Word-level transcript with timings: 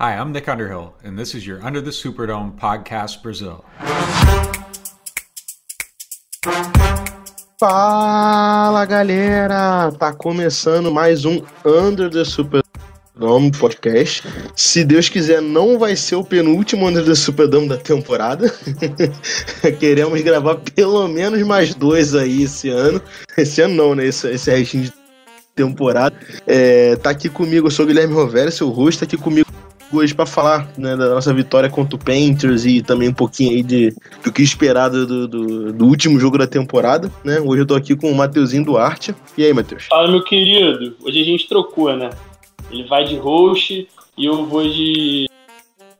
Hi, 0.00 0.14
I'm 0.14 0.30
Nick 0.30 0.48
Underhill, 0.48 0.94
and 1.02 1.18
this 1.18 1.34
is 1.34 1.44
your 1.44 1.60
Under 1.60 1.80
the 1.80 1.90
Superdome 1.90 2.52
podcast 2.56 3.20
Brazil. 3.20 3.64
Fala 7.58 8.86
galera! 8.86 9.90
Tá 9.98 10.12
começando 10.12 10.92
mais 10.92 11.24
um 11.24 11.42
Under 11.64 12.08
the 12.08 12.22
Superdome 12.24 13.50
podcast. 13.58 14.22
Se 14.54 14.84
Deus 14.84 15.08
quiser, 15.08 15.42
não 15.42 15.80
vai 15.80 15.96
ser 15.96 16.14
o 16.14 16.22
penúltimo 16.22 16.86
Under 16.86 17.04
the 17.04 17.16
Superdome 17.16 17.68
da 17.68 17.76
temporada. 17.76 18.54
Queremos 19.80 20.22
gravar 20.22 20.58
pelo 20.76 21.08
menos 21.08 21.42
mais 21.42 21.74
dois 21.74 22.14
aí 22.14 22.44
esse 22.44 22.68
ano. 22.68 23.02
Esse 23.36 23.62
ano 23.62 23.74
não, 23.74 23.96
né? 23.96 24.06
Esse, 24.06 24.28
esse 24.28 24.48
restinho 24.48 24.84
de 24.84 24.92
temporada. 25.56 26.16
É, 26.46 26.94
tá 26.94 27.10
aqui 27.10 27.28
comigo, 27.28 27.66
eu 27.66 27.70
sou 27.72 27.84
o 27.84 27.88
Guilherme 27.88 28.14
Rovera, 28.14 28.48
seu 28.52 28.68
rosto, 28.68 29.00
tá 29.00 29.04
aqui 29.04 29.16
comigo 29.16 29.48
hoje 29.92 30.14
para 30.14 30.26
falar 30.26 30.68
né, 30.76 30.96
da 30.96 31.08
nossa 31.08 31.32
vitória 31.32 31.70
contra 31.70 31.96
o 31.96 31.98
Panthers 31.98 32.64
e 32.64 32.82
também 32.82 33.08
um 33.08 33.14
pouquinho 33.14 33.52
aí 33.52 33.62
de, 33.62 33.94
do 34.22 34.32
que 34.32 34.42
esperado 34.42 35.06
do, 35.06 35.28
do, 35.28 35.72
do, 35.72 35.86
último 35.86 36.18
jogo 36.18 36.38
da 36.38 36.46
temporada, 36.46 37.10
né? 37.24 37.40
Hoje 37.40 37.62
eu 37.62 37.66
tô 37.66 37.74
aqui 37.74 37.96
com 37.96 38.10
o 38.10 38.14
Mateuzinho 38.14 38.64
Duarte. 38.64 39.14
E 39.36 39.44
aí, 39.44 39.52
Matheus? 39.52 39.86
Fala, 39.86 40.10
meu 40.10 40.22
querido. 40.22 40.96
Hoje 41.02 41.20
a 41.20 41.24
gente 41.24 41.48
trocou, 41.48 41.94
né? 41.96 42.10
Ele 42.70 42.84
vai 42.84 43.04
de 43.04 43.16
host 43.16 43.88
e 44.16 44.24
eu 44.24 44.44
vou 44.46 44.62
de... 44.62 45.28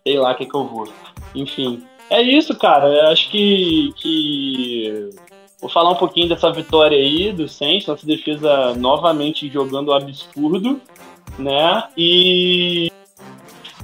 sei 0.07 0.19
lá 0.19 0.33
o 0.33 0.35
que 0.37 0.47
que 0.47 0.55
eu 0.55 0.67
vou. 0.67 0.89
Enfim, 1.35 1.83
é 2.11 2.21
isso, 2.21 2.55
cara. 2.57 2.89
Eu 2.89 3.07
acho 3.09 3.31
que... 3.31 3.93
que... 3.97 5.11
Vou 5.61 5.69
falar 5.69 5.91
um 5.91 5.97
pouquinho 5.97 6.29
dessa 6.29 6.53
vitória 6.53 6.97
aí 6.97 7.33
do 7.33 7.49
Saints, 7.49 7.89
nossa 7.89 8.07
defesa 8.07 8.75
novamente 8.77 9.51
jogando 9.51 9.93
absurdo, 9.93 10.81
né? 11.37 11.83
E 11.97 12.93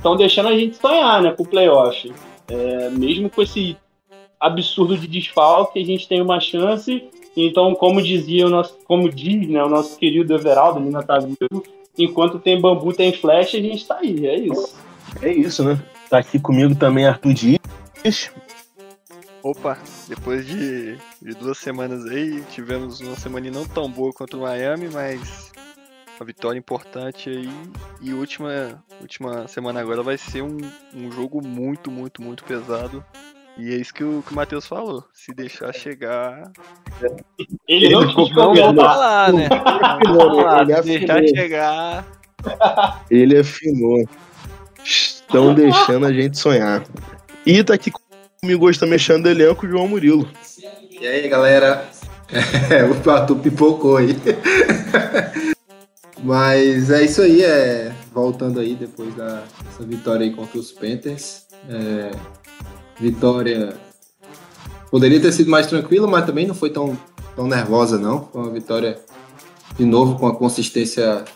estão 0.04 0.16
deixando 0.16 0.50
a 0.50 0.56
gente 0.56 0.76
sonhar, 0.76 1.22
né, 1.22 1.32
com 1.32 1.42
o 1.42 1.48
playoff. 1.48 2.12
É, 2.46 2.90
mesmo 2.90 3.30
com 3.30 3.40
esse 3.40 3.74
absurdo 4.38 4.98
de 4.98 5.08
desfalque, 5.08 5.80
a 5.80 5.84
gente 5.84 6.06
tem 6.06 6.20
uma 6.20 6.38
chance. 6.38 7.02
Então, 7.34 7.74
como 7.74 8.02
dizia 8.02 8.46
o 8.46 8.50
nosso, 8.50 8.76
como 8.84 9.08
diz, 9.08 9.48
né, 9.48 9.64
o 9.64 9.68
nosso 9.68 9.96
querido 9.96 10.34
Everaldo, 10.34 10.78
ali 10.78 10.90
na 10.90 11.02
tá 11.02 11.18
vivo, 11.18 11.64
enquanto 11.98 12.38
tem 12.38 12.60
bambu, 12.60 12.92
tem 12.92 13.14
flecha, 13.14 13.56
a 13.56 13.62
gente 13.62 13.86
tá 13.86 13.96
aí, 13.96 14.26
é 14.26 14.38
isso. 14.38 14.76
É 15.22 15.32
isso, 15.32 15.64
né? 15.64 15.82
Tá 16.10 16.18
aqui 16.18 16.38
comigo 16.38 16.74
também 16.74 17.06
Arthur 17.06 17.32
Dias. 17.32 18.30
Opa, 19.42 19.78
depois 20.06 20.46
de, 20.46 20.96
de 21.22 21.34
duas 21.34 21.58
semanas 21.58 22.04
aí, 22.06 22.42
tivemos 22.50 23.00
uma 23.00 23.16
semana 23.16 23.50
não 23.50 23.66
tão 23.66 23.90
boa 23.90 24.12
quanto 24.12 24.36
o 24.36 24.40
Miami, 24.42 24.88
mas 24.92 25.50
uma 26.18 26.26
vitória 26.26 26.58
importante 26.58 27.28
aí. 27.28 27.48
E 28.00 28.12
última, 28.12 28.82
última 29.00 29.48
semana 29.48 29.80
agora 29.80 30.02
vai 30.02 30.16
ser 30.16 30.42
um, 30.42 30.58
um 30.94 31.10
jogo 31.10 31.44
muito, 31.46 31.90
muito, 31.90 32.22
muito 32.22 32.44
pesado. 32.44 33.04
E 33.56 33.72
é 33.72 33.76
isso 33.76 33.94
que 33.94 34.02
o, 34.02 34.22
que 34.26 34.32
o 34.32 34.36
Matheus 34.36 34.66
falou. 34.66 35.04
Se 35.12 35.32
deixar 35.32 35.72
chegar. 35.72 36.50
Ele 37.68 37.90
não 37.90 38.06
quis 38.06 38.34
falar, 38.34 39.32
né? 39.32 39.48
Ele 40.60 40.82
Se 40.82 40.98
deixar 40.98 41.26
chegar. 41.28 42.06
Ele 43.10 43.38
afinou. 43.38 44.04
Estão 44.84 45.54
deixando 45.54 46.06
a 46.06 46.12
gente 46.12 46.36
sonhar. 46.36 46.84
E 47.46 47.62
tá 47.62 47.74
aqui 47.74 47.92
comigo 48.40 48.66
hoje 48.66 48.78
também 48.78 48.94
mexendo 48.94 49.28
elenco, 49.28 49.68
João 49.68 49.88
Murilo. 49.88 50.28
E 50.90 51.06
aí, 51.06 51.28
galera? 51.28 51.88
É, 52.70 52.82
o 52.82 52.94
Patu 53.00 53.36
pipocou 53.36 53.98
aí. 53.98 54.16
Mas 56.24 56.90
é 56.90 57.04
isso 57.04 57.20
aí, 57.20 57.42
é, 57.42 57.94
voltando 58.10 58.58
aí 58.58 58.74
depois 58.74 59.14
da, 59.14 59.44
dessa 59.62 59.84
vitória 59.84 60.24
aí 60.24 60.34
contra 60.34 60.58
os 60.58 60.72
Panthers. 60.72 61.44
É, 61.68 62.12
vitória 62.98 63.76
poderia 64.90 65.20
ter 65.20 65.32
sido 65.32 65.50
mais 65.50 65.66
tranquila, 65.66 66.06
mas 66.06 66.24
também 66.24 66.46
não 66.46 66.54
foi 66.54 66.70
tão, 66.70 66.98
tão 67.36 67.46
nervosa 67.46 67.98
não. 67.98 68.26
Foi 68.32 68.40
uma 68.40 68.50
vitória 68.50 68.98
de 69.76 69.84
novo 69.84 70.18
com 70.18 70.26
a 70.26 70.34
consistência 70.34 71.26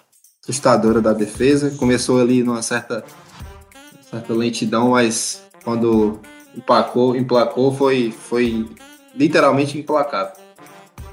assustadora 0.43 1.03
da 1.03 1.13
defesa. 1.13 1.71
Começou 1.77 2.19
ali 2.19 2.43
numa 2.43 2.63
certa, 2.63 3.05
certa 4.11 4.33
lentidão, 4.33 4.93
mas 4.93 5.43
quando 5.65 6.19
emplacou, 6.57 7.15
emplacou 7.15 7.75
foi, 7.75 8.11
foi 8.11 8.67
literalmente 9.15 9.79
implacável. 9.79 10.33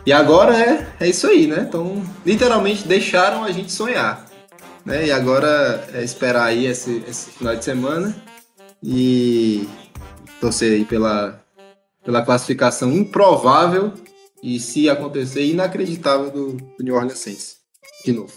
E 0.05 0.13
agora 0.13 0.55
é, 0.55 0.88
é 0.99 1.09
isso 1.09 1.25
aí, 1.25 1.47
né? 1.47 1.66
Então, 1.67 2.03
literalmente 2.25 2.88
deixaram 2.88 3.43
a 3.43 3.51
gente 3.51 3.71
sonhar. 3.71 4.25
Né? 4.85 5.07
E 5.07 5.11
agora 5.11 5.83
é 5.93 6.03
esperar 6.03 6.45
aí 6.45 6.67
esse, 6.67 7.03
esse 7.07 7.31
final 7.31 7.55
de 7.55 7.66
semana 7.66 8.16
e 8.83 9.67
torcer 10.39 10.73
aí 10.73 10.85
pela, 10.85 11.41
pela 12.03 12.23
classificação 12.23 12.91
improvável 12.91 13.93
e, 14.43 14.59
se 14.59 14.88
acontecer, 14.88 15.43
inacreditável 15.43 16.29
do, 16.29 16.53
do 16.53 16.83
New 16.83 16.93
Orleans 16.93 17.17
Saints. 17.17 17.57
De 18.05 18.11
novo. 18.11 18.31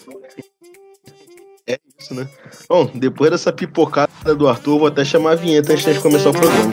É 1.66 1.78
isso, 2.00 2.14
né? 2.14 2.26
Bom, 2.66 2.90
depois 2.94 3.30
dessa 3.30 3.52
pipocada 3.52 4.34
do 4.34 4.48
Arthur, 4.48 4.78
vou 4.78 4.88
até 4.88 5.04
chamar 5.04 5.32
a 5.32 5.34
vinheta 5.34 5.74
antes 5.74 5.84
de 5.84 6.00
começar 6.00 6.30
o 6.30 6.32
programa. 6.32 6.72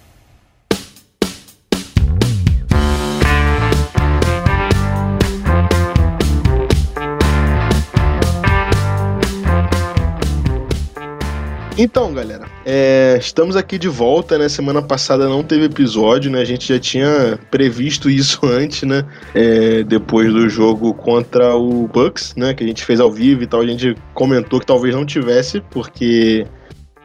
Então, 11.77 12.13
galera, 12.13 12.47
é, 12.65 13.17
estamos 13.19 13.55
aqui 13.55 13.77
de 13.77 13.87
volta, 13.87 14.37
né? 14.37 14.49
Semana 14.49 14.81
passada 14.81 15.29
não 15.29 15.41
teve 15.41 15.65
episódio, 15.65 16.29
né? 16.29 16.41
A 16.41 16.45
gente 16.45 16.67
já 16.67 16.77
tinha 16.77 17.39
previsto 17.49 18.09
isso 18.09 18.41
antes, 18.45 18.83
né? 18.83 19.05
É, 19.33 19.81
depois 19.83 20.31
do 20.33 20.49
jogo 20.49 20.93
contra 20.93 21.55
o 21.55 21.87
Bucks, 21.87 22.35
né? 22.35 22.53
Que 22.53 22.63
a 22.63 22.67
gente 22.67 22.83
fez 22.83 22.99
ao 22.99 23.11
vivo 23.11 23.43
e 23.43 23.47
tal, 23.47 23.61
a 23.61 23.67
gente 23.67 23.95
comentou 24.13 24.59
que 24.59 24.65
talvez 24.65 24.93
não 24.93 25.05
tivesse, 25.05 25.61
porque 25.71 26.45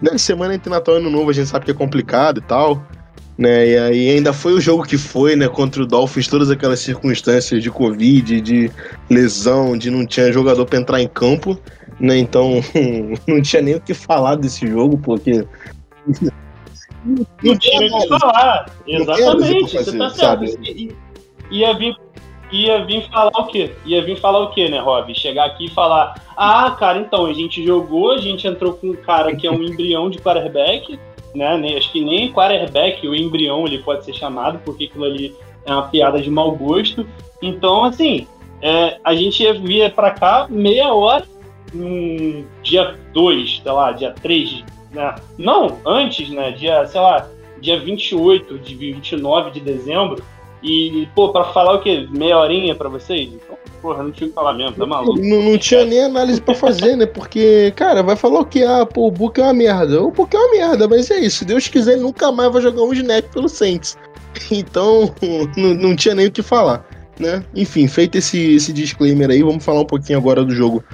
né, 0.02 0.18
semana 0.18 0.54
entre 0.54 0.68
Natal 0.68 0.96
e 0.96 0.98
Ano 0.98 1.10
Novo 1.10 1.30
a 1.30 1.32
gente 1.32 1.48
sabe 1.48 1.64
que 1.64 1.70
é 1.70 1.74
complicado 1.74 2.38
e 2.38 2.42
tal. 2.42 2.84
Né, 3.38 3.68
e 3.68 3.78
aí 3.78 4.10
ainda 4.10 4.32
foi 4.32 4.54
o 4.54 4.60
jogo 4.60 4.84
que 4.84 4.96
foi, 4.96 5.36
né, 5.36 5.46
contra 5.46 5.82
o 5.82 5.86
Dolphins, 5.86 6.26
todas 6.26 6.50
aquelas 6.50 6.80
circunstâncias 6.80 7.62
de 7.62 7.70
Covid, 7.70 8.40
de 8.40 8.70
lesão, 9.10 9.76
de 9.76 9.90
não 9.90 10.06
tinha 10.06 10.32
jogador 10.32 10.64
para 10.64 10.78
entrar 10.78 11.02
em 11.02 11.06
campo 11.06 11.60
né? 11.98 12.18
Então 12.18 12.52
não 13.26 13.42
tinha 13.42 13.62
nem 13.62 13.74
o 13.74 13.80
que 13.80 13.94
falar 13.94 14.36
desse 14.36 14.66
jogo, 14.66 14.98
porque. 14.98 15.46
Não 17.04 17.58
tinha 17.58 17.86
o 17.86 18.00
que 18.00 18.08
falar, 18.08 18.70
exatamente. 18.86 19.72
Fazer, 19.72 19.84
você 19.84 19.98
tá 19.98 20.10
certo. 20.10 20.44
Ia 21.50 21.72
vir, 21.74 21.96
ia 22.52 22.84
vir 22.84 23.08
falar 23.10 23.38
o 23.38 23.46
quê? 23.46 23.72
Ia 23.84 24.04
vir 24.04 24.18
falar 24.18 24.40
o 24.40 24.50
quê, 24.50 24.68
né, 24.68 24.80
Rob? 24.80 25.14
Chegar 25.14 25.46
aqui 25.46 25.66
e 25.66 25.70
falar: 25.70 26.20
ah, 26.36 26.70
cara, 26.78 26.98
então, 26.98 27.26
a 27.26 27.32
gente 27.32 27.64
jogou, 27.64 28.12
a 28.12 28.18
gente 28.18 28.46
entrou 28.46 28.74
com 28.74 28.88
um 28.88 28.96
cara 28.96 29.34
que 29.34 29.46
é 29.46 29.50
um 29.50 29.62
embrião 29.62 30.10
de 30.10 30.18
quarterback, 30.18 30.98
né? 31.34 31.76
Acho 31.76 31.92
que 31.92 32.04
nem 32.04 32.32
quarterback, 32.32 33.06
o 33.06 33.14
embrião 33.14 33.66
ele 33.66 33.78
pode 33.78 34.04
ser 34.04 34.14
chamado, 34.14 34.58
porque 34.64 34.84
aquilo 34.84 35.04
ali 35.04 35.34
é 35.64 35.72
uma 35.72 35.88
piada 35.88 36.20
de 36.20 36.30
mau 36.30 36.52
gosto. 36.52 37.06
Então, 37.42 37.84
assim, 37.84 38.26
é, 38.62 38.98
a 39.04 39.14
gente 39.14 39.42
ia 39.42 39.54
vir 39.54 39.92
pra 39.92 40.10
cá 40.10 40.46
meia 40.48 40.92
hora 40.92 41.24
um 41.74 42.44
dia 42.62 42.96
2, 43.12 43.60
sei 43.62 43.72
lá, 43.72 43.92
dia 43.92 44.14
3, 44.22 44.64
né? 44.92 45.14
Não, 45.38 45.78
antes, 45.84 46.28
né? 46.30 46.52
Dia, 46.52 46.86
sei 46.86 47.00
lá, 47.00 47.28
dia 47.60 47.78
28, 47.78 48.58
de 48.58 48.74
29 48.74 49.50
de 49.50 49.60
dezembro. 49.60 50.22
E, 50.62 51.06
pô, 51.14 51.30
pra 51.30 51.44
falar 51.44 51.74
o 51.74 51.80
quê? 51.80 52.08
Meia 52.10 52.38
horinha 52.38 52.74
pra 52.74 52.88
vocês? 52.88 53.28
Então, 53.32 53.56
porra, 53.80 54.02
não 54.02 54.10
tinha 54.10 54.26
o 54.26 54.30
que 54.30 54.34
falar 54.34 54.54
mesmo, 54.54 54.72
tá 54.72 54.86
maluco? 54.86 55.20
Não, 55.20 55.42
não 55.42 55.58
tinha 55.58 55.84
nem 55.84 56.02
análise 56.02 56.40
pra 56.40 56.54
fazer, 56.54 56.96
né? 56.96 57.06
Porque, 57.06 57.72
cara, 57.76 58.02
vai 58.02 58.16
falar 58.16 58.40
o 58.40 58.44
que? 58.44 58.64
Ah, 58.64 58.84
pô, 58.84 59.06
o 59.06 59.10
Book 59.10 59.40
é 59.40 59.44
uma 59.44 59.52
merda. 59.52 60.02
O 60.02 60.10
Book 60.10 60.34
é 60.34 60.38
uma 60.38 60.50
merda, 60.50 60.88
mas 60.88 61.10
é 61.10 61.20
isso. 61.20 61.38
Se 61.38 61.44
Deus 61.44 61.68
quiser, 61.68 61.96
nunca 61.98 62.32
mais 62.32 62.52
vai 62.52 62.62
jogar 62.62 62.82
um 62.82 62.92
snap 62.92 63.24
pelo 63.32 63.48
Saints. 63.48 63.96
Então, 64.50 65.14
não, 65.56 65.72
não 65.72 65.96
tinha 65.96 66.14
nem 66.14 66.26
o 66.26 66.30
que 66.30 66.42
falar, 66.42 66.86
né? 67.18 67.42
Enfim, 67.54 67.88
feito 67.88 68.18
esse, 68.18 68.54
esse 68.54 68.70
disclaimer 68.70 69.30
aí, 69.30 69.42
vamos 69.42 69.64
falar 69.64 69.80
um 69.80 69.86
pouquinho 69.86 70.18
agora 70.18 70.44
do 70.44 70.54
jogo 70.54 70.84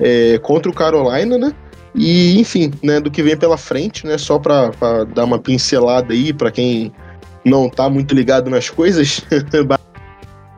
é, 0.00 0.38
contra 0.38 0.70
o 0.70 0.74
Carolina, 0.74 1.38
né? 1.38 1.52
E, 1.94 2.40
enfim, 2.40 2.72
né, 2.82 3.00
do 3.00 3.10
que 3.10 3.22
vem 3.22 3.36
pela 3.36 3.56
frente, 3.56 4.06
né? 4.06 4.16
Só 4.16 4.38
para 4.38 4.70
dar 5.14 5.24
uma 5.24 5.38
pincelada 5.38 6.12
aí 6.12 6.32
para 6.32 6.50
quem 6.50 6.92
não 7.44 7.68
tá 7.68 7.88
muito 7.90 8.14
ligado 8.14 8.48
nas 8.48 8.70
coisas. 8.70 9.22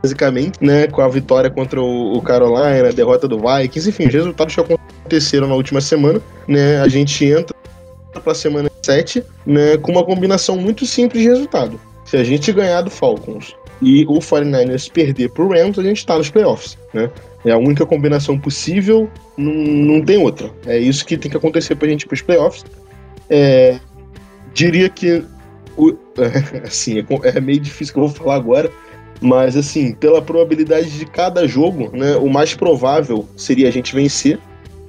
basicamente, 0.04 0.62
né, 0.62 0.86
com 0.86 1.00
a 1.00 1.08
vitória 1.08 1.48
contra 1.48 1.80
o, 1.80 2.20
Carolina, 2.20 2.88
a 2.90 2.92
derrota 2.92 3.26
do 3.26 3.38
Vikings, 3.38 3.88
enfim, 3.88 4.06
os 4.06 4.12
resultados 4.12 4.54
que 4.54 4.60
aconteceram 4.60 5.48
na 5.48 5.54
última 5.54 5.80
semana, 5.80 6.20
né, 6.46 6.78
a 6.82 6.88
gente 6.88 7.24
entra 7.24 7.56
para 8.12 8.32
a 8.32 8.34
semana 8.34 8.70
7, 8.84 9.24
né, 9.46 9.78
com 9.78 9.92
uma 9.92 10.04
combinação 10.04 10.58
muito 10.58 10.84
simples 10.84 11.22
de 11.22 11.28
resultado. 11.30 11.80
Se 12.04 12.18
a 12.18 12.22
gente 12.22 12.52
ganhar 12.52 12.82
do 12.82 12.90
Falcons 12.90 13.56
e 13.84 14.04
o 14.06 14.18
49ers 14.18 14.90
perder 14.90 15.30
pro 15.30 15.48
Rams, 15.48 15.78
a 15.78 15.82
gente 15.82 15.98
está 15.98 16.16
nos 16.16 16.30
playoffs, 16.30 16.78
né? 16.92 17.10
É 17.44 17.52
a 17.52 17.58
única 17.58 17.84
combinação 17.84 18.38
possível, 18.38 19.08
não, 19.36 20.00
tem 20.00 20.16
outra. 20.16 20.50
É 20.66 20.78
isso 20.78 21.04
que 21.04 21.18
tem 21.18 21.30
que 21.30 21.36
acontecer 21.36 21.74
pra 21.74 21.86
gente 21.86 22.02
ir 22.02 22.06
pros 22.06 22.22
playoffs. 22.22 22.64
É, 23.28 23.78
diria 24.54 24.88
que 24.88 25.22
o, 25.76 25.94
assim, 26.64 27.00
é, 27.00 27.04
é 27.36 27.40
meio 27.40 27.60
difícil 27.60 27.92
que 27.92 28.00
eu 28.00 28.08
vou 28.08 28.16
falar 28.16 28.36
agora, 28.36 28.70
mas 29.20 29.56
assim, 29.56 29.92
pela 29.92 30.22
probabilidade 30.22 30.90
de 30.98 31.04
cada 31.04 31.46
jogo, 31.46 31.94
né, 31.94 32.16
o 32.16 32.30
mais 32.30 32.54
provável 32.54 33.28
seria 33.36 33.68
a 33.68 33.70
gente 33.70 33.94
vencer 33.94 34.38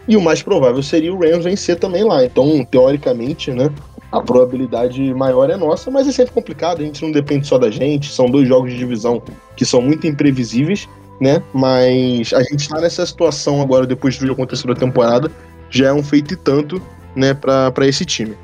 e 0.07 0.15
o 0.15 0.21
mais 0.21 0.41
provável 0.41 0.81
seria 0.81 1.13
o 1.13 1.19
Rams 1.19 1.43
vencer 1.43 1.77
também 1.77 2.03
lá. 2.03 2.23
Então, 2.23 2.63
teoricamente, 2.63 3.51
né, 3.51 3.69
a 4.15 4.21
probabilidade 4.21 5.13
maior 5.13 5.49
é 5.49 5.57
nossa, 5.57 5.91
mas 5.91 6.07
é 6.07 6.11
sempre 6.11 6.33
complicado, 6.33 6.81
a 6.81 6.85
gente 6.85 7.01
não 7.03 7.11
depende 7.11 7.45
só 7.45 7.57
da 7.57 7.69
gente, 7.69 8.11
são 8.11 8.27
dois 8.27 8.47
jogos 8.47 8.71
de 8.71 8.77
divisão 8.77 9.21
que 9.55 9.65
são 9.65 9.81
muito 9.81 10.07
imprevisíveis, 10.07 10.87
né? 11.19 11.43
Mas 11.53 12.33
a 12.33 12.41
gente 12.43 12.69
tá 12.69 12.79
nessa 12.79 13.05
situação 13.05 13.61
agora, 13.61 13.85
depois 13.85 14.17
do 14.17 14.25
que 14.25 14.31
aconteceu 14.31 14.69
na 14.69 14.75
temporada, 14.75 15.29
já 15.69 15.87
é 15.87 15.93
um 15.93 16.01
feito 16.01 16.33
e 16.33 16.37
tanto, 16.37 16.81
né, 17.15 17.33
para 17.33 17.85
esse 17.85 18.05
time. 18.05 18.35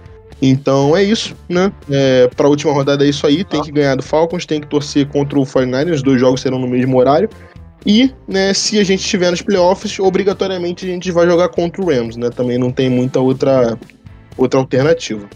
Então 0.41 0.97
é 0.97 1.03
isso, 1.03 1.35
né? 1.47 1.71
É, 1.89 2.27
para 2.35 2.47
a 2.47 2.49
última 2.49 2.73
rodada 2.73 3.05
é 3.05 3.09
isso 3.09 3.25
aí. 3.27 3.43
Tem 3.43 3.61
que 3.61 3.71
ganhar 3.71 3.95
do 3.95 4.01
Falcons, 4.01 4.45
tem 4.45 4.59
que 4.59 4.67
torcer 4.67 5.07
contra 5.07 5.39
o 5.39 5.43
49ers. 5.43 5.93
Os 5.93 6.03
dois 6.03 6.19
jogos 6.19 6.41
serão 6.41 6.57
no 6.57 6.67
mesmo 6.67 6.97
horário. 6.97 7.29
E, 7.85 8.11
né, 8.27 8.53
se 8.53 8.79
a 8.79 8.83
gente 8.83 9.01
estiver 9.01 9.29
nos 9.29 9.41
playoffs, 9.41 9.99
obrigatoriamente 9.99 10.85
a 10.85 10.89
gente 10.89 11.11
vai 11.11 11.27
jogar 11.27 11.49
contra 11.49 11.81
o 11.81 11.85
Rams, 11.85 12.17
né? 12.17 12.29
Também 12.31 12.57
não 12.57 12.71
tem 12.71 12.89
muita 12.89 13.19
outra, 13.19 13.77
outra 14.35 14.59
alternativa. 14.59 15.29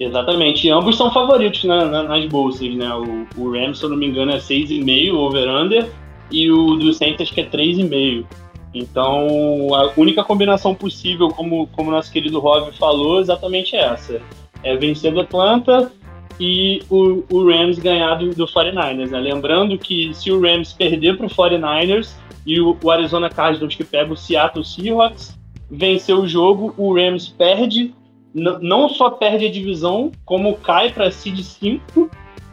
Exatamente. 0.00 0.66
E 0.66 0.70
ambos 0.70 0.96
são 0.96 1.12
favoritos 1.12 1.62
na, 1.64 1.84
na, 1.84 2.02
nas 2.02 2.24
bolsas, 2.24 2.74
né? 2.74 2.88
O, 2.94 3.26
o 3.36 3.52
Rams, 3.52 3.78
se 3.78 3.84
eu 3.84 3.90
não 3.90 3.98
me 3.98 4.06
engano, 4.06 4.32
é 4.32 4.38
6,5 4.38 5.12
over-under 5.12 5.90
e 6.32 6.50
o 6.50 6.76
do 6.76 6.92
Saints 6.94 7.30
que 7.30 7.42
é 7.42 7.44
3,5. 7.44 8.24
Então, 8.72 9.74
a 9.74 9.92
única 9.96 10.24
combinação 10.24 10.74
possível, 10.74 11.28
como, 11.28 11.66
como 11.68 11.90
nosso 11.90 12.10
querido 12.10 12.38
Rob 12.38 12.72
falou, 12.78 13.18
é 13.18 13.20
exatamente 13.20 13.76
essa. 13.76 14.22
É 14.62 14.74
vencer 14.74 15.12
do 15.12 15.20
Atlanta 15.20 15.92
e 16.38 16.82
o, 16.88 17.22
o 17.30 17.46
Rams 17.46 17.78
ganhar 17.78 18.14
do, 18.14 18.30
do 18.30 18.46
49ers. 18.46 19.10
Né? 19.10 19.18
Lembrando 19.18 19.76
que 19.76 20.14
se 20.14 20.30
o 20.30 20.40
Rams 20.40 20.72
perder 20.72 21.18
para 21.18 21.26
o 21.26 21.30
49ers 21.30 22.14
e 22.46 22.58
o, 22.58 22.74
o 22.82 22.90
Arizona 22.90 23.28
Cardinals 23.28 23.74
que 23.74 23.84
pega 23.84 24.12
o 24.12 24.16
Seattle 24.16 24.64
Seahawks, 24.64 25.36
vencer 25.70 26.16
o 26.16 26.26
jogo, 26.26 26.72
o 26.78 26.94
Rams 26.94 27.28
perde, 27.28 27.92
não 28.34 28.88
só 28.88 29.10
perde 29.10 29.46
a 29.46 29.50
divisão, 29.50 30.12
como 30.24 30.56
cai 30.56 30.92
para 30.92 31.10
seed 31.10 31.40
5 31.40 32.10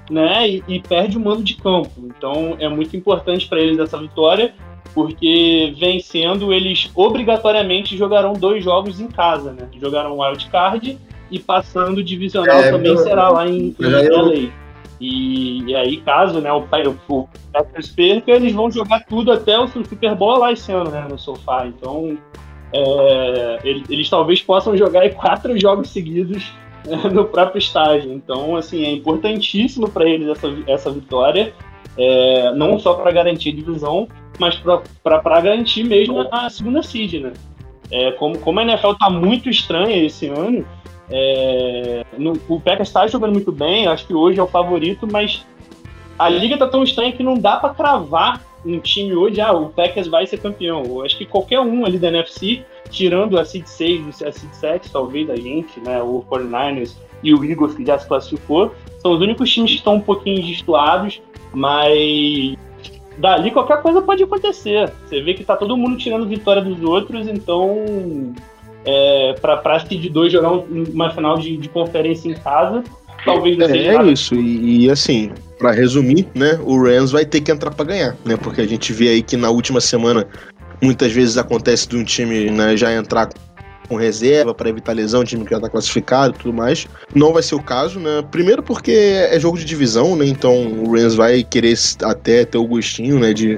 né, 0.09 0.49
e, 0.49 0.63
e, 0.67 0.79
perde 0.79 1.17
o 1.17 1.19
mando 1.19 1.43
de 1.43 1.55
campo. 1.55 1.91
Então 1.97 2.55
é 2.59 2.67
muito 2.67 2.95
importante 2.95 3.47
para 3.47 3.59
eles 3.59 3.77
essa 3.77 3.97
vitória 3.97 4.53
porque 4.93 5.75
vencendo 5.77 6.51
eles 6.51 6.89
obrigatoriamente 6.95 7.95
jogarão 7.95 8.33
dois 8.33 8.63
jogos 8.63 8.99
em 8.99 9.07
casa, 9.07 9.51
né? 9.51 9.67
Jogarão 9.79 10.17
Wild 10.17 10.49
Card 10.49 10.97
e 11.29 11.39
passando 11.39 12.03
divisional 12.03 12.59
é, 12.59 12.71
também 12.71 12.91
eu, 12.91 12.97
será 12.97 13.29
lá 13.29 13.47
em, 13.47 13.75
em 13.79 14.09
LA. 14.09 14.51
E, 14.99 15.63
e, 15.65 15.75
aí, 15.75 15.97
caso 15.97 16.41
né, 16.41 16.51
o, 16.51 16.65
o 17.07 17.29
Packers 17.53 17.89
perca, 17.89 18.31
eles 18.31 18.53
vão 18.53 18.71
jogar 18.71 19.05
tudo 19.05 19.31
até 19.31 19.59
o 19.59 19.67
Super 19.67 20.15
Bowl 20.15 20.39
lá 20.39 20.51
esse 20.51 20.71
ano, 20.71 20.89
né, 20.89 21.05
no 21.07 21.19
sofá. 21.19 21.67
Então, 21.67 22.17
é, 22.73 23.59
eles, 23.63 24.09
talvez 24.09 24.41
possam 24.41 24.75
jogar 24.75 25.09
quatro 25.11 25.57
jogos 25.59 25.89
seguidos 25.89 26.51
é, 26.87 27.09
no 27.09 27.25
próprio 27.25 27.59
estádio. 27.59 28.11
Então, 28.11 28.55
assim, 28.55 28.83
é 28.83 28.91
importantíssimo 28.91 29.89
para 29.89 30.07
eles 30.07 30.29
essa, 30.29 30.47
essa 30.67 30.91
vitória, 30.91 31.53
é, 31.97 32.51
não 32.53 32.77
só 32.79 32.93
para 32.93 33.11
garantir 33.11 33.49
a 33.49 33.55
divisão, 33.55 34.07
mas 34.39 34.55
para 35.03 35.41
garantir 35.41 35.83
mesmo 35.83 36.27
a 36.31 36.49
segunda 36.49 36.83
seed, 36.83 37.21
né? 37.21 37.33
É, 37.89 38.11
como, 38.11 38.37
como 38.39 38.59
a 38.59 38.63
NFL 38.63 38.93
tá 38.99 39.09
muito 39.09 39.49
estranha 39.49 40.05
esse 40.05 40.27
ano, 40.27 40.65
é, 41.09 42.05
no, 42.17 42.33
o 42.49 42.59
Packers 42.59 42.89
está 42.89 43.07
jogando 43.07 43.31
muito 43.31 43.51
bem, 43.51 43.87
acho 43.87 44.05
que 44.05 44.13
hoje 44.13 44.39
é 44.39 44.43
o 44.43 44.47
favorito, 44.47 45.07
mas 45.09 45.45
a 46.19 46.27
liga 46.27 46.57
tá 46.57 46.67
tão 46.67 46.83
estranha 46.83 47.13
que 47.13 47.23
não 47.23 47.35
dá 47.35 47.57
para 47.57 47.73
cravar 47.73 48.41
um 48.67 48.79
time 48.79 49.15
hoje, 49.15 49.39
ah, 49.39 49.53
o 49.53 49.69
Packers 49.69 50.07
vai 50.07 50.27
ser 50.27 50.37
campeão. 50.37 50.83
Eu 50.85 51.03
acho 51.03 51.17
que 51.17 51.25
qualquer 51.25 51.59
um 51.59 51.85
ali 51.85 51.97
da 51.97 52.09
NFC, 52.09 52.63
tirando 52.89 53.39
a 53.39 53.45
Seed 53.45 53.65
6 53.65 54.21
e 54.21 54.25
a 54.25 54.31
Seed 54.31 54.51
7, 54.53 54.91
talvez 54.91 55.29
a 55.29 55.35
gente, 55.35 55.79
né, 55.79 56.01
o 56.01 56.23
49ers 56.29 56.95
e 57.23 57.33
o 57.33 57.43
Eagles, 57.43 57.73
que 57.75 57.85
já 57.85 57.97
se 57.97 58.07
classificou, 58.07 58.73
são 58.99 59.13
os 59.13 59.21
únicos 59.21 59.51
times 59.51 59.71
que 59.71 59.77
estão 59.77 59.95
um 59.95 60.01
pouquinho 60.01 60.45
destoados, 60.45 61.21
mas 61.53 62.55
dali 63.17 63.51
qualquer 63.51 63.81
coisa 63.81 64.01
pode 64.01 64.23
acontecer. 64.23 64.91
Você 65.05 65.21
vê 65.21 65.33
que 65.33 65.43
tá 65.43 65.55
todo 65.55 65.77
mundo 65.77 65.97
tirando 65.97 66.27
vitória 66.27 66.61
dos 66.61 66.81
outros, 66.83 67.27
então 67.27 68.33
é, 68.85 69.33
para 69.41 69.57
pra 69.57 69.77
de 69.79 70.09
dois 70.09 70.31
jogar 70.31 70.51
uma 70.51 71.09
final 71.09 71.37
de, 71.37 71.57
de, 71.57 71.67
conferência 71.69 72.29
em 72.29 72.35
casa, 72.35 72.83
talvez 73.27 73.59
é, 73.59 73.67
seja. 73.67 74.01
É 74.01 74.11
isso, 74.11 74.35
e, 74.35 74.85
e 74.85 74.89
assim, 74.89 75.31
para 75.59 75.71
resumir, 75.71 76.27
né, 76.33 76.59
o 76.63 76.81
Rams 76.81 77.11
vai 77.11 77.25
ter 77.25 77.41
que 77.41 77.51
entrar 77.51 77.71
para 77.71 77.85
ganhar, 77.85 78.17
né? 78.25 78.37
Porque 78.37 78.61
a 78.61 78.67
gente 78.67 78.93
vê 78.93 79.09
aí 79.09 79.21
que 79.21 79.35
na 79.35 79.49
última 79.49 79.81
semana 79.81 80.25
muitas 80.81 81.11
vezes 81.11 81.37
acontece 81.37 81.87
de 81.87 81.97
um 81.97 82.03
time 82.03 82.49
né, 82.49 82.77
já 82.77 82.93
entrar 82.93 83.29
com 83.87 83.95
reserva 83.95 84.53
para 84.53 84.69
evitar 84.69 84.93
lesão, 84.93 85.23
time 85.23 85.45
que 85.45 85.51
já 85.51 85.59
tá 85.59 85.69
classificado 85.69 86.35
e 86.35 86.37
tudo 86.37 86.53
mais. 86.53 86.87
Não 87.15 87.31
vai 87.33 87.41
ser 87.41 87.55
o 87.55 87.61
caso, 87.61 87.99
né? 87.99 88.21
Primeiro 88.29 88.61
porque 88.61 88.91
é 88.91 89.39
jogo 89.39 89.57
de 89.57 89.63
divisão, 89.63 90.15
né? 90.15 90.25
Então 90.25 90.67
o 90.83 90.95
Rams 90.95 91.15
vai 91.15 91.43
querer 91.43 91.77
até 92.03 92.45
ter 92.45 92.57
o 92.57 92.67
gostinho, 92.67 93.19
né, 93.19 93.33
de 93.33 93.57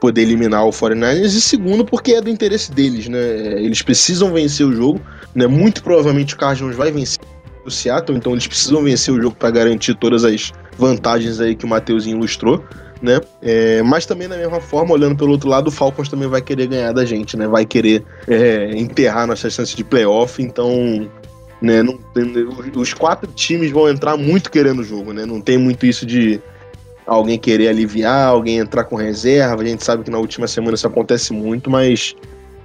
poder 0.00 0.22
eliminar 0.22 0.66
o 0.66 0.70
49ers, 0.70 1.34
e 1.34 1.40
segundo 1.40 1.84
porque 1.84 2.12
é 2.12 2.20
do 2.20 2.28
interesse 2.28 2.70
deles, 2.70 3.08
né? 3.08 3.60
Eles 3.60 3.82
precisam 3.82 4.32
vencer 4.32 4.66
o 4.66 4.74
jogo, 4.74 5.00
né? 5.34 5.46
Muito 5.46 5.82
provavelmente 5.82 6.34
o 6.34 6.38
Cardinals 6.38 6.76
vai 6.76 6.92
vencer 6.92 7.18
o 7.64 7.70
Seattle, 7.70 8.16
então 8.16 8.32
eles 8.32 8.46
precisam 8.46 8.82
vencer 8.82 9.12
o 9.12 9.20
jogo 9.20 9.36
para 9.36 9.50
garantir 9.50 9.94
todas 9.94 10.24
as 10.24 10.52
vantagens 10.78 11.40
aí 11.40 11.54
que 11.54 11.64
o 11.64 11.68
Mateuzinho 11.68 12.18
ilustrou 12.18 12.62
né? 13.04 13.20
É, 13.42 13.82
mas 13.82 14.06
também, 14.06 14.26
da 14.26 14.36
mesma 14.36 14.60
forma, 14.60 14.94
olhando 14.94 15.14
pelo 15.14 15.32
outro 15.32 15.48
lado, 15.48 15.68
o 15.68 15.70
Falcons 15.70 16.08
também 16.08 16.26
vai 16.26 16.40
querer 16.40 16.66
ganhar 16.66 16.92
da 16.92 17.04
gente, 17.04 17.36
né? 17.36 17.46
Vai 17.46 17.66
querer 17.66 18.02
é, 18.26 18.70
enterrar 18.74 19.26
nossas 19.26 19.52
chances 19.52 19.76
de 19.76 19.84
playoff, 19.84 20.42
então. 20.42 21.08
Né, 21.62 21.82
não, 21.82 21.98
os 22.76 22.92
quatro 22.92 23.30
times 23.32 23.70
vão 23.70 23.88
entrar 23.88 24.16
muito 24.18 24.50
querendo 24.50 24.80
o 24.80 24.84
jogo, 24.84 25.12
né? 25.12 25.24
Não 25.24 25.40
tem 25.40 25.56
muito 25.56 25.86
isso 25.86 26.04
de 26.04 26.40
alguém 27.06 27.38
querer 27.38 27.68
aliviar, 27.68 28.28
alguém 28.28 28.58
entrar 28.58 28.84
com 28.84 28.96
reserva. 28.96 29.62
A 29.62 29.66
gente 29.66 29.84
sabe 29.84 30.02
que 30.02 30.10
na 30.10 30.18
última 30.18 30.46
semana 30.46 30.74
isso 30.74 30.86
acontece 30.86 31.32
muito, 31.32 31.70
mas 31.70 32.14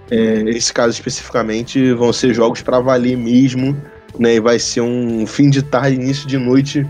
é, 0.09 0.43
esse 0.49 0.73
caso 0.73 0.91
especificamente 0.91 1.93
vão 1.93 2.11
ser 2.11 2.33
jogos 2.33 2.61
para 2.61 2.79
valer 2.79 3.15
mesmo, 3.15 3.77
né? 4.17 4.35
E 4.35 4.39
vai 4.39 4.59
ser 4.59 4.81
um 4.81 5.25
fim 5.27 5.49
de 5.49 5.61
tarde, 5.61 5.95
início 5.95 6.27
de 6.27 6.37
noite 6.37 6.87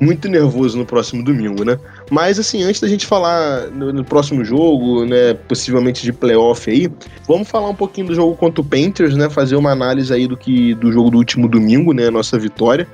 muito 0.00 0.28
nervoso 0.28 0.78
no 0.78 0.86
próximo 0.86 1.24
domingo, 1.24 1.64
né? 1.64 1.78
Mas 2.10 2.38
assim, 2.38 2.62
antes 2.62 2.80
da 2.80 2.88
gente 2.88 3.06
falar 3.06 3.68
no, 3.68 3.92
no, 3.92 4.04
próximo 4.04 4.44
jogo, 4.44 5.04
né, 5.04 5.34
possivelmente 5.34 6.02
de 6.02 6.12
playoff 6.12 6.70
aí, 6.70 6.88
vamos 7.26 7.48
falar 7.48 7.68
um 7.68 7.74
pouquinho 7.74 8.08
do 8.08 8.14
jogo 8.14 8.36
contra 8.36 8.60
o 8.60 8.64
Panthers, 8.64 9.16
né? 9.16 9.28
Fazer 9.28 9.56
uma 9.56 9.70
análise 9.70 10.12
aí 10.12 10.26
do 10.26 10.36
que 10.36 10.74
do 10.74 10.92
jogo 10.92 11.10
do 11.10 11.18
último 11.18 11.48
domingo, 11.48 11.92
né? 11.92 12.10
Nossa 12.10 12.38
vitória. 12.38 12.86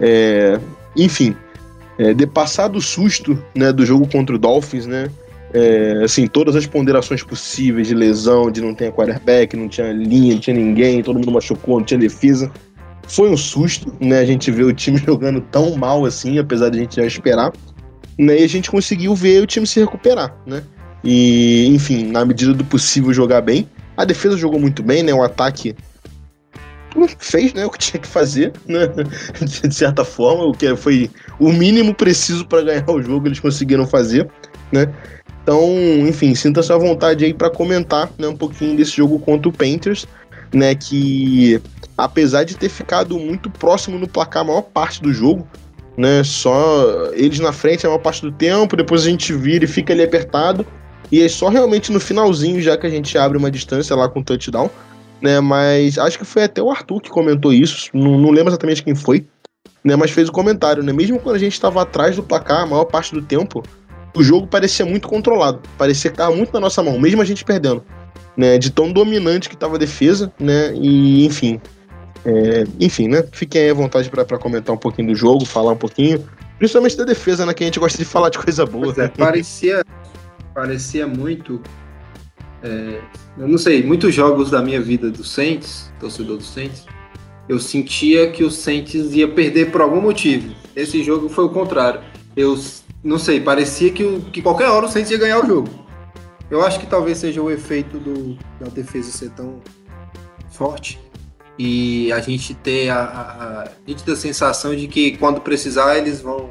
É, 0.00 0.58
enfim, 0.96 1.34
é, 1.98 2.14
de 2.14 2.26
passar 2.26 2.68
do 2.68 2.80
susto, 2.80 3.42
né, 3.54 3.72
do 3.72 3.84
jogo 3.84 4.06
contra 4.06 4.34
o 4.34 4.38
Dolphins, 4.38 4.86
né? 4.86 5.10
É, 5.52 6.02
assim, 6.04 6.26
todas 6.26 6.54
as 6.54 6.66
ponderações 6.66 7.22
possíveis 7.22 7.88
de 7.88 7.94
lesão, 7.94 8.50
de 8.50 8.60
não 8.60 8.74
ter 8.74 8.92
quarterback, 8.92 9.56
não 9.56 9.68
tinha 9.68 9.92
linha, 9.92 10.34
não 10.34 10.40
tinha 10.40 10.54
ninguém, 10.54 11.02
todo 11.02 11.16
mundo 11.16 11.32
machucou, 11.32 11.78
não 11.78 11.84
tinha 11.84 11.98
defesa. 11.98 12.50
Foi 13.08 13.30
um 13.30 13.36
susto, 13.36 13.92
né? 14.00 14.18
A 14.18 14.24
gente 14.24 14.50
vê 14.50 14.62
o 14.62 14.72
time 14.72 14.98
jogando 15.04 15.40
tão 15.40 15.76
mal 15.76 16.04
assim, 16.04 16.38
apesar 16.38 16.70
de 16.70 16.78
a 16.78 16.80
gente 16.82 16.96
já 16.96 17.06
esperar. 17.06 17.52
Né, 18.18 18.40
e 18.40 18.44
a 18.44 18.48
gente 18.48 18.70
conseguiu 18.70 19.14
ver 19.14 19.42
o 19.42 19.46
time 19.46 19.66
se 19.66 19.78
recuperar, 19.78 20.34
né? 20.46 20.62
E, 21.04 21.66
enfim, 21.68 22.06
na 22.06 22.24
medida 22.24 22.54
do 22.54 22.64
possível 22.64 23.12
jogar 23.12 23.42
bem. 23.42 23.68
A 23.94 24.06
defesa 24.06 24.38
jogou 24.38 24.58
muito 24.58 24.82
bem, 24.82 25.02
né? 25.02 25.12
O 25.12 25.22
ataque 25.22 25.76
fez 27.18 27.52
né, 27.52 27.64
o 27.66 27.70
que 27.70 27.78
tinha 27.78 28.00
que 28.00 28.08
fazer, 28.08 28.52
né? 28.66 28.86
de 29.40 29.74
certa 29.74 30.04
forma, 30.04 30.44
o 30.44 30.52
que 30.52 30.74
foi 30.76 31.10
o 31.38 31.52
mínimo 31.52 31.94
preciso 31.94 32.46
para 32.46 32.62
ganhar 32.62 32.90
o 32.90 33.02
jogo, 33.02 33.28
eles 33.28 33.40
conseguiram 33.40 33.86
fazer, 33.86 34.28
né? 34.72 34.92
Então, 35.42 35.62
enfim, 36.08 36.34
sinta-se 36.34 36.72
à 36.72 36.76
vontade 36.76 37.24
aí 37.24 37.32
para 37.32 37.50
comentar 37.50 38.10
né, 38.18 38.26
um 38.26 38.36
pouquinho 38.36 38.76
desse 38.76 38.96
jogo 38.96 39.18
contra 39.18 39.48
o 39.48 39.52
Panthers, 39.52 40.06
né? 40.52 40.74
Que 40.74 41.60
apesar 41.96 42.44
de 42.44 42.56
ter 42.56 42.68
ficado 42.68 43.18
muito 43.18 43.50
próximo 43.50 43.98
no 43.98 44.06
placar 44.06 44.42
a 44.42 44.46
maior 44.46 44.62
parte 44.62 45.02
do 45.02 45.12
jogo, 45.12 45.46
né? 45.96 46.22
Só 46.22 47.10
eles 47.14 47.40
na 47.40 47.52
frente 47.52 47.86
a 47.86 47.88
maior 47.88 48.00
parte 48.00 48.22
do 48.22 48.30
tempo, 48.30 48.76
depois 48.76 49.02
a 49.02 49.10
gente 49.10 49.32
vira 49.32 49.64
e 49.64 49.68
fica 49.68 49.92
ali 49.92 50.02
apertado. 50.02 50.66
E 51.10 51.22
é 51.22 51.28
só 51.28 51.48
realmente 51.48 51.92
no 51.92 52.00
finalzinho 52.00 52.60
já 52.60 52.76
que 52.76 52.86
a 52.86 52.90
gente 52.90 53.16
abre 53.16 53.38
uma 53.38 53.50
distância 53.50 53.94
lá 53.94 54.08
com 54.08 54.20
o 54.20 54.24
touchdown, 54.24 54.70
né? 55.20 55.40
Mas 55.40 55.98
acho 55.98 56.18
que 56.18 56.24
foi 56.24 56.44
até 56.44 56.62
o 56.62 56.70
Arthur 56.70 57.00
que 57.00 57.10
comentou 57.10 57.52
isso, 57.52 57.88
não, 57.94 58.18
não 58.18 58.30
lembro 58.30 58.50
exatamente 58.50 58.82
quem 58.82 58.94
foi, 58.94 59.26
né? 59.82 59.96
Mas 59.96 60.10
fez 60.10 60.28
o 60.28 60.32
comentário, 60.32 60.82
né? 60.82 60.92
Mesmo 60.92 61.18
quando 61.18 61.36
a 61.36 61.38
gente 61.38 61.52
estava 61.52 61.82
atrás 61.82 62.16
do 62.16 62.22
placar 62.22 62.62
a 62.62 62.66
maior 62.66 62.84
parte 62.84 63.14
do 63.14 63.22
tempo, 63.22 63.62
o 64.14 64.22
jogo 64.22 64.46
parecia 64.46 64.84
muito 64.84 65.08
controlado, 65.08 65.60
parecia 65.78 66.10
que 66.10 66.14
estava 66.14 66.34
muito 66.34 66.52
na 66.52 66.60
nossa 66.60 66.82
mão, 66.82 66.98
mesmo 66.98 67.22
a 67.22 67.24
gente 67.24 67.44
perdendo, 67.44 67.84
né? 68.36 68.58
De 68.58 68.70
tão 68.70 68.92
dominante 68.92 69.48
que 69.48 69.54
estava 69.54 69.76
a 69.76 69.78
defesa, 69.78 70.32
né? 70.40 70.74
E 70.74 71.24
enfim, 71.24 71.60
é, 72.26 72.64
enfim, 72.80 73.06
né? 73.06 73.24
Fiquem 73.30 73.70
à 73.70 73.74
vontade 73.74 74.10
para 74.10 74.36
comentar 74.36 74.74
um 74.74 74.78
pouquinho 74.78 75.08
do 75.08 75.14
jogo, 75.14 75.46
falar 75.46 75.72
um 75.72 75.76
pouquinho, 75.76 76.28
principalmente 76.58 76.96
da 76.96 77.04
defesa, 77.04 77.46
né? 77.46 77.54
Que 77.54 77.62
a 77.62 77.66
gente 77.68 77.78
gosta 77.78 77.96
de 77.96 78.04
falar 78.04 78.30
de 78.30 78.38
coisa 78.38 78.66
boa. 78.66 78.92
É, 78.98 79.06
parecia, 79.06 79.84
parecia 80.52 81.06
muito. 81.06 81.62
É, 82.64 83.00
eu 83.38 83.46
não 83.46 83.56
sei, 83.56 83.84
muitos 83.84 84.12
jogos 84.12 84.50
da 84.50 84.60
minha 84.60 84.80
vida 84.80 85.08
do 85.08 85.22
Saints, 85.22 85.92
torcedor 86.00 86.38
do 86.38 86.42
Saints, 86.42 86.84
eu 87.48 87.60
sentia 87.60 88.28
que 88.32 88.42
o 88.42 88.50
Saints 88.50 89.12
ia 89.14 89.28
perder 89.28 89.70
por 89.70 89.80
algum 89.80 90.00
motivo. 90.00 90.52
Esse 90.74 91.04
jogo 91.04 91.28
foi 91.28 91.44
o 91.44 91.50
contrário. 91.50 92.00
Eu 92.36 92.58
não 93.04 93.20
sei, 93.20 93.40
parecia 93.40 93.92
que, 93.92 94.02
o, 94.02 94.20
que 94.20 94.42
qualquer 94.42 94.66
hora 94.66 94.86
o 94.86 94.88
Saints 94.88 95.12
ia 95.12 95.18
ganhar 95.18 95.44
o 95.44 95.46
jogo. 95.46 95.68
Eu 96.50 96.64
acho 96.64 96.80
que 96.80 96.86
talvez 96.86 97.18
seja 97.18 97.40
o 97.40 97.50
efeito 97.50 97.98
do, 97.98 98.36
da 98.58 98.66
defesa 98.68 99.12
ser 99.12 99.30
tão 99.30 99.60
forte 100.50 100.98
e 101.58 102.12
a 102.12 102.20
gente 102.20 102.54
ter 102.54 102.90
a, 102.90 102.98
a, 102.98 103.62
a 103.62 103.68
nítida 103.86 104.14
sensação 104.14 104.74
de 104.74 104.86
que 104.86 105.16
quando 105.16 105.40
precisar 105.40 105.96
eles 105.96 106.20
vão 106.20 106.50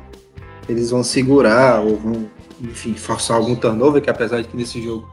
eles 0.67 0.89
vão 0.89 1.03
segurar 1.03 1.81
ou 1.81 1.97
vão 1.97 2.29
enfim 2.61 2.95
forçar 2.95 3.37
algum 3.37 3.55
turnover 3.55 4.01
que 4.01 4.09
apesar 4.09 4.41
de 4.41 4.47
que 4.47 4.57
nesse 4.57 4.81
jogo 4.81 5.09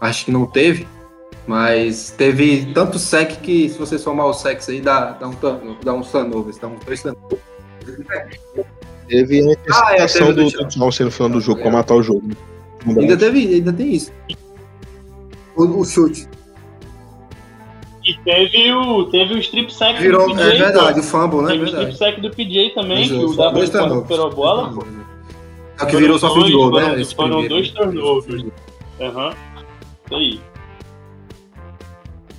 acho 0.00 0.24
que 0.24 0.30
não 0.32 0.46
teve 0.46 0.86
mas 1.46 2.10
teve 2.10 2.72
tanto 2.72 2.98
sec 2.98 3.40
que 3.40 3.68
se 3.68 3.78
você 3.78 3.98
somar 3.98 4.26
o 4.26 4.34
sex 4.34 4.68
aí 4.68 4.80
dá, 4.80 5.12
dá 5.12 5.28
um 5.28 5.34
dá 5.82 5.92
uns 5.92 6.10
turnovers 6.10 6.58
dá 6.58 6.68
uns 6.68 6.84
dois 6.84 7.02
turnovers 7.02 7.42
teve 9.08 9.52
a 9.52 9.56
ah, 9.72 9.94
é, 9.96 10.06
teve 10.06 10.32
do 10.32 10.50
touchdown 10.50 10.90
no 11.00 11.10
final 11.10 11.28
do 11.28 11.40
jogo, 11.40 11.60
é. 11.60 11.62
para 11.62 11.72
matar 11.72 11.94
o 11.94 12.02
jogo. 12.02 12.30
Ainda 12.86 13.16
teve, 13.16 13.54
ainda 13.54 13.72
tem 13.72 13.94
isso. 13.94 14.12
O, 15.56 15.64
o 15.64 15.84
chute. 15.84 16.26
Teve 18.24 18.72
o, 18.72 19.04
teve 19.06 19.34
o 19.34 19.38
strip 19.38 19.72
sack 19.72 20.00
Virou, 20.00 20.28
do 20.28 20.34
PJ. 20.34 20.52
É 20.52 20.58
verdade, 20.58 21.00
o 21.00 21.02
fumble, 21.02 21.42
né? 21.42 21.52
Teve 21.52 21.64
o 21.64 21.66
strip 21.66 21.96
sack 21.96 22.20
do 22.20 22.30
PJ 22.30 22.70
também, 22.70 23.08
que 23.08 23.14
o 23.14 23.34
W 23.34 23.64
recuperou 23.64 24.26
a 24.26 24.30
bola. 24.30 24.72
É 25.80 25.86
que 25.86 25.96
virou 25.96 26.18
só 26.18 26.32
field 26.32 26.52
goal, 26.52 26.70
né? 26.72 27.04
Foram, 27.04 27.04
foram 27.04 27.48
dois 27.48 27.70
turnovers. 27.70 28.44
Aham. 29.00 29.28
Uhum. 29.28 29.34
Isso 30.04 30.14
aí. 30.14 30.40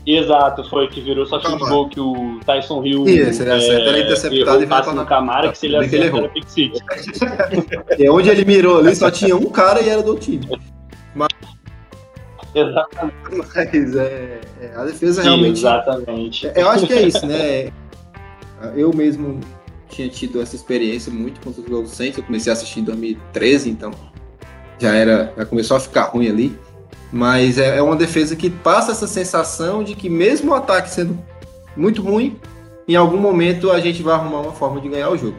Exato, 0.06 0.70
foi 0.70 0.88
que 0.88 1.00
virou 1.00 1.26
só 1.26 1.40
field 1.40 1.60
goal 1.60 1.90
que 1.90 2.00
o 2.00 2.40
Tyson 2.46 2.84
Hill. 2.86 3.06
Isso, 3.08 3.42
ele 3.42 3.52
acerta, 3.52 3.90
era 3.90 4.00
interceptado 4.00 4.64
e 4.64 4.68
passa 4.68 4.94
no 4.94 5.06
Camara, 5.06 5.50
que 5.50 5.58
se 5.58 5.66
ele 5.66 5.78
acerta, 5.78 5.96
ele 5.96 6.18
era 6.18 6.30
pick 6.30 6.48
six. 6.48 6.80
é 8.00 8.12
onde 8.12 8.30
ele 8.30 8.46
mirou 8.46 8.80
ali, 8.80 8.96
só 8.96 9.12
tinha 9.12 9.36
um 9.36 9.50
cara 9.50 9.82
e 9.82 9.90
era 9.90 10.02
do 10.02 10.16
time. 10.16 10.48
Exatamente. 12.54 13.16
Mas 13.32 13.96
é, 13.96 14.42
é 14.62 14.74
a 14.76 14.86
defesa 14.86 15.22
Sim, 15.22 15.28
realmente. 15.28 15.60
Exatamente. 15.60 16.52
Eu 16.56 16.70
acho 16.70 16.88
que 16.88 16.94
é 16.94 17.02
isso, 17.02 17.26
né? 17.26 17.72
Eu 18.76 18.94
mesmo 18.94 19.40
tinha 19.90 20.10
tido 20.10 20.42
essa 20.42 20.56
experiência 20.56 21.12
muito 21.12 21.40
com 21.42 21.50
os 21.50 21.56
jogos 21.68 21.92
Saints. 21.92 22.18
Eu 22.18 22.24
comecei 22.24 22.52
a 22.52 22.54
assistir 22.54 22.80
em 22.80 22.84
2013, 22.84 23.70
então 23.70 23.92
já 24.80 24.94
era, 24.94 25.34
já 25.38 25.46
começou 25.46 25.78
a 25.78 25.80
ficar 25.80 26.04
ruim 26.04 26.30
ali. 26.30 26.58
Mas 27.12 27.58
é, 27.58 27.78
é 27.78 27.82
uma 27.82 27.96
defesa 27.96 28.36
que 28.36 28.50
passa 28.50 28.92
essa 28.92 29.08
sensação 29.08 29.84
de 29.84 29.96
que 29.96 30.10
mesmo 30.10 30.52
o 30.52 30.56
ataque 30.56 30.90
sendo 30.90 31.18
muito 31.78 32.02
ruim, 32.02 32.40
em 32.88 32.96
algum 32.96 33.18
momento 33.18 33.72
a 33.72 33.80
gente 33.80 34.02
vai 34.02 34.16
arrumar 34.16 34.42
uma 34.42 34.52
forma 34.52 34.82
de 34.82 34.90
ganhar 34.90 35.10
o 35.10 35.18
jogo. 35.18 35.38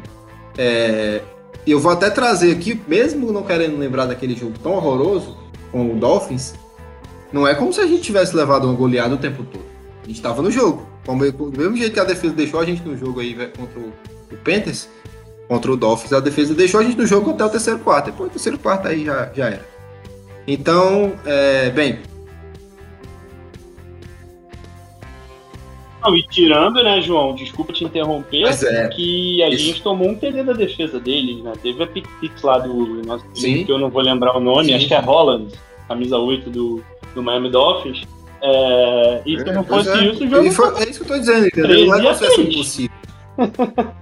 É, 0.57 1.21
eu 1.67 1.81
vou 1.81 1.91
até 1.91 2.11
trazer 2.11 2.53
aqui, 2.53 2.81
mesmo 2.87 3.33
não 3.33 3.43
querendo 3.43 3.77
lembrar 3.77 4.07
daquele 4.07 4.37
jogo 4.37 4.55
tão 4.63 4.73
horroroso 4.73 5.37
com 5.73 5.93
o 5.93 5.97
Dolphins, 5.97 6.55
não 7.35 7.49
é 7.49 7.53
como 7.53 7.73
se 7.73 7.81
a 7.81 7.87
gente 7.87 8.01
tivesse 8.01 8.37
levado 8.37 8.65
uma 8.65 8.75
goleada 8.75 9.13
o 9.13 9.19
tempo 9.19 9.43
todo. 9.43 9.65
A 10.05 10.07
gente 10.07 10.15
estava 10.15 10.41
no 10.41 10.53
jogo. 10.53 10.87
Como, 11.05 11.31
do 11.33 11.59
mesmo 11.59 11.77
jeito 11.77 11.93
que 11.93 11.99
a 11.99 12.05
defesa 12.05 12.33
deixou 12.33 12.61
a 12.61 12.65
gente 12.65 12.81
no 12.83 12.97
jogo 12.97 13.19
aí 13.19 13.35
contra 13.35 13.81
o, 13.81 13.93
o 14.31 14.37
Panthers, 14.37 14.89
contra 15.49 15.73
o 15.73 15.77
Dolphins, 15.77 16.13
a 16.13 16.21
defesa 16.21 16.55
deixou 16.55 16.79
a 16.79 16.85
gente 16.85 16.97
no 16.97 17.05
jogo 17.05 17.33
até 17.33 17.45
o 17.45 17.49
terceiro 17.49 17.81
quarto. 17.81 18.07
Depois 18.07 18.31
do 18.31 18.35
terceiro 18.35 18.57
quarto 18.57 18.87
aí 18.87 19.05
já, 19.05 19.33
já 19.35 19.47
era. 19.47 19.67
Então, 20.47 21.15
é, 21.27 21.71
bem. 21.71 21.99
Não, 26.01 26.17
e 26.17 26.23
tirando, 26.29 26.85
né, 26.85 27.03
João? 27.03 27.35
Desculpa 27.35 27.73
te 27.73 27.83
interromper, 27.83 28.45
é, 28.45 28.89
que 28.89 29.43
a 29.43 29.49
isso. 29.49 29.65
gente 29.65 29.83
tomou 29.83 30.09
um 30.09 30.15
TD 30.15 30.45
da 30.45 30.53
defesa 30.53 31.01
deles, 31.01 31.43
né? 31.43 31.53
Teve 31.61 31.83
a 31.83 31.87
pick 31.89 32.07
lá 32.45 32.59
do 32.59 33.03
nosso 33.05 33.27
time, 33.35 33.65
que 33.65 33.73
eu 33.73 33.79
não 33.79 33.91
vou 33.91 34.03
lembrar 34.03 34.37
o 34.37 34.41
nome, 34.41 34.67
Sim. 34.67 34.75
acho 34.75 34.87
que 34.87 34.95
é 34.95 35.01
Holland, 35.01 35.53
camisa 35.89 36.17
8 36.17 36.49
do, 36.49 36.85
do 37.15 37.23
Miami 37.23 37.51
Dolphins. 37.51 38.03
É, 38.43 39.23
e 39.25 39.39
se 39.39 39.49
é, 39.49 39.53
não 39.53 39.65
fosse 39.65 39.89
é. 39.89 40.05
isso, 40.05 40.25
o 40.25 40.29
jogo. 40.29 40.53
Foi, 40.53 40.83
é 40.83 40.91
isso 40.91 41.01
que 41.01 41.11
eu 41.11 41.15
tô 41.15 41.19
dizendo, 41.19 41.47
entendeu? 41.47 41.87
Não 41.87 41.95
é 41.95 42.03
processo 42.03 42.41
impossível. 42.43 42.97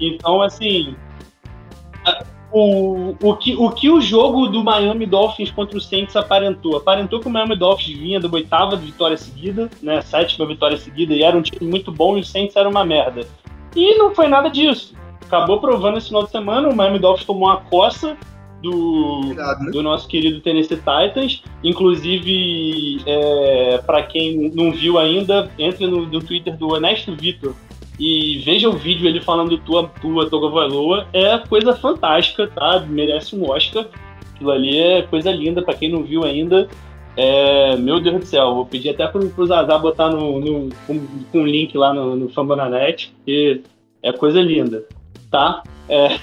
então, 0.00 0.42
assim. 0.42 0.96
O, 2.54 3.14
o, 3.22 3.36
que, 3.36 3.56
o 3.56 3.70
que 3.70 3.88
o 3.88 3.98
jogo 3.98 4.46
do 4.46 4.62
Miami 4.62 5.06
Dolphins 5.06 5.50
contra 5.50 5.78
o 5.78 5.80
Saints 5.80 6.14
aparentou? 6.16 6.76
Aparentou 6.76 7.18
que 7.18 7.26
o 7.26 7.30
Miami 7.30 7.56
Dolphins 7.56 7.96
vinha 7.96 8.20
da 8.20 8.28
oitava 8.28 8.76
vitória 8.76 9.16
seguida, 9.16 9.70
né? 9.80 10.02
Sétima 10.02 10.44
vitória 10.44 10.76
seguida, 10.76 11.14
e 11.14 11.22
era 11.22 11.34
um 11.34 11.40
time 11.40 11.70
muito 11.70 11.90
bom 11.90 12.18
e 12.18 12.20
o 12.20 12.24
Saints 12.24 12.54
era 12.54 12.68
uma 12.68 12.84
merda. 12.84 13.26
E 13.74 13.94
não 13.96 14.14
foi 14.14 14.28
nada 14.28 14.50
disso. 14.50 14.94
Acabou 15.24 15.60
provando 15.60 15.96
esse 15.96 16.08
final 16.08 16.24
de 16.24 16.30
semana, 16.30 16.68
o 16.68 16.76
Miami 16.76 16.98
Dolphins 16.98 17.26
tomou 17.26 17.48
uma 17.48 17.56
coça 17.56 18.18
do, 18.62 19.34
né? 19.34 19.70
do 19.70 19.82
nosso 19.82 20.08
querido 20.08 20.40
Tennessee 20.40 20.76
Titans. 20.76 21.42
Inclusive, 21.62 23.02
é, 23.06 23.78
para 23.78 24.02
quem 24.04 24.50
não 24.54 24.72
viu 24.72 24.98
ainda, 24.98 25.50
entre 25.58 25.86
no, 25.86 26.06
no 26.06 26.20
Twitter 26.20 26.56
do 26.56 26.74
Ernesto 26.74 27.14
Vitor 27.14 27.54
e 27.98 28.38
veja 28.44 28.68
o 28.68 28.72
vídeo 28.72 29.06
ele 29.06 29.20
falando 29.20 29.58
tua, 29.58 29.88
tua 30.00 30.28
Togovailoa. 30.28 31.06
É 31.12 31.38
coisa 31.38 31.74
fantástica, 31.74 32.46
tá? 32.46 32.80
Merece 32.80 33.36
um 33.36 33.48
Oscar. 33.50 33.86
Aquilo 34.34 34.50
ali 34.50 34.78
é 34.78 35.02
coisa 35.02 35.30
linda, 35.30 35.62
para 35.62 35.74
quem 35.74 35.90
não 35.90 36.02
viu 36.02 36.24
ainda. 36.24 36.68
É, 37.16 37.76
meu 37.76 38.00
Deus 38.00 38.20
do 38.20 38.26
céu, 38.26 38.54
vou 38.54 38.66
pedir 38.66 38.90
até 38.90 39.06
pro, 39.06 39.28
pro 39.30 39.46
Zazá 39.46 39.76
botar 39.76 40.08
no, 40.08 40.40
no, 40.40 40.70
com, 40.86 41.06
com 41.30 41.38
um 41.40 41.46
link 41.46 41.76
lá 41.76 41.92
no, 41.92 42.16
no 42.16 42.28
Fambonanet, 42.30 43.12
que 43.24 43.62
é 44.02 44.12
coisa 44.12 44.40
linda, 44.40 44.84
tá? 45.30 45.62
É. 45.88 46.18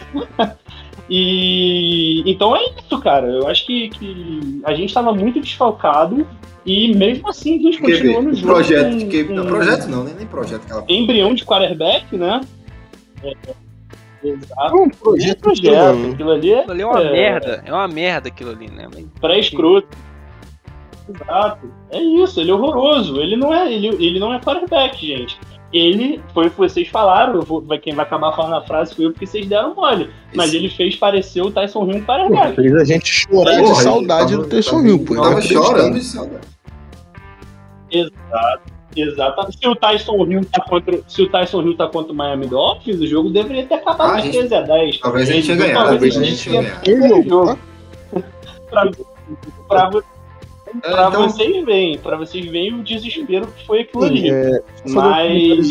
E 1.10 2.24
então 2.26 2.56
é 2.56 2.62
isso, 2.64 3.00
cara. 3.00 3.28
Eu 3.28 3.48
acho 3.48 3.66
que, 3.66 3.90
que 3.90 4.62
a 4.64 4.74
gente 4.74 4.90
estava 4.90 5.14
muito 5.14 5.40
desfalcado 5.40 6.28
e 6.66 6.94
mesmo 6.96 7.30
assim 7.30 7.60
a 7.60 7.62
gente 7.62 7.80
continuou 7.80 8.22
no 8.24 8.34
jogo. 8.34 8.54
Projeto, 8.54 8.92
com, 8.92 9.10
que, 9.10 9.24
com, 9.24 9.46
projeto 9.46 9.88
não, 9.88 10.04
nem, 10.04 10.14
nem 10.16 10.28
projeto. 10.28 10.64
Aquela... 10.64 10.86
Embrião 10.88 11.34
de 11.34 11.46
quarterback, 11.46 12.16
né? 12.16 12.42
É, 13.24 13.34
exato. 14.24 14.76
Um 14.76 14.90
projeto, 14.90 15.38
é 15.38 15.42
projeto. 15.42 16.12
Aquilo 16.14 16.32
ali 16.32 16.52
é, 16.52 16.60
aquilo 16.60 16.72
ali 16.74 16.82
é 16.82 16.86
uma 16.86 17.02
é, 17.02 17.12
merda. 17.12 17.64
É 17.66 17.74
uma 17.74 17.88
merda 17.88 18.28
aquilo 18.30 18.52
ali, 18.52 18.70
né? 18.70 18.88
Pré-escroto. 19.22 19.98
Exato. 21.08 21.72
É 21.92 22.00
isso, 22.00 22.40
ele 22.40 22.52
é 22.52 22.54
horroroso. 22.54 23.20
Ele 23.22 23.36
não 23.36 23.54
é, 23.54 23.72
ele, 23.72 23.88
ele 23.88 24.20
não 24.20 24.34
é 24.34 24.40
quarterback, 24.40 25.06
gente 25.06 25.38
ele 25.72 26.22
foi 26.34 26.48
o 26.48 26.52
que 26.52 26.58
vocês 26.58 26.88
falaram, 26.88 27.42
vou, 27.42 27.62
quem 27.80 27.94
vai 27.94 28.06
acabar 28.06 28.36
falando 28.36 28.56
a 28.56 28.62
frase 28.62 28.96
foi 28.96 29.06
eu, 29.06 29.12
porque 29.12 29.26
vocês 29.26 29.46
deram 29.46 29.76
mole. 29.76 30.10
Mas 30.34 30.54
ele 30.54 30.70
fez 30.70 30.96
parecer 30.96 31.42
o 31.42 31.52
Tyson 31.52 31.86
Hill 31.86 31.98
um 31.98 32.06
quarterback. 32.06 32.56
Fez 32.56 32.76
a 32.76 32.84
gente 32.84 33.08
chorar 33.08 33.62
de 33.62 33.82
saudade 33.82 34.36
do 34.36 34.48
Tyson 34.48 34.82
Hill, 34.82 35.06
pô. 35.06 35.16
Tava 35.16 35.42
chorando 35.42 35.96
de 35.96 36.04
saudade. 36.04 36.48
Exato. 37.92 38.80
Exato. 38.96 39.52
Se 39.52 39.68
o 39.68 39.76
Tyson 39.76 40.26
Hill 40.26 40.46
tá 40.46 40.64
contra, 40.64 41.00
se 41.08 41.22
o 41.22 41.30
Tyson 41.30 41.62
Hill 41.62 41.78
tá 41.78 41.88
contra 41.88 42.12
o 42.12 42.16
Miami 42.16 42.48
Dolphins, 42.48 43.00
o 43.00 43.08
jogo 43.08 43.30
deveria 43.30 43.66
ter 43.66 43.76
acabado 43.76 44.18
ah, 44.18 44.22
13 44.22 44.56
a 44.56 44.62
10. 44.62 45.00
Talvez 45.00 45.30
a 45.30 45.34
gente 45.34 45.46
tinha 45.46 45.58
ganhado. 45.58 45.90
Talvez 45.90 46.18
a 46.18 46.24
gente 46.24 46.50
pra, 48.70 48.90
pra, 49.68 49.92
é, 49.94 50.19
pra 50.82 51.08
então... 51.08 51.30
vocês 51.30 51.66
verem, 51.66 51.98
pra 51.98 52.18
vocês 52.18 52.46
verem 52.46 52.80
o 52.80 52.84
desespero 52.84 53.48
que 53.48 53.66
foi 53.66 53.82
aquilo 53.82 54.04
ali. 54.04 54.30
É, 54.30 54.62
mas. 54.86 55.68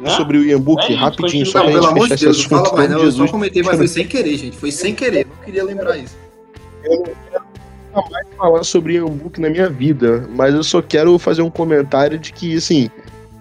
Né? 0.00 0.10
Sobre 0.10 0.38
o 0.38 0.44
Ian 0.44 0.60
Book, 0.60 0.92
é, 0.92 0.96
rapidinho, 0.96 1.46
só 1.46 1.62
pra 1.62 1.72
gente 1.72 1.92
fechar 1.92 2.14
esse 2.14 2.28
assunto. 2.28 2.48
Fala 2.48 2.76
mais, 2.76 2.90
não, 2.90 2.98
eu 2.98 3.12
só 3.12 3.28
comentei, 3.28 3.62
mas 3.62 3.76
foi 3.76 3.88
sem 3.88 4.06
querer, 4.06 4.36
gente. 4.36 4.56
Foi 4.56 4.70
sem 4.70 4.94
querer, 4.94 5.26
não 5.26 5.44
queria 5.44 5.64
lembrar 5.64 5.96
isso. 5.96 6.16
Eu 6.84 6.96
não 6.98 7.02
quero 7.04 8.10
mais 8.10 8.26
falar 8.36 8.64
sobre 8.64 8.94
Ian 8.94 9.06
Book 9.06 9.40
na 9.40 9.50
minha 9.50 9.68
vida, 9.68 10.28
mas 10.34 10.54
eu 10.54 10.64
só 10.64 10.80
quero 10.80 11.18
fazer 11.18 11.42
um 11.42 11.50
comentário 11.50 12.18
de 12.18 12.32
que, 12.32 12.56
assim, 12.56 12.90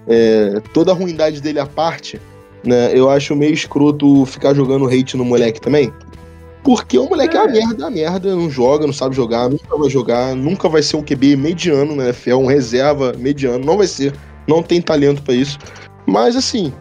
é, 0.08 0.62
toda 0.74 0.92
a 0.92 0.96
ruindade 0.96 1.42
dele 1.42 1.60
à 1.60 1.66
parte, 1.66 2.20
Né? 2.64 2.92
Eu 2.94 3.10
acho 3.10 3.36
meio 3.36 3.54
escroto 3.54 4.26
ficar 4.26 4.54
jogando 4.54 4.88
hate 4.88 5.18
no 5.18 5.26
moleque 5.26 5.60
também. 5.60 5.92
Porque 6.64 6.98
o 6.98 7.10
moleque 7.10 7.36
é, 7.36 7.40
é 7.40 7.44
uma 7.44 7.52
merda, 7.52 7.84
é 7.84 7.86
uma 7.86 7.92
merda, 7.92 8.36
não 8.36 8.50
joga, 8.50 8.86
não 8.86 8.94
sabe 8.94 9.16
jogar, 9.16 9.50
nunca 9.50 9.78
vai 9.78 9.90
jogar, 9.90 10.36
nunca 10.36 10.70
vai 10.70 10.84
ser 10.84 10.98
um 10.98 11.04
QB 11.04 11.36
mediano 11.36 11.96
na 11.96 12.06
NFL, 12.06 12.36
um 12.36 12.46
reserva 12.46 13.14
mediano, 13.18 13.66
não 13.66 13.78
vai 13.78 13.88
ser, 13.88 14.14
não 14.48 14.62
tem 14.62 14.82
talento 14.82 15.24
para 15.24 15.34
isso. 15.34 15.58
Mas 16.06 16.36
assim, 16.36 16.72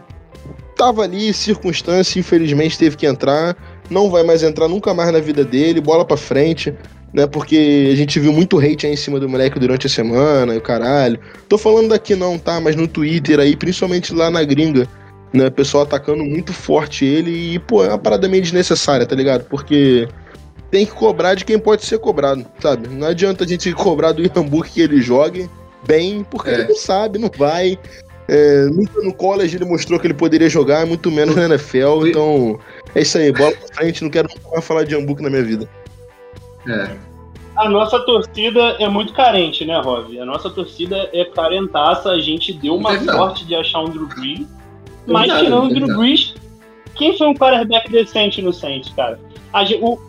tava 0.75 1.03
ali, 1.03 1.33
circunstância, 1.33 2.19
infelizmente 2.19 2.77
teve 2.77 2.95
que 2.95 3.07
entrar, 3.07 3.57
não 3.89 4.09
vai 4.09 4.23
mais 4.23 4.43
entrar 4.43 4.67
nunca 4.67 4.93
mais 4.93 5.11
na 5.11 5.19
vida 5.19 5.43
dele, 5.43 5.81
bola 5.81 6.05
para 6.05 6.17
frente, 6.17 6.73
né? 7.13 7.25
Porque 7.27 7.89
a 7.91 7.95
gente 7.95 8.19
viu 8.19 8.31
muito 8.31 8.59
hate 8.59 8.85
aí 8.85 8.93
em 8.93 8.97
cima 8.97 9.19
do 9.19 9.27
moleque 9.27 9.59
durante 9.59 9.87
a 9.87 9.89
semana 9.89 10.53
e 10.53 10.57
o 10.57 10.61
caralho. 10.61 11.19
Tô 11.49 11.57
falando 11.57 11.89
daqui 11.89 12.15
não, 12.15 12.37
tá? 12.37 12.59
Mas 12.61 12.75
no 12.75 12.87
Twitter 12.87 13.39
aí, 13.39 13.55
principalmente 13.55 14.13
lá 14.13 14.29
na 14.29 14.43
gringa, 14.43 14.87
né? 15.33 15.47
O 15.47 15.51
pessoal 15.51 15.83
atacando 15.83 16.23
muito 16.23 16.53
forte 16.53 17.05
ele 17.05 17.55
e, 17.55 17.59
pô, 17.59 17.83
é 17.83 17.89
uma 17.89 17.97
parada 17.97 18.27
meio 18.27 18.43
desnecessária, 18.43 19.05
tá 19.05 19.15
ligado? 19.15 19.45
Porque 19.45 20.07
tem 20.69 20.85
que 20.85 20.91
cobrar 20.91 21.35
de 21.35 21.45
quem 21.45 21.59
pode 21.59 21.85
ser 21.85 21.99
cobrado, 21.99 22.45
sabe? 22.59 22.87
Não 22.87 23.07
adianta 23.07 23.43
a 23.43 23.47
gente 23.47 23.71
cobrar 23.73 24.11
do 24.13 24.21
Iambu 24.21 24.63
que 24.63 24.81
ele 24.81 25.01
jogue 25.01 25.49
bem, 25.85 26.25
porque 26.29 26.49
é. 26.49 26.53
ele 26.53 26.63
não 26.69 26.75
sabe, 26.75 27.19
não 27.19 27.29
vai. 27.35 27.77
É, 28.27 28.65
nunca 28.67 29.01
no 29.01 29.13
college 29.13 29.57
ele 29.57 29.65
mostrou 29.65 29.99
que 29.99 30.07
ele 30.07 30.13
poderia 30.13 30.49
jogar, 30.49 30.85
muito 30.85 31.11
menos 31.11 31.35
na 31.35 31.45
NFL, 31.45 32.07
então 32.07 32.59
é 32.95 33.01
isso 33.01 33.17
aí, 33.17 33.31
bola 33.31 33.51
pra 33.51 33.75
frente, 33.75 34.03
não 34.03 34.09
quero 34.09 34.29
mais 34.49 34.63
falar 34.63 34.85
de 34.85 34.95
Hamburgo 34.95 35.21
na 35.21 35.29
minha 35.29 35.43
vida. 35.43 35.67
É. 36.67 36.95
A 37.57 37.69
nossa 37.69 37.99
torcida 37.99 38.77
é 38.79 38.87
muito 38.87 39.11
carente, 39.11 39.65
né, 39.65 39.77
Rob? 39.81 40.17
A 40.17 40.23
nossa 40.23 40.49
torcida 40.49 41.09
é 41.11 41.25
carentaça, 41.25 42.09
a 42.09 42.19
gente 42.21 42.53
deu 42.53 42.75
uma 42.75 42.97
sorte 43.03 43.45
de 43.45 43.53
achar 43.53 43.81
um 43.81 43.89
Drew 43.89 44.07
Brees 44.07 44.47
mas 45.07 45.31
tirando 45.39 45.65
o 45.65 45.73
Drew 45.73 45.97
Brees, 45.97 46.33
quem 46.95 47.17
foi 47.17 47.27
um 47.27 47.33
quarterback 47.33 47.91
decente 47.91 48.41
no 48.41 48.53
Saints, 48.53 48.93
cara? 48.93 49.19
A, 49.53 49.63
o, 49.63 49.99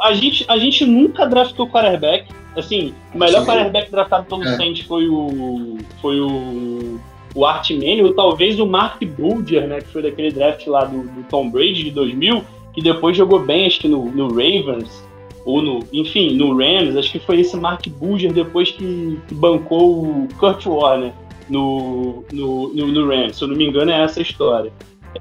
a, 0.00 0.12
gente, 0.14 0.44
a 0.48 0.58
gente 0.58 0.84
nunca 0.84 1.26
draftou 1.26 1.68
quarterback. 1.68 2.28
Assim, 2.56 2.94
o 3.14 3.18
melhor 3.18 3.40
Sim. 3.40 3.46
quarterback 3.46 3.90
draftado 3.90 4.24
pelo 4.26 4.44
é. 4.44 4.56
Saints 4.56 4.86
foi 4.86 5.08
o. 5.08 5.76
Foi 6.00 6.20
o. 6.20 6.98
O 7.34 7.44
Art 7.44 7.70
Manning, 7.70 8.00
ou 8.00 8.14
talvez 8.14 8.58
o 8.58 8.64
Mark 8.64 9.04
Bulger, 9.04 9.66
né? 9.66 9.82
Que 9.82 9.88
foi 9.88 10.00
daquele 10.00 10.30
draft 10.30 10.66
lá 10.66 10.86
do, 10.86 11.02
do 11.02 11.22
Tom 11.28 11.50
Brady 11.50 11.84
de 11.84 11.90
2000, 11.90 12.42
que 12.72 12.80
depois 12.80 13.14
jogou 13.14 13.40
bem, 13.40 13.66
acho 13.66 13.80
que 13.80 13.88
no, 13.88 14.06
no 14.06 14.28
Ravens 14.28 15.04
ou 15.44 15.62
no, 15.62 15.86
enfim, 15.92 16.34
no 16.34 16.56
Rams, 16.56 16.96
acho 16.96 17.12
que 17.12 17.20
foi 17.20 17.40
esse 17.40 17.56
Mark 17.56 17.86
Bulger 17.86 18.32
depois 18.32 18.72
que, 18.72 19.18
que 19.28 19.34
bancou 19.34 20.02
o 20.02 20.28
Kurt 20.38 20.66
Warner 20.66 21.12
no, 21.48 22.24
no, 22.32 22.68
no, 22.74 22.86
no 22.88 23.08
Rams. 23.08 23.36
Se 23.36 23.44
eu 23.44 23.48
não 23.48 23.56
me 23.56 23.66
engano, 23.66 23.90
é 23.90 24.02
essa 24.02 24.20
a 24.20 24.22
história. 24.22 24.72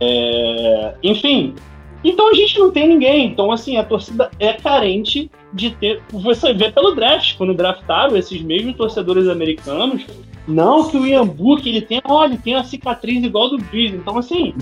É, 0.02 0.94
enfim, 1.04 1.56
então 2.04 2.30
a 2.30 2.34
gente 2.34 2.60
não 2.60 2.72
tem 2.72 2.88
ninguém. 2.88 3.26
Então, 3.26 3.52
assim, 3.52 3.78
a 3.78 3.84
torcida 3.84 4.30
é 4.40 4.54
carente 4.54 5.32
de 5.52 5.72
ter. 5.72 6.02
Você 6.12 6.54
vê 6.54 6.72
pelo 6.72 6.94
draft, 6.94 7.36
quando 7.36 7.54
draftaram 7.54 8.16
esses 8.16 8.42
mesmos 8.42 8.76
torcedores 8.76 9.28
americanos. 9.28 10.06
Não 10.48 10.88
que 10.88 10.96
o 10.96 11.08
Ian 11.08 11.26
Book 11.26 11.68
ele 11.68 11.82
tem, 11.82 12.00
olha, 12.06 12.34
ele 12.34 12.38
tem 12.38 12.54
a 12.54 12.64
cicatriz 12.64 13.24
igual 13.24 13.50
do 13.50 13.58
Breeze. 13.58 13.96
Então, 13.96 14.20
assim, 14.20 14.54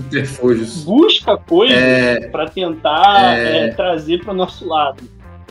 busca 0.82 1.36
coisas 1.36 1.76
é... 1.76 2.28
para 2.28 2.48
tentar 2.48 3.38
é... 3.38 3.66
É, 3.66 3.68
trazer 3.68 4.24
para 4.24 4.32
o 4.32 4.36
nosso 4.36 4.66
lado. 4.66 5.02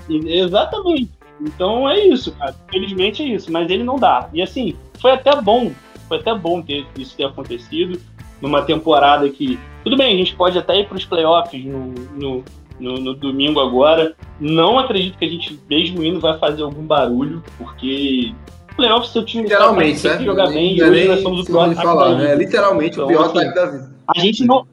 E, 0.09 0.39
exatamente. 0.39 1.11
Então 1.39 1.87
é 1.87 2.07
isso, 2.07 2.31
cara. 2.31 2.55
Felizmente 2.71 3.21
é 3.21 3.27
isso, 3.27 3.51
mas 3.51 3.69
ele 3.69 3.83
não 3.83 3.97
dá. 3.97 4.27
E 4.33 4.41
assim, 4.41 4.75
foi 4.99 5.11
até 5.11 5.39
bom 5.39 5.71
foi 6.07 6.17
até 6.17 6.33
bom 6.33 6.61
ter 6.61 6.85
isso 6.97 7.15
ter 7.15 7.25
acontecido 7.25 7.99
numa 8.43 8.61
temporada 8.61 9.29
que. 9.29 9.57
Tudo 9.83 9.97
bem, 9.97 10.13
a 10.13 10.17
gente 10.17 10.35
pode 10.35 10.57
até 10.57 10.79
ir 10.79 10.87
para 10.87 10.97
os 10.97 11.05
playoffs 11.05 11.65
no, 11.65 11.93
no, 12.13 12.43
no, 12.79 12.95
no, 12.99 13.13
domingo 13.13 13.59
agora. 13.59 14.13
Não 14.39 14.77
acredito 14.77 15.17
que 15.17 15.25
a 15.25 15.29
gente, 15.29 15.59
mesmo 15.69 16.03
indo, 16.03 16.19
vai 16.19 16.37
fazer 16.37 16.61
algum 16.61 16.85
barulho, 16.85 17.41
porque 17.57 18.33
playoffs 18.75 19.11
seu 19.11 19.23
time 19.23 19.43
literalmente, 19.43 20.01
tem 20.01 20.17
que 20.17 20.25
jogar 20.25 20.47
bem 20.47 20.75
e 20.75 20.83
hoje 20.83 21.07
nós 21.07 21.21
somos 21.21 21.41
o 21.41 21.45
pior 21.45 21.73
falar, 21.75 22.17
né? 22.17 22.35
Literalmente 22.35 22.93
então, 22.95 23.05
o 23.05 23.07
pior 23.07 23.25
assim, 23.25 23.53
da 23.53 23.65
vida. 23.65 23.95
A 24.07 24.19
gente 24.19 24.45
não. 24.45 24.67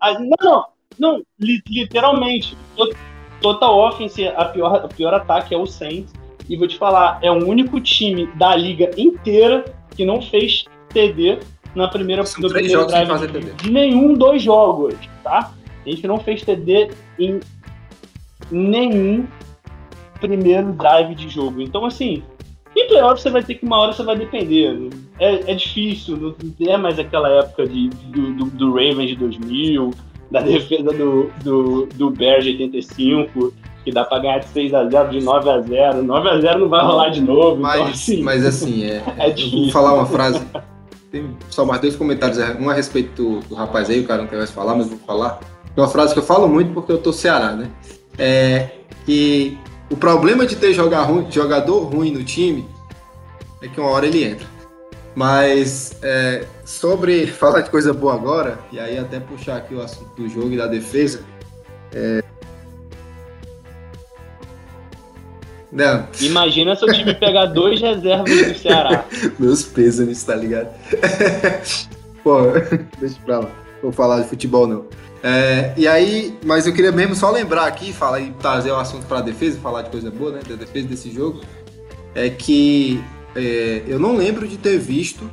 A, 0.00 0.18
não, 0.18 0.36
não, 0.42 0.64
não, 0.98 1.22
literalmente. 1.38 2.56
Total 3.42 3.74
offense, 3.78 4.26
a 4.28 4.44
pior, 4.46 4.76
a 4.76 4.88
pior 4.88 5.14
ataque 5.14 5.54
é 5.54 5.58
o 5.58 5.66
Saints. 5.66 6.12
E 6.48 6.56
vou 6.56 6.66
te 6.66 6.76
falar, 6.76 7.18
é 7.22 7.30
o 7.30 7.46
único 7.46 7.80
time 7.80 8.26
da 8.34 8.56
liga 8.56 8.90
inteira 8.96 9.64
que 10.00 10.06
não 10.06 10.22
fez 10.22 10.64
TD 10.94 11.40
na 11.74 11.86
primeira, 11.86 12.24
São 12.24 12.48
três 12.48 12.72
jogos 12.72 12.90
sem 12.90 13.06
fazer 13.06 13.30
TD. 13.30 13.52
De 13.52 13.70
nenhum 13.70 14.14
dois 14.14 14.42
jogos, 14.42 14.94
tá? 15.22 15.52
A 15.84 15.90
gente 15.90 16.06
não 16.06 16.18
fez 16.18 16.42
TD 16.42 16.90
em 17.18 17.38
nenhum 18.50 19.26
primeiro 20.18 20.72
drive 20.72 21.14
de 21.14 21.28
jogo. 21.28 21.60
Então, 21.60 21.84
assim, 21.84 22.22
em 22.74 22.88
playoff 22.88 23.20
você 23.20 23.28
vai 23.28 23.42
ter 23.42 23.56
que 23.56 23.66
uma 23.66 23.76
hora 23.76 23.92
você 23.92 24.02
vai 24.02 24.16
depender. 24.16 24.88
É, 25.18 25.52
é 25.52 25.54
difícil, 25.54 26.16
não 26.16 26.34
é 26.66 26.78
mais 26.78 26.98
aquela 26.98 27.28
época 27.28 27.66
de, 27.66 27.88
do, 27.88 28.32
do, 28.32 28.44
do 28.46 28.68
Ravens 28.72 29.10
de 29.10 29.16
2000, 29.16 29.90
da 30.30 30.40
defesa 30.40 30.94
do, 30.94 31.30
do, 31.44 31.86
do 31.94 32.10
Bears 32.10 32.44
de 32.44 32.62
85 32.62 33.52
que 33.84 33.92
dá 33.92 34.04
pra 34.04 34.18
ganhar 34.18 34.38
de 34.38 34.46
6x0, 34.48 35.08
de 35.08 35.18
9x0. 35.18 36.04
9x0 36.04 36.58
não 36.58 36.68
vai 36.68 36.84
rolar 36.84 37.08
de 37.08 37.20
novo. 37.20 37.60
Mas, 37.60 37.80
então, 37.80 37.90
assim, 37.90 38.22
mas 38.22 38.44
assim, 38.44 38.84
é, 38.84 39.02
é 39.18 39.30
difícil. 39.30 39.62
vou 39.62 39.70
falar 39.72 39.94
uma 39.94 40.06
frase. 40.06 40.40
Tem 41.10 41.36
só 41.48 41.64
mais 41.64 41.80
dois 41.80 41.96
comentários, 41.96 42.38
é, 42.38 42.56
um 42.60 42.70
a 42.70 42.74
respeito 42.74 43.22
do, 43.22 43.40
do 43.40 43.54
rapaz 43.54 43.90
aí, 43.90 44.00
o 44.00 44.06
cara 44.06 44.22
não 44.22 44.28
quer 44.28 44.36
mais 44.36 44.50
falar, 44.50 44.74
mas 44.74 44.88
vou 44.88 44.98
falar. 44.98 45.40
É 45.76 45.80
uma 45.80 45.88
frase 45.88 46.12
que 46.12 46.18
eu 46.20 46.24
falo 46.24 46.48
muito 46.48 46.72
porque 46.72 46.92
eu 46.92 46.98
tô 46.98 47.12
Ceará, 47.12 47.52
né? 47.52 47.70
É 48.18 48.68
que 49.04 49.58
o 49.90 49.96
problema 49.96 50.46
de 50.46 50.56
ter 50.56 50.72
jogar 50.72 51.02
ruim, 51.02 51.26
jogador 51.30 51.80
ruim 51.84 52.12
no 52.12 52.22
time 52.22 52.64
é 53.60 53.68
que 53.68 53.80
uma 53.80 53.90
hora 53.90 54.06
ele 54.06 54.24
entra. 54.24 54.46
Mas 55.14 55.96
é, 56.02 56.44
sobre 56.64 57.26
falar 57.28 57.62
de 57.62 57.70
coisa 57.70 57.92
boa 57.92 58.14
agora, 58.14 58.58
e 58.70 58.78
aí 58.78 58.98
até 58.98 59.18
puxar 59.18 59.56
aqui 59.56 59.74
o 59.74 59.82
assunto 59.82 60.10
do 60.16 60.28
jogo 60.28 60.52
e 60.52 60.56
da 60.56 60.66
defesa, 60.66 61.24
é, 61.92 62.22
Não. 65.72 66.08
Imagina 66.20 66.74
se 66.74 66.84
o 66.84 66.92
time 66.92 67.14
pegar 67.14 67.46
dois 67.46 67.80
reservas 67.80 68.48
do 68.48 68.58
Ceará. 68.58 69.04
Meus 69.38 69.62
pêsames, 69.62 70.22
tá 70.24 70.34
ligado? 70.34 70.68
Pô, 72.24 72.40
deixa 72.98 73.16
pra 73.24 73.38
lá. 73.40 73.50
Vou 73.82 73.92
falar 73.92 74.20
de 74.20 74.28
futebol, 74.28 74.66
não. 74.66 74.84
É, 75.22 75.72
e 75.76 75.86
aí, 75.86 76.36
mas 76.44 76.66
eu 76.66 76.72
queria 76.72 76.90
mesmo 76.90 77.14
só 77.14 77.30
lembrar 77.30 77.66
aqui, 77.66 77.92
falar 77.92 78.20
e 78.20 78.32
trazer 78.32 78.70
o 78.70 78.76
assunto 78.76 79.06
para 79.06 79.18
a 79.18 79.22
defesa, 79.22 79.58
falar 79.60 79.82
de 79.82 79.90
coisa 79.90 80.10
boa, 80.10 80.32
né, 80.32 80.40
da 80.48 80.56
defesa 80.56 80.88
desse 80.88 81.10
jogo, 81.10 81.42
é 82.14 82.30
que 82.30 83.02
é, 83.36 83.82
eu 83.86 83.98
não 83.98 84.16
lembro 84.16 84.48
de 84.48 84.56
ter 84.56 84.78
visto 84.78 85.30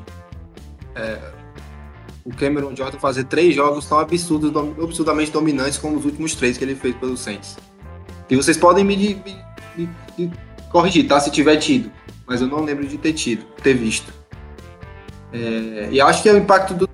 é, 0.93 1.17
o 2.25 2.35
Cameron 2.35 2.75
Jordan 2.75 2.99
fazer 2.99 3.23
três 3.23 3.55
jogos 3.55 3.85
tão 3.85 3.99
absurdos, 3.99 4.51
absurdamente 4.83 5.31
dominantes 5.31 5.77
como 5.77 5.97
os 5.97 6.03
últimos 6.03 6.35
três 6.35 6.57
que 6.57 6.65
ele 6.65 6.75
fez 6.75 6.93
pelo 6.97 7.15
Saints. 7.15 7.57
E 8.29 8.35
vocês 8.35 8.57
podem 8.57 8.83
me, 8.83 8.97
me 8.97 9.37
de, 9.77 9.89
de 10.17 10.31
corrigir, 10.69 11.07
tá? 11.07 11.19
Se 11.19 11.31
tiver 11.31 11.57
tido. 11.57 11.91
Mas 12.25 12.41
eu 12.41 12.47
não 12.47 12.63
lembro 12.63 12.85
de 12.85 12.97
ter 12.97 13.13
tido, 13.13 13.45
ter 13.63 13.73
visto. 13.73 14.11
É, 15.31 15.89
e 15.91 16.01
acho 16.01 16.21
que 16.21 16.29
é 16.29 16.33
o 16.33 16.37
impacto 16.37 16.73
do. 16.73 16.87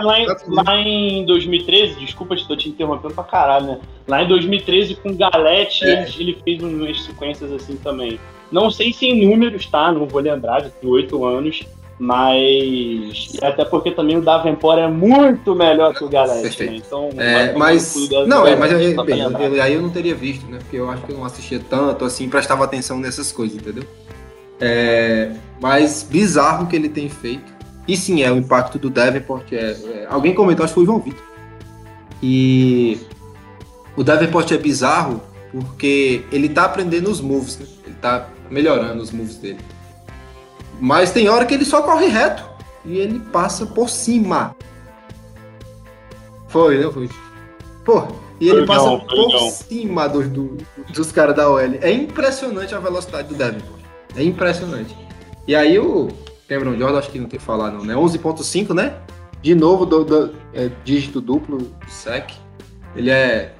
Lá 0.00 0.20
em, 0.20 0.26
lá 0.46 0.76
em 0.76 1.26
2013, 1.26 1.98
desculpa, 1.98 2.34
estou 2.34 2.56
te 2.56 2.68
interrompendo 2.68 3.14
pra 3.14 3.24
caralho, 3.24 3.66
né? 3.66 3.80
Lá 4.06 4.22
em 4.22 4.28
2013, 4.28 4.94
com 4.96 5.10
o 5.10 5.16
Galete, 5.16 5.84
é. 5.84 6.08
ele, 6.18 6.38
fez 6.44 6.62
umas 6.62 7.02
sequências 7.02 7.50
assim 7.52 7.76
também. 7.76 8.18
Não 8.50 8.70
sei 8.70 8.92
se 8.92 9.06
em 9.06 9.26
números, 9.26 9.66
tá? 9.66 9.90
Não 9.90 10.06
vou 10.06 10.20
lembrar, 10.20 10.62
já 10.62 10.70
tem 10.70 10.88
oito 10.88 11.24
anos. 11.24 11.66
Mas. 11.98 13.36
Até 13.42 13.64
porque 13.64 13.90
também 13.90 14.16
o 14.16 14.22
Davenport 14.22 14.78
é 14.78 14.86
muito 14.86 15.54
melhor 15.54 15.92
que 15.94 16.04
o 16.04 16.08
Galete, 16.08 16.64
né? 16.64 16.76
Então. 16.76 17.10
É, 17.16 17.52
mas. 17.54 17.94
Não, 18.26 18.46
é, 18.46 18.54
mas 18.54 18.70
eu, 18.72 19.04
bem, 19.04 19.20
eu, 19.20 19.62
aí 19.62 19.74
eu 19.74 19.82
não 19.82 19.90
teria 19.90 20.14
visto, 20.14 20.46
né? 20.46 20.58
Porque 20.58 20.76
eu 20.76 20.88
acho 20.88 21.02
que 21.02 21.12
eu 21.12 21.18
não 21.18 21.24
assistia 21.24 21.60
tanto, 21.68 22.04
assim, 22.04 22.28
prestava 22.28 22.64
atenção 22.64 22.98
nessas 22.98 23.32
coisas, 23.32 23.56
entendeu? 23.56 23.84
É, 24.60 25.32
mas 25.60 26.06
bizarro 26.08 26.66
que 26.68 26.76
ele 26.76 26.88
tem 26.88 27.08
feito. 27.08 27.52
E 27.86 27.96
sim, 27.96 28.22
é 28.22 28.30
o 28.30 28.36
impacto 28.36 28.78
do 28.78 28.90
Davenport. 28.90 29.52
É, 29.52 29.56
é, 29.56 30.06
alguém 30.08 30.34
comentou, 30.34 30.64
acho 30.64 30.72
que 30.72 30.74
foi 30.74 30.84
o 30.84 30.86
João 30.86 31.00
Vitor. 31.00 31.22
E 32.22 32.98
o 33.96 34.04
Davenport 34.04 34.50
é 34.52 34.58
bizarro 34.58 35.22
porque 35.50 36.24
ele 36.30 36.48
tá 36.48 36.64
aprendendo 36.64 37.10
os 37.10 37.20
moves, 37.20 37.58
né? 37.58 37.66
Ele 37.84 37.96
tá 38.00 38.28
melhorando 38.50 39.02
os 39.02 39.10
moves 39.10 39.36
dele. 39.36 39.58
Mas 40.80 41.10
tem 41.10 41.28
hora 41.28 41.44
que 41.44 41.54
ele 41.54 41.64
só 41.64 41.82
corre 41.82 42.06
reto 42.06 42.42
e 42.84 42.98
ele 42.98 43.18
passa 43.18 43.66
por 43.66 43.88
cima. 43.88 44.54
Foi, 46.48 46.82
não 46.82 46.92
foi? 46.92 47.08
Pô, 47.84 48.06
e 48.40 48.48
ele 48.48 48.66
passa 48.66 48.86
não, 48.86 49.00
por 49.00 49.28
não. 49.28 49.50
cima 49.50 50.08
do, 50.08 50.22
do, 50.28 50.58
dos 50.92 51.12
caras 51.12 51.34
da 51.34 51.50
OL. 51.50 51.58
É 51.58 51.90
impressionante 51.90 52.74
a 52.74 52.78
velocidade 52.78 53.28
do 53.28 53.34
Devin. 53.34 53.62
É 54.16 54.22
impressionante. 54.22 54.96
E 55.46 55.54
aí 55.54 55.78
o, 55.78 56.08
Cameron 56.48 56.78
Jordan, 56.78 56.98
acho 56.98 57.10
que 57.10 57.18
não 57.18 57.28
tem 57.28 57.38
que 57.38 57.44
falar 57.44 57.70
não, 57.70 57.84
né? 57.84 57.94
11.5, 57.94 58.74
né? 58.74 58.98
De 59.42 59.54
novo, 59.54 59.84
do, 59.84 60.04
do 60.04 60.34
é, 60.54 60.70
dígito 60.82 61.20
duplo, 61.20 61.70
sec. 61.86 62.32
Ele 62.96 63.10
é 63.10 63.54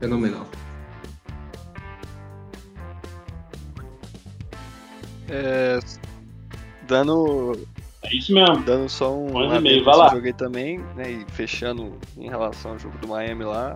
fenomenal. 0.00 0.46
É, 5.28 5.78
dando. 6.92 7.58
É 8.02 8.14
isso 8.14 8.32
mesmo. 8.32 8.62
Dando 8.62 8.88
só 8.88 9.14
um. 9.14 9.36
Um 9.36 9.54
e-mail, 9.54 9.84
vai 9.84 9.96
lá. 9.96 10.08
joguei 10.10 10.32
também, 10.32 10.78
né? 10.94 11.10
E 11.10 11.26
fechando 11.32 11.98
em 12.16 12.28
relação 12.28 12.72
ao 12.72 12.78
jogo 12.78 12.98
do 12.98 13.08
Miami 13.08 13.44
lá. 13.44 13.74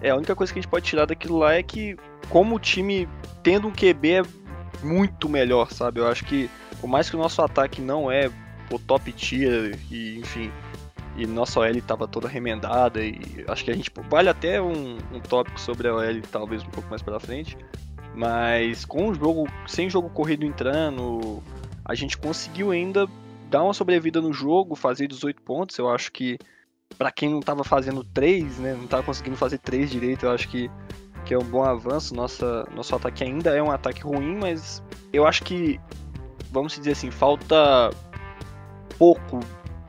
É, 0.00 0.10
a 0.10 0.16
única 0.16 0.34
coisa 0.34 0.52
que 0.52 0.58
a 0.58 0.62
gente 0.62 0.70
pode 0.70 0.84
tirar 0.84 1.06
daquilo 1.06 1.38
lá 1.38 1.54
é 1.54 1.62
que, 1.62 1.96
como 2.28 2.56
o 2.56 2.58
time 2.58 3.08
tendo 3.42 3.68
um 3.68 3.72
QB 3.72 4.10
é 4.10 4.22
muito 4.82 5.28
melhor, 5.28 5.70
sabe? 5.70 6.00
Eu 6.00 6.08
acho 6.08 6.24
que, 6.24 6.50
por 6.80 6.88
mais 6.88 7.08
que 7.08 7.16
o 7.16 7.18
nosso 7.18 7.40
ataque 7.40 7.80
não 7.80 8.10
é 8.10 8.28
o 8.70 8.78
top 8.78 9.12
tier, 9.12 9.78
e 9.90 10.18
enfim, 10.18 10.50
e 11.16 11.24
nossa 11.24 11.60
OL 11.60 11.66
estava 11.66 12.08
toda 12.08 12.26
remendada, 12.26 13.00
e 13.00 13.44
acho 13.46 13.64
que 13.64 13.70
a 13.70 13.74
gente 13.74 13.92
vale 14.10 14.28
até 14.28 14.60
um, 14.60 14.98
um 15.12 15.20
tópico 15.20 15.60
sobre 15.60 15.86
a 15.86 15.94
OL, 15.94 16.20
talvez 16.32 16.62
um 16.62 16.70
pouco 16.70 16.88
mais 16.88 17.02
pela 17.02 17.20
frente. 17.20 17.56
Mas 18.14 18.84
com 18.84 19.08
o 19.08 19.14
jogo, 19.14 19.48
sem 19.66 19.88
jogo 19.88 20.10
corrido 20.10 20.44
entrando, 20.44 21.42
a 21.84 21.94
gente 21.94 22.16
conseguiu 22.16 22.70
ainda 22.70 23.08
dar 23.50 23.62
uma 23.62 23.74
sobrevida 23.74 24.20
no 24.20 24.32
jogo, 24.32 24.74
fazer 24.74 25.06
18 25.06 25.42
pontos. 25.42 25.76
Eu 25.78 25.88
acho 25.88 26.10
que 26.12 26.38
para 26.96 27.10
quem 27.10 27.30
não 27.30 27.40
estava 27.40 27.64
fazendo 27.64 28.04
3, 28.04 28.58
né, 28.58 28.74
não 28.74 28.84
estava 28.84 29.02
conseguindo 29.02 29.36
fazer 29.36 29.58
3 29.58 29.90
direito, 29.90 30.26
eu 30.26 30.30
acho 30.30 30.48
que, 30.48 30.70
que 31.24 31.34
é 31.34 31.38
um 31.38 31.44
bom 31.44 31.64
avanço. 31.64 32.14
Nossa, 32.14 32.66
nosso 32.74 32.94
ataque 32.94 33.24
ainda 33.24 33.50
é 33.50 33.62
um 33.62 33.70
ataque 33.70 34.02
ruim, 34.02 34.36
mas 34.36 34.82
eu 35.12 35.26
acho 35.26 35.42
que, 35.42 35.80
vamos 36.50 36.74
dizer 36.74 36.92
assim, 36.92 37.10
falta 37.10 37.90
pouco 38.98 39.40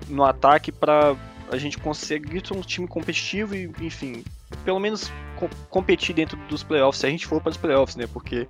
no 0.10 0.24
ataque 0.24 0.72
para 0.72 1.16
a 1.52 1.58
gente 1.58 1.78
conseguir 1.78 2.46
ser 2.46 2.54
um 2.54 2.62
time 2.62 2.88
competitivo 2.88 3.56
e, 3.56 3.72
enfim, 3.80 4.24
pelo 4.66 4.80
menos 4.80 5.12
co 5.36 5.50
competir 5.70 6.16
dentro 6.16 6.38
dos 6.48 6.64
playoffs, 6.64 7.00
se 7.00 7.06
a 7.06 7.10
gente 7.10 7.28
for 7.28 7.42
para 7.42 7.52
os 7.52 7.58
playoffs, 7.58 7.96
né? 7.96 8.08
Porque 8.08 8.48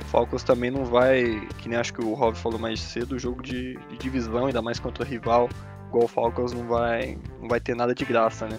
Falcons 0.00 0.42
também 0.42 0.70
não 0.70 0.84
vai, 0.84 1.46
que 1.58 1.68
nem 1.68 1.78
acho 1.78 1.92
que 1.92 2.02
o 2.02 2.14
Rob 2.14 2.36
falou 2.36 2.58
mais 2.58 2.80
cedo, 2.80 3.18
jogo 3.18 3.42
de, 3.42 3.78
de 3.88 3.96
divisão, 3.98 4.46
ainda 4.46 4.60
mais 4.60 4.78
contra 4.78 5.04
o 5.04 5.06
rival, 5.06 5.48
igual 5.88 6.04
o 6.04 6.08
Falcons 6.08 6.52
não 6.52 6.66
vai, 6.66 7.18
não 7.40 7.48
vai 7.48 7.60
ter 7.60 7.74
nada 7.74 7.94
de 7.94 8.04
graça, 8.04 8.46
né? 8.46 8.58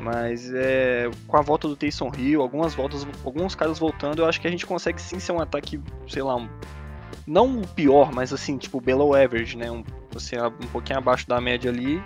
Mas 0.00 0.52
é, 0.52 1.08
com 1.26 1.36
a 1.36 1.40
volta 1.40 1.68
do 1.68 1.76
Taysom 1.76 2.10
Hill, 2.16 2.42
algumas 2.42 2.74
voltas, 2.74 3.06
alguns 3.24 3.54
caras 3.54 3.78
voltando, 3.78 4.20
eu 4.20 4.26
acho 4.26 4.40
que 4.40 4.46
a 4.46 4.50
gente 4.50 4.66
consegue 4.66 5.00
sim 5.00 5.18
ser 5.18 5.32
um 5.32 5.40
ataque, 5.40 5.80
sei 6.08 6.22
lá, 6.22 6.36
um, 6.36 6.48
não 7.26 7.60
o 7.60 7.66
pior, 7.66 8.12
mas 8.12 8.32
assim, 8.32 8.58
tipo, 8.58 8.80
below 8.80 9.14
average, 9.14 9.56
né? 9.56 9.70
Um, 9.70 9.84
assim, 10.14 10.36
um 10.36 10.66
pouquinho 10.68 10.98
abaixo 10.98 11.28
da 11.28 11.40
média 11.40 11.70
ali. 11.70 12.02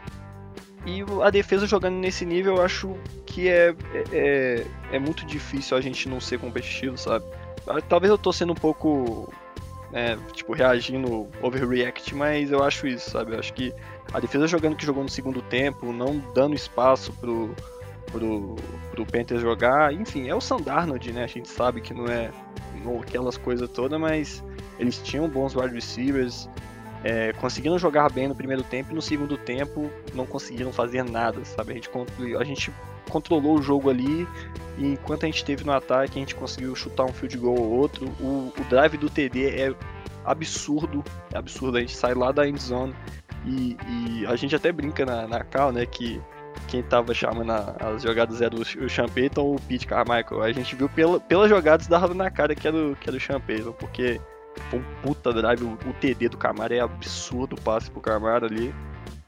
E 0.87 1.05
a 1.23 1.31
defesa 1.31 1.67
jogando 1.67 1.97
nesse 1.97 2.25
nível, 2.25 2.57
eu 2.57 2.63
acho 2.63 2.97
que 3.27 3.49
é, 3.49 3.75
é, 4.13 4.67
é 4.93 4.99
muito 4.99 5.27
difícil 5.27 5.77
a 5.77 5.81
gente 5.81 6.09
não 6.09 6.21
ser 6.21 6.39
competitivo, 6.39 6.97
sabe? 6.97 7.25
Talvez 7.89 8.11
eu 8.11 8.19
tô 8.19 8.33
sendo 8.33 8.53
um 8.53 8.57
pouco, 8.57 9.33
é, 9.93 10.17
tipo, 10.33 10.53
reagindo 10.53 11.29
overreact, 11.43 12.15
mas 12.15 12.51
eu 12.51 12.63
acho 12.63 12.87
isso, 12.87 13.11
sabe? 13.11 13.35
Eu 13.35 13.39
acho 13.39 13.53
que 13.53 13.73
a 14.13 14.21
defesa 14.21 14.47
jogando 14.47 14.77
que 14.77 14.87
jogou 14.87 15.03
no 15.03 15.09
segundo 15.09 15.43
tempo, 15.43 15.93
não 15.93 16.19
dando 16.35 16.55
espaço 16.55 17.13
pro, 17.15 17.55
pro, 18.11 18.57
pro 18.91 19.07
Panthers 19.07 19.43
jogar, 19.43 19.93
enfim, 19.93 20.29
é 20.29 20.35
o 20.35 20.41
Sandarnold, 20.41 21.13
né? 21.13 21.25
A 21.25 21.29
gente 21.29 21.49
sabe 21.49 21.81
que 21.81 21.93
não 21.93 22.07
é 22.07 22.31
não, 22.85 23.01
aquelas 23.01 23.37
coisas 23.37 23.69
todas, 23.69 24.01
mas 24.01 24.43
eles 24.79 24.99
tinham 24.99 25.29
bons 25.29 25.55
wide 25.55 25.75
receivers, 25.75 26.49
é, 27.05 27.33
conseguiram 27.35 27.79
jogar 27.79 28.11
bem 28.11 28.29
no 28.29 28.35
primeiro 28.35 28.63
tempo 28.63 28.93
e 28.93 28.95
no 28.95 29.03
segundo 29.03 29.37
tempo 29.37 29.91
não 30.15 30.27
conseguiram 30.27 30.73
fazer 30.73 31.05
nada, 31.05 31.45
sabe? 31.45 31.73
A 31.73 31.75
gente, 31.75 31.91
a 32.39 32.45
gente 32.45 32.73
controlou 33.09 33.59
o 33.59 33.63
jogo 33.63 33.89
ali 33.89 34.27
e 34.77 34.93
enquanto 34.93 35.25
a 35.25 35.27
gente 35.27 35.45
teve 35.45 35.65
no 35.65 35.73
ataque 35.73 36.19
a 36.19 36.21
gente 36.21 36.35
conseguiu 36.35 36.75
chutar 36.75 37.05
um 37.05 37.13
field 37.13 37.37
goal 37.39 37.59
ou 37.59 37.71
outro. 37.71 38.07
O, 38.21 38.53
o 38.57 38.65
drive 38.69 38.97
do 38.97 39.09
TD 39.09 39.49
é 39.49 39.75
absurdo, 40.25 41.05
é 41.33 41.39
absurdo. 41.39 41.79
A 41.79 41.81
gente 41.81 41.97
sai 41.97 42.15
lá 42.15 42.33
da 42.33 42.47
end 42.47 42.61
zone 42.61 42.95
e, 43.45 43.77
e 43.89 44.27
a 44.27 44.37
gente 44.37 44.55
até 44.55 44.73
brinca 44.73 45.07
na, 45.07 45.27
na 45.27 45.45
cal, 45.45 45.73
né, 45.73 45.87
que 45.87 46.21
quem 46.67 46.83
tava 46.83 47.15
chamando 47.15 47.53
a, 47.53 47.77
as 47.81 48.03
jogadas 48.03 48.43
era 48.43 48.55
o, 48.55 48.61
o 48.61 48.91
Sean 48.91 49.09
Payton 49.09 49.41
ou 49.41 49.55
o 49.55 49.61
Pete 49.61 49.87
Carmichael. 49.87 50.43
A 50.43 50.53
gente 50.53 50.75
viu 50.75 50.89
pela, 50.89 51.21
pelas 51.21 51.49
jogadas 51.49 51.87
dava 51.87 52.13
na 52.13 52.31
cara 52.31 52.55
que 52.55 52.67
era, 52.67 52.77
o, 52.77 52.97
que 52.97 53.09
o 53.09 53.21
Sean 53.21 53.41
Payton, 53.41 53.73
porque 53.73 54.21
foi 54.71 54.81
um 54.81 54.85
puta 55.03 55.33
drive. 55.33 55.63
O, 55.63 55.93
TD 56.01 56.29
do 56.29 56.37
Camaro 56.37 56.75
é 56.75 56.81
absurdo 56.81 57.57
o 57.57 57.61
passe 57.61 57.91
pro 57.91 58.01
Camaro 58.01 58.47
ali. 58.47 58.75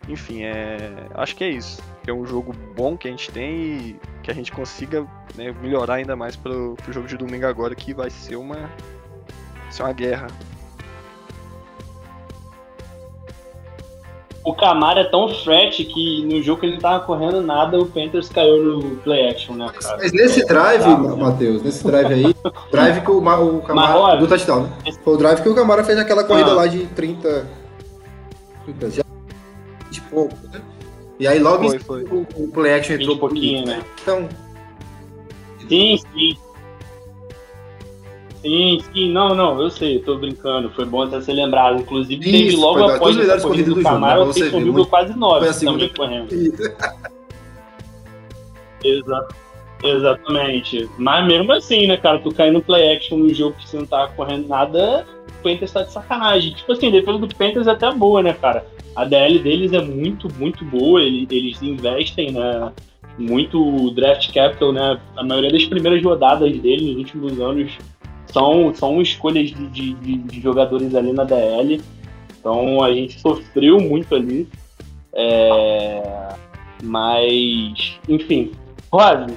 Enfim, 0.08 0.42
é, 0.42 1.06
acho 1.14 1.36
que 1.36 1.44
é 1.44 1.50
isso. 1.50 1.82
É 2.06 2.12
um 2.12 2.26
jogo 2.26 2.52
bom 2.74 2.96
que 2.96 3.06
a 3.06 3.10
gente 3.10 3.30
tem 3.30 3.54
e 3.54 4.00
que 4.22 4.30
a 4.30 4.34
gente 4.34 4.50
consiga 4.50 5.06
né, 5.34 5.52
melhorar 5.60 5.94
ainda 5.94 6.16
mais 6.16 6.36
pro, 6.36 6.74
pro 6.82 6.92
jogo 6.92 7.06
de 7.06 7.16
domingo 7.16 7.46
agora, 7.46 7.74
que 7.74 7.94
vai 7.94 8.10
ser 8.10 8.36
uma, 8.36 8.70
ser 9.70 9.82
uma 9.82 9.92
guerra. 9.92 10.26
O 14.44 14.54
Camaro 14.54 15.00
é 15.00 15.04
tão 15.04 15.28
flat 15.28 15.84
que 15.84 16.24
no 16.24 16.42
jogo 16.42 16.60
que 16.60 16.66
ele 16.66 16.74
não 16.74 16.80
tava 16.80 17.04
correndo 17.04 17.42
nada, 17.42 17.78
o 17.78 17.86
Panthers 17.86 18.28
caiu 18.28 18.62
no 18.62 18.96
play 18.96 19.28
action, 19.28 19.54
né, 19.54 19.70
cara? 19.78 19.98
Mas 19.98 20.12
nesse 20.12 20.44
drive, 20.46 20.86
Matheus, 21.18 21.62
nesse 21.62 21.86
drive 21.86 22.12
aí, 22.12 22.34
drive 22.72 23.00
que 23.02 23.10
o, 23.10 23.18
o 23.18 23.62
Camaro. 23.62 24.18
do 24.18 24.26
touchdown, 24.26 24.62
né? 24.62 24.92
Foi 25.04 25.14
o 25.14 25.16
drive 25.16 25.42
que 25.42 25.48
o 25.48 25.54
Camaro 25.54 25.84
fez 25.84 25.98
aquela 25.98 26.24
corrida 26.24 26.52
ah. 26.52 26.54
lá 26.54 26.66
de 26.66 26.86
30. 26.86 27.46
30 28.64 28.90
já, 28.90 29.02
de 29.90 30.00
pouco, 30.02 30.34
né? 30.52 30.60
E 31.18 31.28
aí 31.28 31.38
logo 31.38 31.68
foi, 31.68 31.78
foi. 31.78 32.04
O, 32.04 32.26
o 32.36 32.48
play 32.48 32.74
action 32.74 32.96
entrou 32.96 33.16
um 33.16 33.18
pouquinho, 33.18 33.66
né? 33.66 33.82
Então. 34.00 34.26
Sim, 35.68 35.98
sim. 35.98 36.36
Sim, 38.42 38.80
sim, 38.92 39.12
não, 39.12 39.34
não, 39.34 39.60
eu 39.60 39.68
sei, 39.68 39.96
eu 39.96 40.02
tô 40.02 40.16
brincando, 40.16 40.70
foi 40.70 40.86
bom 40.86 41.02
até 41.02 41.20
ser 41.20 41.34
lembrado. 41.34 41.80
Inclusive, 41.80 42.22
Isso, 42.22 42.30
teve 42.30 42.56
logo 42.56 42.82
após 42.84 43.18
essa 43.18 43.46
corrida 43.46 43.74
do 43.74 43.82
Camaro, 43.82 44.30
o 44.30 44.34
Taysom 44.34 44.60
Hill 44.60 44.86
quase 44.86 45.16
9 45.16 45.48
assim, 45.48 45.66
também 45.66 45.88
correndo. 45.90 46.28
Exato. 48.82 49.34
Exatamente. 49.82 50.88
Mas 50.98 51.26
mesmo 51.26 51.52
assim, 51.52 51.86
né, 51.86 51.96
cara, 51.96 52.18
tu 52.18 52.32
cair 52.32 52.52
no 52.52 52.62
play 52.62 52.94
action 52.94 53.18
no 53.18 53.32
jogo 53.32 53.56
que 53.56 53.68
você 53.68 53.78
não 53.78 53.86
tá 53.86 54.08
correndo 54.08 54.48
nada, 54.48 55.06
o 55.28 55.42
Panthers 55.42 55.72
tá 55.72 55.82
de 55.82 55.92
sacanagem. 55.92 56.54
Tipo 56.54 56.72
assim, 56.72 56.88
a 56.88 56.90
defesa 56.90 57.18
do 57.18 57.34
Panthers 57.34 57.66
é 57.66 57.70
até 57.70 57.90
boa, 57.92 58.22
né, 58.22 58.32
cara? 58.34 58.66
A 58.96 59.04
DL 59.04 59.38
deles 59.38 59.72
é 59.72 59.80
muito, 59.80 60.28
muito 60.34 60.64
boa, 60.64 61.02
eles, 61.02 61.26
eles 61.30 61.62
investem, 61.62 62.32
né, 62.32 62.72
muito 63.16 63.90
draft 63.92 64.32
capital, 64.32 64.72
né? 64.72 65.00
A 65.16 65.24
maioria 65.24 65.52
das 65.52 65.64
primeiras 65.64 66.02
rodadas 66.02 66.50
deles 66.58 66.86
nos 66.86 66.96
últimos 66.96 67.40
anos 67.40 67.72
são, 68.32 68.74
são 68.74 69.00
escolhas 69.00 69.50
de, 69.50 69.94
de, 69.94 69.94
de, 69.94 70.40
jogadores 70.40 70.94
ali 70.94 71.12
na 71.12 71.24
DL. 71.24 71.80
Então 72.38 72.82
a 72.82 72.92
gente 72.92 73.20
sofreu 73.20 73.78
muito 73.78 74.14
ali. 74.14 74.48
É... 75.12 76.28
Mas, 76.82 77.98
enfim. 78.08 78.52
Rose, 78.90 79.36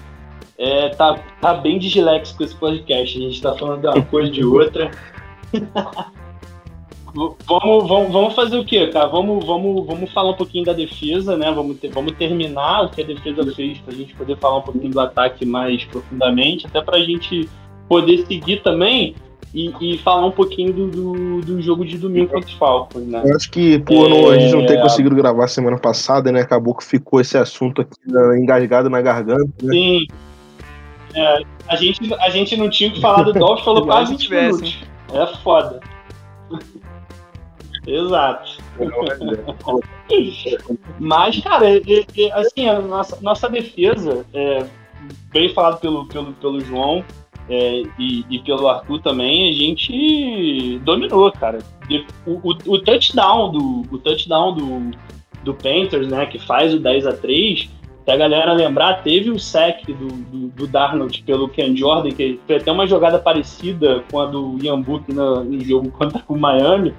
é, 0.57 0.89
tá, 0.89 1.19
tá 1.41 1.53
bem 1.55 1.77
dislexo 1.77 2.37
com 2.37 2.43
esse 2.43 2.55
podcast. 2.55 3.17
A 3.17 3.21
gente 3.21 3.41
tá 3.41 3.55
falando 3.55 3.81
de 3.81 3.87
uma 3.87 4.01
coisa 4.05 4.31
de 4.31 4.45
outra. 4.45 4.91
vamos, 7.13 7.87
vamos, 7.87 8.13
vamos 8.13 8.33
fazer 8.33 8.57
o 8.57 8.65
quê, 8.65 8.87
cara? 8.87 9.07
Vamos, 9.07 9.45
vamos, 9.45 9.85
vamos 9.85 10.11
falar 10.11 10.31
um 10.31 10.35
pouquinho 10.35 10.65
da 10.65 10.73
defesa, 10.73 11.35
né? 11.35 11.51
Vamos, 11.51 11.77
ter, 11.79 11.89
vamos 11.89 12.13
terminar 12.13 12.85
o 12.85 12.89
que 12.89 13.01
a 13.01 13.05
defesa 13.05 13.45
fez 13.53 13.77
pra 13.79 13.93
gente 13.93 14.13
poder 14.15 14.37
falar 14.37 14.59
um 14.59 14.61
pouquinho 14.61 14.91
do 14.91 14.99
ataque 14.99 15.45
mais 15.45 15.83
profundamente, 15.85 16.65
até 16.65 16.81
pra 16.81 16.99
gente 16.99 17.49
poder 17.93 18.25
seguir 18.25 18.63
também 18.63 19.15
e, 19.53 19.71
e, 19.79 19.97
falar 19.99 20.25
um 20.25 20.31
pouquinho 20.31 20.73
do, 20.73 20.87
do, 20.87 21.41
do, 21.41 21.61
jogo 21.61 21.85
de 21.85 21.97
domingo 21.97 22.31
contra 22.31 22.49
os 22.49 22.55
Falcons, 22.55 23.05
né? 23.05 23.21
Eu 23.23 23.35
acho 23.35 23.51
que 23.51 23.77
por 23.79 24.11
é... 24.11 24.35
a 24.35 24.39
gente 24.39 24.55
não 24.55 24.65
ter 24.65 24.81
conseguido 24.81 25.15
gravar 25.15 25.47
semana 25.47 25.77
passada, 25.77 26.31
né? 26.31 26.41
Acabou 26.41 26.73
que 26.73 26.83
ficou 26.83 27.21
esse 27.21 27.37
assunto 27.37 27.81
aqui 27.81 27.95
né, 28.07 28.39
engasgado 28.39 28.89
na 28.89 28.99
garganta. 28.99 29.45
Né? 29.61 29.73
Sim. 29.73 30.07
É, 31.13 31.43
a, 31.67 31.75
gente, 31.75 32.13
a 32.15 32.29
gente 32.31 32.57
não 32.57 32.67
tinha 32.67 32.89
que 32.89 32.99
falar 32.99 33.21
do 33.21 33.33
Dolphins, 33.33 33.61
falou 33.65 33.85
quase 33.85 34.13
20 34.13 34.29
minutos. 34.29 34.83
É 35.13 35.27
foda. 35.43 35.79
Exato. 37.85 38.57
Mas, 40.99 41.39
cara, 41.41 41.67
assim, 42.35 42.67
a 42.67 42.79
nossa, 42.79 43.19
nossa 43.21 43.47
defesa, 43.49 44.25
é, 44.33 44.65
bem 45.31 45.53
falado 45.53 45.79
pelo, 45.79 46.07
pelo, 46.07 46.33
pelo 46.33 46.59
João, 46.61 47.03
é, 47.49 47.83
e, 47.99 48.25
e, 48.29 48.39
pelo 48.39 48.67
Arthur 48.69 49.01
também, 49.01 49.49
a 49.49 49.53
gente 49.53 50.79
dominou, 50.79 51.31
cara. 51.31 51.59
O, 52.25 52.31
o, 52.31 52.49
o 52.67 52.79
touchdown 52.79 53.51
do 53.51 53.83
o 53.91 53.97
touchdown 53.97 54.55
do, 54.55 54.91
do 55.43 55.53
Panthers, 55.53 56.07
né, 56.07 56.25
que 56.25 56.39
faz 56.39 56.73
o 56.73 56.79
10 56.79 57.05
a 57.05 57.13
3 57.13 57.69
se 58.03 58.11
a 58.11 58.17
galera 58.17 58.51
lembrar, 58.51 59.01
teve 59.01 59.29
o 59.29 59.39
sec 59.39 59.85
do, 59.87 60.07
do, 60.07 60.47
do, 60.49 60.67
Darnold 60.67 61.23
pelo 61.23 61.47
Ken 61.47 61.73
Jordan, 61.73 62.11
que 62.11 62.37
foi 62.45 62.57
até 62.57 62.69
uma 62.69 62.85
jogada 62.85 63.17
parecida 63.17 64.03
com 64.11 64.19
a 64.19 64.25
do 64.25 64.57
Ian 64.61 64.81
Book 64.81 65.11
no, 65.13 65.41
no 65.41 65.63
jogo 65.63 65.89
contra 65.89 66.21
o 66.27 66.37
Miami. 66.37 66.93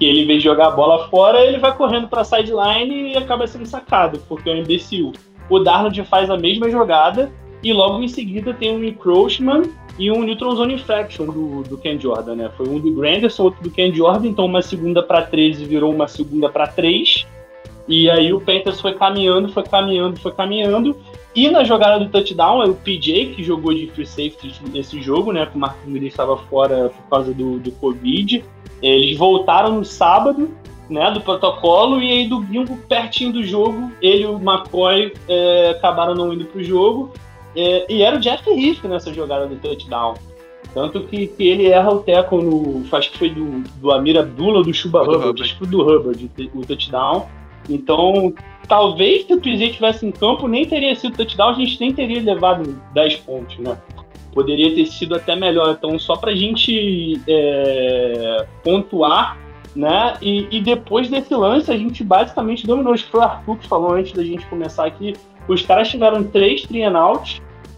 que 0.00 0.04
ele, 0.04 0.22
em 0.22 0.26
vez 0.26 0.42
de 0.42 0.48
jogar 0.48 0.68
a 0.68 0.70
bola 0.72 1.08
fora, 1.08 1.44
ele 1.44 1.58
vai 1.58 1.76
correndo 1.76 2.08
para 2.08 2.24
sideline 2.24 3.12
e 3.12 3.16
acaba 3.16 3.46
sendo 3.46 3.66
sacado, 3.66 4.20
porque 4.28 4.50
é 4.50 4.54
um 4.54 4.56
imbecil. 4.56 5.12
O 5.48 5.60
Darnold 5.60 6.02
faz 6.04 6.28
a 6.28 6.36
mesma 6.36 6.68
jogada 6.68 7.30
e 7.62 7.72
logo 7.72 8.02
em 8.02 8.08
seguida 8.08 8.52
tem 8.52 8.76
um 8.76 8.82
encroachment 8.82 9.62
e 9.98 10.10
um 10.10 10.22
neutral 10.22 10.54
zone 10.54 10.74
infraction 10.74 11.26
do, 11.26 11.62
do 11.64 11.76
Ken 11.76 11.98
Jordan, 11.98 12.36
né? 12.36 12.50
Foi 12.56 12.68
um 12.68 12.78
do 12.78 12.92
Granderson, 12.92 13.44
outro 13.44 13.62
do 13.62 13.70
Ken 13.70 13.92
Jordan, 13.92 14.28
então 14.28 14.44
uma 14.44 14.62
segunda 14.62 15.02
para 15.02 15.22
13 15.22 15.64
virou 15.64 15.92
uma 15.92 16.06
segunda 16.06 16.48
para 16.48 16.68
3. 16.68 17.26
E 17.88 18.08
aí 18.08 18.32
o 18.32 18.40
Panthers 18.40 18.80
foi 18.80 18.94
caminhando, 18.94 19.48
foi 19.48 19.64
caminhando, 19.64 20.20
foi 20.20 20.30
caminhando. 20.32 20.96
E 21.34 21.50
na 21.50 21.64
jogada 21.64 22.04
do 22.04 22.10
touchdown, 22.10 22.62
é 22.62 22.66
o 22.66 22.74
PJ 22.74 23.34
que 23.34 23.42
jogou 23.42 23.72
de 23.72 23.86
free 23.88 24.06
safety 24.06 24.52
nesse 24.72 25.00
jogo, 25.00 25.32
né? 25.32 25.46
Que 25.46 25.56
o 25.56 25.60
Marcos 25.60 25.86
Willis 25.86 26.12
estava 26.12 26.36
fora 26.36 26.90
por 26.90 27.10
causa 27.10 27.32
do, 27.32 27.58
do 27.58 27.72
Covid. 27.72 28.44
Eles 28.82 29.16
voltaram 29.16 29.76
no 29.76 29.84
sábado, 29.84 30.50
né? 30.88 31.10
Do 31.10 31.20
protocolo, 31.20 32.00
e 32.00 32.10
aí 32.10 32.28
domingo, 32.28 32.76
pertinho 32.88 33.32
do 33.32 33.42
jogo, 33.42 33.90
ele 34.02 34.24
e 34.24 34.26
o 34.26 34.36
McCoy 34.36 35.12
é, 35.28 35.70
acabaram 35.70 36.14
não 36.14 36.32
indo 36.32 36.44
pro 36.44 36.62
jogo. 36.62 37.12
É, 37.60 37.92
e 37.92 38.02
era 38.02 38.16
o 38.16 38.20
Jeff 38.20 38.48
Heath 38.48 38.84
nessa 38.84 39.12
jogada 39.12 39.48
do 39.48 39.56
touchdown. 39.56 40.14
Tanto 40.72 41.00
que, 41.00 41.26
que 41.26 41.48
ele 41.48 41.66
erra 41.66 41.90
o 41.90 41.98
teco 41.98 42.40
no. 42.40 42.84
Acho 42.92 43.10
que 43.10 43.18
foi 43.18 43.30
do, 43.30 43.64
do 43.80 43.90
Amir 43.90 44.16
Abdullah 44.16 44.58
ou 44.58 44.62
do 44.62 44.72
Chuba 44.72 45.02
Hubbard, 45.02 45.42
acho 45.42 45.58
que 45.58 45.66
do 45.66 45.80
Hubbard, 45.80 46.30
o 46.54 46.64
touchdown. 46.64 47.26
Então, 47.68 48.32
talvez 48.68 49.26
se 49.26 49.34
o 49.34 49.40
PJ 49.40 49.72
tivesse 49.72 50.06
em 50.06 50.12
campo, 50.12 50.46
nem 50.46 50.64
teria 50.66 50.94
sido 50.94 51.16
touchdown, 51.16 51.50
a 51.50 51.54
gente 51.54 51.80
nem 51.80 51.92
teria 51.92 52.22
levado 52.22 52.80
10 52.94 53.16
pontos, 53.16 53.58
né? 53.58 53.76
Poderia 54.32 54.72
ter 54.72 54.86
sido 54.86 55.16
até 55.16 55.34
melhor. 55.34 55.74
Então, 55.76 55.98
só 55.98 56.14
pra 56.14 56.36
gente 56.36 57.20
é, 57.26 58.46
pontuar, 58.62 59.36
né? 59.74 60.14
E, 60.22 60.46
e, 60.48 60.60
depois 60.60 61.10
desse 61.10 61.34
lance, 61.34 61.72
a 61.72 61.76
gente 61.76 62.04
basicamente 62.04 62.64
dominou. 62.64 62.92
Acho 62.92 63.04
que 63.04 63.10
foi 63.10 63.20
o 63.20 63.24
Arthur 63.24 63.56
que 63.56 63.66
falou 63.66 63.94
antes 63.94 64.12
da 64.12 64.22
gente 64.22 64.46
começar 64.46 64.86
aqui. 64.86 65.14
Os 65.48 65.62
caras 65.62 65.88
tiveram 65.88 66.22
três 66.22 66.62
three 66.62 66.82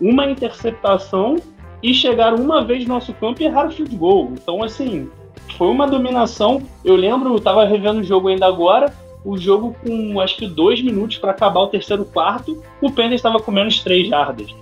uma 0.00 0.26
interceptação 0.26 1.36
e 1.82 1.94
chegaram 1.94 2.36
uma 2.36 2.64
vez 2.64 2.84
no 2.84 2.94
nosso 2.94 3.12
campo 3.14 3.42
e 3.42 3.46
erraram 3.46 3.68
o 3.68 3.72
field 3.72 3.94
goal. 3.96 4.30
Então, 4.32 4.62
assim, 4.62 5.08
foi 5.56 5.68
uma 5.68 5.86
dominação. 5.86 6.62
Eu 6.84 6.96
lembro, 6.96 7.34
eu 7.34 7.40
tava 7.40 7.64
revendo 7.64 8.00
o 8.00 8.04
jogo 8.04 8.28
ainda 8.28 8.46
agora, 8.46 8.92
o 9.24 9.36
jogo 9.36 9.74
com 9.84 10.20
acho 10.20 10.36
que 10.36 10.46
dois 10.46 10.82
minutos 10.82 11.18
para 11.18 11.30
acabar 11.30 11.60
o 11.60 11.68
terceiro 11.68 12.04
quarto, 12.04 12.62
o 12.80 12.90
Panthers 12.90 13.16
estava 13.16 13.40
com 13.40 13.50
menos 13.50 13.80
três 13.80 14.08
jardas. 14.08 14.54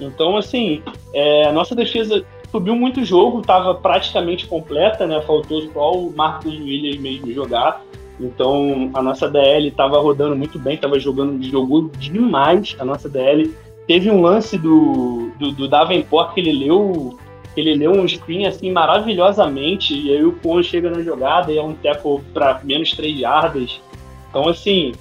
Então, 0.00 0.36
assim, 0.36 0.82
é, 1.12 1.46
a 1.46 1.52
nossa 1.52 1.74
defesa 1.74 2.24
subiu 2.50 2.76
muito 2.76 3.00
o 3.00 3.04
jogo, 3.04 3.40
estava 3.40 3.74
praticamente 3.74 4.46
completa, 4.46 5.06
né? 5.06 5.20
Faltou 5.22 5.62
só 5.72 5.92
o 5.92 6.12
Marcos 6.14 6.52
Williams 6.52 6.98
mesmo 6.98 7.32
jogar. 7.32 7.82
Então, 8.18 8.90
a 8.94 9.02
nossa 9.02 9.28
DL 9.28 9.68
estava 9.68 9.98
rodando 10.00 10.34
muito 10.34 10.58
bem, 10.58 10.74
estava 10.74 10.98
jogando, 10.98 11.42
jogou 11.44 11.90
demais 11.98 12.74
a 12.78 12.84
nossa 12.84 13.08
DL. 13.08 13.54
Teve 13.86 14.10
um 14.10 14.20
lance 14.20 14.58
do, 14.58 15.30
do, 15.38 15.52
do 15.52 15.68
Davenport 15.68 16.34
que 16.34 16.40
ele 16.40 16.52
leu 16.52 17.16
ele 17.56 17.74
leu 17.74 17.92
um 17.92 18.06
screen 18.06 18.46
assim 18.46 18.70
maravilhosamente, 18.70 19.98
e 19.98 20.12
aí 20.12 20.22
o 20.22 20.32
Con 20.32 20.62
chega 20.62 20.90
na 20.90 21.02
jogada 21.02 21.50
e 21.50 21.56
é 21.56 21.62
um 21.62 21.72
tackle 21.72 22.20
para 22.34 22.60
menos 22.62 22.92
3 22.92 23.18
jardas. 23.18 23.80
Então, 24.28 24.46
assim, 24.46 24.92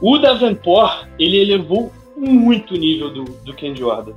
o 0.00 0.18
Davenport 0.18 1.06
ele 1.18 1.38
elevou 1.38 1.90
muito 2.14 2.74
o 2.74 2.76
nível 2.76 3.10
do, 3.10 3.24
do 3.24 3.54
Ken 3.54 3.74
Jordan. 3.74 4.12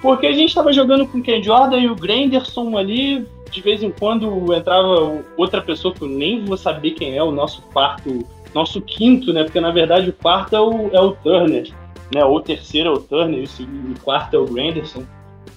Porque 0.00 0.26
a 0.26 0.32
gente 0.32 0.48
estava 0.48 0.72
jogando 0.72 1.06
com 1.06 1.18
o 1.18 1.22
Ken 1.22 1.42
Jordan 1.42 1.78
e 1.78 1.88
o 1.88 1.96
Granderson 1.96 2.76
ali, 2.76 3.26
de 3.50 3.60
vez 3.60 3.82
em 3.82 3.90
quando 3.90 4.54
entrava 4.54 5.22
outra 5.36 5.60
pessoa 5.60 5.92
que 5.92 6.02
eu 6.02 6.08
nem 6.08 6.44
vou 6.44 6.56
saber 6.56 6.92
quem 6.92 7.16
é, 7.16 7.22
o 7.22 7.30
nosso 7.30 7.60
quarto, 7.72 8.24
nosso 8.54 8.80
quinto, 8.80 9.32
né? 9.32 9.44
Porque 9.44 9.60
na 9.60 9.70
verdade 9.70 10.08
o 10.08 10.12
quarto 10.12 10.56
é 10.56 10.60
o, 10.60 10.90
é 10.92 11.00
o 11.00 11.12
Turner, 11.12 11.70
né? 12.14 12.24
Ou 12.24 12.40
terceiro 12.40 12.90
é 12.90 12.92
o 12.92 13.00
Turner, 13.00 13.44
e 13.44 13.62
o 13.64 14.00
quarto 14.02 14.34
é 14.34 14.38
o 14.38 14.46
Granderson. 14.46 15.04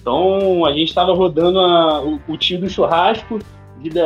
Então 0.00 0.64
a 0.64 0.72
gente 0.72 0.88
estava 0.88 1.14
rodando 1.14 1.58
a, 1.58 2.02
o, 2.02 2.20
o 2.28 2.36
tio 2.36 2.60
do 2.60 2.68
churrasco 2.68 3.38
de 3.80 3.90
DE 3.90 4.00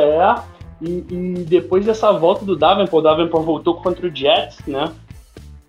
e, 0.81 1.05
e, 1.09 1.45
depois 1.45 1.85
dessa 1.85 2.11
volta 2.11 2.45
do 2.45 2.55
Davenport, 2.55 2.93
o 2.93 3.01
Davenport 3.01 3.45
voltou 3.45 3.75
contra 3.75 4.07
o 4.07 4.15
Jets, 4.15 4.65
né? 4.65 4.91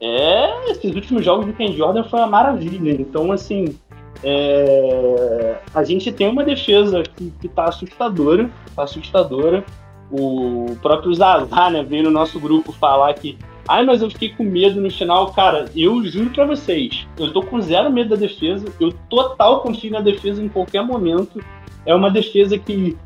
É, 0.00 0.70
esses 0.70 0.94
últimos 0.94 1.24
jogos 1.24 1.46
do 1.46 1.52
Ken 1.52 1.72
Jordan 1.72 2.04
foi 2.04 2.20
uma 2.20 2.28
maravilha. 2.28 2.92
Então, 2.92 3.30
assim, 3.32 3.76
é, 4.22 5.56
a 5.74 5.82
gente 5.84 6.12
tem 6.12 6.28
uma 6.28 6.44
defesa 6.44 7.02
que, 7.02 7.30
que 7.40 7.48
tá 7.48 7.64
assustadora, 7.64 8.48
tá 8.74 8.84
assustadora. 8.84 9.64
O 10.10 10.76
próprio 10.80 11.12
Zazar, 11.14 11.70
né, 11.70 11.82
veio 11.82 12.04
no 12.04 12.10
nosso 12.10 12.40
grupo 12.40 12.72
falar 12.72 13.14
que 13.14 13.38
Ai, 13.70 13.84
mas 13.84 14.02
eu 14.02 14.10
fiquei 14.10 14.30
com 14.30 14.42
medo 14.42 14.80
no 14.80 14.90
final. 14.90 15.32
Cara, 15.32 15.66
eu 15.76 16.04
juro 16.04 16.30
para 16.30 16.44
vocês, 16.44 17.06
eu 17.16 17.32
tô 17.32 17.40
com 17.40 17.60
zero 17.60 17.88
medo 17.88 18.10
da 18.10 18.16
defesa. 18.16 18.66
Eu 18.80 18.92
total 19.08 19.60
confio 19.60 19.92
na 19.92 20.00
defesa 20.00 20.42
em 20.42 20.48
qualquer 20.48 20.84
momento. 20.84 21.40
É 21.86 21.94
uma 21.94 22.10
defesa 22.10 22.58
que, 22.58 22.98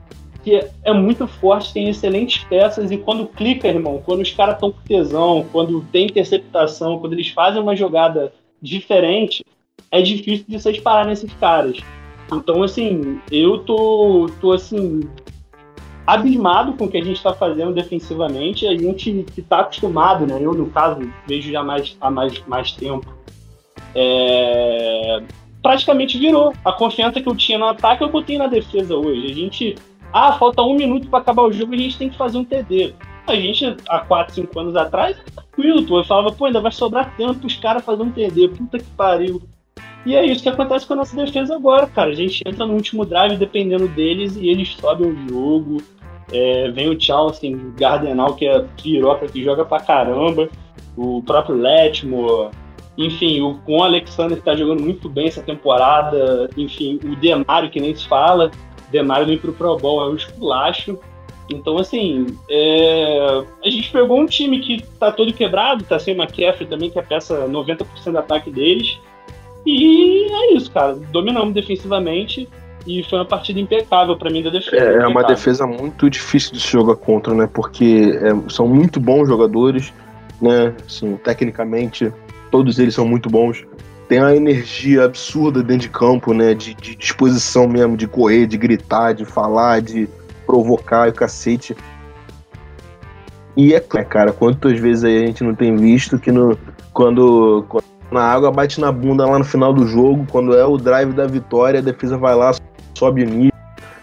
que 0.43 0.67
é 0.83 0.93
muito 0.95 1.27
forte, 1.27 1.75
tem 1.75 1.91
excelentes 1.91 2.43
peças. 2.45 2.91
E 2.91 2.97
quando 2.97 3.27
clica, 3.27 3.69
irmão, 3.69 4.01
quando 4.03 4.23
os 4.23 4.31
caras 4.31 4.55
estão 4.55 4.73
com 4.73 4.81
tesão, 4.81 5.45
quando 5.53 5.85
tem 5.93 6.07
interceptação, 6.07 6.99
quando 6.99 7.13
eles 7.13 7.29
fazem 7.29 7.61
uma 7.61 7.77
jogada 7.77 8.33
diferente, 8.63 9.45
é 9.91 10.01
difícil 10.01 10.47
de 10.49 10.59
vocês 10.59 10.81
pararem 10.81 11.13
esses 11.13 11.35
caras. 11.35 11.77
Então, 12.33 12.63
assim, 12.63 13.21
eu 13.31 13.59
tô, 13.59 14.31
tô 14.41 14.53
assim, 14.53 15.03
abismado 16.07 16.75
com 16.75 16.85
o 16.85 16.89
que 16.89 16.99
a 16.99 17.05
gente 17.05 17.17
está 17.17 17.33
fazendo 17.33 17.73
defensivamente. 17.73 18.67
A 18.67 18.77
gente 18.77 19.25
que 19.33 19.41
está 19.41 19.61
acostumado, 19.61 20.27
né? 20.27 20.39
Eu, 20.41 20.55
no 20.55 20.67
caso, 20.67 21.01
vejo 21.27 21.51
já 21.51 21.63
mais, 21.63 21.97
há 22.01 22.11
mais, 22.11 22.43
mais 22.47 22.73
tempo. 22.73 23.13
É... 23.95 25.23
Praticamente 25.63 26.19
virou. 26.19 26.53
A 26.65 26.73
confiança 26.73 27.21
que 27.21 27.29
eu 27.29 27.35
tinha 27.35 27.59
no 27.59 27.67
ataque, 27.67 28.03
eu 28.03 28.11
botei 28.11 28.37
na 28.37 28.47
defesa 28.47 28.95
hoje. 28.95 29.31
A 29.31 29.35
gente. 29.35 29.75
Ah, 30.13 30.33
falta 30.35 30.63
um 30.63 30.77
minuto 30.77 31.09
para 31.09 31.19
acabar 31.19 31.43
o 31.43 31.53
jogo, 31.53 31.75
a 31.75 31.77
gente 31.77 31.99
tem 31.99 32.09
que 32.09 32.17
fazer 32.17 32.39
um 32.39 32.45
TD. 32.45 32.95
A 33.27 33.35
gente, 33.35 33.77
há 33.89 34.01
4, 34.01 34.35
5 34.35 34.61
anos 34.61 34.77
atrás, 34.77 35.17
tranquilo, 35.35 35.85
pô. 35.87 35.99
Eu 35.99 36.05
falava, 36.05 36.31
pô, 36.31 36.45
ainda 36.45 36.61
vai 36.61 36.71
sobrar 36.71 37.17
tempo 37.17 37.47
os 37.47 37.57
caras 37.57 37.85
fazerem 37.85 38.11
um 38.11 38.13
TD. 38.13 38.49
Puta 38.49 38.79
que 38.79 38.91
pariu. 38.91 39.43
E 40.07 40.15
é 40.15 40.25
isso 40.25 40.43
que 40.43 40.49
acontece 40.49 40.87
com 40.87 40.93
a 40.93 40.97
nossa 40.97 41.17
defesa 41.17 41.55
agora, 41.55 41.87
cara. 41.87 42.11
A 42.11 42.15
gente 42.15 42.43
entra 42.47 42.67
no 42.67 42.75
último 42.75 43.07
drive 43.07 43.37
dependendo 43.37 43.89
deles 43.89 44.37
e 44.37 44.49
eles 44.49 44.69
sobem 44.75 45.09
o 45.09 45.29
jogo. 45.29 45.83
É, 46.33 46.71
vem 46.71 46.89
o 46.89 47.01
Chelsea, 47.01 47.57
Gardenal, 47.77 48.35
que 48.35 48.47
é 48.47 48.65
piroca, 48.83 49.27
que 49.27 49.43
joga 49.43 49.65
pra 49.65 49.81
caramba. 49.81 50.49
O 50.97 51.23
próprio 51.23 51.57
Letmore. 51.57 52.51
Enfim, 52.97 53.41
o, 53.41 53.55
com 53.65 53.79
o 53.79 53.83
Alexander 53.83 54.37
que 54.37 54.45
tá 54.45 54.55
jogando 54.55 54.83
muito 54.83 55.09
bem 55.09 55.27
essa 55.27 55.43
temporada. 55.43 56.51
Enfim, 56.57 57.01
o 57.03 57.17
Demario, 57.17 57.71
que 57.71 57.81
nem 57.81 57.95
se 57.95 58.07
fala. 58.07 58.51
Demario 58.91 59.27
vem 59.27 59.39
pro 59.39 59.53
Pro 59.53 59.77
Bowl, 59.79 60.03
é 60.03 60.11
um 60.11 60.17
esculacho. 60.17 60.99
Então, 61.51 61.79
assim, 61.79 62.27
é... 62.49 63.43
a 63.65 63.71
gente 63.71 63.91
pegou 63.91 64.19
um 64.19 64.27
time 64.27 64.61
que 64.61 64.83
tá 64.99 65.11
todo 65.13 65.33
quebrado, 65.33 65.85
tá 65.85 65.99
sem 65.99 66.15
McCaffrey 66.15 66.69
também, 66.69 66.91
que 66.91 66.99
é 66.99 67.03
peça 67.03 67.47
90% 67.47 67.87
do 68.11 68.19
ataque 68.19 68.51
deles. 68.51 68.99
E 69.67 70.27
é 70.31 70.55
isso, 70.55 70.71
cara. 70.71 70.95
Dominamos 71.11 71.55
defensivamente 71.55 72.49
e 72.87 73.03
foi 73.05 73.19
uma 73.19 73.25
partida 73.25 73.59
impecável 73.59 74.17
para 74.17 74.31
mim 74.31 74.43
da 74.43 74.51
defesa. 74.51 74.77
É, 74.77 74.97
é, 74.97 75.07
uma 75.07 75.25
defesa 75.25 75.67
muito 75.67 76.11
difícil 76.11 76.53
de 76.53 76.61
se 76.61 76.73
jogar 76.73 76.97
contra, 76.97 77.33
né? 77.35 77.49
Porque 77.53 78.19
é, 78.21 78.51
são 78.51 78.69
muito 78.69 79.01
bons 79.01 79.27
jogadores, 79.27 79.93
né? 80.41 80.75
Assim, 80.87 81.17
tecnicamente, 81.17 82.13
todos 82.51 82.79
eles 82.79 82.95
são 82.95 83.07
muito 83.07 83.31
bons. 83.31 83.65
Tem 84.07 84.21
uma 84.21 84.37
energia 84.37 85.05
absurda 85.05 85.63
dentro 85.63 85.83
de 85.83 85.89
campo, 85.89 86.35
né? 86.35 86.53
De, 86.53 86.75
de 86.75 86.95
disposição 86.95 87.67
mesmo, 87.67 87.97
de 87.97 88.07
correr, 88.07 88.47
de 88.47 88.59
gritar, 88.59 89.15
de 89.15 89.25
falar, 89.25 89.81
de 89.81 90.07
provocar 90.47 91.09
o 91.09 91.13
cacete. 91.13 91.75
E 93.57 93.73
é 93.73 93.81
cara, 93.81 94.33
quantas 94.33 94.79
vezes 94.79 95.05
aí 95.05 95.23
a 95.23 95.27
gente 95.27 95.43
não 95.43 95.55
tem 95.55 95.75
visto 95.77 96.19
que 96.19 96.31
no, 96.33 96.59
quando, 96.93 97.65
quando 97.69 97.85
na 98.15 98.23
água 98.23 98.51
bate 98.51 98.81
na 98.81 98.91
bunda 98.91 99.27
lá 99.27 99.39
no 99.39 99.45
final 99.45 99.73
do 99.73 99.87
jogo, 99.87 100.27
quando 100.31 100.57
é 100.57 100.65
o 100.65 100.79
drive 100.79 101.13
da 101.13 101.27
vitória, 101.27 101.81
a 101.81 101.83
defesa 101.83 102.17
vai 102.17 102.35
lá, 102.35 102.53
sobe 102.95 103.25
o 103.25 103.29
nível, 103.29 103.53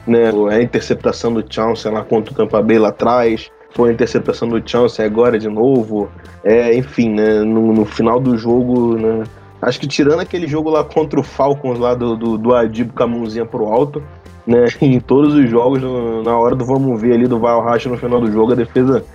né? 0.06 0.30
É 0.52 0.56
a 0.56 0.62
interceptação 0.62 1.34
do 1.34 1.44
Chauncey 1.48 1.92
lá 1.92 2.04
contra 2.04 2.34
o 2.34 2.36
Tampa 2.36 2.62
Bay 2.62 2.78
lá 2.78 2.90
atrás, 2.90 3.50
foi 3.74 3.90
a 3.90 3.94
interceptação 3.94 4.50
do 4.50 4.62
Chauncey 4.70 5.06
agora 5.06 5.40
de 5.40 5.48
novo. 5.48 6.10
É, 6.44 6.76
enfim, 6.76 7.10
né? 7.10 7.40
No, 7.40 7.74
no, 7.74 7.86
final 7.86 8.20
do 8.20 8.38
jogo, 8.38 8.98
né? 8.98 9.24
Acho 9.62 9.80
que 9.80 9.88
tirando 9.88 10.20
aquele 10.20 10.48
jogo 10.48 10.70
lá 10.70 10.84
contra 10.84 11.20
o 11.20 11.24
Falcons 11.24 11.80
lá 11.80 11.94
do, 11.94 12.16
do, 12.16 12.38
do 12.38 12.54
Adib 12.54 12.92
com 12.92 13.04
a 13.04 13.08
mãozinha 13.08 13.46
pro 13.46 13.68
alto, 13.68 14.04
né? 14.46 14.66
Em 14.82 15.00
todos 15.00 15.34
os 15.34 15.50
jogos, 15.50 15.82
no, 15.82 16.22
na 16.22 16.38
hora 16.38 16.56
do 16.56 16.66
vamos 16.66 17.00
ver 17.00 17.14
ali 17.14 17.28
do 17.28 17.40
Racha 17.40 17.90
no 17.90 17.98
final 17.98 18.20
do 18.20 18.32
jogo, 18.32 18.52
a 18.52 18.56
defesa 18.56 19.06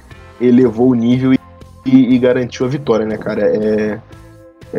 elevou 0.41 0.91
o 0.91 0.95
nível 0.95 1.35
e, 1.35 1.39
e, 1.85 2.15
e 2.15 2.19
garantiu 2.19 2.65
a 2.65 2.69
vitória, 2.69 3.05
né, 3.05 3.19
cara? 3.19 3.43
É, 3.43 3.99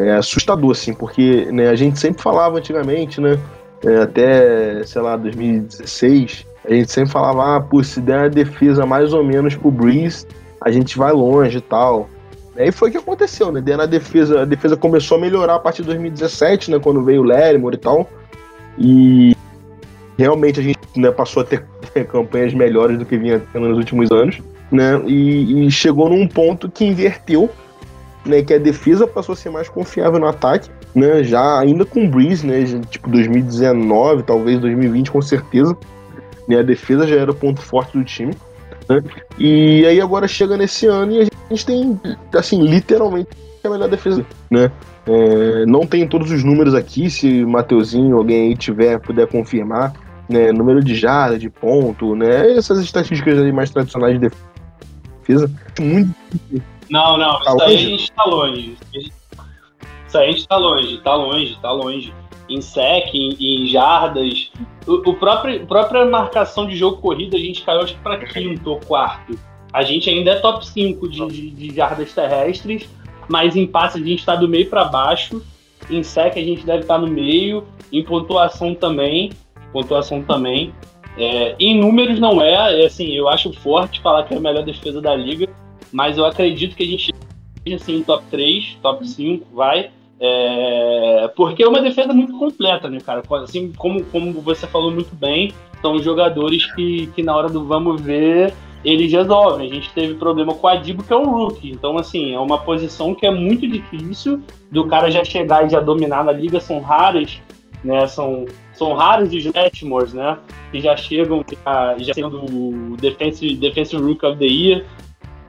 é 0.06 0.16
assustador, 0.16 0.72
assim, 0.72 0.94
porque 0.94 1.48
né, 1.52 1.70
a 1.70 1.76
gente 1.76 2.00
sempre 2.00 2.22
falava 2.22 2.58
antigamente, 2.58 3.20
né? 3.20 3.40
é, 3.84 3.98
até, 3.98 4.84
sei 4.86 5.02
lá, 5.02 5.16
2016, 5.18 6.46
A 6.66 6.74
gente 6.74 6.92
sempre 6.92 7.12
falava, 7.12 7.56
ah, 7.56 7.62
pô, 7.62 7.84
se 7.84 8.02
der 8.02 8.26
a 8.26 8.28
defesa 8.28 8.86
mais 8.86 9.14
ou 9.14 9.24
menos 9.24 9.56
pro 9.56 9.72
Breeze, 9.72 10.26
a 10.62 10.72
gente 10.72 10.98
vai 10.98 11.14
longe 11.14 11.58
e 11.58 11.62
tal. 11.62 12.10
E 12.58 12.72
foi 12.72 12.90
o 12.90 12.92
que 12.92 12.98
aconteceu, 12.98 13.52
né? 13.52 13.62
Deu 13.62 13.78
na 13.78 13.86
defesa, 13.86 14.42
a 14.42 14.46
defesa 14.46 14.76
começou 14.76 15.18
a 15.18 15.22
melhorar 15.22 15.56
a 15.56 15.60
partir 15.60 15.84
de 15.84 15.90
2017, 15.90 16.72
né? 16.72 16.80
Quando 16.80 17.04
veio 17.04 17.22
o 17.22 17.24
Lerrimore 17.24 17.76
e 17.76 17.80
tal. 17.80 18.10
E 18.78 19.36
realmente 20.18 20.60
a 20.60 20.64
gente 20.64 20.80
né, 20.96 21.12
passou 21.12 21.42
a 21.42 21.46
ter, 21.46 21.64
ter, 21.94 22.06
campanhas 22.08 22.54
melhores 22.54 22.98
do 22.98 23.06
que 23.06 23.18
vinha 23.18 23.42
tendo 23.54 23.70
nos 23.70 23.78
últimos 23.78 24.12
anos, 24.12 24.42
né? 24.72 25.00
E, 25.06 25.68
e, 25.68 25.72
chegou 25.72 26.10
num 26.10 26.28
ponto 26.28 26.70
que 26.70 26.84
inverteu, 26.84 27.50
né? 28.28 28.42
Que 28.42 28.54
a 28.54 28.58
defesa 28.58 29.08
passou 29.08 29.34
a 29.34 29.36
ser 29.36 29.50
mais 29.50 29.70
confiável 29.70 30.20
no 30.20 30.28
ataque, 30.28 30.70
né? 30.94 31.24
Já 31.24 31.60
ainda 31.60 31.86
com 31.86 32.06
o 32.06 32.10
Breeze, 32.10 32.46
né? 32.46 32.64
Tipo 32.90 33.10
2019, 33.10 34.24
talvez 34.24 34.60
2020 34.60 35.12
com 35.12 35.22
certeza. 35.22 35.76
Né, 36.48 36.60
a 36.60 36.64
defesa 36.64 37.06
já 37.06 37.16
era 37.16 37.32
o 37.32 37.36
ponto 37.36 37.62
forte 37.62 37.98
do 37.98 38.04
time. 38.06 38.34
Né? 38.88 39.04
E 39.38 39.86
aí 39.86 40.00
agora 40.00 40.28
chega 40.28 40.56
nesse 40.56 40.88
ano 40.88 41.12
e 41.12 41.22
a 41.22 41.28
gente 41.50 41.66
tem, 41.66 42.00
assim, 42.34 42.62
literalmente 42.62 43.30
a 43.64 43.70
melhor 43.70 43.90
defesa, 43.90 44.26
né? 44.50 44.72
É, 45.06 45.66
não 45.66 45.86
tem 45.86 46.08
todos 46.08 46.32
os 46.32 46.44
números 46.44 46.74
aqui, 46.74 47.10
se 47.10 47.46
Mateuzinho, 47.46 48.18
alguém 48.18 48.50
aí 48.50 48.56
tiver, 48.56 49.00
puder 49.00 49.28
confirmar, 49.28 49.94
né? 50.30 50.52
Número 50.54 50.82
de 50.82 50.96
jarda, 50.96 51.38
de 51.38 51.50
ponto, 51.50 52.16
né? 52.16 52.54
Essas 52.56 52.80
estatísticas 52.80 53.40
mais 53.54 53.70
tradicionais 53.70 54.20
de 54.20 54.30
defesa. 55.26 55.52
Muito 55.80 56.14
Não, 56.90 57.18
não, 57.18 57.40
tá 57.42 57.52
isso 57.52 57.62
aí 57.64 57.76
a 57.76 57.78
gente 57.78 58.12
tá 58.12 58.24
longe. 58.26 58.78
Isso 58.94 60.18
aí 60.18 60.30
a 60.30 60.32
gente 60.32 60.48
tá 60.48 60.58
longe, 60.58 60.98
tá 61.00 61.16
longe, 61.16 61.58
tá 61.62 61.72
longe 61.72 62.14
em 62.50 62.62
sec, 62.62 63.14
em, 63.14 63.36
em 63.40 63.68
jardas. 63.68 64.52
O, 64.86 65.10
o 65.10 65.14
próprio, 65.16 65.64
a 65.64 65.66
própria 65.66 66.06
marcação 66.06 66.66
de 66.68 66.76
jogo 66.76 66.98
corrido 66.98 67.36
a 67.36 67.40
gente 67.40 67.64
caiu 67.64 67.82
acho 67.82 67.96
que 67.96 68.02
para 68.02 68.18
quinto 68.18 68.70
ou 68.70 68.80
quarto. 68.80 69.38
A 69.74 69.84
gente 69.84 70.10
ainda 70.10 70.32
é 70.32 70.40
top 70.40 70.66
5 70.66 71.10
de, 71.10 71.28
de, 71.28 71.50
de 71.52 71.76
jardas 71.76 72.14
terrestres, 72.14 72.90
mas 73.28 73.56
em 73.56 73.68
passe 73.68 73.98
a 73.98 74.02
gente 74.02 74.20
está 74.20 74.36
do 74.36 74.48
meio 74.48 74.70
para 74.70 74.86
baixo. 74.86 75.44
Em 75.90 76.02
sec 76.04 76.38
a 76.38 76.42
gente 76.42 76.66
deve 76.66 76.82
estar 76.82 76.96
tá 76.96 77.02
no 77.02 77.08
meio. 77.08 77.66
Em 77.92 78.04
pontuação 78.04 78.74
também. 78.74 79.32
Pontuação 79.72 80.24
também. 80.24 80.74
É, 81.18 81.56
em 81.60 81.80
números 81.80 82.20
não 82.20 82.42
é, 82.42 82.82
é, 82.82 82.86
assim, 82.86 83.16
eu 83.16 83.28
acho 83.28 83.52
forte 83.52 84.00
falar 84.02 84.24
que 84.24 84.34
é 84.34 84.38
a 84.38 84.40
melhor 84.40 84.64
defesa 84.64 85.02
da 85.02 85.16
liga, 85.16 85.50
mas 85.92 86.18
eu 86.18 86.26
acredito 86.26 86.76
que 86.76 86.84
a 86.84 86.88
gente 86.88 87.14
assim, 87.74 88.02
top 88.04 88.24
3, 88.30 88.78
top 88.82 89.08
5, 89.08 89.46
vai. 89.54 89.92
É, 90.20 91.32
porque 91.36 91.62
é 91.64 91.68
uma 91.68 91.82
defesa 91.82 92.14
muito 92.14 92.38
completa, 92.38 92.90
né, 92.90 93.00
cara? 93.00 93.22
Assim 93.44 93.72
como, 93.78 94.04
como 94.06 94.34
você 94.42 94.66
falou 94.66 94.92
muito 94.92 95.16
bem, 95.16 95.54
são 95.82 96.00
jogadores 96.00 96.66
que, 96.74 97.08
que 97.08 97.22
na 97.22 97.36
hora 97.36 97.50
do 97.50 97.66
vamos 97.66 98.02
ver 98.02 98.54
eles 98.84 99.12
resolvem. 99.12 99.70
A 99.70 99.74
gente 99.74 99.92
teve 99.94 100.16
problema 100.16 100.54
com 100.54 100.66
o 100.66 100.70
Adibo, 100.70 101.04
que 101.04 101.14
é 101.14 101.16
um 101.16 101.30
rookie. 101.30 101.72
Então, 101.72 101.98
assim, 101.98 102.34
é 102.34 102.40
uma 102.40 102.58
posição 102.58 103.14
que 103.14 103.26
é 103.26 103.32
muito 103.32 103.68
difícil 103.68 104.42
do 104.72 104.88
cara 104.88 105.12
já 105.12 105.24
chegar 105.24 105.66
e 105.66 105.70
já 105.70 105.80
dominar 105.80 106.24
na 106.24 106.32
liga. 106.32 106.60
São 106.60 106.80
raras, 106.80 107.40
né? 107.84 108.08
São, 108.08 108.46
são 108.74 108.94
raros 108.94 109.34
os 109.34 109.46
Letmores, 109.46 110.14
né? 110.14 110.38
Que 110.72 110.80
já 110.80 110.96
chegam 110.96 111.44
já, 111.52 111.98
já 112.00 112.14
sendo 112.14 112.46
o 112.46 112.96
Defensive, 112.98 113.56
defensive 113.58 114.02
Rookie 114.02 114.26
of 114.26 114.38
the 114.38 114.46
Year 114.46 114.86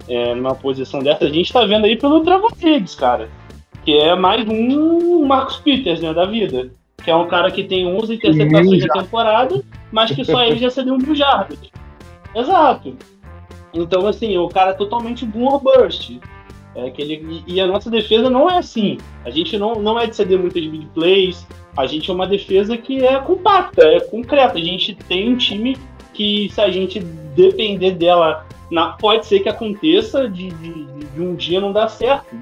é, 0.08 0.34
numa 0.34 0.54
posição 0.54 1.00
dessa. 1.00 1.24
A 1.24 1.30
gente 1.30 1.52
tá 1.52 1.64
vendo 1.64 1.84
aí 1.84 1.96
pelo 1.96 2.20
Dragon 2.20 2.48
Higgs, 2.60 2.96
cara 2.96 3.28
que 3.88 3.96
é 3.96 4.14
mais 4.14 4.46
um 4.46 5.24
Marcos 5.24 5.56
Peters, 5.56 6.02
né, 6.02 6.12
da 6.12 6.26
vida. 6.26 6.70
Que 7.02 7.10
é 7.10 7.16
um 7.16 7.26
cara 7.26 7.50
que 7.50 7.64
tem 7.64 7.86
11 7.86 8.16
interceptações 8.16 8.84
na 8.84 9.02
temporada, 9.02 9.64
mas 9.90 10.10
que 10.10 10.22
só 10.26 10.44
ele 10.44 10.58
já 10.58 10.68
cedeu 10.68 10.92
um 10.92 11.14
jardas. 11.14 11.58
Exato. 12.34 12.94
Então, 13.72 14.06
assim, 14.06 14.36
o 14.36 14.46
cara 14.46 14.72
é 14.72 14.74
totalmente 14.74 15.24
boom 15.24 15.58
burst. 15.60 16.18
É 16.74 16.88
aquele, 16.88 17.42
e 17.46 17.58
a 17.62 17.66
nossa 17.66 17.90
defesa 17.90 18.28
não 18.28 18.50
é 18.50 18.58
assim. 18.58 18.98
A 19.24 19.30
gente 19.30 19.56
não, 19.56 19.76
não 19.76 19.98
é 19.98 20.06
de 20.06 20.16
ceder 20.16 20.38
muitas 20.38 20.66
big 20.66 20.84
plays. 20.92 21.46
A 21.74 21.86
gente 21.86 22.10
é 22.10 22.12
uma 22.12 22.26
defesa 22.26 22.76
que 22.76 23.02
é 23.02 23.18
compacta, 23.20 23.82
é 23.86 24.00
concreta. 24.00 24.58
A 24.58 24.62
gente 24.62 24.94
tem 24.94 25.32
um 25.32 25.36
time 25.38 25.78
que, 26.12 26.50
se 26.52 26.60
a 26.60 26.70
gente 26.70 27.00
depender 27.00 27.92
dela, 27.92 28.46
na, 28.70 28.92
pode 28.92 29.26
ser 29.26 29.40
que 29.40 29.48
aconteça 29.48 30.28
de, 30.28 30.50
de, 30.50 30.84
de 30.84 31.20
um 31.20 31.34
dia 31.34 31.60
não 31.60 31.72
dar 31.72 31.88
certo 31.88 32.36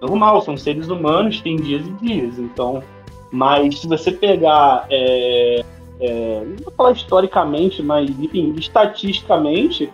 normal, 0.00 0.42
são 0.42 0.56
seres 0.56 0.88
humanos, 0.88 1.40
tem 1.40 1.56
dias 1.56 1.86
e 1.86 1.90
dias. 2.04 2.38
Então, 2.38 2.82
mas 3.30 3.80
se 3.80 3.88
você 3.88 4.12
pegar, 4.12 4.86
é, 4.90 5.64
é, 6.00 6.42
não 6.44 6.56
vou 6.64 6.72
falar 6.76 6.92
historicamente, 6.92 7.82
mas 7.82 8.08
enfim, 8.10 8.54
estatisticamente, 8.56 9.90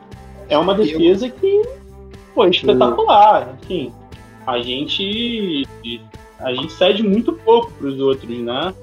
é 0.48 0.58
uma 0.58 0.74
defesa 0.74 1.28
que 1.28 1.62
foi 2.34 2.50
espetacular. 2.50 3.56
Enfim, 3.62 3.92
a 4.46 4.58
gente 4.60 5.66
a 6.38 6.52
gente 6.54 6.72
cede 6.72 7.02
muito 7.02 7.32
pouco 7.32 7.70
para 7.72 7.86
os 7.86 8.00
outros, 8.00 8.38
né? 8.38 8.74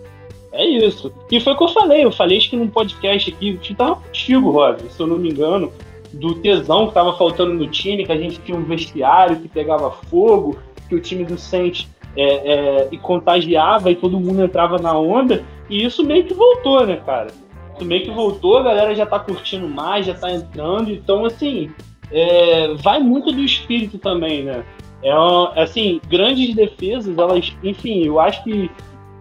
É 0.52 0.66
isso. 0.66 1.12
E 1.30 1.40
foi 1.40 1.54
o 1.54 1.58
que 1.58 1.64
eu 1.64 1.68
falei. 1.70 2.06
Eu 2.06 2.12
falei 2.12 2.38
acho 2.38 2.50
que 2.50 2.56
num 2.56 2.70
podcast 2.70 3.32
aqui, 3.32 3.58
que 3.58 3.76
tava 3.76 3.96
contigo, 3.96 4.50
Rob, 4.52 4.82
se 4.90 5.00
eu 5.00 5.08
não 5.08 5.18
me 5.18 5.30
engano, 5.30 5.72
do 6.19 6.36
tesão 6.36 6.88
que 6.88 6.93
tava 6.93 7.17
faltando 7.17 7.53
no 7.53 7.67
time, 7.67 8.06
que 8.06 8.12
a 8.12 8.17
gente 8.17 8.39
tinha 8.39 8.58
um 8.58 8.63
vestiário 8.63 9.38
que 9.38 9.47
pegava 9.47 9.91
fogo, 9.91 10.58
que 10.88 10.95
o 10.95 10.99
time 10.99 11.23
do 11.23 11.38
Saints 11.38 11.88
é, 12.15 12.23
é, 12.23 12.88
e 12.91 12.97
contagiava 12.97 13.91
e 13.91 13.95
todo 13.95 14.19
mundo 14.19 14.43
entrava 14.43 14.77
na 14.77 14.97
onda. 14.97 15.43
E 15.69 15.84
isso 15.84 16.03
meio 16.03 16.23
que 16.23 16.34
voltou, 16.34 16.86
né, 16.86 16.97
cara? 17.06 17.27
Isso 17.75 17.86
meio 17.86 18.03
que 18.03 18.12
voltou, 18.12 18.58
a 18.58 18.63
galera 18.63 18.95
já 18.95 19.06
tá 19.06 19.19
curtindo 19.19 19.67
mais, 19.67 20.06
já 20.06 20.13
tá 20.13 20.32
entrando. 20.32 20.91
Então, 20.91 21.25
assim, 21.25 21.69
é, 22.12 22.73
vai 22.75 22.99
muito 22.99 23.32
do 23.32 23.41
espírito 23.41 23.97
também, 23.97 24.43
né? 24.43 24.63
É 25.03 25.62
assim, 25.62 26.01
grandes 26.10 26.56
defesas, 26.56 27.17
elas, 27.17 27.56
enfim, 27.63 28.03
eu 28.06 28.19
acho 28.19 28.43
que 28.43 28.69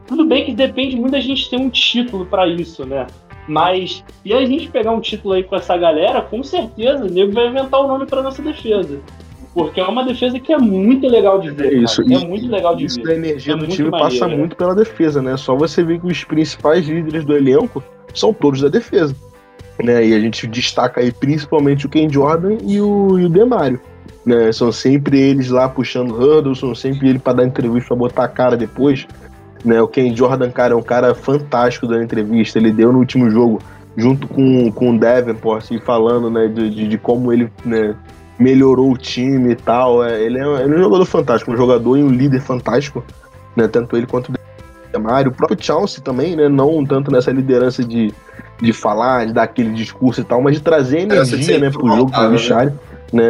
tudo 0.07 0.25
bem 0.25 0.45
que 0.45 0.53
depende 0.53 0.97
muito 0.97 1.13
da 1.13 1.21
gente 1.21 1.51
ter 1.51 1.57
um 1.57 1.69
título 1.69 2.25
para 2.25 2.47
isso, 2.49 2.87
né? 2.87 3.07
Mas 3.49 4.05
e 4.25 4.33
a 4.33 4.45
gente 4.45 4.69
pegar 4.69 4.93
um 4.93 5.01
título 5.01 5.35
aí 5.35 5.45
com 5.45 5.55
essa 5.55 5.77
galera, 5.77 6.21
com 6.21 6.43
certeza 6.43 7.05
o 7.05 7.11
nego 7.11 7.33
vai 7.33 7.49
inventar 7.49 7.81
o 7.81 7.85
um 7.85 7.89
nome 7.89 8.07
para 8.07 8.23
nossa 8.23 8.43
defesa. 8.43 8.99
Porque 9.55 9.81
é 9.81 9.85
uma 9.85 10.05
defesa 10.05 10.39
que 10.39 10.53
é 10.53 10.59
muito 10.59 11.09
legal 11.09 11.41
de 11.41 11.51
ver. 11.51 11.73
Isso, 11.83 12.03
é 12.03 12.27
muito 12.27 12.47
legal 12.47 12.77
de 12.77 12.85
isso 12.85 13.01
ver. 13.03 13.13
A 13.13 13.15
energia 13.15 13.55
é 13.55 13.57
do 13.57 13.67
time 13.67 13.91
passa 13.91 14.29
muito 14.29 14.55
pela 14.55 14.75
defesa, 14.75 15.23
né? 15.23 15.35
Só 15.39 15.57
você 15.57 15.83
ver 15.83 15.99
que 15.99 16.07
os 16.07 16.25
principais 16.25 16.87
líderes 16.87 17.25
do 17.25 17.35
elenco 17.35 17.83
são 18.13 18.35
todos 18.35 18.61
da 18.61 18.69
defesa. 18.69 19.17
Né? 19.83 20.09
E 20.09 20.15
a 20.15 20.21
gente 20.21 20.47
destaca 20.47 21.01
aí 21.01 21.11
principalmente 21.11 21.87
o 21.87 21.89
Ken 21.89 22.09
Jordan 22.09 22.59
e 22.63 22.81
o, 22.81 23.19
e 23.19 23.25
o 23.25 23.29
Demário. 23.31 23.81
Né? 24.27 24.53
São 24.53 24.71
sempre 24.71 25.19
eles 25.19 25.49
lá 25.49 25.69
puxando 25.69 26.11
hurdles, 26.11 26.59
são 26.59 26.75
sempre 26.75 27.09
ele 27.09 27.19
para 27.19 27.35
dar 27.35 27.47
entrevista 27.47 27.89
para 27.89 27.97
botar 27.97 28.25
a 28.25 28.29
cara 28.29 28.59
depois. 28.59 29.07
Né? 29.67 29.83
O 29.83 29.89
Ken 29.89 30.15
Jordan, 30.15 30.51
cara, 30.51 30.75
é 30.75 30.77
um 30.77 30.83
cara 30.83 31.15
fantástico 31.15 31.87
da 31.87 32.03
entrevista. 32.03 32.59
Ele 32.59 32.71
deu 32.71 32.93
no 32.93 33.01
último 33.01 33.29
jogo, 33.29 33.61
junto 33.97 34.29
com, 34.29 34.71
com 34.71 34.95
o 34.95 34.99
Davenport, 34.99 35.65
assim, 35.65 35.81
falando 35.81 36.31
né, 36.31 36.47
de, 36.47 36.71
de, 36.71 36.89
de 36.89 36.99
como 36.99 37.33
ele 37.33 37.51
né, 37.65 37.97
melhorou 38.39 38.93
o 38.93 38.97
time 38.97 39.53
e 39.53 39.57
tal. 39.57 40.05
É, 40.05 40.23
ele, 40.23 40.39
é, 40.39 40.63
ele 40.63 40.75
é 40.75 40.79
um 40.79 40.83
jogador 40.83 41.05
fantástico, 41.05 41.51
um 41.51 41.57
jogador 41.57 41.97
e 41.97 42.03
um 42.05 42.09
líder 42.09 42.41
fantástico, 42.41 43.05
né? 43.57 43.67
Tanto 43.67 43.97
ele 43.97 44.07
quanto 44.07 44.33
o 44.33 45.01
Mário. 45.01 45.31
O 45.31 45.35
próprio 45.35 45.63
Chelsea 45.63 46.03
também, 46.03 46.37
né? 46.37 46.49
Não 46.49 46.85
tanto 46.85 47.11
nessa 47.11 47.31
liderança 47.31 47.85
de, 47.85 48.15
de 48.61 48.73
falar, 48.73 49.27
de 49.27 49.33
dar 49.33 49.43
aquele 49.43 49.73
discurso 49.73 50.21
e 50.21 50.25
tal, 50.25 50.41
mas 50.41 50.55
de 50.55 50.63
trazer 50.63 51.01
energia, 51.01 51.59
né, 51.59 51.71
pro 51.71 51.87
jogo, 51.89 52.11
pro 52.11 52.31
vestiário. 52.31 52.73
Né? 53.13 53.25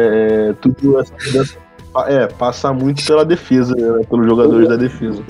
É, 0.49 0.53
tudo 0.61 0.99
essa, 0.99 1.13
é, 2.07 2.27
passar 2.27 2.73
muito 2.73 3.05
pela 3.05 3.25
defesa, 3.25 3.73
né, 3.75 4.05
pelos 4.09 4.25
jogadores 4.25 4.67
da 4.67 4.75
defesa. 4.75 5.23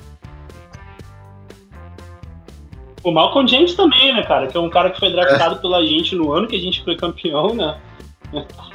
O 3.07 3.11
Malcolm 3.13 3.47
James 3.47 3.73
também, 3.73 4.13
né, 4.13 4.21
cara? 4.21 4.47
Que 4.47 4.57
é 4.57 4.59
um 4.59 4.69
cara 4.69 4.89
que 4.89 4.99
foi 4.99 5.09
draftado 5.09 5.55
é. 5.55 5.57
pela 5.59 5.81
gente 5.81 6.13
no 6.13 6.33
ano 6.33 6.45
que 6.45 6.57
a 6.57 6.59
gente 6.59 6.83
foi 6.83 6.93
campeão, 6.93 7.53
né? 7.53 7.77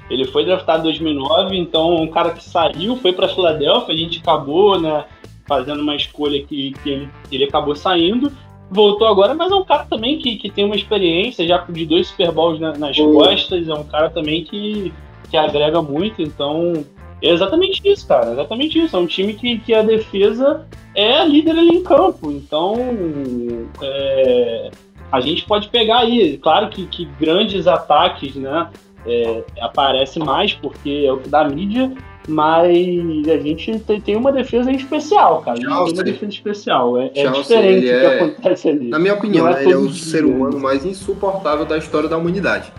Ele 0.08 0.24
foi 0.24 0.42
draftado 0.42 0.80
em 0.80 0.84
2009, 0.84 1.54
então 1.54 1.96
um 1.96 2.08
cara 2.08 2.30
que 2.30 2.42
saiu, 2.42 2.96
foi 2.96 3.12
para 3.12 3.28
Filadélfia, 3.28 3.92
a 3.92 3.96
gente 3.96 4.20
acabou, 4.20 4.80
né, 4.80 5.04
fazendo 5.46 5.82
uma 5.82 5.94
escolha 5.94 6.42
que, 6.44 6.72
que 6.82 6.88
ele, 6.88 7.08
ele 7.30 7.44
acabou 7.44 7.76
saindo, 7.76 8.32
voltou 8.70 9.06
agora, 9.06 9.34
mas 9.34 9.52
é 9.52 9.54
um 9.54 9.64
cara 9.64 9.84
também 9.84 10.18
que, 10.18 10.36
que 10.36 10.48
tem 10.48 10.64
uma 10.64 10.76
experiência 10.76 11.46
já 11.46 11.58
de 11.68 11.84
dois 11.84 12.08
Super 12.08 12.32
Bowls 12.32 12.58
na, 12.58 12.72
nas 12.72 12.96
costas, 12.96 13.68
é 13.68 13.74
um 13.74 13.84
cara 13.84 14.08
também 14.08 14.44
que, 14.44 14.90
que 15.30 15.36
agrega 15.36 15.82
muito, 15.82 16.22
então 16.22 16.82
é 17.22 17.30
exatamente 17.30 17.80
isso, 17.84 18.06
cara, 18.06 18.32
exatamente 18.32 18.78
isso. 18.78 18.96
É 18.96 18.98
um 18.98 19.06
time 19.06 19.34
que, 19.34 19.58
que 19.58 19.74
a 19.74 19.82
defesa 19.82 20.66
é 20.94 21.18
a 21.18 21.24
líder 21.24 21.52
ali 21.52 21.76
em 21.76 21.82
campo, 21.82 22.30
então 22.30 22.74
é, 23.82 24.70
a 25.10 25.20
gente 25.20 25.44
pode 25.46 25.68
pegar 25.68 26.00
aí, 26.00 26.38
claro 26.38 26.68
que, 26.68 26.86
que 26.86 27.04
grandes 27.18 27.66
ataques, 27.66 28.34
né? 28.34 28.68
é, 29.06 29.44
aparece 29.60 30.18
mais 30.18 30.52
porque 30.52 31.04
é 31.06 31.12
o 31.12 31.18
que 31.18 31.28
dá 31.28 31.48
mídia, 31.48 31.92
mas 32.28 33.28
a 33.28 33.36
gente 33.38 33.78
tem, 33.80 34.00
tem 34.00 34.16
uma 34.16 34.32
defesa 34.32 34.70
em 34.70 34.76
especial, 34.76 35.42
cara. 35.42 35.58
A 35.58 35.60
gente 35.60 35.68
tem 35.68 35.94
uma 35.94 36.04
defesa 36.04 36.32
especial. 36.32 36.98
É, 36.98 37.10
é 37.14 37.30
diferente 37.30 37.78
o 37.78 37.88
que 37.88 37.90
é, 37.90 38.16
acontece 38.16 38.68
ali. 38.68 38.88
Na 38.88 38.98
minha 38.98 39.14
opinião, 39.14 39.48
é 39.48 39.62
ele 39.62 39.72
é 39.72 39.76
o 39.76 39.88
dia. 39.88 40.04
ser 40.04 40.24
humano 40.24 40.58
mais 40.58 40.84
insuportável 40.84 41.64
da 41.64 41.76
história 41.76 42.08
da 42.08 42.16
humanidade. 42.16 42.72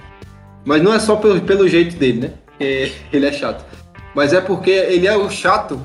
Mas 0.65 0.81
não 0.81 0.93
é 0.93 0.99
só 0.99 1.15
pelo, 1.17 1.41
pelo 1.41 1.67
jeito 1.67 1.97
dele, 1.97 2.19
né? 2.21 2.33
ele 3.11 3.25
é 3.25 3.31
chato. 3.31 3.65
Mas 4.13 4.33
é 4.33 4.41
porque 4.41 4.69
ele 4.69 5.07
é 5.07 5.15
o 5.15 5.29
chato 5.29 5.79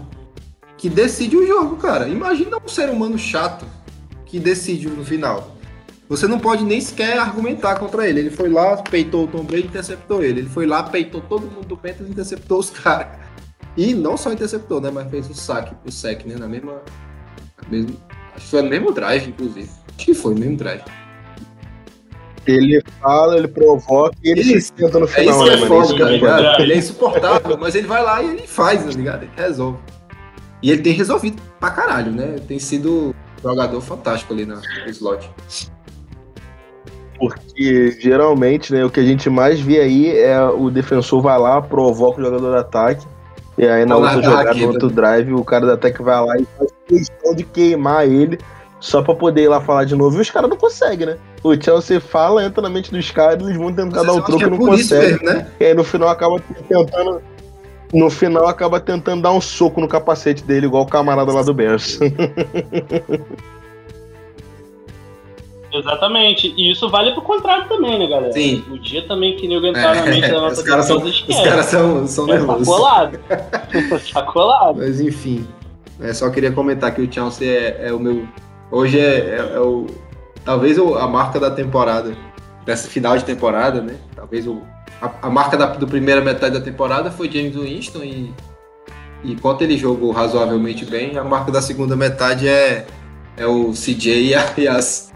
que 0.76 0.88
decide 0.88 1.36
o 1.36 1.46
jogo, 1.46 1.76
cara. 1.76 2.08
Imagina 2.08 2.58
um 2.58 2.68
ser 2.68 2.90
humano 2.90 3.18
chato 3.18 3.66
que 4.26 4.38
decide 4.38 4.88
no 4.88 5.04
final. 5.04 5.56
Você 6.08 6.26
não 6.26 6.38
pode 6.38 6.64
nem 6.64 6.80
sequer 6.80 7.18
argumentar 7.18 7.78
contra 7.78 8.08
ele. 8.08 8.20
Ele 8.20 8.30
foi 8.30 8.48
lá, 8.48 8.76
peitou 8.78 9.24
o 9.24 9.26
Tom 9.26 9.44
Brady 9.44 9.66
interceptou 9.66 10.22
ele. 10.22 10.40
Ele 10.40 10.48
foi 10.48 10.66
lá, 10.66 10.82
peitou 10.82 11.20
todo 11.20 11.50
mundo 11.50 11.66
do 11.66 11.76
Panthers 11.76 12.08
interceptou 12.08 12.58
os 12.58 12.70
caras. 12.70 13.18
E 13.76 13.94
não 13.94 14.16
só 14.16 14.32
interceptou, 14.32 14.80
né? 14.80 14.90
Mas 14.90 15.10
fez 15.10 15.28
o 15.28 15.34
saque, 15.34 15.74
o 15.84 15.92
sec, 15.92 16.24
né? 16.24 16.36
Na 16.36 16.48
mesma, 16.48 16.82
na 17.62 17.68
mesma. 17.68 17.90
Acho 18.34 18.44
que 18.44 18.50
foi 18.50 18.62
no 18.62 18.70
mesmo 18.70 18.92
drive, 18.92 19.28
inclusive. 19.28 19.70
Acho 19.96 20.06
que 20.06 20.14
foi 20.14 20.34
no 20.34 20.40
mesmo 20.40 20.56
drive. 20.56 20.82
Ele 22.50 22.82
fala, 23.00 23.36
ele 23.36 23.48
provoca 23.48 24.16
e 24.24 24.30
ele 24.30 24.40
isso, 24.40 24.72
se 24.74 24.82
senta 24.82 24.98
no 24.98 25.04
é 25.04 25.08
final, 25.08 25.46
é 25.46 25.54
isso 25.54 25.94
que 25.94 26.02
é 26.02 26.04
tá 26.04 26.10
ligado? 26.10 26.62
Ele 26.62 26.72
é 26.72 26.76
insuportável, 26.76 27.58
mas 27.58 27.74
ele 27.74 27.86
vai 27.86 28.02
lá 28.02 28.22
e 28.22 28.30
ele 28.30 28.46
faz, 28.46 28.84
tá 28.84 28.90
ligado? 28.90 29.22
Ele 29.24 29.32
resolve. 29.36 29.78
E 30.62 30.70
ele 30.70 30.82
tem 30.82 30.92
resolvido 30.92 31.40
pra 31.60 31.70
caralho, 31.70 32.10
né? 32.10 32.36
Tem 32.48 32.58
sido 32.58 33.14
um 33.38 33.48
jogador 33.48 33.80
fantástico 33.80 34.32
ali 34.32 34.46
no 34.46 34.60
slot. 34.88 35.30
Porque 37.18 37.96
geralmente, 38.00 38.72
né, 38.72 38.84
o 38.84 38.90
que 38.90 39.00
a 39.00 39.04
gente 39.04 39.28
mais 39.28 39.60
vê 39.60 39.80
aí 39.80 40.16
é 40.16 40.40
o 40.42 40.70
defensor 40.70 41.20
vai 41.20 41.38
lá, 41.38 41.60
provoca 41.60 42.20
o 42.20 42.24
jogador 42.24 42.52
de 42.52 42.58
ataque, 42.58 43.06
e 43.58 43.66
aí 43.66 43.84
na 43.84 43.96
outra 43.96 44.22
jogada, 44.22 44.54
no 44.54 44.68
outro 44.68 44.88
drive, 44.88 45.32
o 45.32 45.44
cara 45.44 45.66
do 45.66 45.72
ataque 45.72 46.00
vai 46.00 46.24
lá 46.24 46.36
e 46.38 46.46
faz 46.56 46.70
questão 46.86 47.34
de 47.34 47.42
queimar 47.42 48.06
ele 48.06 48.38
só 48.80 49.02
pra 49.02 49.14
poder 49.14 49.42
ir 49.42 49.48
lá 49.48 49.60
falar 49.60 49.84
de 49.84 49.94
novo. 49.94 50.18
E 50.18 50.20
os 50.20 50.30
caras 50.30 50.48
não 50.48 50.56
conseguem, 50.56 51.06
né? 51.06 51.18
O 51.42 51.54
Chelsea 51.60 52.00
fala, 52.00 52.44
entra 52.44 52.62
na 52.62 52.68
mente 52.68 52.90
dos 52.90 53.10
caras, 53.10 53.42
eles 53.42 53.56
vão 53.56 53.72
tentar 53.72 54.02
dar 54.02 54.12
o 54.12 54.22
troco 54.22 54.42
e 54.42 54.44
é 54.44 54.50
não 54.50 54.58
conseguem. 54.58 55.24
Né? 55.24 55.46
E 55.60 55.64
aí 55.64 55.74
no 55.74 55.84
final 55.84 56.08
acaba 56.08 56.40
tentando. 56.68 57.22
No 57.92 58.10
final 58.10 58.46
acaba 58.46 58.78
tentando 58.78 59.22
dar 59.22 59.32
um 59.32 59.40
soco 59.40 59.80
no 59.80 59.88
capacete 59.88 60.44
dele, 60.44 60.66
igual 60.66 60.82
o 60.82 60.86
camarada 60.86 61.32
lá 61.32 61.42
do 61.42 61.54
Bears. 61.54 61.98
Exatamente. 65.72 66.54
E 66.56 66.70
isso 66.70 66.88
vale 66.88 67.12
pro 67.12 67.22
contrário 67.22 67.68
também, 67.68 67.98
né, 67.98 68.06
galera? 68.06 68.32
Sim. 68.32 68.64
O 68.70 68.78
dia 68.78 69.06
também 69.06 69.36
que 69.36 69.46
nego 69.46 69.66
entrar 69.66 69.96
é, 69.96 70.00
na 70.00 70.06
mente 70.06 70.30
da 70.30 70.40
nossa 70.40 70.60
os 70.60 70.66
caras 70.66 70.86
são, 70.86 70.98
Os 70.98 71.20
caras 71.20 71.66
são, 71.66 72.06
são 72.06 72.28
é, 72.28 72.32
nervosos. 72.32 72.66
Tá 72.66 72.74
colado. 72.74 73.18
tá 74.12 74.22
colado. 74.22 74.76
Mas 74.78 75.00
enfim. 75.00 75.46
É, 76.00 76.12
só 76.12 76.30
queria 76.30 76.52
comentar 76.52 76.94
que 76.94 77.02
o 77.02 77.12
Chelsea 77.12 77.48
é, 77.48 77.88
é 77.88 77.92
o 77.92 77.98
meu. 77.98 78.26
Hoje 78.70 79.00
é, 79.00 79.36
é, 79.36 79.52
é 79.54 79.60
o. 79.60 79.86
Talvez 80.44 80.78
a 80.78 81.06
marca 81.06 81.40
da 81.40 81.50
temporada. 81.50 82.16
Dessa 82.64 82.88
final 82.88 83.16
de 83.16 83.24
temporada, 83.24 83.80
né? 83.80 83.98
Talvez 84.14 84.46
o, 84.46 84.60
a, 85.00 85.26
a 85.26 85.30
marca 85.30 85.56
da 85.56 85.66
do 85.66 85.86
primeira 85.86 86.20
metade 86.20 86.58
da 86.58 86.64
temporada 86.64 87.10
foi 87.10 87.30
James 87.30 87.56
Winston 87.56 88.04
e. 88.04 88.34
E 89.24 89.32
enquanto 89.32 89.62
ele 89.62 89.76
jogou 89.76 90.12
razoavelmente 90.12 90.84
bem, 90.84 91.18
a 91.18 91.24
marca 91.24 91.50
da 91.50 91.60
segunda 91.60 91.96
metade 91.96 92.46
é, 92.46 92.86
é 93.36 93.46
o 93.46 93.72
CJ 93.72 94.12
e, 94.12 94.60
e 94.60 94.68
as, 94.68 95.12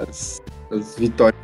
as, 0.00 0.40
as 0.70 0.96
vitórias. 0.96 1.38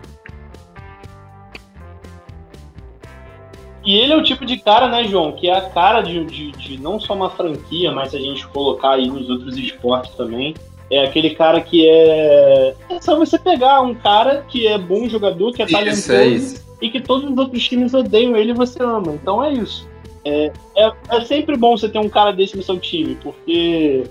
E 3.85 3.99
ele 3.99 4.15
é 4.15 4.17
o 4.17 4.23
tipo 4.23 4.47
de 4.47 4.57
cara, 4.57 4.89
né, 4.89 5.05
João, 5.05 5.33
que 5.33 5.47
é 5.47 5.59
a 5.59 5.69
cara 5.69 6.01
de, 6.01 6.25
de, 6.25 6.53
de, 6.53 6.81
não 6.81 6.99
só 6.99 7.13
uma 7.13 7.29
franquia, 7.29 7.93
mas 7.93 8.13
se 8.13 8.17
a 8.17 8.21
gente 8.21 8.47
colocar 8.49 8.93
aí 8.93 9.07
nos 9.09 9.29
outros 9.29 9.59
esportes 9.59 10.15
também, 10.15 10.55
é 10.97 11.05
aquele 11.05 11.31
cara 11.31 11.61
que 11.61 11.89
é. 11.89 12.75
É 12.91 13.01
só 13.01 13.17
você 13.17 13.39
pegar 13.39 13.81
um 13.81 13.95
cara 13.95 14.45
que 14.49 14.67
é 14.67 14.79
bom 14.79 15.09
jogador, 15.09 15.53
que 15.53 15.63
é 15.63 15.67
talentoso 15.67 16.13
é 16.13 16.27
isso. 16.27 16.65
e 16.81 16.91
que 16.91 17.01
todos 17.01 17.31
os 17.31 17.37
outros 17.37 17.67
times 17.67 17.95
odeiam 17.95 18.37
ele 18.37 18.51
e 18.51 18.55
você 18.55 18.83
ama. 18.83 19.13
Então 19.15 19.43
é 19.43 19.53
isso. 19.53 19.89
É, 20.25 20.53
é, 20.77 20.93
é 21.11 21.21
sempre 21.23 21.57
bom 21.57 21.77
você 21.77 21.89
ter 21.89 21.99
um 21.99 22.09
cara 22.09 22.33
desse 22.33 22.57
no 22.57 22.63
seu 22.63 22.79
time, 22.79 23.17
porque 23.23 24.05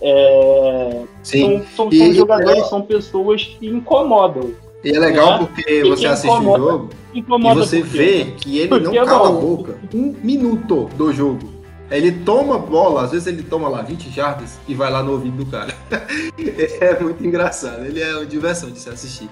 é, 0.00 1.02
Sim. 1.22 1.62
São, 1.74 1.90
são, 1.90 1.92
são 1.92 2.12
jogadores, 2.14 2.66
são 2.68 2.82
pessoas 2.82 3.44
que 3.44 3.66
incomodam. 3.66 4.52
E 4.82 4.90
é 4.90 4.98
legal 4.98 5.32
né? 5.32 5.46
porque 5.46 5.82
você 5.84 6.06
assiste 6.06 6.34
o 6.34 6.56
jogo 6.56 6.90
e 7.12 7.22
você 7.22 7.82
vê 7.82 8.32
que 8.38 8.58
ele 8.58 8.80
não 8.80 8.94
é 8.94 9.04
cala 9.04 9.28
a 9.28 9.32
boca 9.32 9.78
um 9.92 10.14
minuto 10.22 10.88
do 10.96 11.12
jogo. 11.12 11.59
Ele 11.90 12.12
toma 12.12 12.56
bola, 12.56 13.02
às 13.02 13.10
vezes 13.10 13.26
ele 13.26 13.42
toma 13.42 13.68
lá 13.68 13.82
20 13.82 14.10
jardas 14.10 14.58
e 14.68 14.74
vai 14.74 14.90
lá 14.90 15.02
no 15.02 15.12
ouvido 15.12 15.44
do 15.44 15.46
cara. 15.46 15.74
é 16.80 17.00
muito 17.00 17.26
engraçado, 17.26 17.84
ele 17.84 18.00
é 18.00 18.14
uma 18.14 18.26
diversão 18.26 18.70
de 18.70 18.78
se 18.78 18.88
assistir. 18.88 19.28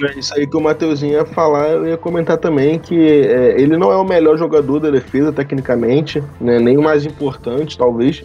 É 0.00 0.16
isso 0.16 0.32
aí 0.34 0.46
que 0.46 0.56
o 0.56 0.60
Mateuzinho 0.60 1.14
ia 1.14 1.26
falar, 1.26 1.70
eu 1.70 1.88
ia 1.88 1.96
comentar 1.96 2.38
também 2.38 2.78
que 2.78 2.94
é, 2.94 3.60
ele 3.60 3.76
não 3.76 3.90
é 3.90 3.96
o 3.96 4.04
melhor 4.04 4.38
jogador 4.38 4.78
da 4.78 4.90
defesa, 4.90 5.32
tecnicamente, 5.32 6.22
né, 6.40 6.60
nem 6.60 6.78
o 6.78 6.82
mais 6.82 7.04
importante, 7.04 7.76
talvez, 7.76 8.24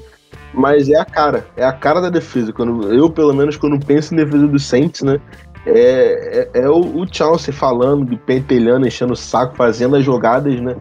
mas 0.53 0.88
é 0.88 0.99
a 0.99 1.05
cara, 1.05 1.47
é 1.57 1.65
a 1.65 1.73
cara 1.73 1.99
da 1.99 2.11
defesa. 2.11 2.53
Quando 2.53 2.93
eu, 2.93 3.09
pelo 3.09 3.34
menos, 3.34 3.57
quando 3.57 3.84
penso 3.84 4.13
em 4.13 4.17
defesa 4.17 4.47
do 4.47 4.59
Saints, 4.59 5.01
né, 5.01 5.19
é, 5.65 6.49
é, 6.53 6.61
é 6.61 6.69
o, 6.69 7.01
o 7.01 7.07
Chelsea 7.11 7.51
falando, 7.51 8.15
pentelhando, 8.19 8.86
enchendo 8.86 9.13
o 9.13 9.17
saco, 9.17 9.55
fazendo 9.55 9.95
as 9.95 10.05
jogadas, 10.05 10.61
né, 10.61 10.75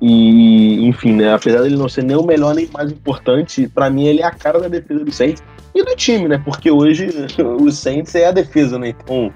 e, 0.00 0.86
enfim, 0.86 1.12
né, 1.12 1.32
apesar 1.32 1.62
dele 1.62 1.76
não 1.76 1.88
ser 1.88 2.04
nem 2.04 2.16
o 2.16 2.22
melhor 2.22 2.54
nem 2.54 2.66
o 2.66 2.72
mais 2.72 2.90
importante, 2.90 3.68
para 3.68 3.90
mim 3.90 4.06
ele 4.06 4.22
é 4.22 4.24
a 4.24 4.30
cara 4.30 4.60
da 4.60 4.68
defesa 4.68 5.04
do 5.04 5.12
Saints 5.12 5.42
e 5.74 5.82
do 5.82 5.96
time, 5.96 6.28
né, 6.28 6.40
porque 6.44 6.70
hoje 6.70 7.08
o 7.60 7.70
Saints 7.70 8.14
é 8.14 8.26
a 8.26 8.32
defesa, 8.32 8.78
né, 8.78 8.90
então 8.90 9.32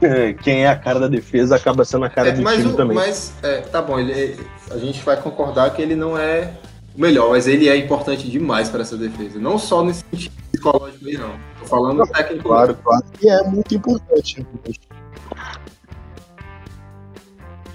quem 0.42 0.64
é 0.64 0.68
a 0.68 0.76
cara 0.76 1.00
da 1.00 1.08
defesa 1.08 1.56
acaba 1.56 1.84
sendo 1.84 2.04
a 2.04 2.10
cara 2.10 2.28
é, 2.28 2.32
do 2.32 2.44
time 2.44 2.66
o, 2.66 2.76
também. 2.76 2.96
Mas, 2.96 3.32
é, 3.42 3.62
tá 3.62 3.82
bom, 3.82 3.98
ele, 3.98 4.38
a 4.70 4.78
gente 4.78 5.02
vai 5.02 5.20
concordar 5.20 5.70
que 5.70 5.82
ele 5.82 5.96
não 5.96 6.16
é 6.16 6.52
o 6.96 7.00
melhor, 7.00 7.30
mas 7.30 7.46
ele 7.46 7.68
é 7.68 7.76
importante 7.76 8.28
demais 8.30 8.68
para 8.68 8.82
essa 8.82 8.96
defesa. 8.96 9.38
Não 9.38 9.58
só 9.58 9.84
nesse 9.84 10.04
sentido 10.10 10.34
psicológico 10.50 11.06
aí, 11.06 11.18
não. 11.18 11.32
Tô 11.60 11.66
falando 11.66 11.98
não, 11.98 12.06
técnico. 12.06 12.48
Claro, 12.48 12.74
claro. 12.82 13.04
E 13.22 13.28
é 13.28 13.42
muito 13.42 13.74
importante. 13.74 14.46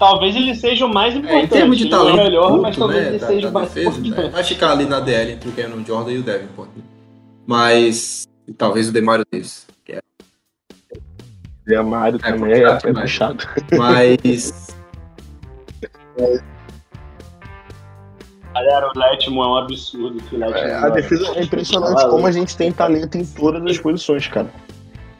Talvez 0.02 0.34
ele 0.34 0.52
seja 0.56 0.84
o 0.84 0.92
mais 0.92 1.14
importante. 1.14 1.42
É, 1.42 1.44
em 1.44 1.46
termos 1.46 1.78
de 1.78 1.88
talento, 1.88 2.18
é 2.18 2.24
melhor, 2.24 2.60
mas 2.60 2.76
talvez 2.76 3.04
né, 3.04 3.10
ele 3.10 3.18
da, 3.20 3.26
seja 3.28 3.48
o 3.48 3.52
mais 3.52 3.68
defesa, 3.68 3.88
importante. 4.00 4.20
Né? 4.24 4.30
Vai 4.30 4.42
ficar 4.42 4.72
ali 4.72 4.84
na 4.84 4.98
DL 4.98 5.30
entre 5.30 5.48
o 5.48 5.52
Cameron 5.52 5.84
Jordan 5.84 6.10
e 6.10 6.18
o 6.18 6.24
Devin 6.24 6.48
Mas 7.46 8.26
talvez 8.58 8.88
o 8.88 8.92
Demario 8.92 9.24
Davis. 9.30 9.64
E 11.68 11.76
a 11.76 11.84
Mario 11.84 12.18
é, 12.20 12.32
também 12.32 12.52
é, 12.52 12.64
é 12.64 12.92
puxado. 12.92 13.46
Mas. 13.78 14.74
Galera, 18.52 18.90
o 18.92 18.98
Letmo 18.98 19.40
é 19.40 19.46
um 19.46 19.56
absurdo. 19.56 20.20
É, 20.52 20.74
a 20.74 20.88
defesa 20.88 21.32
é 21.36 21.44
impressionante 21.44 22.08
como 22.08 22.26
a 22.26 22.32
gente 22.32 22.56
tem 22.56 22.72
talento 22.72 23.16
em 23.16 23.24
todas 23.24 23.64
as 23.64 23.78
posições, 23.78 24.26
cara. 24.26 24.50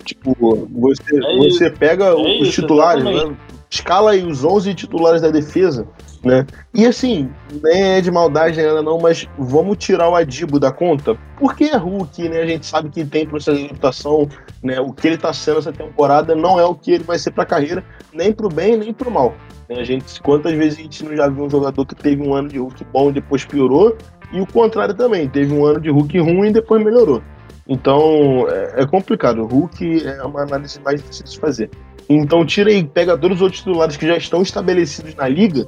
Tipo, 0.04 0.68
você, 0.72 1.16
é 1.16 1.36
você 1.38 1.70
pega 1.70 2.06
é 2.06 2.14
os 2.14 2.48
isso, 2.48 2.62
titulares, 2.62 3.04
né? 3.04 3.36
Escala 3.72 4.10
aí 4.10 4.22
os 4.24 4.44
11 4.44 4.74
titulares 4.74 5.22
da 5.22 5.30
defesa, 5.30 5.86
né? 6.22 6.46
E 6.74 6.84
assim, 6.84 7.30
nem 7.62 7.94
é 7.94 8.00
de 8.02 8.10
maldade 8.10 8.60
não, 8.60 8.98
mas 8.98 9.26
vamos 9.38 9.78
tirar 9.78 10.10
o 10.10 10.14
Adibo 10.14 10.60
da 10.60 10.70
conta, 10.70 11.16
porque 11.38 11.64
é 11.64 11.76
Hulk, 11.76 12.28
né? 12.28 12.42
A 12.42 12.46
gente 12.46 12.66
sabe 12.66 12.90
que 12.90 13.02
tem 13.02 13.26
processo 13.26 13.56
de 13.56 13.64
adaptação, 13.64 14.28
né? 14.62 14.78
O 14.78 14.92
que 14.92 15.08
ele 15.08 15.16
tá 15.16 15.32
sendo 15.32 15.58
essa 15.58 15.72
temporada 15.72 16.34
não 16.34 16.60
é 16.60 16.64
o 16.64 16.74
que 16.74 16.92
ele 16.92 17.04
vai 17.04 17.18
ser 17.18 17.30
pra 17.30 17.46
carreira, 17.46 17.82
nem 18.12 18.30
pro 18.30 18.50
bem, 18.50 18.76
nem 18.76 18.92
pro 18.92 19.10
mal. 19.10 19.34
Né? 19.68 19.80
A 19.80 19.84
gente, 19.84 20.20
quantas 20.20 20.52
vezes 20.52 20.78
a 20.78 20.82
gente 20.82 21.04
não 21.04 21.16
já 21.16 21.28
viu 21.28 21.44
um 21.44 21.50
jogador 21.50 21.86
que 21.86 21.94
teve 21.94 22.22
um 22.22 22.34
ano 22.34 22.48
de 22.48 22.58
Hulk 22.58 22.84
bom 22.92 23.08
e 23.08 23.14
depois 23.14 23.46
piorou, 23.46 23.96
e 24.32 24.40
o 24.40 24.46
contrário 24.46 24.94
também, 24.94 25.28
teve 25.28 25.54
um 25.54 25.64
ano 25.64 25.80
de 25.80 25.88
Hulk 25.88 26.18
ruim 26.18 26.48
e 26.48 26.52
depois 26.52 26.84
melhorou. 26.84 27.22
Então, 27.66 28.46
é, 28.50 28.82
é 28.82 28.86
complicado. 28.86 29.42
O 29.42 29.46
Hulk 29.46 30.06
é 30.06 30.22
uma 30.24 30.42
análise 30.42 30.78
mais 30.80 31.00
difícil 31.00 31.24
de 31.24 31.38
fazer. 31.38 31.70
Então, 32.08 32.44
tira 32.44 32.70
aí, 32.70 32.84
pega 32.84 33.16
todos 33.16 33.38
os 33.38 33.42
outros 33.42 33.60
titulares 33.60 33.96
que 33.96 34.06
já 34.06 34.16
estão 34.16 34.42
estabelecidos 34.42 35.14
na 35.14 35.28
liga, 35.28 35.66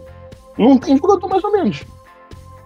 não 0.58 0.78
tem 0.78 0.96
jogador 0.96 1.28
mais 1.28 1.42
ou 1.44 1.52
menos. 1.52 1.82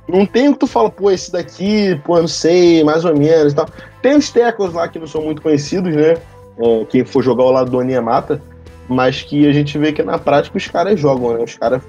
Não 0.09 0.25
tem 0.25 0.49
o 0.49 0.55
que 0.55 0.61
tu 0.61 0.67
fala, 0.67 0.89
pô, 0.91 1.11
esse 1.11 1.31
daqui, 1.31 2.01
pô, 2.05 2.19
não 2.19 2.29
sei, 2.29 2.83
mais 2.83 3.05
ou 3.05 3.17
menos 3.17 3.53
e 3.53 3.57
tal. 3.57 3.69
Tem 4.01 4.17
os 4.17 4.31
tecos 4.31 4.73
lá 4.73 4.89
que 4.89 4.99
não 4.99 5.07
são 5.07 5.23
muito 5.23 5.43
conhecidos, 5.43 5.95
né? 5.95 6.17
É, 6.59 6.85
quem 6.89 7.05
for 7.05 7.23
jogar 7.23 7.45
ao 7.45 7.53
lado 7.53 7.71
do 7.71 7.79
Aninha 7.79 8.01
mata, 8.01 8.43
mas 8.89 9.23
que 9.23 9.47
a 9.47 9.53
gente 9.53 9.77
vê 9.77 9.93
que 9.93 10.03
na 10.03 10.19
prática 10.19 10.57
os 10.57 10.67
caras 10.67 10.99
jogam, 10.99 11.35
né? 11.35 11.45
Os 11.45 11.55
caras 11.55 11.83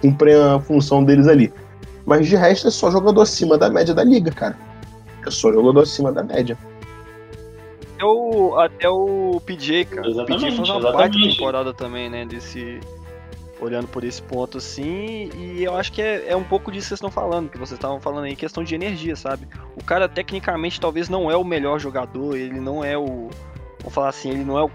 cumprem 0.00 0.34
a 0.34 0.60
função 0.60 1.02
deles 1.02 1.26
ali. 1.26 1.52
Mas 2.06 2.28
de 2.28 2.36
resto 2.36 2.68
é 2.68 2.70
só 2.70 2.90
jogador 2.90 3.22
acima 3.22 3.58
da 3.58 3.68
média 3.68 3.92
da 3.92 4.04
liga, 4.04 4.30
cara. 4.30 4.56
É 5.26 5.30
só 5.30 5.52
jogador 5.52 5.80
acima 5.80 6.12
da 6.12 6.22
média 6.22 6.56
até 8.04 8.06
o, 8.06 8.58
até 8.58 8.88
o 8.88 9.40
PJ, 9.44 9.84
cara. 9.86 10.08
Exatamente, 10.08 10.44
o 10.44 10.48
PJ 10.48 10.56
faz 10.56 10.70
uma 10.70 10.92
baita 10.92 11.18
temporada 11.18 11.72
também, 11.72 12.10
né? 12.10 12.24
Desse, 12.24 12.80
olhando 13.60 13.88
por 13.88 14.04
esse 14.04 14.20
ponto 14.22 14.58
assim, 14.58 15.30
e 15.34 15.62
eu 15.64 15.76
acho 15.76 15.92
que 15.92 16.02
é, 16.02 16.28
é 16.28 16.36
um 16.36 16.44
pouco 16.44 16.70
disso 16.70 16.84
que 16.84 16.88
vocês 16.88 16.98
estão 16.98 17.10
falando, 17.10 17.48
que 17.48 17.58
vocês 17.58 17.78
estavam 17.78 18.00
falando 18.00 18.24
aí, 18.24 18.36
questão 18.36 18.62
de 18.62 18.74
energia, 18.74 19.16
sabe? 19.16 19.48
O 19.76 19.82
cara 19.82 20.08
tecnicamente 20.08 20.80
talvez 20.80 21.08
não 21.08 21.30
é 21.30 21.36
o 21.36 21.44
melhor 21.44 21.78
jogador, 21.78 22.36
ele 22.36 22.60
não 22.60 22.84
é 22.84 22.96
o. 22.96 23.30
Vamos 23.80 23.94
falar 23.94 24.08
assim, 24.08 24.30
ele 24.30 24.44
não 24.44 24.58
é 24.58 24.64
o, 24.64 24.70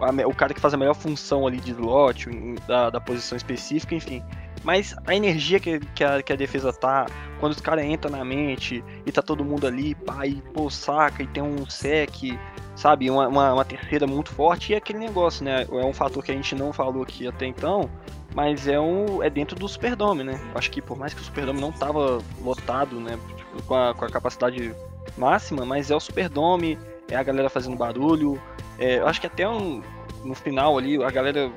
a, 0.00 0.26
o 0.26 0.34
cara 0.34 0.54
que 0.54 0.60
faz 0.60 0.74
a 0.74 0.76
melhor 0.76 0.94
função 0.94 1.46
ali 1.46 1.58
de 1.58 1.72
slot, 1.72 2.28
da, 2.66 2.90
da 2.90 3.00
posição 3.00 3.36
específica, 3.36 3.94
enfim. 3.94 4.22
Mas 4.62 4.94
a 5.06 5.14
energia 5.14 5.58
que, 5.58 5.80
que, 5.80 6.04
a, 6.04 6.22
que 6.22 6.32
a 6.32 6.36
defesa 6.36 6.72
tá, 6.72 7.06
quando 7.38 7.52
os 7.52 7.60
caras 7.60 7.84
entram 7.84 8.10
na 8.10 8.24
mente 8.24 8.84
e 9.06 9.12
tá 9.12 9.22
todo 9.22 9.44
mundo 9.44 9.66
ali, 9.66 9.94
pá, 9.94 10.26
e 10.26 10.42
pô, 10.52 10.68
saca, 10.68 11.22
e 11.22 11.26
tem 11.26 11.42
um 11.42 11.68
sec, 11.68 12.38
sabe, 12.80 13.10
uma, 13.10 13.28
uma, 13.28 13.52
uma, 13.52 13.64
terceira 13.64 14.06
muito 14.06 14.30
forte, 14.30 14.72
e 14.72 14.74
é 14.74 14.78
aquele 14.78 14.98
negócio, 14.98 15.44
né? 15.44 15.66
É 15.70 15.84
um 15.84 15.92
fator 15.92 16.24
que 16.24 16.32
a 16.32 16.34
gente 16.34 16.54
não 16.54 16.72
falou 16.72 17.02
aqui 17.02 17.26
até 17.26 17.44
então, 17.44 17.90
mas 18.34 18.66
é 18.66 18.80
um 18.80 19.22
é 19.22 19.28
dentro 19.28 19.54
do 19.54 19.68
Superdome, 19.68 20.24
né? 20.24 20.40
Acho 20.54 20.70
que 20.70 20.80
por 20.80 20.96
mais 20.96 21.12
que 21.12 21.20
o 21.20 21.24
Superdome 21.24 21.60
não 21.60 21.70
tava 21.70 22.22
lotado, 22.42 22.98
né, 22.98 23.18
com, 23.66 23.74
a, 23.74 23.94
com 23.94 24.06
a 24.06 24.08
capacidade 24.08 24.74
máxima, 25.18 25.66
mas 25.66 25.90
é 25.90 25.94
o 25.94 26.00
Superdome, 26.00 26.78
é 27.10 27.16
a 27.16 27.22
galera 27.22 27.50
fazendo 27.50 27.76
barulho, 27.76 28.40
é, 28.78 28.98
eu 28.98 29.06
acho 29.06 29.20
que 29.20 29.26
até 29.26 29.46
um, 29.46 29.82
no 30.24 30.34
final 30.34 30.78
ali, 30.78 31.04
a 31.04 31.10
galera 31.10 31.52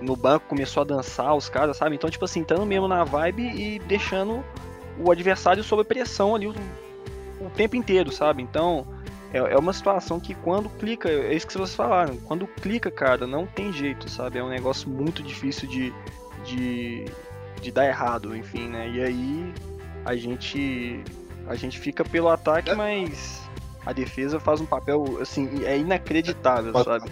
no 0.00 0.14
banco 0.14 0.46
começou 0.46 0.82
a 0.82 0.84
dançar, 0.84 1.34
os 1.34 1.48
caras, 1.48 1.76
sabe? 1.76 1.96
Então, 1.96 2.08
tipo 2.08 2.24
assim, 2.24 2.42
estando 2.42 2.64
mesmo 2.64 2.86
na 2.86 3.02
vibe 3.02 3.42
e 3.42 3.80
deixando 3.80 4.44
o 4.96 5.10
adversário 5.10 5.64
sob 5.64 5.82
pressão 5.82 6.36
ali 6.36 6.46
o, 6.46 6.54
o 7.40 7.50
tempo 7.50 7.74
inteiro, 7.74 8.12
sabe? 8.12 8.44
Então, 8.44 8.86
é, 9.32 9.38
é, 9.38 9.56
uma 9.56 9.72
situação 9.72 10.18
que 10.18 10.34
quando 10.34 10.68
clica, 10.70 11.08
é 11.08 11.34
isso 11.34 11.46
que 11.46 11.52
vocês 11.52 11.74
falaram, 11.74 12.16
quando 12.18 12.46
clica, 12.46 12.90
cara, 12.90 13.26
não 13.26 13.46
tem 13.46 13.72
jeito, 13.72 14.08
sabe? 14.08 14.38
É 14.38 14.44
um 14.44 14.48
negócio 14.48 14.88
muito 14.88 15.22
difícil 15.22 15.68
de, 15.68 15.92
de, 16.44 17.04
de 17.60 17.70
dar 17.70 17.86
errado, 17.86 18.34
enfim, 18.34 18.68
né? 18.68 18.88
E 18.88 19.02
aí 19.02 19.54
a 20.04 20.16
gente 20.16 21.02
a 21.46 21.54
gente 21.54 21.78
fica 21.78 22.04
pelo 22.04 22.28
ataque, 22.28 22.74
mas 22.74 23.42
a 23.84 23.92
defesa 23.92 24.38
faz 24.38 24.60
um 24.60 24.66
papel, 24.66 25.18
assim, 25.20 25.64
é 25.64 25.78
inacreditável, 25.78 26.72
sabe? 26.84 27.10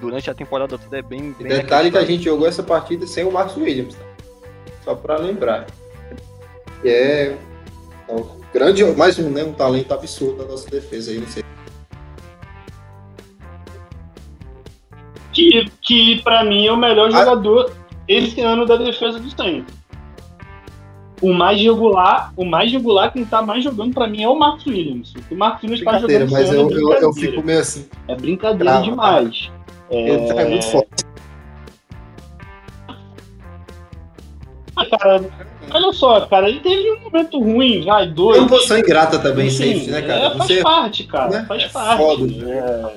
durante 0.00 0.30
a 0.30 0.34
temporada 0.34 0.76
toda 0.76 0.98
é 0.98 1.02
bem. 1.02 1.32
bem 1.32 1.48
Detalhe 1.48 1.90
que 1.90 1.98
a 1.98 2.04
gente 2.04 2.24
jogou 2.24 2.48
essa 2.48 2.62
partida 2.62 3.06
sem 3.06 3.24
o 3.24 3.30
Marcos 3.30 3.56
Williams, 3.56 3.94
tá? 3.94 4.04
Só 4.84 4.94
para 4.94 5.16
lembrar. 5.16 5.66
É 6.84 7.36
um 8.08 8.39
grande, 8.52 8.84
mais 8.96 9.18
um, 9.18 9.30
né, 9.30 9.44
um 9.44 9.52
talento 9.52 9.92
absurdo 9.92 10.38
da 10.38 10.44
nossa 10.44 10.68
defesa 10.68 11.10
aí, 11.10 11.18
não 11.18 11.26
sei. 11.26 11.44
Que, 15.32 15.70
que 15.80 16.22
para 16.22 16.44
mim 16.44 16.66
é 16.66 16.72
o 16.72 16.76
melhor 16.76 17.08
ah. 17.08 17.10
jogador 17.10 17.72
esse 18.08 18.40
ano 18.40 18.66
da 18.66 18.76
defesa 18.76 19.18
do 19.18 19.30
Saints. 19.30 19.80
O 21.22 21.34
mais 21.34 21.60
regular, 21.60 22.32
o 22.34 22.44
mais 22.44 22.72
regular, 22.72 23.12
quem 23.12 23.24
tá 23.24 23.42
mais 23.42 23.62
jogando 23.62 23.92
para 23.92 24.06
mim 24.06 24.22
é 24.22 24.28
o 24.28 24.38
Marcos 24.38 24.66
Williams. 24.66 25.14
O 25.30 25.34
Marcos 25.34 25.62
Williams 25.62 25.84
tá 25.84 25.98
jogando 25.98 26.30
mas 26.30 26.50
eu, 26.50 26.68
é 26.70 26.72
eu, 26.72 26.92
eu, 26.92 27.12
fico 27.12 27.42
meio 27.42 27.60
assim. 27.60 27.86
É 28.08 28.14
brincadeira 28.16 28.80
demais. 28.80 29.50
É... 29.90 30.10
é 30.10 30.48
muito 30.48 30.64
forte. 30.64 31.04
Ah, 34.76 34.86
cara, 34.86 35.20
olha 35.72 35.92
só, 35.92 36.26
cara, 36.26 36.48
ele 36.48 36.60
teve 36.60 36.90
um 36.92 37.00
momento 37.00 37.38
ruim, 37.40 37.84
vai, 37.84 38.06
dois. 38.06 38.38
É 38.38 38.40
uma 38.40 38.48
posição 38.48 38.78
ingrata 38.78 39.18
também, 39.18 39.50
Sim, 39.50 39.74
safety, 39.74 39.90
né, 39.90 40.02
cara? 40.02 40.20
É, 40.20 40.30
faz 40.36 40.46
Você... 40.46 40.62
parte, 40.62 41.04
cara, 41.04 41.30
né? 41.30 41.44
faz 41.46 41.62
é 41.62 41.68
parte. 41.68 42.02
Foda, 42.02 42.26
né? 42.26 42.92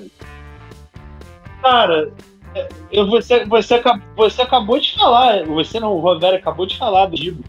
Cara, 1.61 2.11
é, 2.55 2.69
eu, 2.91 3.07
você, 3.07 3.45
você, 3.45 3.81
você 4.15 4.41
acabou 4.41 4.79
de 4.79 4.93
falar, 4.93 5.45
você 5.45 5.79
não, 5.79 5.93
o 5.93 5.99
Rovério 5.99 6.37
acabou 6.37 6.65
de 6.65 6.77
falar 6.77 7.07
do 7.07 7.17
Gibo, 7.17 7.43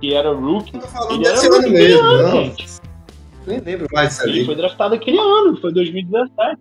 que 0.00 0.14
era 0.14 0.30
o 0.30 0.40
Rookie. 0.40 0.80
Ele 1.10 1.18
desse 1.18 1.46
ano 1.46 1.68
mesmo, 1.68 2.00
ano, 2.00 2.22
não. 2.22 2.30
Gente. 2.32 2.66
Nem 3.46 3.58
lembro 3.58 3.88
mais 3.92 4.20
Ele 4.20 4.44
foi 4.44 4.54
draftado 4.54 4.94
aquele 4.94 5.18
ano, 5.18 5.56
foi 5.56 5.72
2017. 5.72 6.60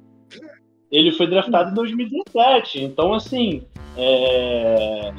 Ele 0.91 1.12
foi 1.12 1.28
draftado 1.28 1.72
em 1.72 1.74
2017. 1.74 2.84
Então, 2.84 3.14
assim, 3.14 3.64
é... 3.97 5.14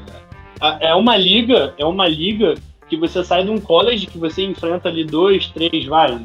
é 0.81 0.95
uma 0.95 1.17
liga, 1.17 1.75
é 1.79 1.85
uma 1.85 2.07
liga 2.07 2.55
que 2.93 2.97
você 2.99 3.25
sai 3.25 3.43
de 3.43 3.51
um 3.51 3.59
college 3.59 4.07
que 4.07 4.19
você 4.19 4.43
enfrenta 4.43 4.91
ali 4.91 5.03
dois, 5.03 5.47
três, 5.49 5.87
vai, 5.87 6.21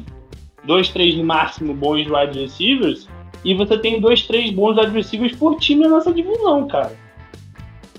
dois, 0.64 0.90
três 0.90 1.16
no 1.16 1.24
máximo 1.24 1.72
bons 1.72 2.06
wide 2.06 2.38
receivers, 2.38 3.08
e 3.42 3.54
você 3.54 3.78
tem 3.78 3.98
dois, 3.98 4.26
três 4.26 4.50
bons 4.50 4.76
wide 4.76 4.92
receivers 4.92 5.34
por 5.34 5.56
time 5.58 5.88
nessa 5.88 6.12
divisão, 6.12 6.68
cara. 6.68 6.92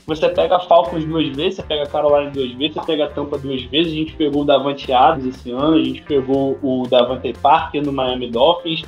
Você 0.05 0.30
pega 0.30 0.57
a 0.57 0.59
Falcons 0.59 1.03
duas 1.03 1.36
vezes, 1.36 1.55
você 1.55 1.63
pega 1.63 1.82
a 1.82 1.88
Carolina 1.88 2.30
duas 2.30 2.51
vezes, 2.51 2.76
você 2.76 2.86
pega 2.86 3.05
a 3.05 3.09
Tampa 3.09 3.39
duas 3.39 3.63
vezes, 3.63 3.91
a 3.91 3.95
gente 3.95 4.13
pegou 4.13 4.43
o 4.43 4.45
Davante 4.45 4.93
Adams 4.93 5.36
esse 5.36 5.49
ano, 5.49 5.74
a 5.74 5.84
gente 5.84 6.03
pegou 6.03 6.59
o 6.61 6.86
Davante 6.88 7.34
Parker 7.41 7.84
no 7.84 7.91
Miami 7.91 8.30
Dolphins, 8.30 8.84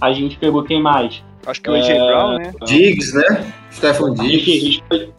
a 0.00 0.10
gente 0.10 0.38
pegou 0.38 0.62
quem 0.62 0.80
mais? 0.80 1.22
Acho 1.46 1.60
que 1.60 1.68
o 1.68 1.74
AJ 1.74 1.90
é... 1.90 1.98
Brown, 1.98 2.38
né? 2.38 2.52
Diggs, 2.64 3.14
né? 3.14 3.52
Stefan 3.70 4.14
Diggs. 4.14 4.82
A 4.90 4.94
gente 4.96 5.12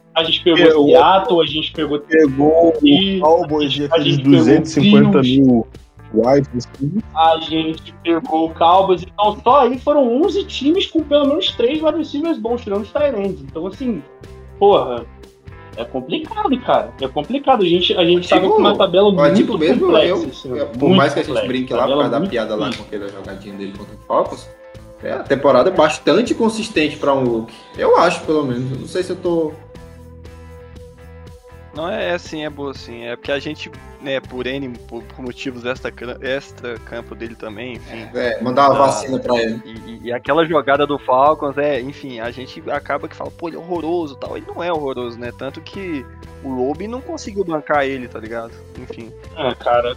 pegou 0.44 0.58
pegou 0.58 0.88
Seattle, 0.88 1.42
a 1.42 1.46
gente 1.46 1.72
pegou. 1.72 2.00
Pegou 2.00 2.70
o 2.70 3.20
Cowboys 3.20 3.72
de 3.72 3.88
250 4.24 5.22
mil 5.22 5.68
wides. 6.14 6.68
A 7.16 7.38
gente 7.40 7.94
pegou 8.04 8.46
o 8.46 8.54
Cowboys. 8.54 9.04
Então, 9.04 9.40
só 9.44 9.62
aí 9.62 9.78
foram 9.80 10.22
11 10.24 10.44
times 10.46 10.86
com 10.88 11.02
pelo 11.04 11.28
menos 11.28 11.52
3 11.52 11.82
wide 11.82 11.98
receivers 11.98 12.38
bons, 12.38 12.62
tirando 12.62 12.84
os 12.84 12.92
Tyrants. 12.92 13.42
Então, 13.42 13.68
assim, 13.68 14.04
porra, 14.58 15.06
é 15.78 15.86
complicado, 15.86 16.60
cara. 16.62 16.94
É 17.00 17.08
complicado. 17.08 17.64
A 17.64 17.68
gente, 17.68 17.96
a 17.96 18.04
gente 18.04 18.28
tipo, 18.28 18.36
tava 18.36 18.50
com 18.50 18.60
uma 18.60 18.78
tabela 18.78 19.12
muito 19.12 19.36
tipo 19.36 19.58
mesmo, 19.58 19.86
complexa. 19.88 20.48
Eu, 20.48 20.64
assim, 20.64 20.80
por 20.80 20.90
mais 20.90 21.14
que 21.14 21.20
a 21.20 21.24
gente 21.24 21.48
brinque 21.48 21.74
lá 21.74 21.88
por 21.88 21.94
causa 21.94 22.10
da 22.10 22.22
piada 22.22 22.56
lá 22.56 22.70
com 22.76 22.84
aquela 22.84 23.08
jogadinha 23.08 23.56
dele 23.56 23.74
contra 23.78 23.96
o 23.96 24.00
Falcons, 24.08 24.50
é 25.02 25.14
a 25.14 25.20
temporada 25.20 25.72
bastante 25.72 26.36
consistente 26.36 26.98
para 26.98 27.14
um 27.14 27.24
look. 27.24 27.54
Eu 27.78 27.98
acho, 27.98 28.22
pelo 28.26 28.44
menos. 28.44 28.80
Não 28.80 28.88
sei 28.88 29.04
se 29.04 29.12
eu 29.12 29.16
tô. 29.16 29.54
Não 31.80 31.90
é 31.90 32.12
assim, 32.12 32.44
é 32.44 32.50
boa 32.50 32.72
assim. 32.72 33.06
É 33.06 33.16
porque 33.16 33.32
a 33.32 33.40
gente, 33.40 33.72
né, 34.02 34.20
por 34.20 34.46
N, 34.46 34.78
por, 34.80 35.02
por 35.02 35.24
motivos 35.24 35.64
extra, 35.64 35.94
extra 36.20 36.78
campo 36.80 37.16
dele 37.16 37.36
também, 37.36 37.76
enfim. 37.76 38.06
É, 38.14 38.44
mandar 38.44 38.70
uma 38.70 38.80
vacina 38.80 39.18
pra 39.18 39.42
ele. 39.42 39.62
E, 39.64 40.08
e, 40.08 40.12
aquela 40.12 40.44
jogada 40.44 40.86
do 40.86 41.00
Falcons, 41.00 41.58
é, 41.58 41.80
enfim, 41.80 42.20
a 42.20 42.32
gente 42.32 42.62
acaba 42.70 43.08
que 43.08 43.16
fala, 43.16 43.32
pô, 43.32 43.48
ele 43.48 43.56
é 43.56 43.60
horroroso 43.60 44.18
tal. 44.18 44.36
Ele 44.36 44.46
não 44.46 44.62
é 44.62 44.70
horroroso, 44.74 45.18
né? 45.18 45.32
Tanto 45.32 45.62
que 45.62 46.06
o 46.44 46.50
Lobe 46.50 46.86
não 46.86 47.00
conseguiu 47.00 47.46
bancar 47.46 47.86
ele, 47.86 48.10
tá 48.10 48.20
ligado? 48.20 48.52
Enfim. 48.78 49.14
É, 49.38 49.56
cara, 49.56 49.96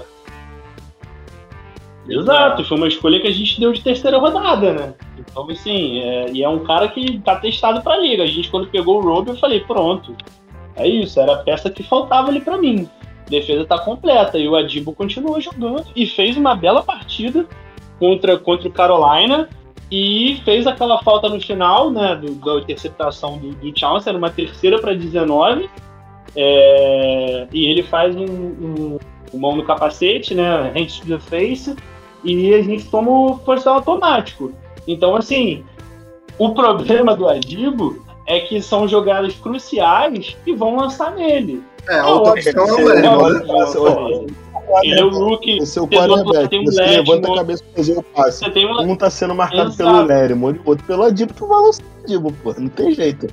Exato, 2.09 2.65
foi 2.65 2.77
uma 2.77 2.89
escolha 2.89 3.21
que 3.21 3.27
a 3.27 3.33
gente 3.33 3.59
deu 3.59 3.73
de 3.73 3.83
terceira 3.83 4.19
rodada, 4.19 4.73
né? 4.73 4.95
Então, 5.19 5.51
assim, 5.51 5.99
é, 5.99 6.31
e 6.31 6.45
é 6.45 6.49
um 6.49 6.61
cara 6.61 6.87
que 6.87 7.19
tá 7.21 7.37
testado 7.37 7.83
pra 7.83 7.99
liga. 7.99 8.23
A 8.23 8.27
gente, 8.27 8.49
quando 8.51 8.69
pegou 8.69 8.99
o 8.99 9.03
Robe, 9.03 9.31
eu 9.31 9.37
falei, 9.37 9.61
pronto. 9.61 10.17
É 10.77 10.87
isso, 10.87 11.21
era 11.21 11.35
a 11.35 11.39
peça 11.39 11.71
que 11.71 11.83
faltava 11.83 12.29
ali 12.29 12.41
para 12.41 12.59
mim. 12.59 12.89
Defesa 13.29 13.65
tá 13.65 13.79
completa. 13.79 14.39
E 14.39 14.49
o 14.49 14.57
Adibo 14.57 14.93
continuou 14.93 15.41
jogando 15.41 15.87
e 15.95 16.07
fez 16.07 16.37
uma 16.37 16.55
bela 16.55 16.83
partida 16.83 17.47
contra, 17.99 18.39
contra 18.39 18.69
o 18.69 18.73
Carolina. 18.73 19.49
E 19.91 20.41
fez 20.45 20.67
aquela 20.67 21.03
falta 21.03 21.29
no 21.29 21.41
final, 21.41 21.91
né? 21.91 22.17
Do, 22.17 22.35
da 22.35 22.61
interceptação 22.61 23.39
do, 23.39 23.51
do 23.51 23.73
era 24.07 24.17
uma 24.17 24.31
terceira 24.31 24.79
para 24.79 24.95
19. 24.95 25.69
É, 26.35 27.47
e 27.53 27.67
ele 27.67 27.83
faz 27.83 28.17
um, 28.17 28.25
um, 28.25 28.99
um 29.35 29.39
mão 29.39 29.55
no 29.55 29.65
capacete, 29.65 30.35
né? 30.35 30.73
Hands 30.75 30.99
to 30.99 31.07
the 31.07 31.19
face 31.19 31.77
e 32.25 32.55
a 32.55 32.63
gente 32.63 32.85
toma 32.87 33.11
o 33.11 33.39
forçado 33.39 33.77
automático. 33.77 34.53
Então, 34.87 35.17
assim, 35.17 35.65
o 36.39 36.55
problema 36.55 37.17
do 37.17 37.29
Adibo 37.29 38.05
é 38.27 38.41
que 38.41 38.61
são 38.63 38.87
jogadas 38.87 39.35
cruciais 39.35 40.37
que 40.45 40.55
vão 40.55 40.77
lançar 40.77 41.15
nele. 41.15 41.63
É, 41.89 41.99
a 41.99 42.07
outra 42.09 42.35
questão 42.35 42.67
é 42.67 42.73
o 42.73 43.21
Larry. 43.21 44.27
Ele 44.85 45.01
é 45.01 45.05
o 45.05 45.11
rookie. 45.11 45.59
O 45.61 45.67
seu 45.67 45.87
quarterback, 45.87 46.65
você 46.65 46.83
levanta 46.83 47.33
a 47.33 47.37
cabeça 47.37 47.65
pra 47.65 47.77
fazer 47.77 47.99
o 47.99 48.03
passe. 48.03 48.45
Um 48.81 48.97
tá 48.97 49.11
sendo 49.11 49.35
marcado 49.35 49.71
Exato. 49.71 49.77
pelo 49.77 50.07
Larry, 50.07 50.35
o 50.35 50.61
outro 50.65 50.87
pelo 50.87 51.03
Adibo, 51.03 51.35
tu 51.35 51.47
vai 51.47 51.61
lançar 51.61 51.83
o 51.83 52.05
Adibo, 52.05 52.33
pô. 52.43 52.55
Não 52.57 52.69
tem 52.69 52.95
jeito. 52.95 53.27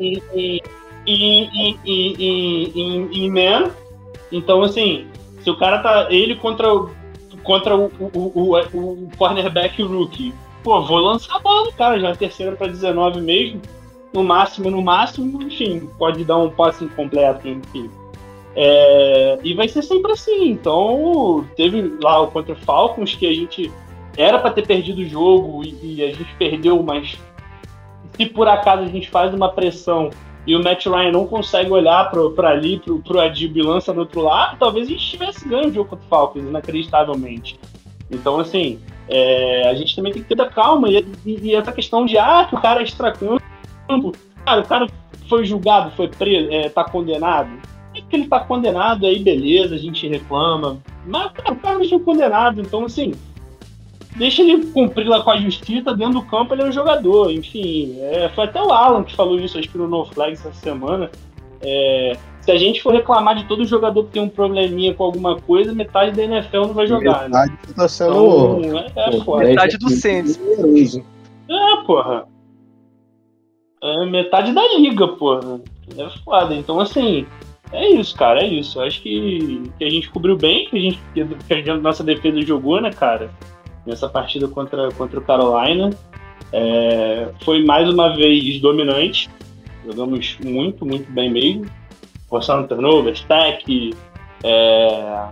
E, 0.00 0.22
e, 0.34 0.62
e, 1.06 1.48
e, 1.54 1.76
e, 1.84 2.72
e, 2.74 3.24
e 3.24 3.30
man, 3.30 3.70
então 4.32 4.62
assim, 4.62 5.06
se 5.42 5.50
o 5.50 5.56
cara 5.56 5.78
tá. 5.78 6.06
Ele 6.10 6.34
contra 6.36 6.72
o 6.72 6.90
contra 7.48 7.74
o, 7.74 7.90
o, 7.98 8.20
o, 8.34 8.56
o 8.92 9.10
cornerback 9.16 9.82
rookie. 9.82 10.34
Pô, 10.62 10.82
vou 10.82 10.98
lançar 10.98 11.36
a 11.36 11.38
bola, 11.38 11.72
cara, 11.72 11.98
já 11.98 12.10
é 12.10 12.14
terceira 12.14 12.54
para 12.54 12.66
19 12.66 13.22
mesmo. 13.22 13.62
No 14.12 14.24
máximo, 14.24 14.70
no 14.70 14.82
máximo, 14.82 15.42
enfim, 15.42 15.88
pode 15.98 16.24
dar 16.24 16.38
um 16.38 16.50
passe 16.50 16.84
incompleto, 16.84 17.46
enfim. 17.46 17.90
É, 18.56 19.38
e 19.44 19.54
vai 19.54 19.68
ser 19.68 19.82
sempre 19.82 20.12
assim. 20.12 20.48
Então, 20.50 21.44
teve 21.56 21.96
lá 22.02 22.20
o 22.20 22.28
contra 22.28 22.52
o 22.52 22.56
Falcons 22.56 23.14
que 23.14 23.26
a 23.26 23.32
gente 23.32 23.70
era 24.16 24.38
para 24.38 24.50
ter 24.50 24.66
perdido 24.66 25.00
o 25.00 25.06
jogo 25.06 25.62
e, 25.64 25.96
e, 25.96 26.02
a 26.02 26.08
gente 26.08 26.34
perdeu, 26.38 26.82
mas 26.82 27.16
se 28.16 28.26
por 28.26 28.48
acaso 28.48 28.82
a 28.82 28.88
gente 28.88 29.08
faz 29.08 29.32
uma 29.32 29.52
pressão 29.52 30.10
e 30.44 30.56
o 30.56 30.64
Matt 30.64 30.86
Ryan 30.86 31.12
não 31.12 31.26
consegue 31.26 31.70
olhar 31.70 32.10
para 32.10 32.48
ali, 32.48 32.80
pro, 32.80 32.98
pro 33.00 33.20
Adib 33.20 33.56
e 33.56 33.62
lança 33.62 33.92
do 33.92 34.00
outro 34.00 34.22
lado, 34.22 34.56
talvez 34.58 34.86
a 34.86 34.90
gente 34.90 35.10
tivesse 35.10 35.46
ganho 35.46 35.68
o 35.68 35.72
jogo 35.72 35.90
contra 35.90 36.04
o 36.04 36.08
Falcons, 36.08 36.42
inacreditavelmente. 36.42 37.60
Então, 38.10 38.40
assim, 38.40 38.80
é, 39.08 39.68
a 39.68 39.74
gente 39.74 39.94
também 39.94 40.12
tem 40.12 40.22
que 40.22 40.34
ter 40.34 40.50
calma. 40.50 40.88
E, 40.88 41.06
e, 41.24 41.48
e, 41.48 41.54
essa 41.54 41.70
questão 41.70 42.06
de, 42.06 42.16
ah, 42.18 42.46
que 42.48 42.54
o 42.54 42.60
cara 42.60 42.80
é 42.80 42.84
extracampo. 42.84 43.42
Cara, 44.44 44.60
o 44.60 44.66
cara 44.66 44.86
foi 45.28 45.44
julgado, 45.44 45.90
foi 45.92 46.08
preso, 46.08 46.50
é, 46.50 46.68
tá 46.68 46.84
condenado. 46.84 47.50
É 47.94 48.00
que 48.00 48.16
ele 48.16 48.28
tá 48.28 48.40
condenado, 48.40 49.06
aí 49.06 49.18
beleza, 49.18 49.74
a 49.74 49.78
gente 49.78 50.06
reclama. 50.06 50.78
Mas, 51.06 51.32
cara, 51.32 51.52
o 51.52 51.56
cara 51.56 51.78
não 51.78 51.84
é 51.84 51.98
condenado. 52.00 52.60
Então, 52.60 52.84
assim, 52.84 53.12
deixa 54.16 54.42
ele 54.42 54.66
cumprir 54.66 55.08
lá 55.08 55.22
com 55.22 55.30
a 55.30 55.36
justiça 55.36 55.94
dentro 55.94 56.14
do 56.14 56.22
campo, 56.22 56.54
ele 56.54 56.62
é 56.62 56.66
um 56.66 56.72
jogador. 56.72 57.30
Enfim, 57.30 57.96
é, 58.00 58.28
foi 58.34 58.44
até 58.44 58.62
o 58.62 58.72
Alan 58.72 59.04
que 59.04 59.16
falou 59.16 59.38
isso, 59.38 59.58
acho 59.58 59.68
que 59.68 59.78
no 59.78 59.88
No 59.88 60.04
Flag 60.04 60.32
essa 60.32 60.52
semana. 60.52 61.10
É, 61.60 62.16
se 62.40 62.52
a 62.52 62.56
gente 62.56 62.82
for 62.82 62.94
reclamar 62.94 63.36
de 63.36 63.44
todo 63.44 63.64
jogador 63.66 64.04
que 64.04 64.12
tem 64.12 64.22
um 64.22 64.28
probleminha 64.28 64.94
com 64.94 65.04
alguma 65.04 65.38
coisa, 65.40 65.72
metade 65.72 66.16
da 66.16 66.22
NFL 66.22 66.66
não 66.68 66.72
vai 66.72 66.86
jogar. 66.86 67.28
Né? 67.28 67.38
Metade 67.38 67.52
né? 67.52 67.74
tá 67.74 67.88
sendo. 67.88 68.60
Então, 68.64 68.78
é, 68.78 69.16
é 69.16 69.20
foda. 69.20 69.44
Metade 69.44 69.76
do 69.76 69.90
Saints. 69.90 70.38
É, 71.48 71.76
porra. 71.84 72.26
É 73.82 74.06
metade 74.06 74.52
da 74.52 74.62
liga, 74.76 75.06
porra. 75.08 75.60
É 75.96 76.08
foda. 76.24 76.54
Então, 76.54 76.80
assim, 76.80 77.26
é 77.72 77.90
isso, 77.90 78.16
cara, 78.16 78.42
é 78.42 78.46
isso. 78.46 78.80
Acho 78.80 79.00
que, 79.02 79.70
que 79.78 79.84
a 79.84 79.90
gente 79.90 80.10
cobriu 80.10 80.36
bem, 80.36 80.66
que 80.66 80.76
a 80.76 80.80
gente 80.80 81.00
que 81.46 81.70
a 81.70 81.76
nossa 81.76 82.02
defesa 82.02 82.40
jogou, 82.42 82.80
né, 82.80 82.90
cara? 82.90 83.30
Nessa 83.86 84.08
partida 84.08 84.48
contra, 84.48 84.90
contra 84.92 85.18
o 85.18 85.22
Carolina. 85.22 85.90
É, 86.52 87.28
foi 87.44 87.64
mais 87.64 87.88
uma 87.88 88.14
vez 88.16 88.60
dominante. 88.60 89.28
Jogamos 89.84 90.36
muito, 90.44 90.84
muito 90.84 91.10
bem 91.10 91.30
mesmo. 91.30 91.66
Forçando 92.28 92.68
turnovers, 92.68 93.20
stack. 93.20 93.94
É... 94.42 95.28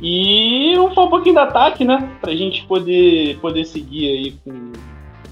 E 0.00 0.76
um 0.76 0.92
pouquinho 0.92 1.36
do 1.36 1.40
ataque, 1.40 1.84
né? 1.84 2.10
Pra 2.20 2.34
gente 2.34 2.64
poder, 2.64 3.38
poder 3.38 3.64
seguir 3.64 4.08
aí 4.08 4.32
com, 4.44 4.72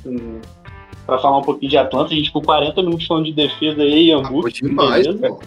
com 0.02 0.40
para 1.06 1.18
falar 1.18 1.38
um 1.38 1.42
pouquinho 1.42 1.70
de 1.70 1.78
Atlanta. 1.78 2.12
A 2.12 2.16
gente 2.16 2.26
ficou 2.26 2.42
40 2.42 2.82
minutos 2.82 3.06
falando 3.06 3.24
de 3.24 3.32
defesa 3.32 3.82
aí 3.82 4.10
em 4.10 4.12
Hamburgo. 4.12 4.48
Ah, 4.48 4.52
demais, 4.52 5.06
pô. 5.06 5.40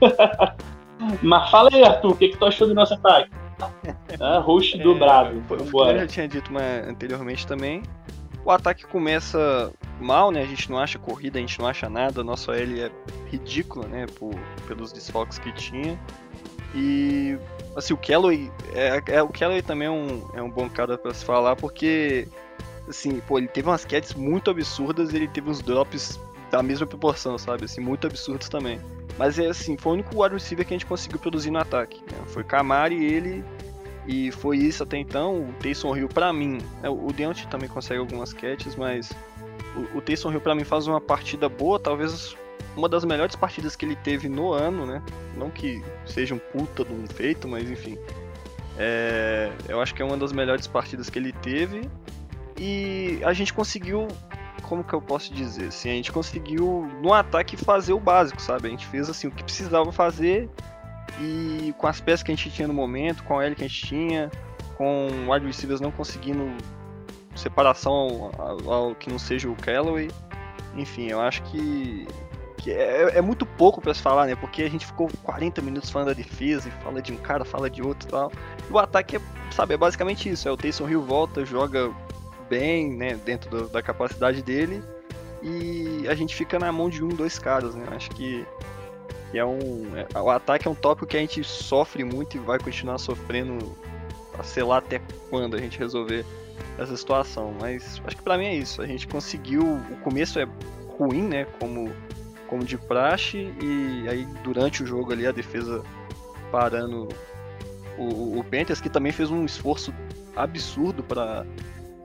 Mas 1.22 1.50
fala 1.50 1.70
aí, 1.72 1.84
Arthur, 1.84 2.12
o 2.12 2.16
que, 2.16 2.28
que 2.28 2.36
tu 2.36 2.44
achou 2.44 2.66
do 2.66 2.74
nosso 2.74 2.94
ataque? 2.94 3.30
Ah, 4.20 4.38
host 4.38 4.78
é, 4.78 4.82
dobrado. 4.82 5.42
Como 5.48 5.84
eu 5.84 5.98
já 6.00 6.06
tinha 6.06 6.28
dito 6.28 6.50
anteriormente 6.88 7.46
também, 7.46 7.82
o 8.44 8.50
ataque 8.50 8.86
começa 8.86 9.72
mal, 10.00 10.30
né? 10.30 10.42
A 10.42 10.46
gente 10.46 10.70
não 10.70 10.78
acha 10.78 10.98
corrida, 10.98 11.38
a 11.38 11.40
gente 11.40 11.58
não 11.58 11.66
acha 11.66 11.88
nada. 11.88 12.22
Nossa 12.22 12.52
L 12.52 12.80
é 12.80 12.90
ridícula, 13.30 13.86
né? 13.86 14.06
Por, 14.18 14.34
pelos 14.66 14.92
desfalques 14.92 15.38
que 15.38 15.52
tinha. 15.52 15.98
E 16.74 17.38
assim, 17.74 17.94
o 17.94 17.96
Kellaway, 17.96 18.50
é, 18.74 19.02
é, 19.06 19.22
o 19.22 19.28
Kellaway 19.28 19.62
também 19.62 19.88
é 19.88 19.90
um, 19.90 20.28
é 20.34 20.42
um 20.42 20.50
bom 20.50 20.68
cara 20.68 20.98
para 20.98 21.12
se 21.14 21.24
falar, 21.24 21.56
porque 21.56 22.28
assim, 22.88 23.20
pô, 23.20 23.38
ele 23.38 23.48
teve 23.48 23.68
umas 23.68 23.84
catches 23.84 24.14
muito 24.14 24.50
absurdas 24.50 25.12
ele 25.12 25.28
teve 25.28 25.50
uns 25.50 25.60
drops 25.60 26.18
da 26.50 26.62
mesma 26.62 26.86
proporção, 26.86 27.36
sabe? 27.38 27.64
Assim, 27.64 27.80
muito 27.80 28.06
absurdos 28.06 28.48
também. 28.48 28.80
Mas 29.18 29.38
é 29.38 29.48
assim, 29.48 29.76
foi 29.76 29.92
o 29.92 29.94
único 29.94 30.22
wide 30.22 30.34
receiver 30.34 30.66
que 30.66 30.74
a 30.74 30.76
gente 30.76 30.86
conseguiu 30.86 31.18
produzir 31.18 31.50
no 31.50 31.58
ataque. 31.58 32.00
Né? 32.02 32.18
Foi 32.26 32.44
Camari, 32.44 33.04
ele 33.04 33.44
e 34.06 34.30
foi 34.30 34.58
isso 34.58 34.82
até 34.82 34.96
então. 34.96 35.40
O 35.40 35.52
Taysom 35.54 35.96
Hill, 35.96 36.08
para 36.08 36.32
mim, 36.32 36.58
né? 36.82 36.88
o 36.88 37.12
Deontay 37.12 37.46
também 37.46 37.68
consegue 37.68 37.98
algumas 37.98 38.32
catches, 38.32 38.76
mas 38.76 39.10
o, 39.74 39.98
o 39.98 40.00
Taysom 40.00 40.32
Hill, 40.32 40.40
para 40.40 40.54
mim, 40.54 40.64
faz 40.64 40.86
uma 40.86 41.00
partida 41.00 41.48
boa, 41.48 41.78
talvez 41.78 42.36
uma 42.76 42.88
das 42.88 43.04
melhores 43.04 43.34
partidas 43.34 43.74
que 43.74 43.84
ele 43.84 43.96
teve 43.96 44.28
no 44.28 44.52
ano, 44.52 44.84
né? 44.86 45.02
Não 45.34 45.50
que 45.50 45.82
seja 46.04 46.34
um 46.34 46.38
puta 46.38 46.84
de 46.84 46.92
um 46.92 47.06
feito, 47.06 47.48
mas 47.48 47.68
enfim. 47.70 47.98
É, 48.78 49.50
eu 49.68 49.80
acho 49.80 49.94
que 49.94 50.02
é 50.02 50.04
uma 50.04 50.16
das 50.16 50.32
melhores 50.32 50.66
partidas 50.66 51.08
que 51.08 51.18
ele 51.18 51.32
teve. 51.32 51.88
E 52.58 53.20
a 53.24 53.32
gente 53.32 53.52
conseguiu. 53.52 54.08
Como 54.62 54.82
que 54.82 54.94
eu 54.94 55.00
posso 55.00 55.32
dizer? 55.32 55.68
Assim, 55.68 55.90
a 55.90 55.92
gente 55.92 56.10
conseguiu 56.10 56.90
no 57.00 57.12
ataque 57.12 57.56
fazer 57.56 57.92
o 57.92 58.00
básico, 58.00 58.40
sabe? 58.42 58.66
A 58.66 58.70
gente 58.70 58.86
fez 58.86 59.08
assim 59.08 59.28
o 59.28 59.30
que 59.30 59.44
precisava 59.44 59.92
fazer 59.92 60.50
e 61.20 61.72
com 61.78 61.86
as 61.86 62.00
peças 62.00 62.22
que 62.22 62.32
a 62.32 62.34
gente 62.34 62.50
tinha 62.50 62.66
no 62.66 62.74
momento, 62.74 63.22
com 63.22 63.38
a 63.38 63.44
L 63.44 63.54
que 63.54 63.64
a 63.64 63.68
gente 63.68 63.86
tinha, 63.86 64.30
com 64.76 65.08
o 65.08 65.32
wide 65.32 65.46
receivers 65.46 65.80
não 65.80 65.90
conseguindo 65.90 66.52
separação 67.34 68.32
ao, 68.38 68.72
ao, 68.72 68.94
que 68.94 69.10
não 69.10 69.18
seja 69.18 69.48
o 69.48 69.54
Callaway. 69.56 70.10
Enfim, 70.74 71.06
eu 71.06 71.20
acho 71.20 71.42
que, 71.44 72.06
que 72.58 72.70
é, 72.70 73.18
é, 73.18 73.20
muito 73.20 73.46
pouco 73.46 73.80
para 73.80 73.94
se 73.94 74.02
falar, 74.02 74.26
né? 74.26 74.34
Porque 74.34 74.62
a 74.62 74.68
gente 74.68 74.84
ficou 74.84 75.08
40 75.22 75.62
minutos 75.62 75.90
falando 75.90 76.08
da 76.08 76.14
defesa, 76.14 76.68
e 76.68 76.72
fala 76.82 77.00
de 77.00 77.12
um 77.12 77.16
cara, 77.16 77.44
fala 77.44 77.70
de 77.70 77.82
outro 77.82 78.08
e 78.08 78.10
tal. 78.10 78.32
E 78.68 78.72
o 78.72 78.78
ataque 78.78 79.16
é, 79.16 79.20
sabe, 79.50 79.74
é 79.74 79.76
basicamente 79.76 80.28
isso. 80.28 80.48
É 80.48 80.50
o 80.50 80.56
Taysom 80.56 80.88
Hill 80.88 81.02
volta, 81.02 81.44
joga 81.44 81.90
bem, 82.48 82.90
né, 82.90 83.18
dentro 83.24 83.50
do, 83.50 83.68
da 83.68 83.82
capacidade 83.82 84.42
dele. 84.42 84.82
E 85.42 86.06
a 86.08 86.14
gente 86.14 86.34
fica 86.34 86.58
na 86.58 86.72
mão 86.72 86.88
de 86.88 87.04
um, 87.04 87.08
dois 87.08 87.38
caras, 87.38 87.74
né? 87.74 87.86
Acho 87.90 88.10
que 88.10 88.44
é 89.34 89.44
um. 89.44 89.84
É, 89.96 90.20
o 90.20 90.30
ataque 90.30 90.66
é 90.66 90.70
um 90.70 90.74
tópico 90.74 91.06
que 91.06 91.16
a 91.16 91.20
gente 91.20 91.44
sofre 91.44 92.04
muito 92.04 92.36
e 92.36 92.40
vai 92.40 92.58
continuar 92.58 92.98
sofrendo, 92.98 93.76
sei 94.42 94.62
lá 94.62 94.78
até 94.78 95.00
quando 95.30 95.56
a 95.56 95.58
gente 95.58 95.78
resolver 95.78 96.24
essa 96.78 96.96
situação. 96.96 97.54
Mas 97.60 98.00
acho 98.04 98.16
que 98.16 98.22
para 98.22 98.38
mim 98.38 98.46
é 98.46 98.54
isso. 98.54 98.80
A 98.82 98.86
gente 98.86 99.06
conseguiu. 99.06 99.62
O 99.62 99.96
começo 100.02 100.38
é 100.38 100.48
ruim, 100.98 101.22
né? 101.22 101.46
Como, 101.60 101.92
como 102.48 102.64
de 102.64 102.78
praxe, 102.78 103.52
e 103.62 104.08
aí 104.08 104.26
durante 104.42 104.82
o 104.82 104.86
jogo 104.86 105.12
ali 105.12 105.26
a 105.26 105.32
defesa 105.32 105.82
parando 106.50 107.08
o, 107.98 108.38
o 108.38 108.44
Panthers, 108.44 108.80
que 108.80 108.88
também 108.88 109.12
fez 109.12 109.30
um 109.30 109.44
esforço 109.44 109.92
absurdo 110.34 111.02
para 111.02 111.44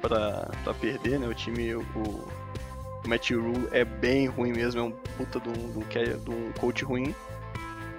para 0.02 0.74
perder, 0.80 1.20
né? 1.20 1.28
O 1.28 1.34
time, 1.34 1.76
o, 1.76 1.82
o 1.96 3.08
Matt 3.08 3.32
Rule 3.32 3.68
é 3.72 3.86
bem 3.86 4.28
ruim 4.28 4.52
mesmo, 4.52 4.82
é 4.82 4.84
um 4.84 4.92
puta 5.18 5.40
de 5.40 5.50
um, 5.50 5.54
de 5.54 6.30
um, 6.30 6.48
um 6.48 6.52
coach 6.54 6.84
ruim. 6.84 7.16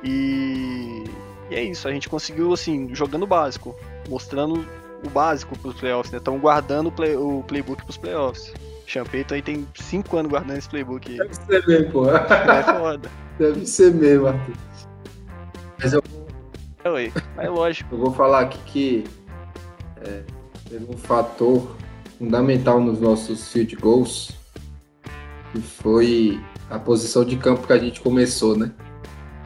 E, 0.02 1.04
e, 1.50 1.54
é 1.54 1.62
isso, 1.62 1.86
a 1.86 1.92
gente 1.92 2.08
conseguiu, 2.08 2.52
assim, 2.52 2.94
jogando 2.94 3.26
básico, 3.26 3.74
mostrando 4.08 4.66
o 5.04 5.10
básico 5.10 5.56
pros 5.58 5.74
playoffs, 5.74 6.12
né? 6.12 6.18
Estamos 6.18 6.40
guardando 6.40 6.88
o, 6.88 6.92
play, 6.92 7.16
o 7.16 7.44
playbook 7.46 7.84
pros 7.84 7.96
playoffs. 7.96 8.52
Champeito 8.86 9.32
aí 9.32 9.42
tem 9.42 9.66
5 9.74 10.16
anos 10.16 10.30
guardando 10.30 10.58
esse 10.58 10.68
playbook. 10.68 11.16
Deve 11.16 11.34
ser 11.34 11.66
mesmo, 11.66 11.92
pô. 11.92 12.10
É 12.10 12.62
foda. 12.62 13.10
Deve 13.38 13.66
ser 13.66 13.94
mesmo, 13.94 14.26
Arthur. 14.26 14.54
Mas 15.78 15.92
eu. 15.92 16.02
É, 16.84 16.90
ué, 16.90 17.12
mas 17.36 17.48
lógico. 17.48 17.94
Eu 17.94 17.98
vou 17.98 18.12
falar 18.12 18.40
aqui 18.40 18.58
que 18.66 19.04
é, 20.04 20.22
teve 20.68 20.84
um 20.92 20.96
fator 20.96 21.76
fundamental 22.22 22.80
nos 22.80 23.00
nossos 23.00 23.48
field 23.50 23.74
goals 23.74 24.30
que 25.50 25.60
foi 25.60 26.40
a 26.70 26.78
posição 26.78 27.24
de 27.24 27.36
campo 27.36 27.66
que 27.66 27.72
a 27.72 27.78
gente 27.78 28.00
começou, 28.00 28.56
né? 28.56 28.70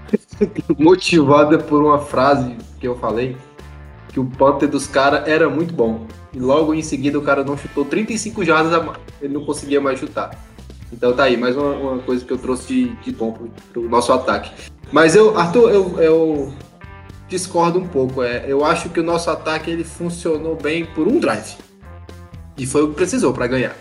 Motivada 0.79 1.59
por 1.59 1.83
uma 1.83 1.99
frase 1.99 2.55
que 2.79 2.87
eu 2.87 2.95
falei, 2.97 3.35
que 4.11 4.21
o 4.21 4.27
pote 4.27 4.67
dos 4.67 4.87
caras 4.87 5.27
era 5.27 5.49
muito 5.49 5.73
bom. 5.73 6.07
E 6.35 6.39
logo 6.39 6.75
em 6.75 6.83
seguida 6.83 7.19
o 7.19 7.23
cara 7.23 7.43
não 7.43 7.57
chutou 7.57 7.85
35 7.87 8.45
jardas. 8.45 8.97
Ele 9.23 9.33
não 9.33 9.45
conseguia 9.45 9.81
mais 9.81 9.99
chutar. 9.99 10.39
Então 10.93 11.15
tá 11.15 11.25
aí, 11.25 11.37
mais 11.37 11.57
uma, 11.57 11.73
uma 11.73 11.99
coisa 11.99 12.25
que 12.25 12.33
eu 12.33 12.39
trouxe 12.39 12.69
de, 12.69 12.97
de 12.97 13.11
bom 13.11 13.33
pro, 13.33 13.51
pro 13.73 13.89
nosso 13.89 14.13
ataque. 14.13 14.53
Mas 14.93 15.17
eu, 15.17 15.37
Arthur, 15.37 15.71
eu, 15.71 15.99
eu 15.99 16.53
discordo 17.27 17.81
um 17.81 17.89
pouco. 17.89 18.23
É, 18.23 18.45
eu 18.47 18.65
acho 18.65 18.91
que 18.91 19.01
o 19.01 19.03
nosso 19.03 19.31
ataque 19.31 19.71
ele 19.71 19.83
funcionou 19.83 20.55
bem 20.55 20.85
por 20.85 21.09
um 21.09 21.19
drive. 21.19 21.57
E 22.57 22.67
foi 22.67 22.83
o 22.83 22.89
que 22.89 22.95
precisou 22.95 23.33
para 23.33 23.47
ganhar. 23.47 23.77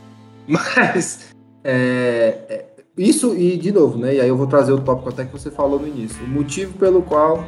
Mas 0.46 1.30
é, 1.64 2.38
é, 2.48 2.66
isso, 2.96 3.34
e 3.36 3.56
de 3.56 3.72
novo, 3.72 3.98
né? 3.98 4.14
E 4.14 4.20
aí 4.20 4.28
eu 4.28 4.36
vou 4.36 4.46
trazer 4.46 4.72
o 4.72 4.80
tópico 4.80 5.08
até 5.08 5.24
que 5.24 5.32
você 5.32 5.50
falou 5.50 5.78
no 5.78 5.86
início. 5.86 6.22
O 6.24 6.28
motivo 6.28 6.74
pelo 6.78 7.02
qual 7.02 7.44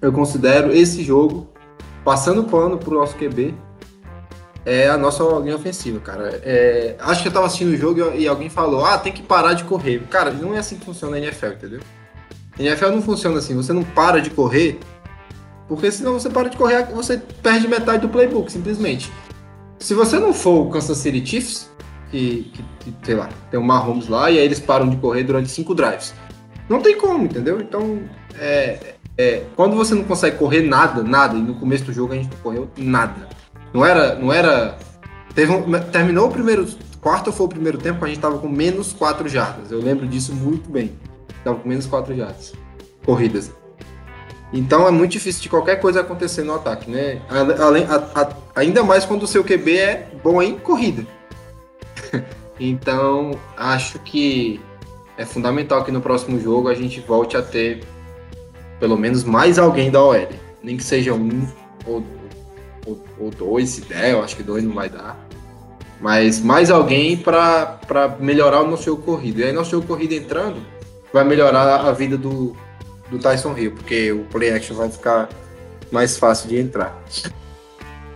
eu 0.00 0.12
considero 0.12 0.72
esse 0.72 1.02
jogo, 1.02 1.48
passando 2.04 2.44
pano 2.44 2.78
pro 2.78 2.94
nosso 2.94 3.16
QB, 3.16 3.54
é 4.64 4.88
a 4.88 4.96
nossa 4.96 5.24
linha 5.40 5.56
ofensiva, 5.56 5.98
cara. 6.00 6.40
É, 6.44 6.96
acho 7.00 7.22
que 7.22 7.28
eu 7.28 7.32
tava 7.32 7.46
assistindo 7.46 7.72
o 7.72 7.76
jogo 7.76 8.12
e 8.14 8.28
alguém 8.28 8.50
falou: 8.50 8.84
ah, 8.84 8.98
tem 8.98 9.12
que 9.12 9.22
parar 9.22 9.54
de 9.54 9.64
correr. 9.64 10.02
Cara, 10.10 10.30
não 10.30 10.54
é 10.54 10.58
assim 10.58 10.76
que 10.76 10.84
funciona 10.84 11.16
a 11.16 11.20
NFL, 11.20 11.46
entendeu? 11.46 11.80
A 12.58 12.62
NFL 12.62 12.90
não 12.90 13.02
funciona 13.02 13.38
assim, 13.38 13.54
você 13.54 13.72
não 13.72 13.82
para 13.82 14.20
de 14.20 14.30
correr, 14.30 14.78
porque 15.66 15.90
senão 15.90 16.12
você 16.12 16.28
para 16.28 16.48
de 16.48 16.56
correr, 16.56 16.84
você 16.92 17.16
perde 17.42 17.66
metade 17.66 18.02
do 18.02 18.08
playbook, 18.08 18.52
simplesmente. 18.52 19.10
Se 19.80 19.94
você 19.94 20.18
não 20.18 20.34
for 20.34 20.66
o 20.66 20.70
Kansas 20.70 20.98
City 20.98 21.24
Chiefs, 21.26 21.70
que, 22.10 22.52
que, 22.80 22.94
sei 23.02 23.14
lá, 23.14 23.28
tem 23.50 23.58
o 23.58 23.64
Mahomes 23.64 24.08
lá 24.08 24.30
e 24.30 24.38
aí 24.38 24.44
eles 24.44 24.60
param 24.60 24.88
de 24.88 24.96
correr 24.98 25.24
durante 25.24 25.50
cinco 25.50 25.74
drives. 25.74 26.14
Não 26.68 26.80
tem 26.80 26.96
como, 26.96 27.24
entendeu? 27.24 27.60
Então, 27.60 28.02
é, 28.38 28.94
é, 29.16 29.42
quando 29.56 29.74
você 29.74 29.94
não 29.94 30.04
consegue 30.04 30.36
correr 30.36 30.62
nada, 30.62 31.02
nada, 31.02 31.36
e 31.36 31.40
no 31.40 31.54
começo 31.54 31.84
do 31.84 31.92
jogo 31.92 32.12
a 32.12 32.16
gente 32.16 32.30
não 32.30 32.38
correu 32.38 32.70
nada. 32.76 33.28
Não 33.72 33.84
era. 33.84 34.14
Não 34.16 34.32
era 34.32 34.76
teve 35.34 35.50
um, 35.50 35.72
terminou 35.90 36.28
o 36.28 36.30
primeiro 36.30 36.66
quarto 37.00 37.32
foi 37.32 37.46
o 37.46 37.48
primeiro 37.48 37.78
tempo, 37.78 38.04
a 38.04 38.08
gente 38.08 38.20
tava 38.20 38.38
com 38.38 38.48
menos 38.48 38.92
4 38.92 39.28
jardas. 39.28 39.72
Eu 39.72 39.80
lembro 39.80 40.06
disso 40.06 40.34
muito 40.34 40.70
bem. 40.70 40.92
Tava 41.42 41.58
com 41.58 41.68
menos 41.68 41.86
4 41.86 42.14
jardas. 42.14 42.52
Corridas. 43.04 43.50
Então 44.52 44.86
é 44.86 44.90
muito 44.90 45.12
difícil 45.12 45.42
de 45.42 45.48
qualquer 45.48 45.76
coisa 45.76 46.00
acontecer 46.00 46.42
no 46.42 46.54
ataque, 46.54 46.90
né? 46.90 47.22
Além, 47.60 47.84
a, 47.84 47.96
a, 48.20 48.28
ainda 48.54 48.82
mais 48.82 49.04
quando 49.04 49.22
o 49.22 49.26
seu 49.26 49.44
QB 49.44 49.78
é 49.78 50.08
bom 50.22 50.42
em 50.42 50.58
corrida. 50.58 51.06
então, 52.58 53.38
acho 53.56 53.98
que 54.00 54.60
é 55.16 55.24
fundamental 55.24 55.84
que 55.84 55.92
no 55.92 56.00
próximo 56.00 56.40
jogo 56.40 56.68
a 56.68 56.74
gente 56.74 57.00
volte 57.00 57.36
a 57.36 57.42
ter 57.42 57.84
pelo 58.80 58.96
menos 58.96 59.22
mais 59.22 59.58
alguém 59.58 59.90
da 59.90 60.02
OL. 60.02 60.28
Nem 60.62 60.76
que 60.76 60.84
seja 60.84 61.14
um 61.14 61.46
ou, 61.86 62.02
ou, 62.86 63.00
ou 63.20 63.30
dois, 63.30 63.70
se 63.70 63.82
der, 63.82 64.12
eu 64.12 64.22
acho 64.22 64.34
que 64.34 64.42
dois 64.42 64.64
não 64.64 64.74
vai 64.74 64.88
dar. 64.88 65.16
Mas 66.00 66.40
mais 66.40 66.70
alguém 66.70 67.16
para 67.16 67.78
melhorar 68.18 68.62
o 68.62 68.70
nosso 68.70 68.84
jogo 68.84 69.02
corrido. 69.02 69.40
E 69.40 69.44
aí, 69.44 69.52
nosso 69.52 69.70
jogo 69.70 69.86
corrido 69.86 70.12
entrando, 70.12 70.60
vai 71.12 71.24
melhorar 71.24 71.86
a 71.86 71.92
vida 71.92 72.16
do, 72.16 72.56
do 73.10 73.18
Tyson 73.18 73.56
Hill, 73.56 73.72
porque 73.72 74.12
o 74.12 74.24
play 74.24 74.50
action 74.50 74.76
vai 74.76 74.88
ficar 74.88 75.28
mais 75.90 76.16
fácil 76.16 76.48
de 76.48 76.58
entrar. 76.58 76.96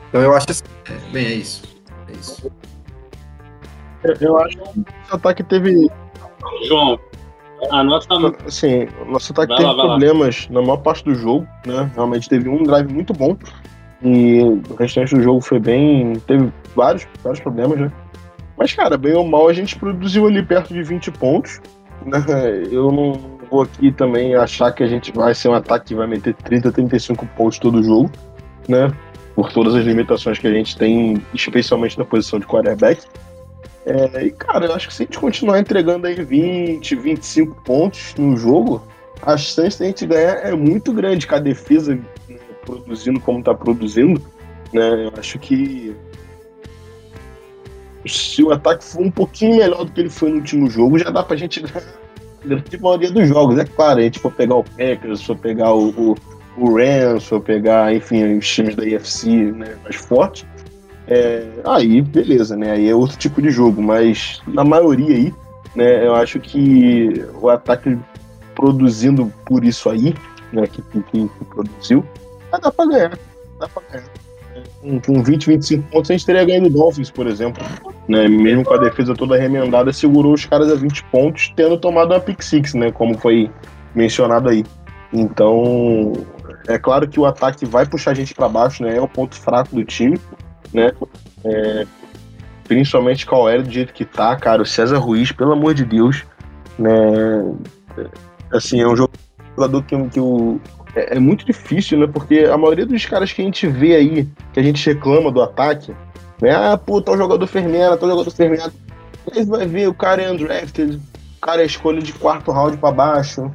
Então 0.09 0.20
eu 0.20 0.34
acho 0.34 0.47
assim, 0.51 0.62
é, 0.86 1.12
bem, 1.12 1.26
é 1.26 1.34
isso. 1.34 1.62
É 2.09 2.12
isso. 2.12 2.53
Eu 4.20 4.38
acho 4.38 4.57
que 4.57 4.80
o 5.12 5.16
ataque 5.16 5.42
teve. 5.42 5.88
João, 6.68 6.99
a 7.70 7.82
nossa. 7.82 8.09
Assim, 8.47 8.86
o 9.01 9.11
nosso 9.11 9.32
ataque 9.32 9.49
vai 9.49 9.59
teve 9.59 9.72
lá, 9.72 9.84
problemas 9.84 10.47
lá. 10.49 10.55
na 10.55 10.62
maior 10.62 10.76
parte 10.78 11.05
do 11.05 11.14
jogo, 11.14 11.47
né? 11.66 11.90
Realmente 11.95 12.28
teve 12.28 12.49
um 12.49 12.62
drive 12.62 12.92
muito 12.92 13.12
bom. 13.12 13.36
E 14.03 14.40
o 14.42 14.74
restante 14.78 15.14
do 15.14 15.22
jogo 15.22 15.40
foi 15.40 15.59
bem. 15.59 16.14
Teve 16.26 16.53
vários, 16.76 17.09
vários 17.22 17.40
problemas, 17.40 17.78
né? 17.78 17.92
Mas, 18.57 18.72
cara, 18.72 18.97
bem 18.97 19.14
ou 19.14 19.26
mal, 19.26 19.49
a 19.49 19.53
gente 19.53 19.76
produziu 19.76 20.26
ali 20.26 20.42
perto 20.42 20.72
de 20.72 20.82
20 20.82 21.11
pontos. 21.12 21.61
Eu 22.70 22.90
não 22.90 23.12
vou 23.51 23.62
aqui 23.62 23.92
também 23.92 24.34
achar 24.34 24.72
que 24.72 24.82
a 24.82 24.86
gente 24.86 25.12
vai 25.12 25.34
ser 25.34 25.49
um 25.49 25.55
ataque 25.55 25.86
que 25.86 25.95
vai 25.95 26.07
meter 26.07 26.34
30, 26.34 26.72
35 26.72 27.26
pontos 27.36 27.59
todo 27.59 27.82
jogo, 27.82 28.11
né? 28.68 28.92
Por 29.34 29.53
todas 29.53 29.74
as 29.74 29.84
limitações 29.84 30.38
que 30.38 30.47
a 30.47 30.53
gente 30.53 30.76
tem, 30.76 31.22
especialmente 31.32 31.99
na 31.99 32.05
posição 32.05 32.38
de 32.38 32.47
quarterback. 32.47 33.03
É, 33.86 34.26
e, 34.26 34.30
cara, 34.30 34.66
eu 34.66 34.74
acho 34.74 34.88
que 34.88 34.95
se 34.95 35.03
a 35.03 35.07
gente 35.07 35.18
continuar 35.18 35.59
entregando 35.59 36.07
aí 36.07 36.14
20, 36.14 36.95
25 36.95 37.62
pontos 37.62 38.14
no 38.16 38.36
jogo, 38.36 38.82
a 39.22 39.36
chance 39.36 39.78
de 39.78 39.84
a 39.84 39.86
gente 39.88 40.07
ganhar 40.07 40.36
é 40.36 40.55
muito 40.55 40.92
grande 40.92 41.26
com 41.26 41.34
a 41.34 41.38
defesa 41.38 41.99
produzindo 42.64 43.20
como 43.20 43.40
está 43.40 43.55
produzindo. 43.55 44.20
Né? 44.72 45.07
Eu 45.07 45.12
acho 45.18 45.38
que 45.38 45.95
se 48.07 48.42
o 48.42 48.52
ataque 48.52 48.84
for 48.84 49.02
um 49.02 49.11
pouquinho 49.11 49.57
melhor 49.57 49.84
do 49.84 49.92
que 49.92 50.00
ele 50.00 50.11
foi 50.11 50.30
no 50.30 50.36
último 50.36 50.68
jogo, 50.68 50.98
já 50.98 51.11
dá 51.11 51.22
pra 51.22 51.36
gente 51.36 51.61
ganhar 51.61 51.82
a 52.44 52.46
grande 52.46 52.80
maioria 52.80 53.11
dos 53.11 53.28
jogos. 53.28 53.59
É 53.59 53.64
claro, 53.64 54.00
a 54.00 54.02
gente 54.02 54.18
for 54.18 54.32
pegar 54.32 54.57
o 54.57 54.64
Packers, 54.64 55.20
se 55.20 55.26
for 55.26 55.36
pegar 55.36 55.72
o, 55.72 55.88
o, 55.90 56.16
o 56.57 56.76
Rams, 56.76 57.22
se 57.22 57.28
for 57.30 57.40
pegar, 57.40 57.94
enfim, 57.94 58.38
os 58.38 58.48
times 58.48 58.74
da 58.74 58.86
IFC 58.86 59.28
né, 59.28 59.76
mais 59.82 59.96
fortes, 59.96 60.46
é, 61.07 61.46
aí 61.64 62.00
beleza, 62.00 62.57
né? 62.57 62.72
Aí 62.72 62.88
é 62.88 62.94
outro 62.94 63.16
tipo 63.16 63.40
de 63.42 63.50
jogo, 63.50 63.82
mas 63.82 64.40
na 64.46 64.64
maioria 64.64 65.16
aí, 65.16 65.34
né, 65.74 66.07
eu 66.07 66.14
acho 66.14 66.40
que 66.40 67.24
o 67.40 67.48
ataque 67.48 67.98
produzindo 68.55 69.32
por 69.44 69.64
isso 69.64 69.90
aí, 69.90 70.14
né, 70.52 70.66
que, 70.66 70.80
que, 70.82 71.02
que 71.02 71.44
produziu, 71.50 72.05
dá 72.50 72.70
pra 72.70 72.86
ganhar. 72.86 73.18
Dá 73.59 73.68
pra 73.68 73.82
ganhar 73.90 74.23
com 75.05 75.22
20, 75.22 75.47
25 75.47 75.91
pontos, 75.91 76.11
a 76.11 76.14
gente 76.14 76.26
teria 76.26 76.45
ganho 76.45 76.62
do 76.62 76.70
Dolphins, 76.70 77.11
por 77.11 77.26
exemplo. 77.26 77.64
Né? 78.09 78.28
Mesmo 78.28 78.64
com 78.64 78.74
a 78.74 78.78
defesa 78.78 79.14
toda 79.14 79.37
remendada, 79.37 79.93
segurou 79.93 80.35
os 80.35 80.45
caras 80.45 80.70
a 80.70 80.74
20 80.74 81.05
pontos, 81.05 81.53
tendo 81.57 81.78
tomado 81.78 82.12
uma 82.12 82.20
pick 82.20 82.43
six, 82.43 82.74
né? 82.74 82.93
Como 82.93 83.16
foi 83.18 83.51
mencionado 83.95 84.49
aí. 84.51 84.64
Então, 85.12 86.12
é 86.68 86.78
claro 86.78 87.09
que 87.09 87.18
o 87.18 87.24
ataque 87.24 87.64
vai 87.64 87.87
puxar 87.87 88.11
a 88.11 88.14
gente 88.14 88.35
para 88.35 88.49
baixo, 88.49 88.82
né? 88.82 88.97
É 88.97 89.01
o 89.01 89.09
ponto 89.09 89.35
fraco 89.35 89.74
do 89.74 89.85
time, 89.85 90.18
né? 90.72 90.93
É, 91.45 91.87
principalmente 92.66 93.24
com 93.24 93.37
a 93.37 93.41
OL 93.41 93.62
do 93.62 93.70
jeito 93.70 93.93
que 93.93 94.05
tá, 94.05 94.37
cara. 94.37 94.62
O 94.62 94.66
César 94.66 94.99
Ruiz, 94.99 95.32
pelo 95.32 95.53
amor 95.53 95.72
de 95.72 95.85
Deus, 95.85 96.24
né? 96.78 96.93
Assim, 98.53 98.80
é 98.80 98.87
um 98.87 98.97
jogador 98.97 99.82
que, 99.85 99.97
que 100.11 100.20
o, 100.20 100.61
é, 100.95 101.16
é, 101.16 101.18
muito 101.18 101.45
difícil, 101.45 101.99
né? 101.99 102.07
Porque 102.07 102.40
a 102.40 102.57
maioria 102.57 102.86
dos 102.86 103.05
caras 103.05 103.32
que 103.32 103.42
a 103.42 103.45
gente 103.45 103.66
vê 103.66 103.97
aí, 103.97 104.28
que 104.53 104.61
a 104.61 104.62
gente 104.62 104.84
reclama 104.86 105.30
do 105.30 105.42
ataque, 105.42 105.95
né? 106.40 106.55
Ah, 106.55 106.76
pô, 106.76 107.03
o 107.07 107.16
jogador 107.16 107.47
Fermena, 107.47 107.97
tá 107.97 108.07
o 108.07 108.11
jogador 108.11 108.30
Fermena. 108.30 108.72
Aí 109.34 109.45
vai 109.45 109.66
ver, 109.66 109.88
o 109.88 109.95
cara 109.95 110.22
é 110.22 110.30
undrafted, 110.30 110.97
o 110.97 111.40
cara 111.40 111.62
é 111.62 111.66
escolha 111.66 112.01
de 112.01 112.12
quarto 112.12 112.51
round 112.53 112.76
para 112.76 112.92
baixo. 112.92 113.51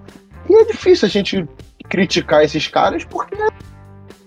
E 0.50 0.54
é 0.56 0.66
difícil 0.66 1.06
a 1.08 1.10
gente 1.10 1.48
criticar 1.88 2.44
esses 2.44 2.68
caras 2.68 3.04
porque, 3.04 3.36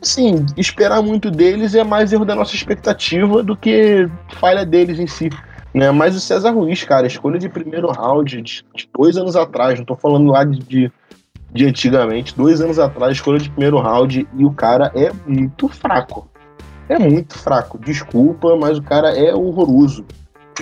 assim, 0.00 0.46
esperar 0.56 1.02
muito 1.02 1.30
deles 1.30 1.74
é 1.74 1.84
mais 1.84 2.12
erro 2.12 2.24
da 2.24 2.34
nossa 2.34 2.54
expectativa 2.54 3.42
do 3.42 3.56
que 3.56 4.08
falha 4.38 4.64
deles 4.64 4.98
em 4.98 5.06
si. 5.06 5.30
Né? 5.74 5.90
Mas 5.90 6.14
o 6.14 6.20
César 6.20 6.50
Ruiz, 6.50 6.84
cara, 6.84 7.06
escolha 7.06 7.38
de 7.38 7.48
primeiro 7.48 7.90
round 7.90 8.42
de, 8.42 8.64
de 8.74 8.88
dois 8.96 9.16
anos 9.16 9.36
atrás, 9.36 9.78
não 9.78 9.86
tô 9.86 9.96
falando 9.96 10.30
lá 10.30 10.44
de, 10.44 10.58
de 10.60 10.92
de 11.52 11.66
antigamente, 11.66 12.34
dois 12.36 12.60
anos 12.60 12.78
atrás, 12.78 13.12
escolha 13.12 13.38
de 13.38 13.50
primeiro 13.50 13.78
round, 13.78 14.26
e 14.36 14.44
o 14.44 14.52
cara 14.52 14.90
é 14.94 15.10
muito 15.26 15.68
fraco. 15.68 16.28
É 16.88 16.98
muito 16.98 17.38
fraco. 17.38 17.78
Desculpa, 17.78 18.56
mas 18.56 18.78
o 18.78 18.82
cara 18.82 19.16
é 19.16 19.34
horroroso. 19.34 20.04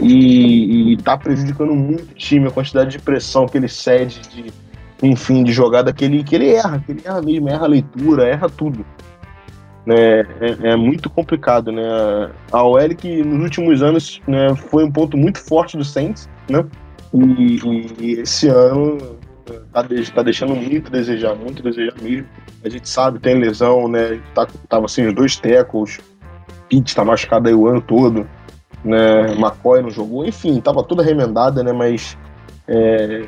E, 0.00 0.92
e 0.92 0.96
tá 0.98 1.16
prejudicando 1.16 1.74
muito 1.74 2.10
o 2.10 2.14
time, 2.14 2.48
a 2.48 2.50
quantidade 2.50 2.90
de 2.90 2.98
pressão 2.98 3.46
que 3.46 3.56
ele 3.56 3.68
cede, 3.68 4.20
de, 4.28 4.52
enfim, 5.02 5.44
de 5.44 5.52
jogada 5.52 5.92
que 5.92 6.04
ele, 6.04 6.24
que 6.24 6.34
ele 6.34 6.50
erra, 6.50 6.78
que 6.80 6.92
ele 6.92 7.02
erra 7.04 7.22
mesmo, 7.22 7.48
erra 7.48 7.64
a 7.64 7.68
leitura, 7.68 8.28
erra 8.28 8.48
tudo. 8.48 8.84
Né, 9.86 10.20
é, 10.20 10.70
é, 10.70 10.76
muito 10.76 11.08
complicado, 11.08 11.72
né? 11.72 11.82
A 12.52 12.62
OL 12.62 12.94
que 12.94 13.24
nos 13.24 13.42
últimos 13.42 13.82
anos 13.82 14.20
né, 14.28 14.54
foi 14.54 14.84
um 14.84 14.92
ponto 14.92 15.16
muito 15.16 15.38
forte 15.38 15.76
do 15.76 15.84
Saints, 15.84 16.28
né? 16.48 16.64
E, 17.12 17.58
e 17.98 18.12
esse 18.20 18.46
ano 18.48 19.18
tá, 19.72 19.84
tá 20.14 20.22
deixando 20.22 20.54
muito 20.54 20.90
desejar, 20.90 21.34
muito 21.34 21.62
desejar 21.62 21.94
mesmo. 22.00 22.26
A 22.64 22.68
gente 22.68 22.88
sabe, 22.88 23.18
tem 23.18 23.38
lesão, 23.38 23.88
né? 23.88 24.20
Tá, 24.34 24.46
tava 24.68 24.86
assim, 24.86 25.06
os 25.06 25.14
dois 25.14 25.36
tecos, 25.36 25.98
Pitt 26.68 26.94
tá 26.94 27.04
machucado 27.04 27.48
aí 27.48 27.54
o 27.54 27.66
ano 27.66 27.80
todo, 27.80 28.28
né? 28.84 29.32
McCoy 29.32 29.82
não 29.82 29.90
jogou, 29.90 30.24
enfim, 30.24 30.60
tava 30.60 30.82
toda 30.82 31.02
remendada, 31.02 31.62
né? 31.62 31.72
Mas 31.72 32.16
é, 32.68 33.26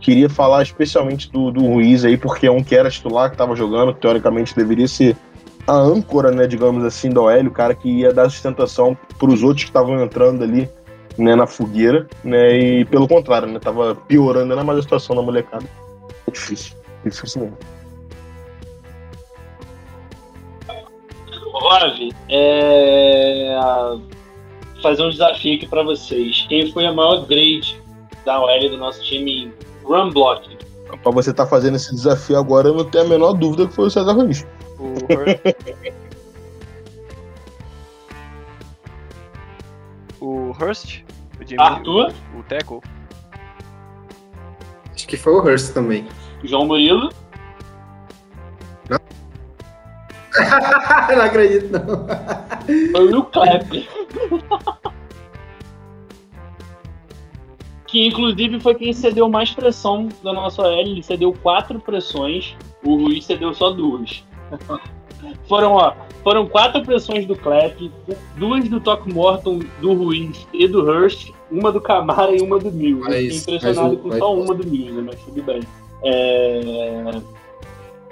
queria 0.00 0.28
falar 0.28 0.62
especialmente 0.62 1.30
do, 1.30 1.50
do 1.50 1.64
Ruiz 1.64 2.04
aí, 2.04 2.16
porque 2.16 2.46
é 2.46 2.50
um 2.50 2.62
que 2.62 2.74
era 2.74 2.90
titular, 2.90 3.30
que 3.30 3.36
tava 3.36 3.54
jogando, 3.54 3.94
teoricamente 3.94 4.54
deveria 4.54 4.88
ser 4.88 5.16
a 5.66 5.74
âncora, 5.74 6.32
né, 6.32 6.46
digamos 6.46 6.84
assim, 6.84 7.08
do 7.08 7.22
OL, 7.22 7.46
o 7.46 7.50
cara 7.50 7.74
que 7.74 7.88
ia 7.88 8.12
dar 8.12 8.28
sustentação 8.28 8.96
para 9.16 9.30
os 9.30 9.44
outros 9.44 9.62
que 9.62 9.70
estavam 9.70 10.02
entrando 10.02 10.42
ali 10.42 10.68
né, 11.18 11.34
na 11.34 11.46
fogueira, 11.46 12.06
né? 12.24 12.56
E 12.56 12.84
pelo 12.84 13.08
contrário, 13.08 13.48
né? 13.48 13.58
Tava 13.58 13.94
piorando 13.94 14.52
ainda 14.52 14.64
mais 14.64 14.78
a 14.78 14.82
situação 14.82 15.16
da 15.16 15.22
molecada. 15.22 15.64
É 16.26 16.30
difícil, 16.30 16.76
difícil 17.04 17.42
mesmo. 17.42 17.58
Ravi, 21.82 22.12
é... 22.28 23.56
fazer 24.82 25.02
um 25.02 25.10
desafio 25.10 25.56
aqui 25.56 25.66
para 25.66 25.82
vocês. 25.82 26.46
Quem 26.48 26.70
foi 26.70 26.86
a 26.86 26.92
maior 26.92 27.26
grade 27.26 27.80
da 28.24 28.40
OL 28.40 28.70
do 28.70 28.76
nosso 28.76 29.02
time 29.02 29.44
em 29.44 29.52
run 29.84 30.10
block? 30.10 30.56
Pra 31.02 31.10
você 31.10 31.30
estar 31.30 31.44
tá 31.44 31.50
fazendo 31.50 31.76
esse 31.76 31.94
desafio 31.94 32.38
agora, 32.38 32.68
eu 32.68 32.74
não 32.74 32.84
tenho 32.84 33.04
a 33.04 33.08
menor 33.08 33.32
dúvida 33.32 33.66
que 33.66 33.74
foi 33.74 33.86
o 33.86 33.90
César 33.90 34.12
Ruiz. 34.12 34.46
Hurst, 40.52 41.02
o 41.40 41.46
Jimmy, 41.46 41.62
Arthur, 41.62 42.12
o, 42.34 42.38
o 42.38 42.42
Teco. 42.44 42.82
Acho 44.94 45.06
que 45.06 45.16
foi 45.16 45.32
o 45.32 45.38
Hurst 45.42 45.72
também. 45.74 46.06
João 46.44 46.66
Murilo. 46.66 47.10
Não, 48.88 48.98
não 51.16 51.22
acredito, 51.24 51.72
não. 51.72 52.06
Foi 52.92 53.12
o 53.12 53.24
Clap. 53.24 53.72
que 57.92 58.06
inclusive 58.06 58.58
foi 58.58 58.74
quem 58.74 58.90
cedeu 58.94 59.28
mais 59.28 59.50
pressão 59.50 60.08
da 60.24 60.32
nossa 60.32 60.62
OL. 60.62 60.80
Ele 60.80 61.02
cedeu 61.02 61.30
quatro 61.42 61.78
pressões, 61.78 62.56
o 62.82 62.96
Ruiz 62.96 63.26
cedeu 63.26 63.52
só 63.52 63.70
duas. 63.70 64.24
Foram, 65.48 65.72
ó, 65.72 65.94
foram 66.22 66.46
quatro 66.46 66.82
pressões 66.82 67.26
do 67.26 67.36
Clap, 67.36 67.76
duas 68.36 68.68
do 68.68 68.80
Toque 68.80 69.12
Morton, 69.12 69.60
do 69.80 69.92
Ruiz 69.92 70.46
e 70.52 70.66
do 70.66 70.82
Hurst, 70.82 71.30
uma 71.50 71.70
do 71.70 71.80
Camara 71.80 72.34
e 72.34 72.40
uma 72.40 72.58
do 72.58 72.70
Mills. 72.72 73.04
Fiquei 73.04 73.56
impressionado 73.56 73.96
com 73.98 74.12
só 74.12 74.34
uma 74.34 74.54
do 74.54 74.66
Mills, 74.66 74.92
né? 74.92 75.02
Mas 75.06 75.20
tudo 75.20 75.42
bem. 75.42 75.60
É... 76.04 77.20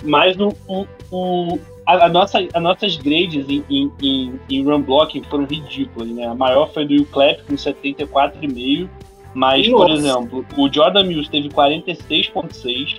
Mas 0.02 0.36
o, 0.38 0.54
o, 0.66 0.86
o, 1.10 1.58
a, 1.86 2.06
a, 2.06 2.08
nossa, 2.08 2.38
as 2.52 2.62
nossas 2.62 2.96
grades 2.96 3.48
em, 3.48 3.64
em, 3.68 3.92
em, 4.02 4.40
em 4.48 4.64
run 4.64 4.80
blocking 4.80 5.22
foram 5.24 5.44
ridículas, 5.44 6.08
né? 6.08 6.26
A 6.26 6.34
maior 6.34 6.72
foi 6.72 6.86
do 6.86 6.94
Will 6.94 7.06
Clapp 7.06 7.42
com 7.44 7.54
74,5. 7.54 8.88
Mas, 9.32 9.68
Nossa. 9.68 9.84
por 9.84 9.94
exemplo, 9.94 10.46
o 10.56 10.72
Jordan 10.72 11.04
Mills 11.04 11.30
teve 11.30 11.48
46,6. 11.50 12.98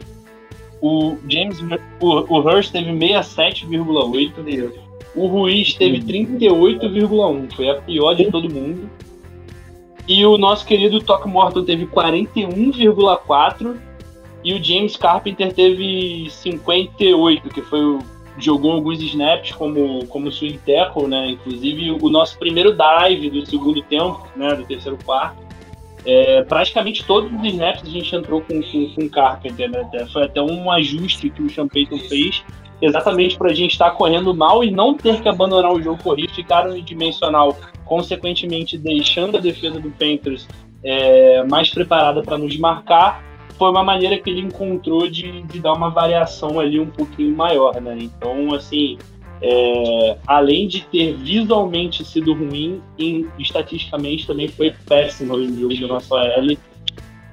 O 0.81 1.15
James 1.29 1.59
o, 1.99 2.07
o 2.07 2.39
Hurst 2.39 2.71
teve 2.71 2.91
67,8. 2.91 4.71
O 5.15 5.27
Ruiz 5.27 5.75
teve 5.75 5.99
38,1. 5.99 7.53
Foi 7.53 7.69
a 7.69 7.75
pior 7.81 8.15
de 8.15 8.31
todo 8.31 8.49
mundo. 8.51 8.89
E 10.07 10.25
o 10.25 10.37
nosso 10.37 10.65
querido 10.65 10.99
Toc 10.99 11.27
Morton 11.27 11.63
teve 11.63 11.85
41,4 11.85 13.77
e 14.43 14.53
o 14.53 14.63
James 14.63 14.97
Carpenter 14.97 15.53
teve 15.53 16.27
58, 16.29 17.49
que 17.49 17.61
foi 17.61 17.83
o 17.83 17.99
jogou 18.37 18.71
alguns 18.71 18.99
snaps 19.01 19.51
como 19.51 20.05
como 20.07 20.31
swing 20.31 20.57
tackle, 20.65 21.07
né? 21.07 21.31
Inclusive 21.31 21.91
o 22.01 22.09
nosso 22.09 22.37
primeiro 22.39 22.75
dive 22.75 23.29
do 23.29 23.45
segundo 23.45 23.81
tempo, 23.83 24.25
né, 24.35 24.55
do 24.55 24.65
terceiro 24.65 24.97
quarto. 25.05 25.50
É, 26.05 26.43
praticamente 26.43 27.05
todos 27.05 27.31
os 27.31 27.43
snaps 27.45 27.83
a 27.83 27.89
gente 27.89 28.15
entrou 28.15 28.41
com, 28.41 28.61
com, 28.61 28.89
com 28.95 29.09
Carpenter, 29.09 29.69
né? 29.69 30.07
Foi 30.11 30.23
até 30.23 30.41
um 30.41 30.71
ajuste 30.71 31.29
que 31.29 31.41
o 31.41 31.49
Sean 31.49 31.67
Payton 31.67 31.99
fez, 31.99 32.43
exatamente 32.81 33.37
para 33.37 33.51
a 33.51 33.53
gente 33.53 33.71
estar 33.71 33.91
tá 33.91 33.95
correndo 33.95 34.33
mal 34.33 34.63
e 34.63 34.71
não 34.71 34.95
ter 34.95 35.21
que 35.21 35.29
abandonar 35.29 35.71
o 35.71 35.81
jogo 35.81 36.01
corrido, 36.01 36.33
ficar 36.33 36.67
unidimensional 36.67 37.55
consequentemente 37.85 38.77
deixando 38.77 39.37
a 39.37 39.39
defesa 39.39 39.79
do 39.79 39.91
Panthers 39.91 40.47
é, 40.83 41.43
mais 41.43 41.69
preparada 41.69 42.23
para 42.23 42.37
nos 42.37 42.57
marcar, 42.57 43.23
foi 43.57 43.69
uma 43.69 43.83
maneira 43.83 44.17
que 44.17 44.29
ele 44.29 44.41
encontrou 44.41 45.07
de, 45.07 45.43
de 45.43 45.59
dar 45.59 45.73
uma 45.73 45.89
variação 45.89 46.59
ali 46.59 46.79
um 46.79 46.87
pouquinho 46.87 47.35
maior, 47.35 47.79
né? 47.79 47.95
Então, 47.99 48.55
assim, 48.55 48.97
é, 49.41 50.17
além 50.27 50.67
de 50.67 50.81
ter 50.85 51.15
visualmente 51.15 52.05
sido 52.05 52.33
ruim, 52.33 52.81
em, 52.97 53.27
estatisticamente 53.39 54.27
também 54.27 54.47
foi 54.47 54.73
péssimo 54.87 55.33
o 55.35 55.47
jogo 55.47 55.75
do 55.75 55.87
nosso 55.87 56.15
AL. 56.15 56.47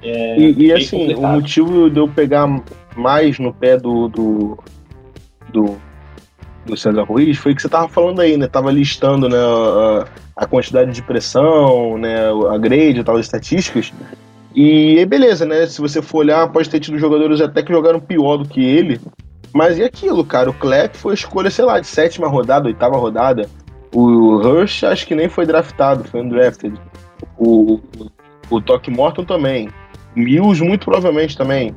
É, 0.03 0.39
e, 0.39 0.67
e 0.67 0.73
assim, 0.73 0.99
complicado. 0.99 1.25
o 1.25 1.33
motivo 1.35 1.91
de 1.91 1.99
eu 1.99 2.09
pegar 2.09 2.63
mais 2.97 3.39
no 3.39 3.53
pé 3.53 3.77
do, 3.77 4.09
do, 4.09 4.59
do 5.53 5.79
do 6.69 6.77
César 6.77 7.03
Ruiz 7.03 7.39
foi 7.39 7.55
que 7.55 7.63
você 7.63 7.69
tava 7.69 7.89
falando 7.89 8.21
aí, 8.21 8.37
né? 8.37 8.47
Tava 8.47 8.71
listando 8.71 9.29
né, 9.29 9.39
a, 9.39 10.07
a 10.37 10.47
quantidade 10.47 10.93
de 10.93 11.03
pressão, 11.03 11.99
né, 11.99 12.29
a 12.51 12.59
grade, 12.59 13.03
tal, 13.03 13.17
as 13.17 13.27
estatísticas. 13.27 13.93
E 14.55 15.05
beleza, 15.07 15.47
né? 15.47 15.67
Se 15.67 15.81
você 15.81 16.03
for 16.03 16.19
olhar, 16.19 16.51
pode 16.53 16.69
ter 16.69 16.81
tido 16.81 16.99
jogadores 16.99 17.41
até 17.41 17.63
que 17.63 17.73
jogaram 17.73 18.01
pior 18.01 18.37
do 18.37 18.49
que 18.49 18.63
ele. 18.63 19.01
Mas 19.53 19.79
e 19.79 19.83
aquilo, 19.83 20.25
cara? 20.25 20.51
O 20.51 20.55
Clapp 20.55 20.97
foi 20.97 21.15
escolha, 21.15 21.51
sei 21.51 21.65
lá, 21.65 21.81
de 21.81 21.87
sétima 21.87 22.29
rodada, 22.29 22.69
oitava 22.69 22.97
rodada. 22.97 23.49
O 23.95 24.41
Hirsch 24.43 24.85
acho 24.85 25.07
que 25.07 25.15
nem 25.15 25.29
foi 25.29 25.47
draftado, 25.47 26.05
foi 26.05 26.21
undrafted. 26.21 26.79
O, 27.39 27.81
o 28.51 28.61
Toque 28.61 28.91
Morton 28.91 29.25
também. 29.25 29.71
Mills 30.15 30.63
muito 30.63 30.85
provavelmente 30.85 31.37
também. 31.37 31.75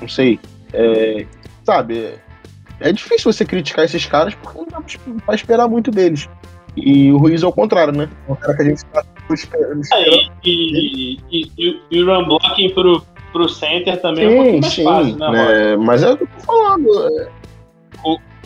Não 0.00 0.08
sei. 0.08 0.40
É, 0.72 1.24
sabe, 1.64 2.18
é 2.80 2.92
difícil 2.92 3.32
você 3.32 3.44
criticar 3.44 3.84
esses 3.84 4.06
caras 4.06 4.34
porque 4.34 4.58
não 4.58 4.66
dá 4.66 4.80
pra 5.24 5.34
esperar 5.34 5.68
muito 5.68 5.90
deles. 5.90 6.28
E 6.76 7.10
o 7.10 7.18
Ruiz 7.18 7.42
é 7.42 7.46
o 7.46 7.52
contrário, 7.52 7.92
né? 7.92 8.08
É 8.28 8.32
um 8.32 8.36
cara 8.36 8.56
que 8.56 8.62
a 8.62 8.64
gente 8.66 8.84
tá 8.86 9.04
esperando. 9.30 9.80
É, 9.92 10.10
e, 10.44 11.16
e, 11.30 11.50
e, 11.58 11.80
e, 11.90 12.02
o 12.02 12.06
run 12.06 12.24
blocking 12.26 12.70
pro, 12.70 13.02
pro 13.32 13.48
center 13.48 14.00
também 14.00 14.28
sim, 14.28 14.36
é 14.36 14.40
um 14.40 14.42
pouquinho 14.42 14.60
mais 14.60 14.72
sim, 14.74 14.84
fácil, 14.84 15.16
né, 15.16 15.30
né? 15.30 15.76
Mas 15.76 16.02
é 16.02 16.10
o 16.10 16.16
que 16.16 16.24
eu 16.24 16.28
tô 16.28 16.40
falando. 16.40 17.20
É... 17.20 17.38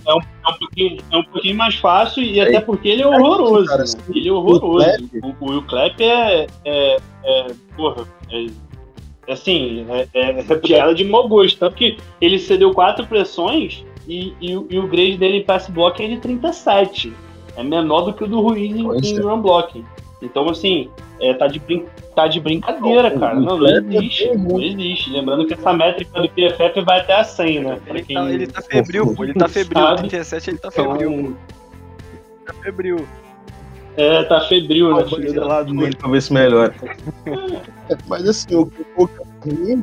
É 0.07 0.15
um, 0.15 0.19
é, 0.19 0.51
um 0.51 0.59
pouquinho, 0.59 0.99
é 1.11 1.17
um 1.17 1.25
pouquinho 1.25 1.57
mais 1.57 1.75
fácil 1.77 2.23
e 2.23 2.41
é, 2.41 2.43
até 2.43 2.61
porque 2.61 2.89
ele 2.89 3.03
é 3.03 3.07
horroroso. 3.07 3.67
Cara, 3.67 3.85
né? 3.85 4.05
Ele 4.15 4.29
é 4.29 4.33
horroroso. 4.33 4.87
O, 5.41 5.51
Will 5.51 5.63
Clapp 5.63 6.03
é, 6.03 6.47
é, 6.65 6.97
é. 7.25 7.47
Porra, 7.77 8.05
é 8.31 9.33
assim, 9.33 9.87
é, 9.89 10.09
é, 10.13 10.41
é 10.41 10.55
piada 10.57 10.95
de 10.95 11.05
mau 11.05 11.29
gosto. 11.29 11.59
Tanto 11.59 11.77
que 11.77 11.99
ele 12.21 12.39
cedeu 12.39 12.73
quatro 12.73 13.07
pressões 13.07 13.85
e, 14.09 14.33
e, 14.41 14.51
e 14.51 14.79
o 14.79 14.89
grade 14.89 15.17
dele 15.17 15.39
em 15.39 15.45
pass 15.45 15.69
block 15.69 16.03
é 16.03 16.09
de 16.09 16.17
37. 16.19 17.13
É 17.57 17.63
menor 17.63 18.03
do 18.03 18.13
que 18.13 18.25
o 18.25 18.27
do 18.27 18.41
Ruiz 18.41 18.75
em, 18.75 18.83
em 18.83 19.19
é. 19.19 19.21
run 19.21 19.41
block. 19.41 19.85
Então, 20.23 20.49
assim, 20.49 20.89
é, 21.21 21.35
tá, 21.35 21.49
de 21.49 21.59
brin 21.59 21.85
tá 22.15 22.29
de 22.29 22.41
brincadeira, 22.41 23.11
cara. 23.19 23.35
Não, 23.35 23.59
não 23.59 23.67
existe. 23.67 24.37
Não 24.37 24.61
existe. 24.61 25.11
Lembrando 25.11 25.47
que 25.47 25.55
essa 25.55 25.73
métrica 25.73 26.21
do 26.21 26.29
PFF 26.29 26.81
vai 26.83 27.01
até 27.01 27.15
a 27.15 27.25
100, 27.25 27.61
né? 27.61 27.79
Ele, 27.87 28.03
tá, 28.03 28.31
ele 28.31 28.47
tá 28.47 28.63
febril, 28.63 29.15
pô. 29.15 29.25
Ele 29.25 29.35
tá 29.35 29.49
febril. 29.49 29.97
37 29.97 30.51
ele 30.51 30.59
tá 30.59 30.71
febril. 30.71 31.13
Então, 31.13 31.37
tá 32.47 32.55
febril. 32.63 33.07
É, 33.97 34.23
tá 34.25 34.41
febril, 34.43 34.97
né? 34.97 35.05
Filho 35.05 35.35
da 35.35 35.45
lado 35.45 35.75
dele 35.75 35.97
pra 35.97 36.09
ver 36.09 36.23
se 36.23 36.33
melhora. 36.33 36.75
Mas 38.09 38.27
assim, 38.27 38.55
o, 38.55 38.71
o 38.97 39.09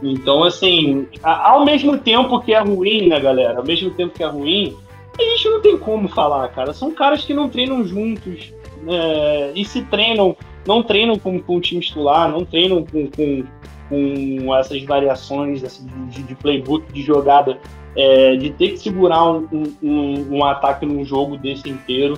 então, 0.04 0.44
assim, 0.44 1.08
ao 1.22 1.66
mesmo 1.66 1.98
tempo 1.98 2.40
que 2.40 2.54
é 2.54 2.60
ruim, 2.60 3.10
né, 3.10 3.20
galera? 3.20 3.58
Ao 3.58 3.66
mesmo 3.66 3.92
tempo 3.92 4.14
que 4.14 4.24
é 4.24 4.28
ruim, 4.28 4.76
a 5.18 5.22
gente 5.22 5.50
não 5.50 5.62
tem 5.62 5.78
como 5.78 6.08
falar, 6.08 6.48
cara. 6.50 6.74
São 6.74 6.92
caras 6.92 7.26
que 7.26 7.34
não 7.34 7.50
treinam 7.50 7.84
juntos 7.86 8.54
é, 8.88 9.52
e 9.56 9.66
se 9.66 9.82
treinam, 9.84 10.36
não 10.68 10.84
treinam 10.84 11.18
com, 11.18 11.40
com 11.40 11.58
o 11.58 11.62
time 11.62 11.82
titular, 11.82 12.30
não 12.30 12.46
treinam 12.46 12.86
com, 12.86 13.08
com, 13.08 13.44
com 13.90 14.56
essas 14.56 14.84
variações 14.84 15.64
assim, 15.64 15.88
de, 16.10 16.24
de, 16.24 16.36
playbook, 16.36 16.92
de 16.94 17.02
jogada, 17.02 17.60
é, 17.96 18.36
de 18.36 18.52
ter 18.52 18.70
que 18.70 18.78
segurar 18.78 19.32
um, 19.32 19.48
um, 19.82 20.38
um, 20.38 20.44
ataque 20.44 20.86
num 20.86 21.04
jogo 21.04 21.38
desse 21.38 21.70
inteiro. 21.70 22.18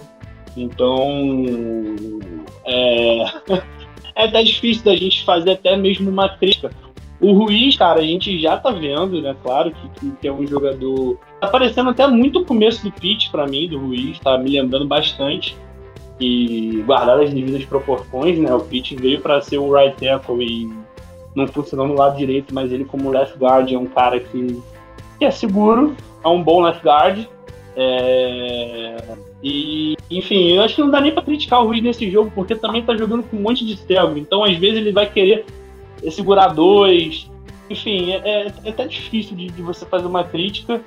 Então, 0.55 1.25
é, 2.65 3.23
é 4.15 4.25
até 4.25 4.43
difícil 4.43 4.83
da 4.83 4.95
gente 4.95 5.23
fazer 5.23 5.51
até 5.51 5.75
mesmo 5.77 6.09
uma 6.09 6.29
crítica. 6.29 6.71
O 7.21 7.33
Ruiz, 7.33 7.77
cara, 7.77 7.99
a 7.99 8.03
gente 8.03 8.41
já 8.41 8.57
tá 8.57 8.71
vendo, 8.71 9.21
né? 9.21 9.35
Claro 9.43 9.71
que, 9.71 10.11
que, 10.19 10.27
é 10.27 10.33
um 10.33 10.45
jogador. 10.45 11.19
Tá 11.39 11.47
parecendo 11.47 11.91
até 11.91 12.07
muito 12.07 12.39
o 12.39 12.45
começo 12.45 12.83
do 12.83 12.91
pitch 12.91 13.29
para 13.29 13.45
mim, 13.45 13.69
do 13.69 13.77
Ruiz, 13.77 14.19
tá 14.19 14.39
me 14.39 14.49
lembrando 14.49 14.87
bastante. 14.87 15.55
Guardar 16.85 17.19
as 17.19 17.33
devidas 17.33 17.65
proporções, 17.65 18.37
né? 18.37 18.53
O 18.53 18.59
pitch 18.59 18.93
veio 18.93 19.21
para 19.21 19.41
ser 19.41 19.57
o 19.57 19.73
right 19.73 19.95
tackle 19.97 20.43
e 20.43 20.69
não 21.35 21.47
funcionou 21.47 21.87
no 21.87 21.95
lado 21.95 22.17
direito, 22.17 22.53
mas 22.53 22.71
ele, 22.71 22.85
como 22.85 23.09
left 23.09 23.37
guard, 23.37 23.71
é 23.71 23.77
um 23.77 23.85
cara 23.85 24.19
que, 24.19 24.61
que 25.17 25.25
é 25.25 25.31
seguro, 25.31 25.95
é 26.23 26.27
um 26.27 26.43
bom 26.43 26.61
left 26.61 26.83
guard. 26.83 27.25
É... 27.75 28.97
E, 29.41 29.95
enfim, 30.09 30.53
eu 30.53 30.61
acho 30.61 30.75
que 30.75 30.81
não 30.81 30.91
dá 30.91 31.01
nem 31.01 31.11
pra 31.11 31.23
criticar 31.23 31.61
o 31.61 31.67
Ruiz 31.67 31.81
nesse 31.81 32.09
jogo, 32.11 32.31
porque 32.35 32.53
também 32.53 32.83
tá 32.83 32.95
jogando 32.95 33.23
com 33.23 33.37
um 33.37 33.41
monte 33.41 33.65
de 33.65 33.75
cego. 33.77 34.17
Então, 34.17 34.43
às 34.43 34.55
vezes, 34.57 34.77
ele 34.77 34.91
vai 34.91 35.09
querer 35.09 35.45
segurar 36.09 36.49
dois. 36.49 37.29
Enfim, 37.69 38.11
é, 38.11 38.17
é, 38.17 38.53
é 38.65 38.69
até 38.69 38.85
difícil 38.85 39.35
de, 39.35 39.47
de, 39.47 39.61
você 39.61 39.85
fazer 39.85 40.05
uma 40.05 40.23
crítica. 40.23 40.81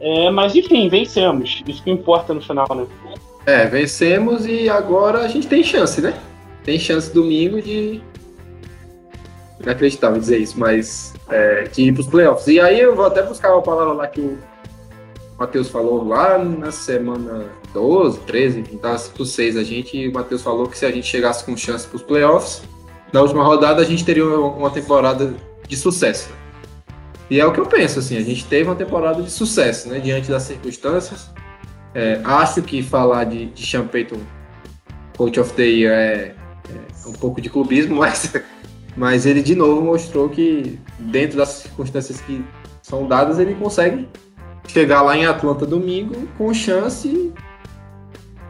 É, 0.00 0.30
mas 0.30 0.54
enfim, 0.54 0.88
vencemos. 0.88 1.62
Isso 1.66 1.82
que 1.82 1.90
importa 1.90 2.32
no 2.32 2.40
final, 2.40 2.66
né? 2.74 2.86
É, 3.48 3.64
vencemos 3.64 4.44
e 4.44 4.68
agora 4.68 5.20
a 5.20 5.26
gente 5.26 5.46
tem 5.48 5.64
chance, 5.64 6.02
né? 6.02 6.12
Tem 6.62 6.78
chance 6.78 7.10
domingo 7.10 7.62
de. 7.62 8.02
Inacreditável 9.58 10.20
dizer 10.20 10.36
isso, 10.36 10.60
mas 10.60 11.14
é, 11.30 11.62
de 11.62 11.84
ir 11.84 11.94
para 11.94 12.02
os 12.02 12.06
playoffs. 12.08 12.46
E 12.46 12.60
aí 12.60 12.78
eu 12.78 12.94
vou 12.94 13.06
até 13.06 13.22
buscar 13.22 13.54
uma 13.54 13.62
palavra 13.62 13.94
lá 13.94 14.06
que 14.06 14.20
o 14.20 14.36
Matheus 15.38 15.70
falou 15.70 16.06
lá 16.06 16.36
na 16.36 16.70
semana 16.70 17.46
12, 17.72 18.20
13, 18.20 18.60
enfim, 18.60 18.76
tá 18.76 18.94
por 19.16 19.24
6 19.24 19.56
a 19.56 19.64
gente. 19.64 20.08
O 20.08 20.12
Matheus 20.12 20.42
falou 20.42 20.68
que 20.68 20.76
se 20.76 20.84
a 20.84 20.90
gente 20.90 21.06
chegasse 21.06 21.42
com 21.42 21.56
chance 21.56 21.86
para 21.86 21.96
os 21.96 22.02
playoffs, 22.02 22.62
na 23.14 23.22
última 23.22 23.42
rodada 23.42 23.80
a 23.80 23.84
gente 23.86 24.04
teria 24.04 24.28
uma 24.28 24.68
temporada 24.68 25.34
de 25.66 25.74
sucesso. 25.74 26.28
E 27.30 27.40
é 27.40 27.46
o 27.46 27.52
que 27.54 27.60
eu 27.60 27.66
penso, 27.66 27.98
assim, 27.98 28.18
a 28.18 28.22
gente 28.22 28.44
teve 28.44 28.68
uma 28.68 28.76
temporada 28.76 29.22
de 29.22 29.30
sucesso, 29.30 29.88
né, 29.88 30.00
diante 30.00 30.28
das 30.28 30.42
circunstâncias. 30.42 31.30
É, 31.98 32.20
acho 32.22 32.62
que 32.62 32.80
falar 32.80 33.24
de, 33.24 33.46
de 33.46 33.66
Sean 33.66 33.84
Payton, 33.88 34.20
Coach 35.16 35.40
of 35.40 35.52
the 35.54 35.64
Year, 35.64 35.92
é, 35.92 36.34
é 36.68 37.08
um 37.08 37.12
pouco 37.12 37.40
de 37.40 37.50
clubismo, 37.50 37.96
mas, 37.98 38.32
mas 38.96 39.26
ele 39.26 39.42
de 39.42 39.56
novo 39.56 39.82
mostrou 39.82 40.28
que 40.28 40.78
dentro 40.96 41.38
das 41.38 41.48
circunstâncias 41.48 42.20
que 42.20 42.44
são 42.82 43.08
dadas, 43.08 43.40
ele 43.40 43.52
consegue 43.56 44.08
chegar 44.68 45.02
lá 45.02 45.16
em 45.16 45.26
Atlanta 45.26 45.66
domingo 45.66 46.14
com 46.38 46.54
chance 46.54 47.32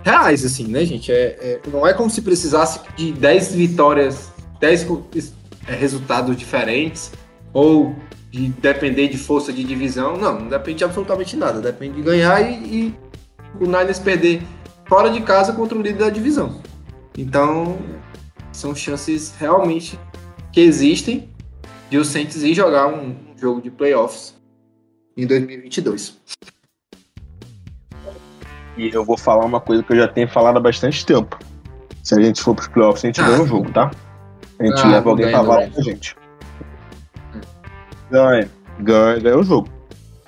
reais, 0.04 0.44
assim, 0.44 0.66
né, 0.66 0.84
gente? 0.84 1.10
É, 1.10 1.38
é, 1.40 1.60
não 1.72 1.86
é 1.86 1.94
como 1.94 2.10
se 2.10 2.20
precisasse 2.20 2.80
de 2.96 3.12
10 3.12 3.54
vitórias 3.54 4.30
10 4.60 4.86
é, 5.66 5.74
resultados 5.74 6.36
diferentes 6.36 7.12
ou 7.54 7.96
de 8.30 8.48
depender 8.48 9.08
de 9.08 9.16
força 9.16 9.50
de 9.54 9.64
divisão. 9.64 10.18
Não, 10.18 10.38
não 10.38 10.48
depende 10.48 10.78
de 10.78 10.84
absolutamente 10.84 11.34
nada. 11.34 11.62
Depende 11.62 11.96
de 11.96 12.02
ganhar 12.02 12.42
e, 12.42 12.54
e 12.54 13.07
o 13.60 13.64
Niners 13.64 13.98
perder 13.98 14.42
fora 14.86 15.10
de 15.10 15.20
casa 15.20 15.52
contra 15.52 15.76
o 15.76 15.82
líder 15.82 15.98
da 15.98 16.10
divisão. 16.10 16.60
Então, 17.16 17.78
são 18.52 18.74
chances 18.74 19.34
realmente 19.38 19.98
que 20.52 20.60
existem 20.60 21.28
de 21.90 21.98
o 21.98 22.04
Saints 22.04 22.42
ir 22.42 22.54
jogar 22.54 22.88
um 22.88 23.14
jogo 23.36 23.60
de 23.60 23.70
playoffs 23.70 24.34
em 25.16 25.26
2022. 25.26 26.18
E 28.76 28.90
eu 28.94 29.04
vou 29.04 29.16
falar 29.16 29.44
uma 29.44 29.60
coisa 29.60 29.82
que 29.82 29.92
eu 29.92 29.96
já 29.96 30.08
tenho 30.08 30.28
falado 30.28 30.56
há 30.56 30.60
bastante 30.60 31.04
tempo. 31.04 31.38
Se 32.02 32.14
a 32.14 32.22
gente 32.22 32.40
for 32.40 32.54
pros 32.54 32.68
playoffs, 32.68 33.04
a 33.04 33.08
gente 33.08 33.20
ah. 33.20 33.26
ganha 33.26 33.42
o 33.42 33.46
jogo, 33.46 33.70
tá? 33.72 33.90
A 34.58 34.64
gente 34.64 34.80
ah, 34.80 34.88
leva 34.88 35.10
alguém 35.10 35.30
pra 35.30 35.42
vala 35.42 35.68
com 35.68 35.80
a 35.80 35.82
gente. 35.82 36.16
Ganha, 38.10 38.48
ganha, 38.80 39.20
ganha 39.20 39.38
o 39.38 39.42
jogo. 39.42 39.68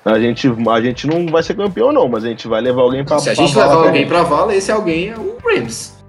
A 0.03 0.19
gente, 0.19 0.47
a 0.47 0.81
gente 0.81 1.05
não 1.05 1.27
vai 1.27 1.43
ser 1.43 1.55
campeão, 1.55 1.91
não, 1.91 2.07
mas 2.07 2.25
a 2.25 2.29
gente 2.29 2.47
vai 2.47 2.59
levar 2.59 2.81
alguém 2.81 3.05
pra 3.05 3.19
Se 3.19 3.29
a 3.29 3.33
gente 3.35 3.55
levar 3.55 3.75
alguém 3.75 4.07
pra 4.07 4.23
vala, 4.23 4.55
esse 4.55 4.71
alguém 4.71 5.09
é 5.09 5.17
o 5.17 5.37
Rams. 5.45 6.03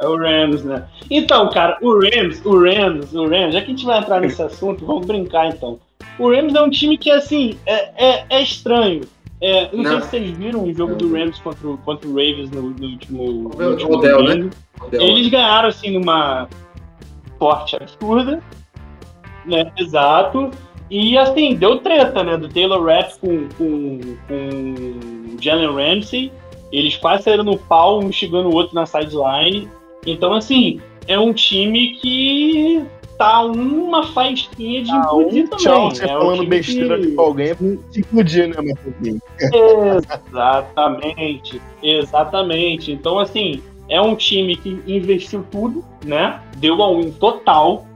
É 0.00 0.06
o 0.06 0.16
Rams, 0.16 0.62
né? 0.62 0.86
Então, 1.10 1.50
cara, 1.50 1.76
o 1.82 1.92
Rams, 1.94 2.40
o 2.44 2.56
Rams, 2.60 3.12
o 3.12 3.28
Rams, 3.28 3.52
já 3.52 3.60
que 3.60 3.66
a 3.66 3.70
gente 3.70 3.84
vai 3.84 3.98
entrar 3.98 4.20
nesse 4.20 4.40
assunto, 4.40 4.86
vamos 4.86 5.06
brincar 5.06 5.48
então. 5.48 5.80
O 6.18 6.30
Rams 6.30 6.54
é 6.54 6.62
um 6.62 6.70
time 6.70 6.96
que, 6.96 7.10
assim, 7.10 7.58
é, 7.66 7.90
é, 7.96 8.24
é 8.30 8.42
estranho. 8.42 9.00
É, 9.40 9.68
não, 9.72 9.82
não, 9.82 9.90
sei 9.90 10.00
se 10.00 10.08
vocês 10.08 10.38
viram 10.38 10.64
o 10.64 10.74
jogo 10.74 10.94
do 10.94 11.12
Rams 11.12 11.38
contra, 11.40 11.68
o, 11.68 11.78
contra 11.78 12.08
o 12.08 12.12
Ravens 12.12 12.50
no, 12.50 12.62
no 12.62 12.86
último, 12.86 13.24
no 13.56 13.70
último 13.70 13.96
Odell, 13.96 14.22
né? 14.22 14.50
Odell. 14.80 15.00
Eles 15.00 15.28
ganharam, 15.28 15.68
assim, 15.68 15.98
numa 15.98 16.48
forte 17.38 17.76
absurda, 17.76 18.42
né? 19.48 19.72
Exato. 19.76 20.50
E, 20.90 21.18
assim, 21.18 21.54
deu 21.54 21.78
treta, 21.78 22.22
né? 22.24 22.36
Do 22.36 22.48
Taylor 22.48 22.84
Rapp 22.84 23.18
com, 23.20 23.48
com, 23.58 24.00
com 24.26 25.34
o 25.34 25.42
Jalen 25.42 25.74
Ramsey. 25.74 26.32
Eles 26.72 26.96
quase 26.96 27.24
saíram 27.24 27.44
no 27.44 27.58
pau, 27.58 28.00
um 28.00 28.12
chegando 28.12 28.48
o 28.48 28.54
outro 28.54 28.74
na 28.74 28.86
sideline. 28.86 29.68
Então, 30.06 30.32
assim, 30.32 30.80
é 31.06 31.18
um 31.18 31.32
time 31.32 31.94
que 31.94 32.84
tá 33.18 33.42
uma 33.42 34.04
faísquinha 34.04 34.84
de 34.84 34.90
ah, 34.92 35.12
um 35.12 35.24
também. 35.24 35.46
Tchau, 35.48 35.90
você 35.90 36.04
é 36.04 36.08
falando 36.08 36.46
besteira 36.46 36.98
que... 37.00 37.12
com 37.12 37.20
alguém 37.20 37.50
é 37.50 37.54
se 37.56 38.00
implodir, 38.00 38.48
né, 38.48 38.54
Matheus? 38.56 39.20
Exatamente, 40.30 41.60
exatamente. 41.82 42.92
Então, 42.92 43.18
assim, 43.18 43.60
é 43.88 44.00
um 44.00 44.14
time 44.14 44.56
que 44.56 44.80
investiu 44.86 45.44
tudo, 45.50 45.84
né? 46.04 46.40
Deu 46.58 46.80
a 46.82 46.90
um 46.90 47.10
total. 47.10 47.86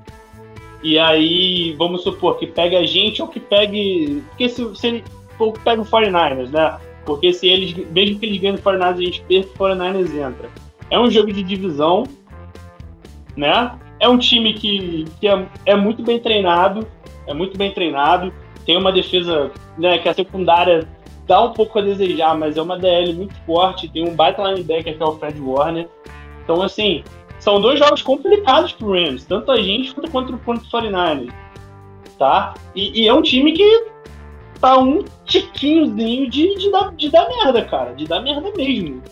E 0.82 0.98
aí, 0.98 1.74
vamos 1.78 2.02
supor 2.02 2.38
que 2.38 2.46
pegue 2.46 2.76
a 2.76 2.84
gente 2.84 3.22
ou 3.22 3.28
que 3.28 3.38
pegue. 3.38 4.22
Porque 4.28 4.48
se, 4.48 4.74
se 4.74 4.86
ele 4.86 5.04
for, 5.38 5.52
pega 5.60 5.80
o 5.80 5.84
49ers, 5.84 6.50
né? 6.50 6.78
Porque 7.04 7.32
se 7.32 7.48
eles, 7.48 7.74
mesmo 7.90 8.18
que 8.18 8.26
eles 8.26 8.40
ganhem 8.40 8.56
o 8.56 8.58
49ers, 8.58 8.98
a 8.98 9.02
gente 9.02 9.22
perca 9.22 9.48
o 9.48 9.58
49ers 9.58 10.14
entra. 10.14 10.50
É 10.90 10.98
um 10.98 11.10
jogo 11.10 11.32
de 11.32 11.42
divisão, 11.42 12.04
né? 13.36 13.72
É 14.00 14.08
um 14.08 14.18
time 14.18 14.52
que, 14.54 15.04
que 15.20 15.28
é, 15.28 15.46
é 15.66 15.76
muito 15.76 16.02
bem 16.02 16.18
treinado, 16.18 16.86
é 17.26 17.32
muito 17.32 17.56
bem 17.56 17.70
treinado, 17.70 18.32
tem 18.66 18.76
uma 18.76 18.92
defesa 18.92 19.50
né, 19.78 19.98
que 19.98 20.08
a 20.08 20.14
secundária 20.14 20.88
dá 21.26 21.42
um 21.42 21.52
pouco 21.52 21.78
a 21.78 21.82
desejar, 21.82 22.36
mas 22.36 22.56
é 22.56 22.62
uma 22.62 22.78
DL 22.78 23.12
muito 23.14 23.34
forte, 23.46 23.88
tem 23.88 24.06
um 24.06 24.14
baita 24.14 24.42
linebacker 24.42 24.96
que 24.96 25.02
é 25.02 25.06
o 25.06 25.18
Fred 25.18 25.40
Warner. 25.40 25.88
Então, 26.42 26.60
assim, 26.62 27.04
são 27.42 27.60
dois 27.60 27.76
jogos 27.76 28.02
complicados 28.02 28.70
pro 28.70 28.92
Rams, 28.92 29.24
tanto 29.24 29.50
a 29.50 29.60
gente 29.60 29.92
quanto 29.92 30.10
contra, 30.12 30.36
contra 30.38 30.64
o 30.64 30.70
49ers, 30.70 31.32
tá? 32.16 32.54
E, 32.72 33.02
e, 33.02 33.08
é 33.08 33.12
um 33.12 33.20
time 33.20 33.52
que 33.52 33.86
tá 34.60 34.78
um 34.78 35.02
tiquinhozinho 35.24 36.30
de, 36.30 36.54
de, 36.54 36.70
dar, 36.70 36.92
de 36.92 37.10
dar 37.10 37.28
merda, 37.28 37.64
cara, 37.64 37.94
de 37.94 38.06
dar 38.06 38.20
merda 38.20 38.48
mesmo. 38.56 39.02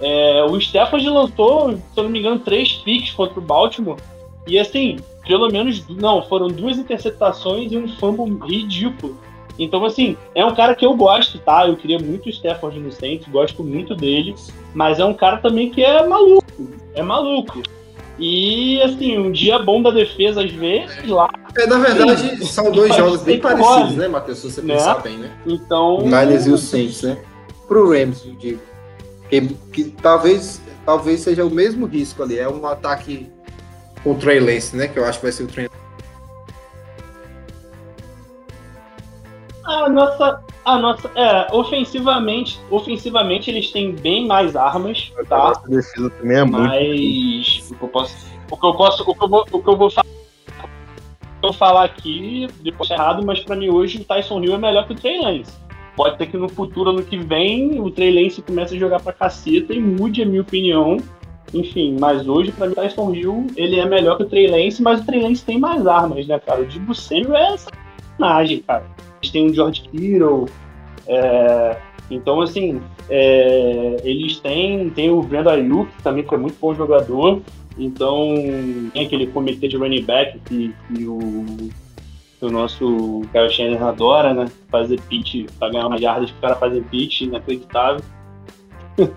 É, 0.00 0.42
o 0.44 0.56
Stafford 0.56 1.06
lançou, 1.10 1.72
se 1.72 1.82
eu 1.94 2.04
não 2.04 2.10
me 2.10 2.20
engano, 2.20 2.38
três 2.38 2.72
picks 2.72 3.12
contra 3.12 3.38
o 3.38 3.42
Baltimore. 3.42 3.98
E 4.46 4.58
assim, 4.58 4.96
pelo 5.26 5.50
menos, 5.50 5.86
não, 5.86 6.22
foram 6.22 6.48
duas 6.48 6.78
interceptações 6.78 7.70
e 7.70 7.76
um 7.76 7.86
fumble 7.86 8.48
ridículo. 8.48 9.14
Então, 9.58 9.84
assim, 9.84 10.16
é 10.34 10.42
um 10.42 10.54
cara 10.54 10.74
que 10.74 10.86
eu 10.86 10.96
gosto, 10.96 11.38
tá? 11.38 11.68
Eu 11.68 11.76
queria 11.76 11.98
muito 11.98 12.26
o 12.26 12.30
Stafford 12.30 12.80
no 12.80 12.90
Saints, 12.90 13.28
gosto 13.28 13.62
muito 13.62 13.94
dele, 13.94 14.34
mas 14.72 14.98
é 14.98 15.04
um 15.04 15.14
cara 15.14 15.36
também 15.36 15.68
que 15.68 15.82
é 15.84 16.06
maluco, 16.06 16.44
é 16.94 17.02
maluco. 17.02 17.73
E, 18.18 18.80
assim, 18.82 19.18
um 19.18 19.32
dia 19.32 19.58
bom 19.58 19.82
da 19.82 19.90
defesa, 19.90 20.42
às 20.42 20.52
vezes, 20.52 21.08
lá. 21.08 21.28
É, 21.56 21.66
na 21.66 21.78
verdade, 21.78 22.38
sim, 22.38 22.44
são 22.46 22.70
dois 22.70 22.94
jogos 22.94 23.22
bem 23.22 23.40
parecidos, 23.40 23.96
né, 23.96 24.06
Matheus? 24.06 24.38
Se 24.38 24.50
você 24.50 24.62
né? 24.62 24.74
pensar 24.74 25.02
bem, 25.02 25.18
né? 25.18 25.30
Então. 25.46 25.98
O 25.98 26.04
Niners 26.04 26.46
e 26.46 26.50
o 26.50 26.58
Saints, 26.58 27.02
né? 27.02 27.18
Pro 27.66 27.90
Rams, 27.90 28.24
eu 28.24 28.34
digo. 28.34 28.60
Que, 29.28 29.40
que 29.72 29.84
talvez, 30.00 30.60
talvez 30.86 31.20
seja 31.20 31.44
o 31.44 31.50
mesmo 31.50 31.86
risco 31.86 32.22
ali. 32.22 32.38
É 32.38 32.48
um 32.48 32.64
ataque 32.66 33.28
com 34.02 34.12
o 34.12 34.14
Trey 34.14 34.38
Lance, 34.38 34.76
né? 34.76 34.86
Que 34.86 34.98
eu 34.98 35.04
acho 35.04 35.18
que 35.18 35.24
vai 35.24 35.32
ser 35.32 35.42
o 35.44 35.48
Trey 35.48 35.68
A 39.74 39.88
nossa, 39.88 40.40
a 40.64 40.78
nossa, 40.78 41.10
é, 41.16 41.48
ofensivamente, 41.52 42.60
ofensivamente 42.70 43.50
eles 43.50 43.70
têm 43.72 43.92
bem 43.92 44.26
mais 44.26 44.54
armas, 44.54 45.12
tá? 45.28 45.36
A 45.36 45.48
nossa 45.48 45.68
defesa 45.68 46.10
também 46.10 46.38
é 46.38 46.44
muito. 46.44 46.62
Mas 46.62 47.70
o 47.70 47.74
que 47.74 47.84
eu 47.84 47.88
posso, 47.88 48.26
o 48.50 48.56
que 48.56 48.66
eu 48.66 48.74
posso, 48.74 49.02
o 49.02 49.14
que 49.14 49.24
eu 49.24 49.28
vou, 49.28 49.44
o 49.50 49.62
que 49.62 49.68
eu 49.68 49.76
vou 49.76 49.90
falar, 49.90 50.06
eu 51.42 51.52
falar 51.52 51.84
aqui, 51.84 52.46
depois 52.62 52.90
é 52.90 52.94
errado, 52.94 53.24
mas 53.26 53.40
para 53.40 53.56
mim 53.56 53.68
hoje 53.68 53.98
o 53.98 54.04
Tyson 54.04 54.42
Hill 54.42 54.54
é 54.54 54.58
melhor 54.58 54.86
que 54.86 54.92
o 54.92 54.96
Trey 54.96 55.20
Lance. 55.20 55.52
Pode 55.96 56.18
ter 56.18 56.26
que 56.26 56.36
no 56.36 56.48
futuro, 56.48 56.90
ano 56.90 57.02
que 57.02 57.16
vem, 57.16 57.80
o 57.80 57.90
Trey 57.90 58.12
Lance 58.12 58.42
comece 58.42 58.76
a 58.76 58.78
jogar 58.78 59.00
pra 59.00 59.12
caceta 59.12 59.74
e 59.74 59.80
mude 59.80 60.22
a 60.22 60.26
minha 60.26 60.40
opinião. 60.40 60.96
Enfim, 61.52 61.96
mas 62.00 62.26
hoje, 62.26 62.50
pra 62.50 62.66
mim, 62.66 62.72
o 62.72 62.76
Tyson 62.76 63.12
Hill, 63.12 63.46
ele 63.56 63.78
é 63.78 63.86
melhor 63.86 64.16
que 64.16 64.24
o 64.24 64.28
Trey 64.28 64.46
Lance, 64.48 64.82
mas 64.82 65.00
o 65.00 65.06
Trey 65.06 65.22
Lance 65.22 65.44
tem 65.44 65.58
mais 65.58 65.86
armas, 65.86 66.26
né, 66.26 66.38
cara? 66.40 66.62
O 66.62 66.66
Dibu 66.66 66.94
Samuel 66.94 67.36
é 67.36 67.56
sacanagem, 67.56 68.60
cara. 68.62 68.84
Eles 69.24 69.30
têm 69.30 69.46
o 69.46 69.54
George 69.54 69.82
Kittle, 69.82 70.46
é... 71.06 71.76
então, 72.10 72.40
assim, 72.40 72.80
é... 73.08 73.96
eles 74.04 74.38
têm, 74.40 74.90
tem 74.90 75.10
o 75.10 75.22
Brandon 75.22 75.50
Ayuk, 75.50 75.90
também, 76.02 76.24
que 76.24 76.34
é 76.34 76.38
muito 76.38 76.58
bom 76.60 76.74
jogador. 76.74 77.40
Então, 77.78 78.34
tem 78.92 79.06
aquele 79.06 79.26
comitê 79.28 79.66
de 79.66 79.76
running 79.76 80.04
back 80.04 80.38
que, 80.40 80.72
que 80.88 81.04
o 81.06 81.70
o 82.40 82.50
nosso 82.50 83.22
Kyle 83.32 83.50
Shannon 83.50 83.88
adora, 83.88 84.34
né? 84.34 84.46
Fazer 84.70 85.00
pitch 85.02 85.46
para 85.58 85.70
ganhar 85.70 85.86
uma 85.86 85.98
jardas 85.98 86.30
que 86.30 86.36
o 86.36 86.40
cara 86.40 86.56
fazer 86.56 86.82
pitch, 86.84 87.22
inacreditável. 87.22 88.04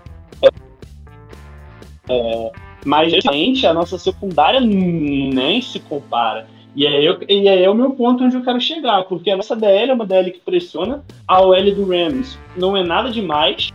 é, 2.08 2.52
mas 2.86 3.12
realmente 3.12 3.66
a 3.66 3.74
nossa 3.74 3.98
secundária 3.98 4.60
nem 4.60 5.60
se 5.60 5.78
compara. 5.80 6.46
E 6.78 6.86
aí, 6.86 7.04
eu, 7.04 7.18
e 7.28 7.48
aí 7.48 7.64
é 7.64 7.68
o 7.68 7.74
meu 7.74 7.90
ponto 7.90 8.22
onde 8.22 8.36
eu 8.36 8.44
quero 8.44 8.60
chegar, 8.60 9.02
porque 9.02 9.32
a 9.32 9.36
nossa 9.36 9.56
DL 9.56 9.90
é 9.90 9.94
uma 9.94 10.06
DL 10.06 10.30
que 10.30 10.38
pressiona, 10.38 11.04
a 11.26 11.42
OL 11.42 11.74
do 11.74 11.84
Rams 11.84 12.38
não 12.56 12.76
é 12.76 12.84
nada 12.84 13.10
demais, 13.10 13.70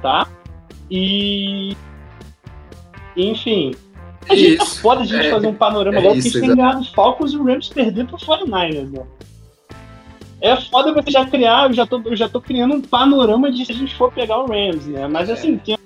tá? 0.00 0.26
E. 0.90 1.76
Enfim, 3.14 3.74
a 4.26 4.34
gente 4.34 4.56
tá 4.56 4.64
foda 4.64 5.02
a 5.02 5.04
gente 5.04 5.26
é, 5.26 5.30
fazer 5.30 5.48
um 5.48 5.54
panorama 5.54 5.98
é 5.98 6.00
logo, 6.00 6.14
porque 6.14 6.28
a 6.28 6.32
gente 6.32 6.40
tem 6.40 6.56
ganhado 6.56 6.80
os 6.80 6.88
Falcons 6.88 7.34
e 7.34 7.36
o 7.36 7.44
Rams 7.44 7.68
perder 7.68 8.06
pro 8.06 8.16
49ers, 8.16 8.90
né? 8.90 9.06
É 10.40 10.56
foda 10.56 10.94
você 10.94 11.10
já 11.10 11.26
criar, 11.26 11.68
eu 11.68 11.74
já 11.74 11.84
tô, 11.84 12.00
eu 12.06 12.16
já 12.16 12.26
tô 12.26 12.40
criando 12.40 12.74
um 12.74 12.80
panorama 12.80 13.52
de 13.52 13.66
se 13.66 13.72
a 13.72 13.74
gente 13.74 13.94
for 13.94 14.10
pegar 14.10 14.38
o 14.38 14.46
Rams, 14.46 14.86
né? 14.86 15.06
Mas 15.06 15.28
é. 15.28 15.34
assim, 15.34 15.58
tem 15.58 15.76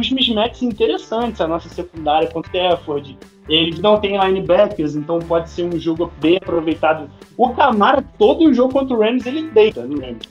uns 0.00 0.10
mismatches 0.10 0.62
interessantes, 0.62 1.40
a 1.40 1.46
nossa 1.46 1.68
secundária 1.68 2.28
contra 2.28 2.50
o 2.50 2.56
Stafford. 2.56 3.18
Eles 3.48 3.78
não 3.80 4.00
têm 4.00 4.18
linebackers, 4.18 4.94
então 4.94 5.18
pode 5.18 5.50
ser 5.50 5.64
um 5.64 5.78
jogo 5.78 6.10
bem 6.20 6.36
aproveitado. 6.36 7.10
O 7.36 7.50
Camara, 7.50 8.02
todo 8.18 8.44
o 8.44 8.54
jogo 8.54 8.72
contra 8.72 8.96
o 8.96 9.00
Rams, 9.00 9.26
ele 9.26 9.50
deita 9.50 9.82
no 9.82 10.00
Rams. 10.00 10.28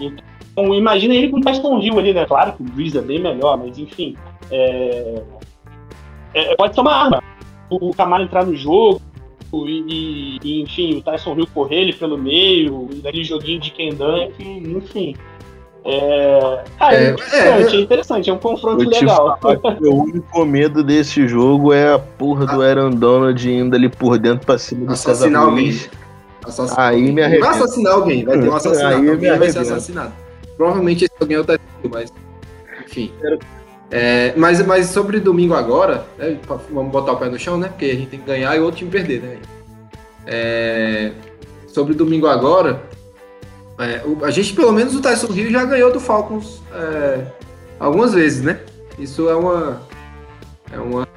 Então, 0.00 0.74
imagina 0.74 1.14
ele 1.14 1.28
com 1.28 1.38
o 1.38 1.40
Preston 1.40 1.80
Hill 1.80 1.98
ali, 1.98 2.12
né? 2.12 2.26
Claro 2.26 2.52
que 2.52 2.62
o 2.62 2.66
Breeze 2.66 2.98
é 2.98 3.02
bem 3.02 3.20
melhor, 3.20 3.58
mas 3.58 3.78
enfim. 3.78 4.16
É 4.50 5.22
é, 6.34 6.54
pode 6.54 6.74
ser 6.74 6.80
uma 6.80 6.94
arma. 6.94 7.22
O 7.68 7.92
Camaro 7.92 8.24
entrar 8.24 8.44
no 8.44 8.54
jogo, 8.56 9.00
e, 9.52 10.38
e, 10.42 10.62
enfim, 10.62 10.96
o 10.96 11.02
Tyson 11.02 11.34
Hill 11.34 11.46
correr 11.52 11.82
ele 11.82 11.92
pelo 11.92 12.18
meio, 12.18 12.88
daquele 13.02 13.24
joguinho 13.24 13.60
de 13.60 13.70
Kendan, 13.70 14.28
enfim. 14.38 15.14
É, 15.84 16.64
cara, 16.78 16.94
é, 16.94 17.04
é 17.04 17.10
interessante, 17.10 17.74
é, 17.74 17.78
é, 17.78 17.80
interessante, 17.80 18.30
é 18.30 18.32
um 18.32 18.38
confronto 18.38 18.88
legal. 18.88 19.38
o 19.80 19.94
único 20.04 20.44
medo 20.44 20.84
desse 20.84 21.26
jogo 21.26 21.72
é 21.72 21.94
a 21.94 21.98
porra 21.98 22.46
do 22.46 22.62
Aaron 22.62 22.90
Donald 22.90 23.50
indo 23.50 23.74
ali 23.74 23.88
por 23.88 24.18
dentro 24.18 24.44
pra 24.44 24.58
cima 24.58 24.86
do 24.86 24.92
Assassinar 24.92 25.42
alguém. 25.42 25.80
Aí 26.76 27.12
me 27.12 27.22
arrependo. 27.22 27.46
Vai 27.46 27.56
assassinar 27.56 27.92
alguém, 27.94 28.24
vai 28.24 28.40
ter 28.40 28.48
um 28.48 28.54
assassinato, 28.54 28.96
aí 28.96 29.08
alguém 29.08 29.38
vai 29.38 29.50
ser 29.50 29.58
assassinado. 29.60 30.12
Provavelmente 30.56 31.04
esse 31.04 31.14
alguém 31.18 31.36
é 31.36 31.40
o 31.40 31.44
Hill, 31.44 31.90
mas 31.90 32.12
enfim. 32.84 33.12
É, 33.90 34.34
mas, 34.36 34.64
mas 34.64 34.86
sobre 34.86 35.18
domingo 35.18 35.54
agora, 35.54 36.04
né, 36.18 36.38
vamos 36.70 36.92
botar 36.92 37.12
o 37.12 37.16
pé 37.16 37.28
no 37.28 37.38
chão, 37.38 37.58
né? 37.58 37.68
Porque 37.68 37.86
a 37.86 37.94
gente 37.94 38.08
tem 38.08 38.20
que 38.20 38.26
ganhar 38.26 38.54
e 38.54 38.60
o 38.60 38.64
outro 38.64 38.78
time 38.78 38.90
perder, 38.90 39.20
né? 39.20 39.38
É, 40.26 41.12
sobre 41.66 41.94
domingo 41.94 42.26
agora, 42.26 42.82
é, 43.80 44.02
o, 44.04 44.24
a 44.24 44.30
gente, 44.30 44.52
pelo 44.52 44.72
menos 44.72 44.94
o 44.94 45.00
Tyson 45.00 45.32
Hill 45.32 45.50
já 45.50 45.64
ganhou 45.64 45.90
do 45.90 45.98
Falcons 45.98 46.62
é, 46.70 47.24
algumas 47.78 48.12
vezes, 48.12 48.42
né? 48.42 48.60
Isso 48.98 49.28
é 49.30 49.34
uma. 49.34 49.80
É 50.70 50.78
uma. 50.78 51.08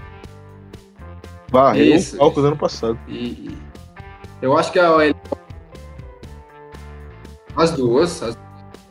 Barreu 1.51 1.97
o 1.97 2.01
Falcons 2.01 2.45
ano 2.45 2.57
passado. 2.57 2.97
E, 3.07 3.57
eu 4.41 4.57
acho 4.57 4.71
que 4.71 4.79
a 4.79 4.95
OL. 4.95 5.13
As 7.57 7.71
duas. 7.71 8.23
As... 8.23 8.37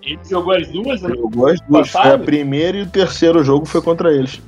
Ele 0.02 0.20
jogou 0.28 0.52
as 0.54 0.68
duas, 0.68 1.00
né? 1.00 1.14
Jogou 1.16 1.46
as 1.46 1.60
duas. 1.62 1.88
Foi 1.88 2.12
a 2.12 2.18
primeira 2.18 2.76
e 2.76 2.82
o 2.82 2.90
terceiro 2.90 3.42
jogo 3.42 3.64
foi 3.64 3.80
contra 3.80 4.12
eles. 4.12 4.42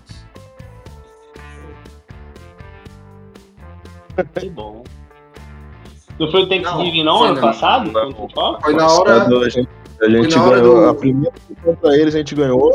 Que 4.38 4.50
bom. 4.50 4.83
Não 6.18 6.30
foi 6.30 6.42
o 6.42 6.48
Thanksgiving, 6.48 7.02
não, 7.02 7.20
não 7.20 7.24
ano 7.24 7.34
não. 7.34 7.42
passado? 7.42 7.90
Não. 7.90 8.12
Foi 8.60 8.74
na 8.74 8.86
hora. 8.86 9.24
A 9.24 9.48
gente, 9.48 9.68
a 10.00 10.08
gente 10.08 10.34
ganhou. 10.38 10.80
Do... 10.80 10.88
A 10.88 10.94
primeira 10.94 11.32
contra 11.62 11.96
eles 11.96 12.14
a 12.14 12.18
gente 12.18 12.34
ganhou. 12.34 12.72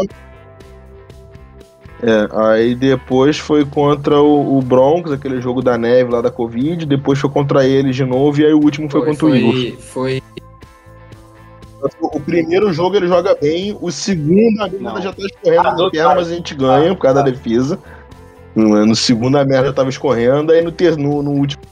É, 2.01 2.29
aí 2.31 2.75
depois 2.75 3.37
foi 3.37 3.65
contra 3.65 4.21
o, 4.21 4.57
o, 4.57 4.61
Broncos, 4.61 5.11
aquele 5.11 5.41
jogo 5.41 5.61
da 5.61 5.77
neve 5.77 6.11
lá 6.11 6.21
da 6.21 6.31
Covid. 6.31 6.85
Depois 6.85 7.19
foi 7.19 7.29
contra 7.29 7.65
eles 7.65 7.95
de 7.95 8.05
novo. 8.05 8.39
E 8.39 8.45
aí 8.45 8.53
o 8.53 8.61
último 8.61 8.89
foi, 8.89 9.01
foi 9.01 9.09
contra 9.09 9.27
foi, 9.27 9.31
o 9.31 9.35
Eagles. 9.35 9.85
Foi. 9.85 10.23
O 12.01 12.19
primeiro 12.19 12.73
jogo 12.73 12.97
ele 12.97 13.07
joga 13.07 13.35
bem, 13.35 13.77
o 13.79 13.89
segundo 13.89 14.61
a 14.61 14.67
merda 14.67 15.01
já 15.01 15.13
tá 15.13 15.21
escorrendo 15.21 15.67
ah, 15.67 15.75
na 15.77 15.89
perna, 15.89 16.15
mas 16.15 16.27
a 16.29 16.35
gente 16.35 16.53
ganha 16.53 16.93
por 16.93 17.01
causa 17.01 17.23
da 17.23 17.29
defesa. 17.29 17.79
No, 18.53 18.85
no 18.85 18.95
segundo 18.95 19.37
a 19.37 19.45
merda 19.45 19.67
já 19.67 19.73
tava 19.73 19.89
escorrendo, 19.89 20.51
aí 20.51 20.61
no, 20.61 20.73
ter, 20.73 20.97
no, 20.97 21.23
no 21.23 21.31
último 21.31 21.63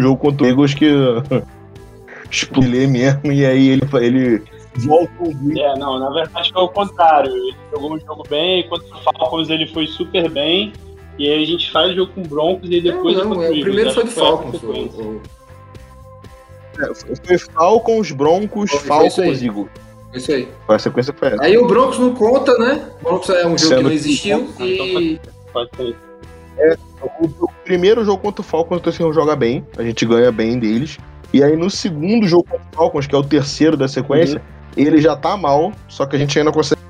jogo 0.00 0.16
contra 0.16 0.46
o 0.46 0.48
Eagles 0.48 0.74
que 0.74 0.86
explodiu 2.30 2.88
mesmo, 2.88 3.32
e 3.32 3.44
aí 3.44 3.68
ele, 3.68 3.82
ele 4.00 4.42
volta 4.76 5.12
É, 5.56 5.78
não, 5.78 5.98
na 5.98 6.10
verdade 6.10 6.52
foi 6.52 6.62
o 6.62 6.68
contrário. 6.68 7.30
Ele 7.30 7.54
jogou 7.72 7.94
um 7.94 8.00
jogo 8.00 8.22
bem, 8.28 8.68
contra 8.68 8.86
o 8.94 9.02
Falcons 9.02 9.50
ele 9.50 9.66
foi 9.66 9.86
super 9.86 10.30
bem. 10.30 10.72
E 11.18 11.30
aí 11.30 11.42
a 11.42 11.46
gente 11.46 11.70
faz 11.70 11.92
o 11.92 11.94
jogo 11.94 12.12
com 12.14 12.22
o 12.22 12.26
Broncos 12.26 12.70
e 12.70 12.80
depois 12.80 13.18
é, 13.18 13.24
não, 13.24 13.42
é, 13.42 13.50
o 13.50 13.60
primeiro 13.60 13.92
foi 13.92 14.04
do 14.04 14.10
Falcons. 14.10 14.60
Foi, 14.60 14.88
foi, 16.94 17.16
foi 17.22 17.38
Falcons, 17.38 18.10
Broncos, 18.12 18.70
foi, 18.70 18.80
Falcons 18.80 19.42
e 19.42 19.46
Eagles. 19.46 19.68
Isso 20.14 20.32
aí. 20.32 20.48
A 20.68 20.78
sequência 20.78 21.14
foi 21.14 21.28
essa. 21.28 21.42
Aí 21.42 21.56
o 21.56 21.66
Broncos 21.66 21.98
não 21.98 22.14
conta, 22.14 22.56
né? 22.58 22.90
O 23.00 23.04
Broncos 23.04 23.28
é 23.30 23.46
um 23.46 23.56
jogo 23.56 23.58
Sendo 23.58 23.76
que 23.76 23.82
não 23.84 23.92
existiu. 23.92 24.48
Que... 24.56 24.64
E... 24.64 25.20
Pode 25.52 25.70
ser. 25.76 25.96
É, 26.58 26.76
o, 27.20 27.26
o, 27.26 27.48
primeiro 27.64 28.04
jogo 28.04 28.22
contra 28.22 28.40
o 28.40 28.44
Falcons, 28.44 28.78
o 28.78 28.80
Torcedor 28.80 29.12
joga 29.12 29.34
bem, 29.34 29.64
a 29.76 29.82
gente 29.82 30.04
ganha 30.04 30.30
bem 30.30 30.58
deles. 30.58 30.98
E 31.32 31.42
aí 31.42 31.56
no 31.56 31.70
segundo 31.70 32.26
jogo 32.26 32.44
contra 32.44 32.66
o 32.72 32.76
Falcons, 32.76 33.06
que 33.06 33.14
é 33.14 33.18
o 33.18 33.24
terceiro 33.24 33.76
da 33.76 33.88
sequência, 33.88 34.38
uhum. 34.38 34.82
ele 34.84 35.00
já 35.00 35.16
tá 35.16 35.36
mal, 35.36 35.72
só 35.88 36.06
que 36.06 36.16
a 36.16 36.18
gente 36.18 36.38
ainda 36.38 36.52
consegue 36.52 36.80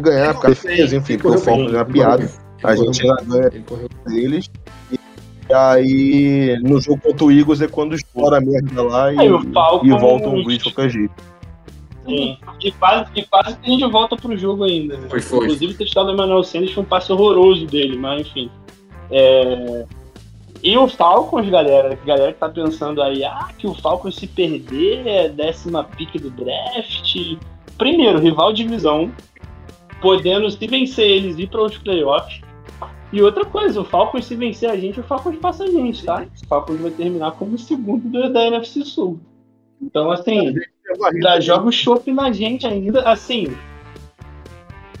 ganhar 0.00 0.34
porque 0.34 0.48
defesa, 0.48 0.96
enfim, 0.96 1.18
porque 1.18 1.36
o 1.36 1.40
Falcons 1.40 1.72
é 1.72 1.76
uma 1.76 1.84
piada. 1.84 2.30
A 2.62 2.74
gente 2.74 3.02
ainda 3.02 3.22
ganha 3.22 3.88
deles. 4.06 4.50
E 5.48 5.54
aí 5.54 6.58
no 6.62 6.80
jogo 6.80 7.00
contra 7.00 7.24
o 7.24 7.30
Eagles 7.30 7.60
é 7.60 7.68
quando 7.68 7.94
estoura 7.94 8.38
a 8.38 8.40
merda 8.40 8.82
lá 8.82 9.12
e, 9.12 9.26
e 9.26 9.90
volta 9.90 10.28
um 10.28 10.42
grid 10.42 10.58
de 10.58 10.64
qualquer 10.64 10.90
jeito. 10.90 11.14
Sim. 12.06 12.38
E 12.62 12.72
quase, 12.72 13.10
e 13.16 13.22
quase 13.24 13.56
que 13.56 13.68
a 13.68 13.72
gente 13.72 13.90
volta 13.90 14.16
pro 14.16 14.36
jogo 14.36 14.64
ainda. 14.64 14.96
Né? 14.96 15.08
Foi, 15.08 15.20
foi. 15.20 15.38
Inclusive, 15.44 15.72
o 15.72 15.76
testado 15.76 16.06
do 16.06 16.14
Emmanuel 16.14 16.44
Sanders 16.44 16.72
foi 16.72 16.84
um 16.84 16.86
passe 16.86 17.12
horroroso 17.12 17.66
dele, 17.66 17.96
mas 17.98 18.20
enfim. 18.22 18.50
É... 19.10 19.86
E 20.62 20.76
o 20.76 20.88
Falcons, 20.88 21.48
galera, 21.48 21.96
galera 22.04 22.32
que 22.32 22.40
tá 22.40 22.48
pensando 22.48 23.00
aí, 23.02 23.24
ah, 23.24 23.48
que 23.56 23.66
o 23.66 23.74
Falcons 23.74 24.16
se 24.16 24.26
perder 24.26 25.06
é 25.06 25.28
décima 25.28 25.84
pique 25.84 26.18
do 26.18 26.30
draft. 26.30 27.14
Primeiro, 27.78 28.18
rival 28.18 28.52
de 28.52 28.64
divisão, 28.64 29.12
podendo 30.00 30.50
se 30.50 30.66
vencer 30.66 31.08
eles 31.08 31.38
ir 31.38 31.48
para 31.48 31.62
os 31.62 31.78
playoffs. 31.78 32.40
E 33.12 33.22
outra 33.22 33.44
coisa, 33.44 33.80
o 33.80 33.84
Falcons 33.84 34.24
se 34.24 34.34
vencer 34.34 34.68
a 34.68 34.76
gente, 34.76 34.98
o 34.98 35.04
Falcons 35.04 35.36
passa 35.36 35.64
a 35.64 35.70
gente, 35.70 36.04
tá? 36.04 36.26
O 36.42 36.46
Falcons 36.48 36.80
vai 36.80 36.90
terminar 36.90 37.32
como 37.32 37.56
segundo 37.56 38.28
da 38.32 38.46
NFC 38.46 38.84
Sul. 38.84 39.20
Então, 39.80 40.10
assim, 40.10 40.54
ainda 41.04 41.40
joga 41.40 41.68
o 41.68 41.72
chope 41.72 42.12
na 42.12 42.32
gente 42.32 42.66
ainda, 42.66 43.02
assim. 43.02 43.56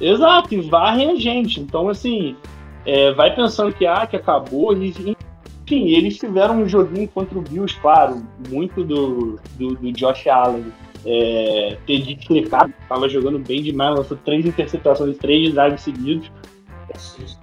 Exato, 0.00 0.54
e 0.54 0.60
varrem 0.60 1.10
a 1.10 1.14
gente. 1.16 1.60
Então, 1.60 1.88
assim, 1.88 2.36
é, 2.86 3.12
vai 3.12 3.34
pensando 3.34 3.74
que, 3.74 3.84
ah, 3.84 4.06
que 4.06 4.16
acabou. 4.16 4.72
E, 4.76 4.88
enfim, 4.88 5.88
eles 5.88 6.16
tiveram 6.16 6.62
um 6.62 6.68
joguinho 6.68 7.08
contra 7.08 7.36
o 7.38 7.42
Bills, 7.42 7.76
claro, 7.80 8.22
muito 8.48 8.84
do, 8.84 9.38
do, 9.58 9.74
do 9.74 9.92
Josh 9.92 10.26
Allen. 10.28 10.72
É, 11.04 11.76
ter 11.86 12.00
explicado, 12.00 12.72
estava 12.82 13.08
jogando 13.08 13.38
bem 13.38 13.62
demais, 13.62 13.96
lançou 13.96 14.16
três 14.24 14.44
interceptações, 14.44 15.16
três 15.18 15.52
drives 15.52 15.82
seguidos. 15.82 16.30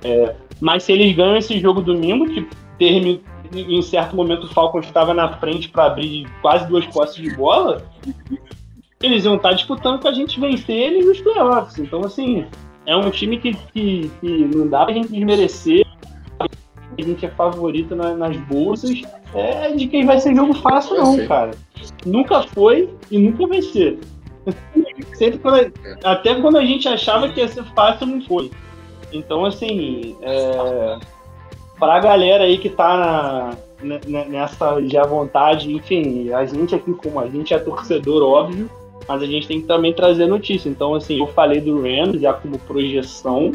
É, 0.04 0.36
mas 0.60 0.84
se 0.84 0.92
eles 0.92 1.16
ganham 1.16 1.38
esse 1.38 1.60
jogo 1.60 1.82
domingo, 1.82 2.28
que 2.28 2.48
termina, 2.78 3.20
em 3.54 3.82
certo 3.82 4.16
momento 4.16 4.46
o 4.46 4.54
Falcons 4.54 4.86
estava 4.86 5.14
na 5.14 5.38
frente 5.38 5.70
para 5.70 5.86
abrir 5.86 6.28
quase 6.42 6.68
duas 6.68 6.86
postes 6.88 7.24
de 7.24 7.36
bola, 7.36 7.86
eles 9.02 9.24
iam 9.24 9.36
estar 9.36 9.54
disputando 9.54 10.02
com 10.02 10.08
a 10.08 10.14
gente 10.14 10.40
vencer 10.40 10.76
eles 10.76 11.06
nos 11.06 11.22
playoffs. 11.22 11.78
Então, 11.78 12.02
assim, 12.02 12.46
é 12.86 12.96
um 12.96 13.10
time 13.10 13.38
que, 13.38 13.54
que, 13.54 14.12
que 14.20 14.46
não 14.56 14.68
dá 14.68 14.86
pra 14.86 14.94
gente 14.94 15.12
desmerecer. 15.12 15.86
A 16.40 17.02
gente 17.02 17.26
é 17.26 17.30
favorito 17.30 17.96
na, 17.96 18.16
nas 18.16 18.38
bolsas. 18.42 19.02
É 19.34 19.72
de 19.72 19.88
quem 19.88 20.06
vai 20.06 20.20
ser 20.20 20.36
jogo 20.36 20.54
fácil, 20.56 20.96
não, 20.98 21.28
cara. 21.28 21.52
Nunca 22.06 22.44
foi 22.44 22.90
e 23.10 23.18
nunca 23.18 23.48
vai 23.48 23.62
ser. 23.62 24.00
Sempre 25.16 25.40
quando, 25.40 25.74
até 26.04 26.36
quando 26.36 26.58
a 26.58 26.66
gente 26.66 26.88
achava 26.88 27.30
que 27.30 27.40
ia 27.40 27.48
ser 27.48 27.64
fácil, 27.74 28.06
não 28.06 28.22
foi. 28.22 28.52
Então, 29.12 29.46
assim, 29.46 30.16
é, 30.22 31.00
pra 31.80 32.00
galera 32.00 32.44
aí 32.44 32.58
que 32.58 32.70
tá 32.70 33.56
na, 33.82 34.26
nessa 34.26 34.82
já 34.88 35.04
vontade, 35.04 35.72
enfim, 35.72 36.32
a 36.32 36.46
gente 36.46 36.76
aqui, 36.76 36.94
como 36.94 37.20
a 37.20 37.28
gente 37.28 37.54
é 37.54 37.60
torcedor, 37.60 38.24
óbvio, 38.24 38.70
mas 39.08 39.22
a 39.22 39.26
gente 39.26 39.48
tem 39.48 39.62
que 39.62 39.68
também 39.68 39.94
trazer 39.94 40.28
notícia. 40.28 40.70
Então, 40.70 40.96
assim, 40.96 41.20
eu 41.20 41.28
falei 41.28 41.62
do 41.62 41.82
Rams 41.82 42.22
já 42.22 42.34
como 42.34 42.58
projeção, 42.60 43.52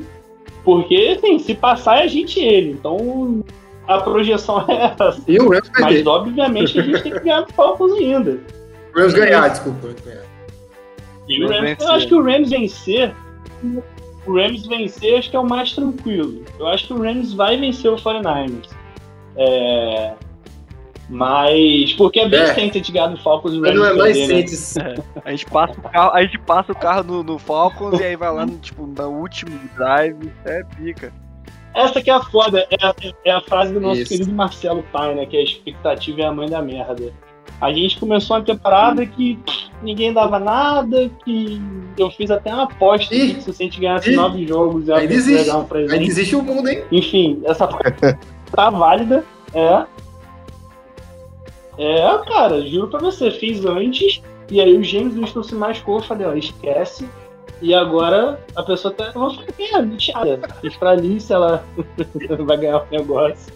porque, 0.65 1.17
assim, 1.17 1.39
se 1.39 1.55
passar 1.55 2.01
é 2.01 2.05
a 2.05 2.07
gente 2.07 2.41
e 2.41 2.45
ele. 2.45 2.71
Então, 2.73 3.45
a 3.87 4.01
projeção 4.01 4.65
é 4.69 4.85
essa. 4.85 5.23
E 5.27 5.39
o 5.39 5.51
Rams 5.51 5.71
Mas, 5.81 6.07
obviamente, 6.07 6.79
a 6.79 6.83
gente 6.83 7.03
tem 7.03 7.13
que 7.13 7.21
ganhar 7.21 7.43
do 7.43 7.53
Falcons 7.53 7.93
ainda. 7.93 8.39
O 8.95 8.99
Rams 8.99 9.15
ganhar, 9.15 9.49
desculpa. 9.49 9.89
E 11.29 11.45
o 11.45 11.49
Rams, 11.49 11.77
eu 11.81 11.93
acho 11.93 12.09
que 12.09 12.15
o 12.15 12.23
Rams 12.23 12.51
vencer 12.51 13.15
o 14.29 14.35
Rams 14.35 14.67
vencer 14.67 15.19
acho 15.19 15.31
que 15.31 15.37
é 15.37 15.41
o 15.41 15.49
mais 15.49 15.73
tranquilo. 15.73 16.45
Eu 16.59 16.67
acho 16.67 16.87
que 16.87 16.93
o 16.93 17.03
Rams 17.03 17.33
vai 17.33 17.57
vencer 17.57 17.91
o 17.91 17.97
49ers. 17.97 18.69
É... 19.37 20.13
Mas. 21.09 21.93
Porque 21.95 22.21
é 22.21 22.29
bem 22.29 22.41
é. 22.41 22.55
sente 22.55 22.93
ganhar 22.93 23.07
do 23.09 23.17
Falcons 23.19 23.55
e. 23.55 23.61
Não 23.61 23.85
é 23.85 23.95
mais 23.95 24.17
sente. 24.17 24.79
Né? 24.79 24.95
É. 24.95 25.23
A, 25.25 25.31
gente 25.31 25.47
passa 25.47 25.79
o 25.79 25.83
carro, 25.83 26.15
a 26.15 26.23
gente 26.23 26.39
passa 26.41 26.73
o 26.73 26.77
carro 26.77 27.05
no, 27.05 27.23
no 27.23 27.39
Falcons 27.39 27.99
e 27.99 28.05
aí 28.05 28.17
vai 28.17 28.33
lá 28.33 28.45
no, 28.45 28.59
tipo, 28.59 28.87
no 28.87 29.09
último 29.09 29.59
drive. 29.77 30.31
É 30.45 30.63
pica. 30.77 31.13
Essa 31.75 32.03
que 32.03 32.11
é 32.11 32.15
a 32.15 32.23
foda, 32.23 32.67
é 32.71 32.87
a, 32.87 32.95
é 33.25 33.31
a 33.31 33.41
frase 33.41 33.73
do 33.73 33.81
nosso 33.81 34.01
Isso. 34.01 34.11
querido 34.11 34.33
Marcelo 34.33 34.83
Pai, 34.93 35.15
né? 35.15 35.27
Que 35.27 35.37
a 35.37 35.43
expectativa 35.43 36.23
é 36.23 36.25
a 36.25 36.33
mãe 36.33 36.49
da 36.49 36.61
merda. 36.61 37.13
A 37.61 37.73
gente 37.73 37.99
começou 37.99 38.37
uma 38.37 38.43
temporada 38.43 39.05
que 39.05 39.39
ninguém 39.83 40.13
dava 40.13 40.39
nada, 40.39 41.11
que 41.25 41.61
eu 41.97 42.11
fiz 42.11 42.31
até 42.31 42.53
uma 42.53 42.65
aposta 42.65 43.15
Ih, 43.15 43.35
que 43.35 43.43
se 43.43 43.51
a 43.51 43.65
gente 43.65 43.81
ganhasse 43.81 44.11
Ih, 44.11 44.17
nove 44.17 44.47
jogos, 44.47 44.89
aí 44.91 45.09
desiste. 45.09 45.51
Um 45.51 45.65
presente. 45.65 45.95
Aí 45.95 46.07
desiste 46.07 46.37
o 46.37 46.43
mundo, 46.43 46.69
hein? 46.69 46.85
Enfim, 46.93 47.41
essa 47.45 47.69
tá 48.53 48.71
válida, 48.71 49.25
é. 49.55 49.87
É, 51.79 52.19
cara, 52.27 52.61
juro 52.67 52.89
pra 52.89 53.01
você, 53.01 53.31
fiz 53.31 53.65
antes, 53.65 54.21
e 54.51 54.61
aí 54.61 54.77
o 54.77 54.83
James 54.83 55.15
Winston 55.15 55.43
se 55.43 55.55
machucou, 55.55 55.99
eu 55.99 56.03
falei, 56.03 56.27
ó, 56.27 56.35
esquece. 56.35 57.09
E 57.61 57.75
agora 57.75 58.39
a 58.55 58.63
pessoa 58.63 58.95
tá. 58.95 59.07
Eu 59.07 59.21
vou 59.21 59.31
ficar 59.31 59.99
chateada. 59.99 60.49
Fiz 60.61 60.77
pra 60.77 60.91
Alice, 60.91 61.33
ela 61.33 61.65
vai 62.47 62.57
ganhar 62.57 62.83
o 62.83 62.87
negócio. 62.91 63.53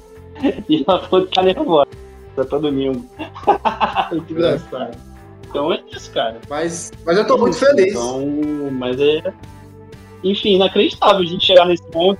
E 0.68 0.84
ela 0.86 1.00
falou 1.00 1.26
que 1.26 1.34
tá 1.34 1.42
nervosa 1.42 1.86
pra 2.34 2.58
domingo. 2.58 3.04
que 4.26 4.32
engraçado. 4.32 4.96
Então 5.48 5.72
é 5.72 5.80
isso, 5.92 6.10
cara. 6.12 6.40
Mas, 6.48 6.90
mas 7.04 7.16
eu 7.16 7.26
tô 7.26 7.38
muito 7.38 7.56
feliz. 7.56 7.90
Então, 7.90 8.70
mas 8.72 9.00
é. 9.00 9.32
Enfim, 10.24 10.54
inacreditável 10.54 11.20
a 11.20 11.26
gente 11.26 11.44
chegar 11.44 11.66
nesse 11.66 11.84
ponto. 11.90 12.18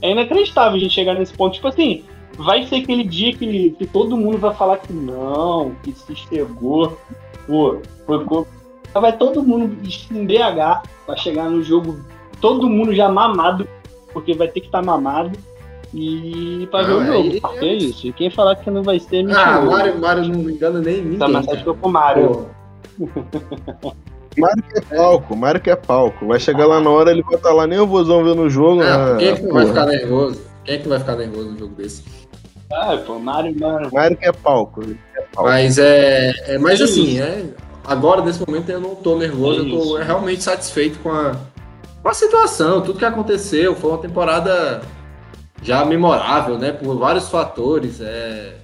É 0.00 0.10
inacreditável 0.10 0.76
a 0.76 0.80
gente 0.80 0.94
chegar 0.94 1.14
nesse 1.14 1.32
ponto. 1.32 1.54
Tipo 1.54 1.68
assim, 1.68 2.04
vai 2.36 2.66
ser 2.66 2.76
aquele 2.76 3.04
dia 3.04 3.32
que, 3.34 3.70
que 3.70 3.86
todo 3.86 4.16
mundo 4.16 4.38
vai 4.38 4.54
falar 4.54 4.78
que 4.78 4.92
não, 4.92 5.72
que 5.82 5.92
se 5.92 6.14
chegou. 6.14 6.98
Pô, 7.46 7.78
foi, 8.06 8.24
vai 8.92 9.16
todo 9.16 9.42
mundo 9.42 9.76
se 9.90 10.12
embriagar 10.16 10.82
pra 11.04 11.16
chegar 11.16 11.50
no 11.50 11.62
jogo, 11.62 11.98
todo 12.40 12.68
mundo 12.68 12.94
já 12.94 13.08
mamado, 13.08 13.68
porque 14.12 14.34
vai 14.34 14.48
ter 14.48 14.60
que 14.60 14.66
estar 14.66 14.80
tá 14.80 14.84
mamado 14.84 15.32
e 15.92 16.66
pra 16.70 16.82
ver 16.82 16.92
o 16.92 17.04
jogo. 17.04 17.40
Aí, 17.44 17.68
é 17.68 17.74
isso. 17.74 18.06
E 18.06 18.12
quem 18.12 18.30
falar 18.30 18.56
que 18.56 18.70
não 18.70 18.82
vai 18.82 18.98
ser, 18.98 19.22
me 19.22 19.32
Ah, 19.32 19.60
Mário, 19.60 19.98
Mário 20.00 20.28
não 20.28 20.50
engana 20.50 20.80
nem 20.80 21.02
ninguém. 21.02 21.18
Tá, 21.18 21.28
mas 21.28 21.48
acho 21.48 21.62
que 21.62 21.68
eu 21.68 21.74
com 21.76 21.88
o 21.88 21.92
Mário. 21.92 22.48
Mário 24.36 24.62
que 24.64 24.78
é 24.78 24.80
palco, 24.80 25.36
Mário 25.36 25.60
que 25.60 25.70
é 25.70 25.76
palco. 25.76 26.26
Vai 26.26 26.40
chegar 26.40 26.66
lá 26.66 26.80
na 26.80 26.90
hora, 26.90 27.12
ele 27.12 27.22
vai 27.22 27.36
estar 27.36 27.50
tá 27.50 27.54
lá 27.54 27.66
nervosão 27.66 28.24
vendo 28.24 28.42
o 28.42 28.50
jogo. 28.50 28.82
Ah, 28.82 29.16
quem 29.16 29.28
é 29.28 29.36
que 29.36 29.42
não 29.42 29.54
vai 29.54 29.66
ficar 29.66 29.86
nervoso? 29.86 30.42
Quem 30.64 30.74
é 30.74 30.78
que 30.78 30.88
vai 30.88 30.98
ficar 30.98 31.16
nervoso 31.16 31.50
no 31.52 31.58
jogo 31.58 31.74
desse? 31.76 32.02
Ah, 32.76 32.96
pô, 33.04 33.18
Mário, 33.18 33.58
Mário. 33.58 33.90
Mário 33.92 34.16
que 34.16 34.26
é 34.26 34.32
palco. 34.32 34.82
É 34.82 35.20
palco. 35.32 35.50
Mas 35.50 35.78
é, 35.78 36.32
é. 36.46 36.58
Mas 36.58 36.80
assim, 36.80 37.20
é. 37.20 37.44
agora, 37.84 38.22
nesse 38.22 38.40
momento, 38.44 38.68
eu 38.70 38.80
não 38.80 38.94
tô 38.94 39.16
nervoso, 39.16 39.60
é 39.60 39.64
eu 39.64 39.70
tô 39.70 39.96
realmente 39.96 40.42
satisfeito 40.42 40.98
com 40.98 41.10
a, 41.10 41.36
com 42.02 42.08
a 42.08 42.14
situação, 42.14 42.82
tudo 42.82 42.98
que 42.98 43.04
aconteceu. 43.04 43.74
Foi 43.76 43.90
uma 43.90 43.98
temporada 43.98 44.82
já 45.62 45.84
memorável, 45.84 46.58
né? 46.58 46.72
Por 46.72 46.98
vários 46.98 47.28
fatores. 47.28 48.00
É, 48.00 48.54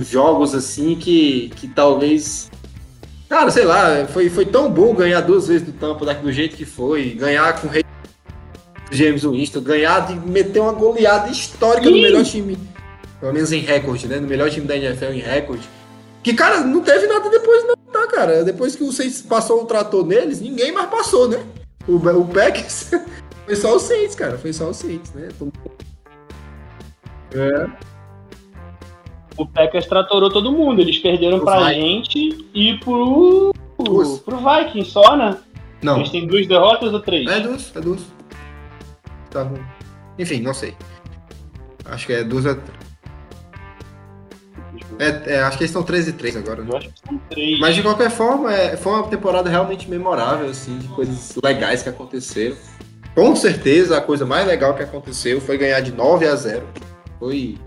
jogos 0.00 0.54
assim 0.54 0.96
que, 0.96 1.50
que 1.56 1.68
talvez. 1.68 2.50
Cara, 3.28 3.50
sei 3.50 3.64
lá, 3.64 4.06
foi, 4.06 4.30
foi 4.30 4.46
tão 4.46 4.70
bom 4.70 4.94
ganhar 4.94 5.20
duas 5.20 5.48
vezes 5.48 5.66
do 5.66 5.72
Tampa 5.72 6.04
do 6.14 6.32
jeito 6.32 6.56
que 6.56 6.64
foi, 6.64 7.10
ganhar 7.10 7.60
com 7.60 7.66
o 7.66 7.70
Rei 7.70 7.84
James 8.90 9.24
Winston, 9.24 9.60
ganhar 9.60 10.06
de 10.06 10.14
meter 10.14 10.60
uma 10.60 10.72
goleada 10.72 11.30
histórica 11.30 11.86
Sim. 11.86 11.94
no 11.94 12.02
melhor 12.02 12.24
time, 12.24 12.58
pelo 13.20 13.32
menos 13.32 13.52
em 13.52 13.60
recorde, 13.60 14.06
né? 14.06 14.18
No 14.18 14.26
melhor 14.28 14.50
time 14.50 14.66
da 14.66 14.76
NFL 14.76 15.12
em 15.12 15.20
recorde. 15.20 15.68
Que, 16.22 16.32
cara, 16.32 16.60
não 16.60 16.80
teve 16.80 17.06
nada 17.06 17.28
depois, 17.28 17.64
não, 17.66 17.76
tá, 17.92 18.06
cara? 18.06 18.44
Depois 18.44 18.74
que 18.74 18.82
o 18.82 18.90
Saints 18.90 19.22
passou 19.22 19.62
o 19.62 19.66
trator 19.66 20.06
neles, 20.06 20.40
ninguém 20.40 20.72
mais 20.72 20.88
passou, 20.88 21.28
né? 21.28 21.44
O, 21.86 21.96
o 21.96 22.28
Packers 22.28 22.90
foi 23.44 23.56
só 23.56 23.76
o 23.76 23.78
Saints, 23.78 24.14
cara. 24.14 24.38
Foi 24.38 24.52
só 24.52 24.70
o 24.70 24.74
Saints, 24.74 25.12
né? 25.12 25.28
É. 27.34 27.66
O 29.36 29.46
Packers 29.46 29.86
tratorou 29.86 30.30
todo 30.30 30.52
mundo. 30.52 30.80
Eles 30.80 30.98
perderam 30.98 31.38
o 31.38 31.44
pra 31.44 31.72
gente 31.72 32.46
e 32.54 32.78
pro, 32.78 33.52
pro, 33.76 34.18
pro 34.18 34.38
Vikings 34.38 34.90
só, 34.90 35.16
né? 35.16 35.36
Não. 35.82 35.98
Eles 35.98 36.10
têm 36.10 36.26
duas 36.26 36.46
derrotas 36.46 36.92
ou 36.92 37.00
três? 37.00 37.28
É 37.28 37.40
duas, 37.40 37.76
é 37.76 37.80
duas. 37.80 38.00
Tá 39.30 39.44
bom. 39.44 39.58
Enfim, 40.18 40.40
não 40.40 40.54
sei. 40.54 40.74
Acho 41.84 42.06
que 42.06 42.12
é 42.14 42.24
duas 42.24 42.46
a 42.46 42.54
três. 42.54 42.83
É, 44.98 45.34
é, 45.34 45.42
acho 45.42 45.58
que 45.58 45.64
eles 45.64 45.70
estão 45.70 45.82
13 45.82 46.10
e 46.10 46.12
3 46.12 46.36
agora. 46.36 46.62
Né? 46.62 46.70
Eu 46.70 46.76
acho 46.76 46.88
que 46.88 47.00
são 47.06 47.18
3. 47.30 47.58
Mas 47.58 47.74
de 47.74 47.82
qualquer 47.82 48.10
forma, 48.10 48.52
é, 48.52 48.76
foi 48.76 48.92
uma 48.92 49.08
temporada 49.08 49.50
realmente 49.50 49.88
memorável, 49.88 50.48
assim, 50.48 50.78
de 50.78 50.88
coisas 50.88 51.34
legais 51.42 51.82
que 51.82 51.88
aconteceram. 51.88 52.56
Com 53.14 53.34
certeza, 53.36 53.96
a 53.96 54.00
coisa 54.00 54.26
mais 54.26 54.46
legal 54.46 54.74
que 54.74 54.82
aconteceu 54.82 55.40
foi 55.40 55.56
ganhar 55.56 55.80
de 55.80 55.92
9 55.92 56.26
a 56.26 56.34
0. 56.34 56.66
Foi. 57.18 57.58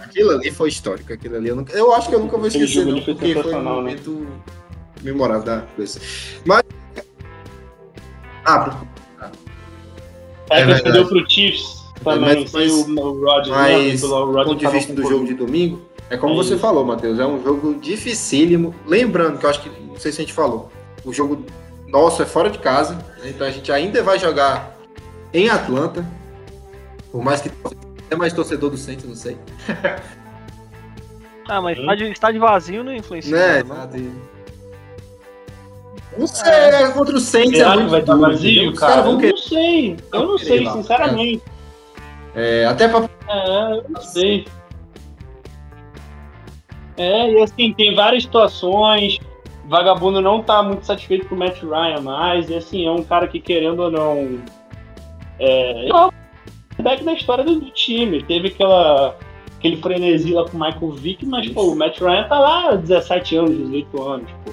Aquilo 0.00 0.30
ali 0.30 0.50
foi 0.50 0.68
histórico. 0.68 1.12
Aquilo 1.12 1.36
ali 1.36 1.48
eu, 1.48 1.56
nunca, 1.56 1.72
eu 1.72 1.92
acho 1.94 2.08
que 2.08 2.14
eu 2.14 2.20
nunca 2.20 2.36
vou 2.36 2.46
esquecer, 2.46 2.84
não, 2.84 3.00
porque 3.00 3.34
foi 3.34 3.54
um 3.54 3.58
né? 3.58 3.70
momento 3.70 4.10
né? 4.10 4.26
memorável 5.02 5.44
da 5.44 5.60
coisa. 5.76 6.00
Mas. 6.44 6.62
Ah, 8.44 8.80
é, 10.50 10.62
é 10.62 10.80
perdeu 10.80 11.06
pro 11.06 11.30
Chiefs 11.30 11.79
também, 12.02 12.42
mas, 12.42 12.52
mas, 12.52 12.72
o, 12.72 13.24
Rod, 13.24 13.48
mas 13.48 14.00
do 14.00 14.08
ponto 14.08 14.56
de 14.56 14.66
vista 14.68 14.92
do 14.92 15.02
jogo 15.02 15.26
de 15.26 15.34
domingo, 15.34 15.82
é 16.08 16.16
como 16.16 16.34
é 16.34 16.36
você 16.36 16.54
isso. 16.54 16.60
falou, 16.60 16.84
Matheus, 16.84 17.18
é 17.18 17.26
um 17.26 17.42
jogo 17.42 17.74
dificílimo. 17.74 18.74
Lembrando 18.86 19.38
que 19.38 19.46
eu 19.46 19.50
acho 19.50 19.60
que, 19.60 19.70
não 19.80 19.96
sei 19.96 20.10
se 20.10 20.20
a 20.20 20.24
gente 20.24 20.32
falou, 20.32 20.70
o 21.04 21.12
jogo 21.12 21.44
nosso 21.86 22.22
é 22.22 22.26
fora 22.26 22.50
de 22.50 22.58
casa, 22.58 22.94
né? 22.94 23.30
então 23.30 23.46
a 23.46 23.50
gente 23.50 23.70
ainda 23.70 24.02
vai 24.02 24.18
jogar 24.18 24.76
em 25.32 25.48
Atlanta, 25.48 26.04
por 27.12 27.22
mais 27.22 27.40
que 27.40 27.50
é 28.10 28.16
mais 28.16 28.32
torcedor 28.32 28.70
do 28.70 28.76
Saints, 28.76 29.04
não 29.04 29.14
sei. 29.14 29.36
ah, 31.48 31.60
mas 31.60 31.78
estádio, 31.78 32.08
estádio 32.08 32.40
vazio 32.40 32.82
não 32.82 32.94
influencia. 32.94 33.36
Né? 33.36 33.62
Não, 33.62 33.76
não 36.18 36.26
sei, 36.26 36.52
é. 36.52 36.90
contra 36.90 37.16
o 37.16 37.20
Saints 37.20 37.60
é 37.60 37.68
muito 37.76 37.90
vai 37.90 38.00
estar 38.00 38.16
vazio, 38.16 38.74
cara? 38.74 39.06
Eu 39.06 39.12
não 39.12 39.36
sei, 39.36 39.96
eu 40.12 40.26
não 40.26 40.38
sei, 40.38 40.68
sinceramente. 40.68 41.42
É, 41.46 41.59
até 42.66 42.88
pra. 42.88 43.08
É, 43.28 43.72
eu 43.72 43.84
não 43.88 44.00
sei. 44.00 44.46
É, 46.96 47.30
e 47.30 47.42
assim, 47.42 47.72
tem 47.72 47.94
várias 47.94 48.24
situações. 48.24 49.18
Vagabundo 49.66 50.20
não 50.20 50.42
tá 50.42 50.62
muito 50.62 50.84
satisfeito 50.84 51.28
com 51.28 51.34
o 51.34 51.38
Matt 51.38 51.62
Ryan 51.62 52.00
mais. 52.00 52.50
E 52.50 52.56
assim, 52.56 52.86
é 52.86 52.90
um 52.90 53.02
cara 53.02 53.26
que, 53.26 53.40
querendo 53.40 53.80
ou 53.80 53.90
não. 53.90 54.38
É. 55.38 55.88
Back 56.82 57.04
na 57.04 57.14
história 57.14 57.44
do 57.44 57.60
time. 57.70 58.22
Teve 58.22 58.48
aquela 58.48 59.16
aquele 59.60 59.76
frenesi 59.76 60.32
lá 60.32 60.48
com 60.48 60.56
o 60.56 60.60
Michael 60.60 60.92
Vick, 60.92 61.26
mas 61.26 61.46
pô, 61.50 61.72
o 61.72 61.76
Matt 61.76 62.00
Ryan 62.00 62.24
tá 62.24 62.38
lá 62.38 62.74
17 62.74 63.36
anos, 63.36 63.56
18 63.56 64.02
anos, 64.02 64.30
pô. 64.44 64.52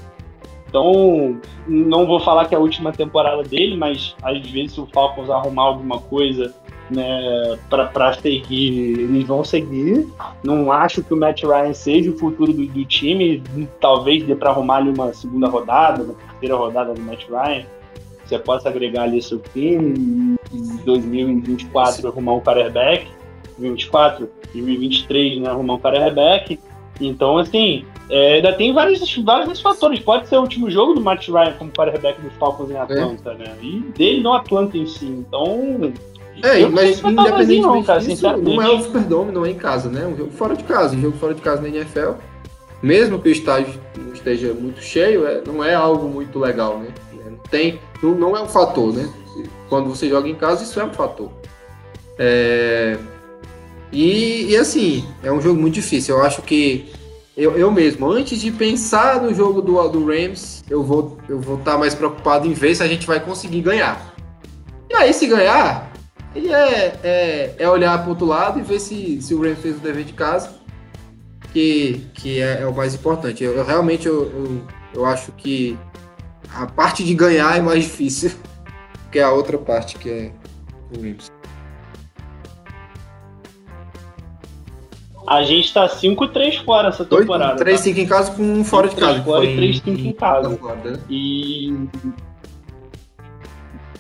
Então, 0.68 1.40
não 1.66 2.06
vou 2.06 2.20
falar 2.20 2.46
que 2.46 2.54
é 2.54 2.58
a 2.58 2.62
última 2.62 2.92
temporada 2.92 3.42
dele, 3.42 3.78
mas 3.78 4.16
às 4.22 4.38
vezes 4.50 4.74
se 4.74 4.82
o 4.82 4.86
Falcons 4.88 5.30
arrumar 5.30 5.64
alguma 5.64 6.00
coisa 6.00 6.54
né, 6.90 7.58
para 7.70 8.14
seguir, 8.14 9.00
eles 9.00 9.26
vão 9.26 9.44
seguir. 9.44 10.08
Não 10.44 10.72
acho 10.72 11.04
que 11.04 11.14
o 11.14 11.18
Matt 11.18 11.44
Ryan 11.44 11.74
seja 11.74 12.12
o 12.12 12.18
futuro 12.18 12.54
do, 12.54 12.66
do 12.66 12.86
time. 12.86 13.44
Talvez 13.80 14.24
dê 14.24 14.36
para 14.36 14.50
arrumar 14.50 14.78
ali 14.78 14.90
uma 14.90 15.14
segunda 15.14 15.48
rodada, 15.48 16.04
uma 16.04 16.14
terceira 16.14 16.56
rodada 16.56 16.94
do 16.94 17.02
Matt 17.02 17.26
Ryan. 17.30 17.66
Você 18.26 18.38
possa 18.40 18.70
agregar 18.70 19.04
ali 19.04 19.22
seu 19.22 19.40
time 19.40 20.38
em 20.54 20.78
2024 20.84 22.08
arrumar 22.08 22.34
um 22.34 22.42
quarterback, 22.42 23.08
24 23.58 24.30
e 24.54 24.62
2023 24.62 25.42
né, 25.42 25.50
arrumar 25.50 25.76
um 25.76 25.80
quarterback. 25.80 26.60
Então, 27.00 27.38
assim, 27.38 27.86
é, 28.10 28.36
ainda 28.36 28.54
tem 28.54 28.74
vários, 28.74 29.16
vários 29.18 29.62
fatores. 29.62 30.00
Pode 30.00 30.28
ser 30.28 30.38
o 30.38 30.42
último 30.42 30.70
jogo 30.70 30.94
do 30.94 31.02
Matt 31.02 31.28
Ryan 31.28 31.54
como 31.54 31.72
quarterback 31.72 32.22
dos 32.22 32.34
Falcons 32.34 32.70
em 32.70 32.78
Atlanta, 32.78 33.32
é. 33.32 33.36
né? 33.36 33.58
E 33.62 33.80
dele 33.96 34.22
no 34.22 34.34
Atlanta 34.34 34.78
em 34.78 34.88
si. 34.88 35.06
Então, 35.06 35.94
é, 36.44 36.66
mas 36.68 37.00
independentemente 37.00 37.62
não, 37.62 37.84
cara, 37.84 38.00
disso, 38.00 38.38
não 38.38 38.62
é 38.62 38.70
o 38.70 38.82
Superdome, 38.82 39.32
não 39.32 39.46
é 39.46 39.52
em 39.52 39.56
casa, 39.56 39.90
né? 39.90 40.04
É 40.04 40.08
um 40.08 40.16
jogo 40.16 40.32
fora 40.32 40.56
de 40.56 40.64
casa. 40.64 40.96
Um 40.96 41.02
jogo 41.02 41.18
fora 41.18 41.34
de 41.34 41.42
casa 41.42 41.62
na 41.62 41.70
NFL, 41.70 42.12
mesmo 42.82 43.20
que 43.20 43.30
o 43.30 43.32
estádio 43.32 43.74
não 43.98 44.14
esteja 44.14 44.54
muito 44.54 44.82
cheio, 44.82 45.26
é, 45.26 45.42
não 45.46 45.64
é 45.64 45.74
algo 45.74 46.08
muito 46.08 46.38
legal, 46.40 46.80
né? 46.80 46.90
Não, 47.26 47.38
tem, 47.50 47.80
não, 48.02 48.12
não 48.16 48.38
é 48.38 48.42
um 48.42 48.48
fator, 48.48 48.94
né? 48.94 49.10
Quando 49.70 49.90
você 49.90 50.10
joga 50.10 50.28
em 50.28 50.36
casa, 50.36 50.64
isso 50.64 50.80
é 50.80 50.86
um 50.86 50.94
fator. 50.94 51.30
É, 52.18 52.98
e, 53.92 54.52
e 54.52 54.58
assim, 54.58 55.06
é 55.24 55.32
um 55.32 55.42
jogo 55.42 55.60
muito 55.60 55.76
difícil. 55.76 56.18
Eu 56.18 56.24
acho 56.24 56.42
que 56.42 56.92
eu, 57.36 57.56
eu 57.58 57.72
mesmo, 57.72 58.10
antes 58.10 58.42
de 58.42 58.52
pensar 58.52 59.22
no 59.22 59.34
jogo 59.34 59.62
do, 59.62 59.88
do 59.90 60.06
Rams, 60.06 60.64
eu 60.70 60.84
vou 60.84 61.18
eu 61.30 61.40
vou 61.40 61.58
estar 61.58 61.74
tá 61.74 61.78
mais 61.78 61.94
preocupado 61.94 62.48
em 62.48 62.54
ver 62.54 62.76
se 62.76 62.84
a 62.84 62.88
gente 62.88 63.06
vai 63.06 63.20
conseguir 63.20 63.62
ganhar. 63.62 64.16
E 64.90 64.96
aí, 64.96 65.14
se 65.14 65.28
ganhar, 65.28 65.87
e 66.38 66.54
é, 66.54 67.00
é, 67.04 67.56
é 67.58 67.70
olhar 67.70 67.98
para 68.00 68.10
outro 68.10 68.26
lado 68.26 68.60
e 68.60 68.62
ver 68.62 68.80
se, 68.80 69.22
se 69.22 69.34
o 69.34 69.42
Rams 69.42 69.60
fez 69.60 69.78
o 69.78 69.80
dever 69.80 70.04
de 70.04 70.14
casa, 70.14 70.52
que, 71.52 72.06
que 72.14 72.42
é, 72.42 72.62
é 72.62 72.66
o 72.68 72.76
mais 72.76 72.94
importante. 72.94 73.44
Eu, 73.44 73.54
eu 73.56 73.66
realmente 73.66 74.08
eu, 74.08 74.24
eu, 74.32 74.64
eu, 74.94 75.06
acho 75.06 75.32
que 75.32 75.78
a 76.54 76.68
parte 76.68 77.04
de 77.04 77.14
ganhar 77.14 77.58
é 77.58 77.62
mais 77.62 77.84
difícil 77.84 78.32
que 79.12 79.20
a 79.20 79.32
outra 79.32 79.58
parte, 79.58 79.98
que 79.98 80.10
é 80.10 80.32
o 80.96 81.02
Rams. 81.02 81.32
A 85.28 85.44
gente 85.44 85.74
tá 85.74 85.90
5-3 85.90 86.64
fora 86.64 86.88
essa 86.88 87.04
temporada. 87.04 87.66
3-5 87.66 87.96
tá? 87.96 88.02
em 88.02 88.08
casa 88.08 88.32
com 88.32 88.44
um 88.44 88.64
fora 88.64 88.88
de 88.88 88.96
casa. 88.96 89.22
Fora 89.24 89.44
e 89.44 89.58
3-5 89.58 89.88
em, 89.88 90.08
em 90.08 90.14
casa. 90.14 90.50
Né? 90.50 91.00
E 91.10 91.88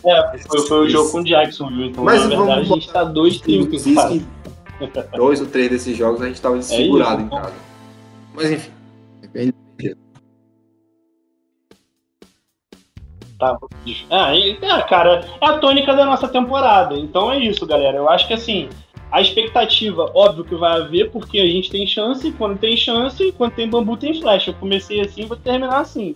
é, 0.07 0.37
foi, 0.37 0.59
foi 0.67 0.85
o 0.85 0.89
jogo 0.89 1.11
com 1.11 1.19
o 1.19 1.23
Jackson, 1.23 1.67
viu? 1.67 1.85
Então, 1.85 2.03
Mas 2.03 2.23
na 2.23 2.29
verdade, 2.29 2.67
vamos... 2.67 2.71
a 2.71 2.73
gente 2.75 2.91
tá 2.91 3.05
2-5 3.05 4.23
Dois 5.15 5.41
ou 5.41 5.47
três 5.47 5.69
desses 5.69 5.97
jogos 5.97 6.21
a 6.21 6.27
gente 6.27 6.39
tava 6.39 6.61
segurado 6.61 7.21
é 7.21 7.25
em 7.25 7.29
casa. 7.29 7.53
Mas 8.33 8.51
enfim. 8.51 8.71
Tá. 13.39 13.57
Ah, 14.09 14.31
ah, 14.71 14.81
cara, 14.83 15.27
é 15.41 15.45
a 15.45 15.59
tônica 15.59 15.95
da 15.95 16.05
nossa 16.05 16.27
temporada. 16.27 16.95
Então 16.95 17.31
é 17.31 17.39
isso, 17.39 17.65
galera. 17.65 17.97
Eu 17.97 18.09
acho 18.09 18.27
que 18.27 18.33
assim, 18.33 18.69
a 19.11 19.21
expectativa, 19.21 20.11
óbvio 20.13 20.43
que 20.43 20.55
vai 20.55 20.79
haver, 20.79 21.11
porque 21.11 21.39
a 21.39 21.45
gente 21.45 21.69
tem 21.69 21.85
chance, 21.85 22.31
quando 22.31 22.57
tem 22.57 22.75
chance, 22.75 23.31
quando 23.33 23.53
tem 23.53 23.69
bambu 23.69 23.97
tem 23.97 24.19
flecha. 24.19 24.51
Eu 24.51 24.55
comecei 24.55 25.01
assim, 25.01 25.25
vou 25.25 25.37
terminar 25.37 25.81
assim 25.81 26.15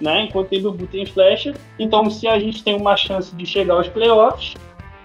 né? 0.00 0.24
Enquanto 0.24 0.48
tem 0.48 0.62
Bubu 0.62 0.86
tem 0.86 1.06
flecha. 1.06 1.54
Então, 1.78 2.08
se 2.10 2.26
a 2.26 2.38
gente 2.38 2.62
tem 2.62 2.74
uma 2.74 2.96
chance 2.96 3.34
de 3.34 3.46
chegar 3.46 3.74
aos 3.74 3.88
playoffs, 3.88 4.54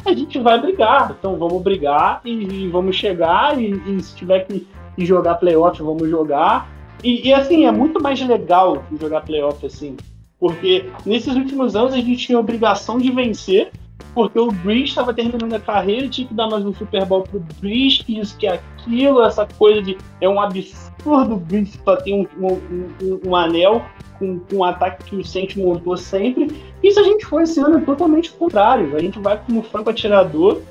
a 0.06 0.14
gente 0.14 0.40
vai 0.40 0.60
brigar. 0.60 1.16
Então, 1.18 1.38
vamos 1.38 1.62
brigar 1.62 2.22
e, 2.24 2.32
e 2.32 2.68
vamos 2.70 2.96
chegar. 2.96 3.60
E, 3.60 3.72
e, 3.72 4.02
se 4.02 4.16
tiver 4.16 4.46
que 4.46 4.66
jogar 4.98 5.36
playoff, 5.36 5.82
vamos 5.82 6.10
jogar. 6.10 6.70
E, 7.04 7.28
e, 7.28 7.34
assim, 7.34 7.66
é 7.66 7.72
muito 7.72 8.02
mais 8.02 8.20
legal 8.26 8.84
jogar 9.00 9.22
playoff 9.22 9.66
assim. 9.66 9.98
Porque 10.40 10.90
nesses 11.06 11.36
últimos 11.36 11.76
anos 11.76 11.94
a 11.94 11.98
gente 11.98 12.18
tinha 12.18 12.38
a 12.38 12.42
obrigação 12.42 12.98
de 12.98 13.10
vencer 13.12 13.72
porque 14.16 14.40
o 14.40 14.50
Breeze 14.50 14.86
estava 14.86 15.14
terminando 15.14 15.54
a 15.54 15.60
carreira 15.60 16.06
e 16.06 16.10
tinha 16.10 16.26
que 16.26 16.34
dar 16.34 16.50
mais 16.50 16.66
um 16.66 16.74
Super 16.74 17.06
Bowl 17.06 17.24
pro 17.24 17.42
que 17.42 18.20
isso, 18.20 18.38
que 18.38 18.48
aquilo, 18.48 19.22
essa 19.22 19.46
coisa 19.46 19.82
de. 19.82 19.98
É 20.22 20.30
um 20.30 20.40
absurdo 20.40 21.36
o 21.36 21.66
só 21.84 21.98
ter 21.98 22.14
um, 22.14 22.26
um, 22.40 22.54
um, 23.02 23.20
um, 23.28 23.36
anel 23.36 23.84
com, 24.18 24.40
com 24.40 24.58
um 24.58 24.64
ataque 24.64 25.04
que 25.04 25.16
o 25.16 25.26
Saints 25.26 25.56
montou 25.56 25.96
sempre. 25.98 26.64
Isso 26.84 27.00
a 27.00 27.04
gente 27.04 27.26
foi 27.26 27.44
esse 27.44 27.60
ano 27.60 27.82
totalmente 27.86 28.32
contrário. 28.32 28.96
A 28.96 29.00
gente 29.00 29.20
vai 29.20 29.40
como 29.46 29.64
franco 29.64 29.90
atirador. 29.90 30.62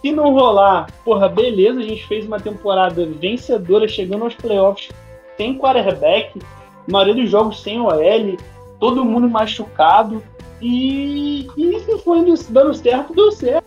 Se 0.00 0.12
não 0.12 0.32
rolar, 0.32 0.86
porra, 1.04 1.28
beleza, 1.28 1.80
a 1.80 1.82
gente 1.82 2.06
fez 2.06 2.26
uma 2.26 2.38
temporada 2.38 3.06
vencedora, 3.06 3.88
chegando 3.88 4.24
aos 4.24 4.34
playoffs 4.34 4.90
sem 5.36 5.58
quarterback, 5.58 6.38
maioria 6.86 7.14
dos 7.14 7.30
jogos 7.30 7.62
sem 7.62 7.80
OL, 7.80 8.36
todo 8.78 9.04
mundo 9.04 9.28
machucado. 9.28 10.22
E, 10.60 11.48
e 11.56 11.76
isso 11.76 11.98
foi 11.98 12.24
dando 12.50 12.74
certo, 12.74 13.14
deu 13.14 13.32
certo. 13.32 13.64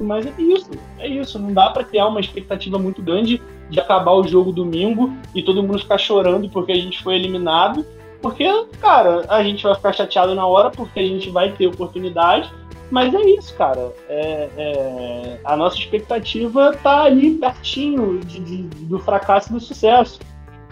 Mas 0.00 0.26
é 0.26 0.32
isso, 0.38 0.70
é 0.98 1.08
isso. 1.08 1.38
Não 1.38 1.52
dá 1.52 1.70
para 1.70 1.84
criar 1.84 2.06
uma 2.06 2.20
expectativa 2.20 2.78
muito 2.78 3.02
grande 3.02 3.42
de 3.68 3.80
acabar 3.80 4.12
o 4.12 4.26
jogo 4.26 4.52
domingo 4.52 5.12
e 5.34 5.42
todo 5.42 5.62
mundo 5.62 5.78
ficar 5.78 5.98
chorando 5.98 6.48
porque 6.48 6.72
a 6.72 6.76
gente 6.76 7.02
foi 7.02 7.16
eliminado. 7.16 7.84
Porque, 8.20 8.46
cara, 8.80 9.24
a 9.28 9.42
gente 9.42 9.62
vai 9.62 9.74
ficar 9.74 9.92
chateado 9.92 10.34
na 10.34 10.46
hora 10.46 10.70
porque 10.70 10.98
a 10.98 11.06
gente 11.06 11.30
vai 11.30 11.52
ter 11.52 11.66
oportunidade. 11.66 12.52
Mas 12.90 13.12
é 13.12 13.20
isso, 13.20 13.54
cara. 13.54 13.92
É, 14.08 14.48
é, 14.56 15.40
a 15.44 15.56
nossa 15.56 15.76
expectativa 15.76 16.72
tá 16.82 17.02
ali 17.02 17.32
pertinho 17.32 18.18
de, 18.20 18.40
de, 18.40 18.62
do 18.86 18.98
fracasso 18.98 19.50
e 19.50 19.52
do 19.52 19.60
sucesso. 19.60 20.18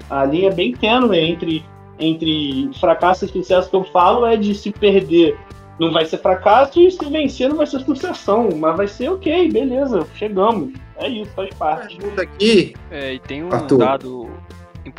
A 0.09 0.25
linha 0.25 0.49
é 0.49 0.55
bem 0.55 0.73
tênue 0.73 1.19
entre, 1.19 1.65
entre 1.99 2.71
fracasso 2.81 3.27
e 3.27 3.29
sucesso 3.29 3.69
que 3.69 3.77
eu 3.77 3.85
falo 3.85 4.25
é 4.25 4.37
de 4.37 4.55
se 4.55 4.71
perder 4.71 5.39
não 5.79 5.93
vai 5.93 6.07
ser 6.07 6.19
fracasso 6.19 6.81
e 6.81 6.91
se 6.91 7.05
vencer 7.07 7.49
não 7.49 7.57
vai 7.57 7.67
ser 7.67 7.81
sucessão, 7.81 8.49
mas 8.57 8.77
vai 8.77 8.89
ser 8.89 9.11
ok, 9.11 9.51
beleza, 9.53 10.07
chegamos. 10.15 10.73
É 10.97 11.09
isso, 11.09 11.31
faz 11.33 11.51
parte. 11.55 11.99
aqui. 12.19 12.75
É, 12.91 13.15
e 13.15 13.19
tem 13.19 13.45
um 13.45 13.53
Arthur. 13.53 13.79
dado 13.79 14.31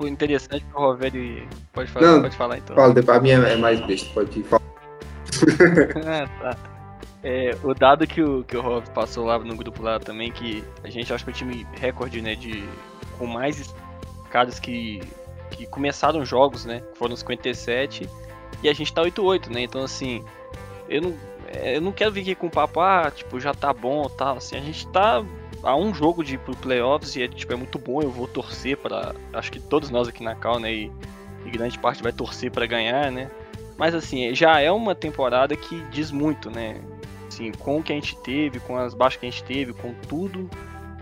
interessante 0.07 0.63
que 0.65 0.75
o 0.75 0.79
Rovério 0.79 1.47
pode 1.73 1.91
falar, 1.91 2.07
não, 2.07 2.21
pode 2.21 2.35
falar 2.35 2.57
então. 2.57 2.75
Fala, 2.75 3.17
a 3.17 3.19
minha 3.19 3.37
é 3.37 3.55
mais 3.55 3.85
besta, 3.85 4.09
pode 4.13 4.43
falar. 4.43 4.61
ah, 6.05 6.27
tá. 6.41 6.57
É, 7.23 7.57
o 7.63 7.73
dado 7.73 8.07
que 8.07 8.21
o, 8.21 8.43
que 8.43 8.55
o 8.55 8.61
Rob 8.61 8.87
passou 8.91 9.25
lá 9.25 9.37
no 9.39 9.55
grupo 9.55 9.81
lá 9.83 9.99
também, 9.99 10.31
que 10.31 10.63
a 10.83 10.89
gente 10.89 11.11
acha 11.13 11.23
que 11.23 11.31
é 11.31 11.33
o 11.33 11.35
time 11.35 11.67
recorde, 11.73 12.21
né, 12.21 12.35
de 12.35 12.63
com 13.17 13.25
mais 13.25 13.73
caras 14.29 14.59
que, 14.59 15.01
que 15.51 15.65
começaram 15.65 16.23
jogos, 16.23 16.65
né, 16.65 16.83
foram 16.95 17.15
57, 17.15 18.07
e 18.61 18.69
a 18.69 18.73
gente 18.73 18.93
tá 18.93 19.01
8-8, 19.01 19.49
né, 19.49 19.61
então 19.61 19.83
assim, 19.83 20.23
eu 20.87 21.01
não, 21.01 21.13
é, 21.47 21.77
eu 21.77 21.81
não 21.81 21.91
quero 21.91 22.11
vir 22.11 22.21
aqui 22.21 22.35
com 22.35 22.49
papo, 22.49 22.79
ah, 22.79 23.11
tipo, 23.13 23.39
já 23.39 23.53
tá 23.53 23.73
bom 23.73 24.07
tal. 24.09 24.37
Assim, 24.37 24.57
a 24.57 24.61
gente 24.61 24.87
tá 24.87 25.23
a 25.67 25.75
um 25.75 25.93
jogo 25.93 26.23
de 26.23 26.35
ir 26.35 26.37
pro 26.37 26.55
playoffs 26.55 27.17
e 27.17 27.23
é, 27.23 27.27
tipo, 27.27 27.51
é 27.51 27.55
muito 27.57 27.77
bom, 27.77 28.01
eu 28.01 28.09
vou 28.09 28.25
torcer 28.25 28.77
para 28.77 29.13
Acho 29.33 29.51
que 29.51 29.59
todos 29.59 29.89
nós 29.89 30.07
aqui 30.07 30.23
na 30.23 30.33
Cal, 30.33 30.59
né? 30.59 30.73
E, 30.73 30.91
e 31.45 31.49
grande 31.49 31.77
parte 31.77 32.01
vai 32.01 32.13
torcer 32.13 32.49
para 32.49 32.65
ganhar, 32.65 33.11
né? 33.11 33.29
Mas 33.77 33.93
assim, 33.93 34.33
já 34.33 34.61
é 34.61 34.71
uma 34.71 34.95
temporada 34.95 35.57
que 35.57 35.81
diz 35.91 36.09
muito, 36.09 36.49
né? 36.49 36.81
Assim, 37.27 37.51
com 37.51 37.79
o 37.79 37.83
que 37.83 37.91
a 37.91 37.95
gente 37.95 38.15
teve, 38.19 38.61
com 38.61 38.77
as 38.77 38.93
baixas 38.93 39.19
que 39.19 39.25
a 39.27 39.29
gente 39.29 39.43
teve, 39.43 39.73
com 39.73 39.93
tudo. 40.07 40.49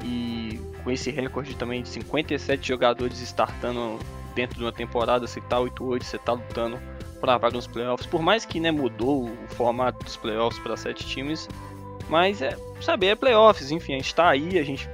E 0.03 0.59
com 0.83 0.91
esse 0.91 1.11
recorde 1.11 1.55
também 1.55 1.83
de 1.83 1.89
57 1.89 2.67
jogadores 2.67 3.21
startando 3.21 3.99
dentro 4.33 4.57
de 4.57 4.63
uma 4.63 4.71
temporada, 4.71 5.25
você 5.25 5.39
tá 5.41 5.57
8-8, 5.57 6.03
você 6.03 6.17
tá 6.17 6.33
lutando 6.33 6.79
para 7.21 7.37
vaga 7.37 7.55
nos 7.55 7.67
playoffs. 7.67 8.07
Por 8.07 8.21
mais 8.21 8.45
que 8.45 8.59
né, 8.59 8.71
mudou 8.71 9.29
o 9.29 9.47
formato 9.49 10.03
dos 10.03 10.17
playoffs 10.17 10.61
para 10.61 10.75
sete 10.75 11.05
times, 11.05 11.47
mas 12.09 12.41
é 12.41 12.57
saber 12.81 13.07
é 13.07 13.15
playoffs, 13.15 13.71
enfim, 13.71 13.93
a 13.93 13.97
gente 13.97 14.13
tá 14.13 14.29
aí, 14.29 14.59
a 14.59 14.63
gente 14.63 14.89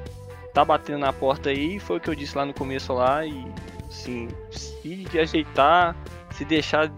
tá 0.53 0.63
batendo 0.63 0.99
na 0.99 1.13
porta 1.13 1.49
aí, 1.49 1.79
foi 1.79 1.97
o 1.97 1.99
que 1.99 2.09
eu 2.09 2.15
disse 2.15 2.37
lá 2.37 2.45
no 2.45 2.53
começo 2.53 2.93
lá 2.93 3.25
e 3.25 3.45
assim, 3.87 4.29
se 4.51 5.07
ajeitar, 5.19 5.95
se 6.31 6.45
deixar 6.45 6.91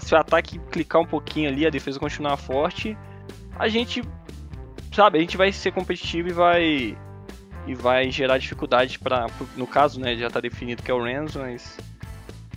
se 0.00 0.14
o 0.14 0.18
ataque 0.18 0.58
clicar 0.70 1.02
um 1.02 1.06
pouquinho 1.06 1.48
ali, 1.48 1.66
a 1.66 1.70
defesa 1.70 2.00
continuar 2.00 2.36
forte, 2.36 2.96
a 3.58 3.68
gente 3.68 4.02
sabe, 4.92 5.18
a 5.18 5.20
gente 5.20 5.36
vai 5.36 5.52
ser 5.52 5.72
competitivo 5.72 6.28
e 6.28 6.32
vai 6.32 6.98
e 7.66 7.74
vai 7.74 8.10
gerar 8.10 8.38
dificuldade 8.38 8.98
para 8.98 9.26
no 9.56 9.66
caso, 9.66 9.98
né, 9.98 10.16
já 10.16 10.28
tá 10.30 10.40
definido 10.40 10.82
que 10.82 10.90
é 10.90 10.94
o 10.94 11.02
Rams, 11.02 11.36
mas 11.36 11.76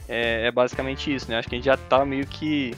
é, 0.07 0.47
é, 0.47 0.51
basicamente 0.51 1.13
isso, 1.13 1.29
né? 1.29 1.37
Acho 1.37 1.49
que 1.49 1.55
a 1.55 1.57
gente 1.57 1.65
já 1.65 1.77
tá 1.77 2.05
meio 2.05 2.25
que 2.25 2.73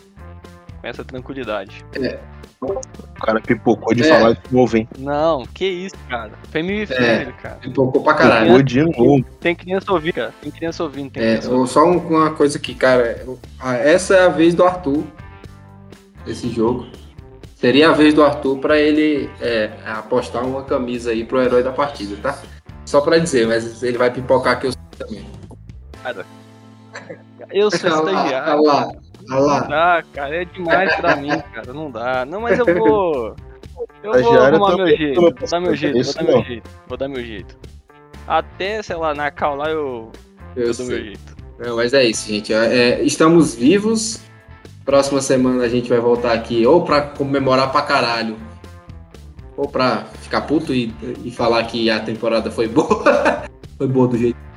com 0.79 0.87
essa 0.87 1.03
tranquilidade. 1.03 1.85
É. 1.95 2.19
O 2.61 3.21
cara 3.21 3.39
pipocou 3.39 3.93
de 3.93 4.03
é. 4.03 4.07
falar 4.07 4.33
de 4.33 4.41
novo, 4.53 4.75
hein? 4.75 4.87
Não, 4.97 5.45
que 5.45 5.65
isso, 5.65 5.95
cara. 6.09 6.31
Family 6.51 6.83
é. 6.91 7.31
cara. 7.41 7.55
Pipocou 7.55 8.03
pra 8.03 8.13
caralho. 8.13 8.61
de 8.63 8.83
novo. 8.83 9.23
Tem 9.39 9.55
criança 9.55 9.91
ouvindo, 9.91 10.15
cara. 10.15 10.33
Tem 10.41 10.51
criança 10.51 10.83
ouvindo. 10.83 11.11
Tem 11.11 11.23
é, 11.23 11.27
criança 11.37 11.51
ouvindo. 11.51 11.67
só 11.67 11.85
uma 11.85 12.31
coisa 12.31 12.57
aqui, 12.57 12.75
cara. 12.75 13.25
Essa 13.81 14.15
é 14.15 14.25
a 14.25 14.29
vez 14.29 14.53
do 14.53 14.65
Arthur. 14.65 15.03
Esse 16.27 16.49
jogo. 16.49 16.85
Seria 17.55 17.89
a 17.89 17.93
vez 17.93 18.13
do 18.13 18.23
Arthur 18.23 18.57
pra 18.57 18.77
ele 18.77 19.29
é, 19.41 19.69
apostar 19.85 20.45
uma 20.45 20.63
camisa 20.63 21.11
aí 21.11 21.25
pro 21.25 21.41
herói 21.41 21.63
da 21.63 21.71
partida, 21.71 22.15
tá? 22.21 22.39
Só 22.85 23.01
pra 23.01 23.17
dizer, 23.17 23.47
mas 23.47 23.83
ele 23.83 23.97
vai 23.97 24.11
pipocar 24.11 24.53
aqui 24.53 24.67
eu 24.67 24.73
também. 24.97 25.25
Cara, 26.03 26.25
eu 27.51 27.69
sou 27.69 27.89
estagiário. 27.89 28.61
Olha 28.61 28.61
lá, 28.61 28.85
olha 28.85 28.85
lá. 28.87 29.08
Não 29.29 29.67
dá, 29.67 30.03
cara, 30.13 30.41
é 30.41 30.45
demais 30.45 30.95
pra 30.95 31.15
mim, 31.15 31.29
cara. 31.53 31.71
Não 31.71 31.91
dá. 31.91 32.25
Não, 32.25 32.41
mas 32.41 32.57
eu 32.57 32.65
vou. 32.77 33.35
Eu 34.03 34.23
vou 34.23 34.39
arrumar 34.39 34.75
meu 34.75 34.87
jeito. 34.87 35.21
Vou 35.21 35.31
dar 35.31 35.59
meu 35.61 35.75
jeito, 35.75 36.03
vou 36.03 36.13
dar 36.13 36.23
meu 36.23 36.43
jeito. 36.43 36.69
Vou 36.87 36.97
dar 36.97 37.07
meu 37.07 37.23
jeito. 37.23 37.57
Até, 38.27 38.81
sei 38.81 38.95
lá, 38.95 39.13
na 39.13 39.31
cal 39.31 39.55
lá 39.55 39.69
eu, 39.69 40.11
eu, 40.55 40.67
eu 40.67 40.73
dou 40.73 40.85
meu 40.87 41.03
jeito. 41.03 41.37
Não, 41.59 41.75
mas 41.75 41.93
é 41.93 42.03
isso, 42.05 42.27
gente. 42.27 42.53
É, 42.53 43.01
estamos 43.03 43.53
vivos. 43.53 44.21
Próxima 44.83 45.21
semana 45.21 45.63
a 45.63 45.69
gente 45.69 45.87
vai 45.87 45.99
voltar 45.99 46.33
aqui 46.33 46.65
ou 46.65 46.83
pra 46.83 47.01
comemorar 47.01 47.71
pra 47.71 47.83
caralho. 47.83 48.35
Ou 49.55 49.67
pra 49.67 50.05
ficar 50.21 50.41
puto 50.41 50.73
e, 50.73 50.93
e 51.23 51.29
falar 51.29 51.63
que 51.65 51.89
a 51.89 51.99
temporada 51.99 52.49
foi 52.49 52.67
boa. 52.67 53.43
foi 53.77 53.87
boa 53.87 54.07
do 54.07 54.17
jeito 54.17 54.48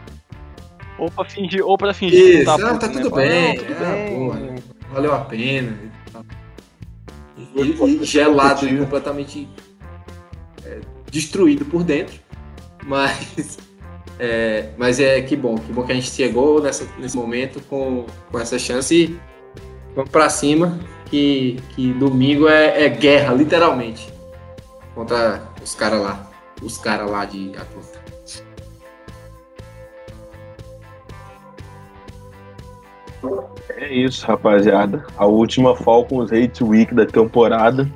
ou 1.02 1.10
pra 1.10 1.24
fingir, 1.24 1.64
ou 1.64 1.76
pra 1.76 1.92
fingir 1.92 2.40
Isso, 2.40 2.44
tá, 2.44 2.56
puto, 2.56 2.78
tá 2.78 2.88
tudo 2.88 3.16
né? 3.16 3.26
bem. 3.26 3.58
tudo 3.58 3.72
ah, 3.72 3.92
bem. 3.92 4.16
Porra, 4.16 4.54
valeu 4.92 5.14
a 5.14 5.18
pena. 5.18 5.76
E, 7.56 7.60
e 7.60 8.04
gelado 8.04 8.68
e 8.68 8.78
completamente 8.78 9.48
é, 10.64 10.80
destruído 11.10 11.64
por 11.64 11.82
dentro. 11.82 12.20
Mas. 12.86 13.58
É, 14.18 14.68
mas 14.76 15.00
é 15.00 15.20
que 15.20 15.34
bom, 15.34 15.56
que 15.56 15.72
bom 15.72 15.82
que 15.82 15.90
a 15.90 15.94
gente 15.96 16.08
chegou 16.08 16.62
nessa, 16.62 16.86
nesse 16.96 17.16
momento 17.16 17.60
com, 17.62 18.06
com 18.30 18.38
essa 18.38 18.56
chance 18.56 18.94
e 18.94 19.18
vamos 19.96 20.10
pra 20.10 20.28
cima. 20.28 20.78
Que, 21.06 21.58
que 21.70 21.92
domingo 21.94 22.46
é, 22.46 22.84
é 22.84 22.88
guerra, 22.88 23.34
literalmente. 23.34 24.12
Contra 24.94 25.42
os 25.60 25.74
caras 25.74 26.00
lá. 26.00 26.30
Os 26.62 26.78
caras 26.78 27.10
lá 27.10 27.24
de 27.24 27.50
Atlanta. 27.56 28.01
É 33.68 33.92
isso, 33.92 34.26
rapaziada. 34.26 35.04
A 35.16 35.26
última 35.26 35.76
Falcons 35.76 36.32
Hate 36.32 36.62
Week 36.62 36.94
da 36.94 37.06
temporada. 37.06 37.88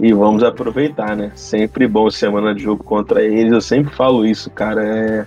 E 0.00 0.12
vamos 0.12 0.42
aproveitar, 0.42 1.16
né? 1.16 1.30
Sempre 1.34 1.86
bom 1.86 2.10
semana 2.10 2.54
de 2.54 2.62
jogo 2.62 2.82
contra 2.82 3.22
eles. 3.22 3.52
Eu 3.52 3.60
sempre 3.60 3.94
falo 3.94 4.26
isso, 4.26 4.50
cara. 4.50 4.82
É... 4.84 5.26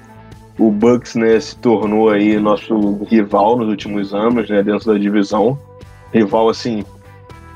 O 0.57 0.71
Bucks, 0.71 1.15
né, 1.15 1.37
se 1.39 1.57
tornou 1.57 2.09
aí 2.09 2.39
nosso 2.39 3.03
rival 3.03 3.57
nos 3.57 3.67
últimos 3.67 4.13
anos, 4.13 4.49
né, 4.49 4.63
dentro 4.63 4.91
da 4.91 4.97
divisão. 4.97 5.59
Rival, 6.13 6.47
assim, 6.47 6.85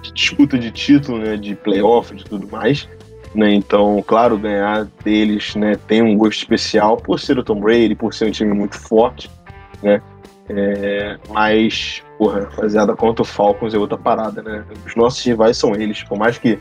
de 0.02 0.14
disputa 0.14 0.58
de 0.58 0.70
título, 0.70 1.18
né, 1.18 1.38
de 1.38 1.56
playoff, 1.56 2.14
de 2.14 2.26
tudo 2.26 2.48
mais. 2.50 2.90
Né? 3.34 3.54
Então, 3.54 4.04
claro, 4.06 4.38
ganhar 4.38 4.86
deles, 5.04 5.56
né, 5.56 5.78
tem 5.88 6.02
um 6.02 6.18
gosto 6.18 6.40
especial 6.40 6.98
por 6.98 7.20
ser 7.20 7.38
o 7.40 7.44
Tom 7.44 7.62
Brady, 7.62 7.96
por 7.96 8.14
ser 8.14 8.28
um 8.28 8.32
time 8.32 8.54
muito 8.54 8.78
forte, 8.78 9.30
né? 9.82 10.02
É, 10.50 11.18
mas, 11.30 12.02
porra, 12.18 12.42
rapaziada, 12.42 12.96
contra 12.96 13.22
o 13.22 13.26
Falcons 13.26 13.74
é 13.74 13.78
outra 13.78 13.98
parada, 13.98 14.42
né? 14.42 14.64
Os 14.86 14.96
nossos 14.96 15.24
rivais 15.24 15.58
são 15.58 15.76
eles, 15.76 16.04
por 16.04 16.18
mais 16.18 16.38
que 16.38 16.58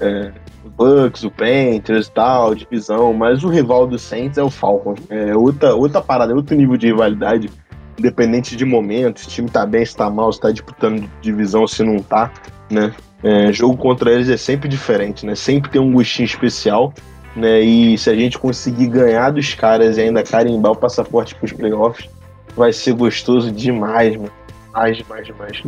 é, 0.00 0.32
o 0.64 0.68
Bucks, 0.68 1.22
o 1.22 1.30
Panthers 1.30 2.08
e 2.08 2.10
tal, 2.10 2.54
divisão, 2.54 3.12
mas 3.12 3.44
o 3.44 3.48
rival 3.48 3.86
do 3.86 3.98
Saints 3.98 4.38
é 4.38 4.42
o 4.42 4.50
Falcons. 4.50 5.00
É 5.08 5.36
outra, 5.36 5.74
outra 5.74 6.00
parada, 6.00 6.32
é 6.32 6.34
outro 6.34 6.56
nível 6.56 6.76
de 6.76 6.88
rivalidade, 6.88 7.48
independente 7.96 8.56
de 8.56 8.64
momento, 8.64 9.20
se 9.20 9.28
o 9.28 9.30
time 9.30 9.48
tá 9.48 9.64
bem, 9.64 9.84
se 9.84 9.96
tá 9.96 10.10
mal, 10.10 10.32
se 10.32 10.40
tá 10.40 10.50
disputando 10.50 11.08
divisão, 11.20 11.66
se 11.66 11.84
não 11.84 11.98
tá, 11.98 12.32
né? 12.68 12.92
É, 13.22 13.52
jogo 13.52 13.76
contra 13.76 14.10
eles 14.10 14.28
é 14.28 14.36
sempre 14.36 14.68
diferente, 14.68 15.24
né? 15.24 15.36
Sempre 15.36 15.70
tem 15.70 15.80
um 15.80 15.92
gostinho 15.92 16.26
especial, 16.26 16.92
né? 17.36 17.60
E 17.60 17.96
se 17.96 18.10
a 18.10 18.16
gente 18.16 18.36
conseguir 18.36 18.88
ganhar 18.88 19.30
dos 19.30 19.54
caras 19.54 19.96
e 19.96 20.00
ainda 20.00 20.24
carimbar 20.24 20.72
o 20.72 20.76
passaporte 20.76 21.36
pros 21.36 21.52
playoffs, 21.52 22.08
vai 22.56 22.72
ser 22.72 22.94
gostoso 22.94 23.50
demais, 23.50 24.16
mano. 24.16 24.32
Mais, 24.72 24.96
demais, 24.96 25.26
demais. 25.26 25.62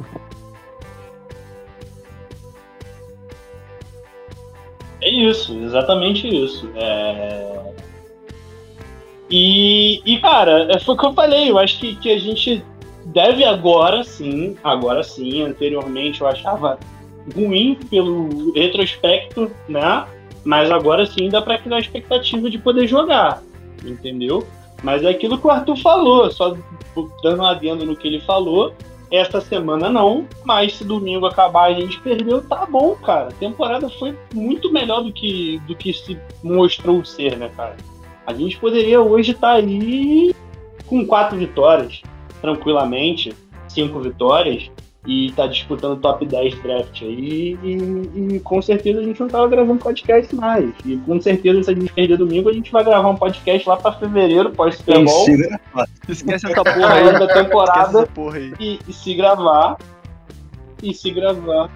É 5.02 5.10
isso, 5.10 5.52
exatamente 5.62 6.26
isso. 6.26 6.70
É... 6.76 7.74
E, 9.30 10.00
e, 10.04 10.18
cara, 10.18 10.72
é, 10.72 10.78
foi 10.78 10.94
o 10.94 10.98
que 10.98 11.06
eu 11.06 11.12
falei, 11.12 11.50
eu 11.50 11.58
acho 11.58 11.78
que, 11.78 11.96
que 11.96 12.10
a 12.10 12.18
gente 12.18 12.64
deve 13.06 13.44
agora 13.44 14.02
sim, 14.02 14.56
agora 14.64 15.02
sim, 15.02 15.42
anteriormente 15.42 16.20
eu 16.20 16.26
achava 16.26 16.78
ruim 17.34 17.78
pelo 17.90 18.52
retrospecto, 18.52 19.50
né? 19.68 20.06
Mas 20.44 20.70
agora 20.70 21.04
sim 21.06 21.28
dá 21.28 21.40
para 21.40 21.58
criar 21.58 21.76
a 21.76 21.80
expectativa 21.80 22.48
de 22.48 22.58
poder 22.58 22.86
jogar, 22.86 23.42
entendeu? 23.84 24.46
Mas 24.84 25.02
é 25.02 25.08
aquilo 25.08 25.38
que 25.38 25.46
o 25.46 25.50
Arthur 25.50 25.76
falou, 25.78 26.30
só 26.30 26.54
dando 27.22 27.42
um 27.42 27.46
adendo 27.46 27.86
no 27.86 27.96
que 27.96 28.06
ele 28.06 28.20
falou. 28.20 28.74
Esta 29.10 29.40
semana 29.40 29.88
não, 29.88 30.26
mas 30.44 30.74
se 30.74 30.84
domingo 30.84 31.24
acabar 31.24 31.70
a 31.70 31.74
gente 31.74 31.98
perdeu, 32.00 32.42
tá 32.42 32.66
bom, 32.66 32.94
cara. 32.96 33.28
A 33.28 33.32
temporada 33.32 33.88
foi 33.88 34.14
muito 34.34 34.70
melhor 34.70 35.02
do 35.02 35.12
que, 35.12 35.58
do 35.66 35.74
que 35.74 35.92
se 35.92 36.18
mostrou 36.42 37.02
ser, 37.04 37.36
né, 37.36 37.50
cara? 37.56 37.76
A 38.26 38.34
gente 38.34 38.58
poderia 38.58 39.00
hoje 39.00 39.32
estar 39.32 39.52
tá 39.52 39.54
aí 39.54 40.34
com 40.86 41.06
quatro 41.06 41.38
vitórias, 41.38 42.02
tranquilamente, 42.42 43.32
cinco 43.68 44.00
vitórias, 44.00 44.70
e 45.06 45.32
tá 45.32 45.46
disputando 45.46 46.00
top 46.00 46.24
10 46.24 46.62
draft 46.62 47.02
aí. 47.02 47.58
E, 47.62 48.36
e, 48.36 48.40
com 48.40 48.60
certeza 48.62 49.00
a 49.00 49.02
gente 49.02 49.20
não 49.20 49.28
tava 49.28 49.48
gravando 49.48 49.78
podcast 49.78 50.34
mais. 50.34 50.72
E 50.84 50.96
com 50.98 51.20
certeza, 51.20 51.62
se 51.62 51.70
a 51.70 51.74
gente 51.74 51.92
perder 51.92 52.16
domingo, 52.16 52.48
a 52.48 52.52
gente 52.52 52.72
vai 52.72 52.82
gravar 52.82 53.08
um 53.08 53.16
podcast 53.16 53.68
lá 53.68 53.76
pra 53.76 53.92
fevereiro, 53.92 54.50
pós 54.50 54.76
Super 54.76 55.04
Bowl. 55.04 55.26
Esquece 56.08 56.46
essa 56.46 56.54
porra 56.64 56.92
aí. 56.94 57.12
da 57.18 57.26
temporada. 57.26 58.06
Porra 58.06 58.38
aí. 58.38 58.54
E, 58.58 58.78
e 58.88 58.92
se 58.92 59.14
gravar. 59.14 59.76
E 60.82 60.94
se 60.94 61.10
gravar. 61.10 61.70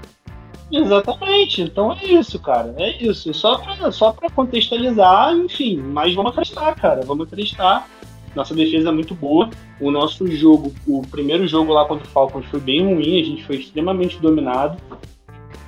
Exatamente, 0.70 1.62
então 1.62 1.92
é 1.92 2.04
isso, 2.04 2.38
cara. 2.38 2.74
É 2.76 3.02
isso. 3.02 3.32
Só 3.32 3.58
pra, 3.58 3.90
só 3.90 4.12
pra 4.12 4.30
contextualizar, 4.30 5.34
enfim. 5.34 5.78
Mas 5.78 6.14
vamos 6.14 6.32
acreditar, 6.32 6.74
cara. 6.74 7.02
Vamos 7.04 7.26
acreditar. 7.26 7.88
Nossa 8.34 8.54
defesa 8.54 8.88
é 8.88 8.92
muito 8.92 9.14
boa. 9.14 9.50
O 9.80 9.90
nosso 9.90 10.26
jogo, 10.28 10.72
o 10.86 11.02
primeiro 11.02 11.46
jogo 11.46 11.72
lá 11.72 11.84
contra 11.84 12.06
o 12.06 12.10
Falcons 12.10 12.46
foi 12.46 12.60
bem 12.60 12.82
ruim, 12.82 13.20
a 13.20 13.24
gente 13.24 13.44
foi 13.44 13.56
extremamente 13.56 14.18
dominado. 14.18 14.78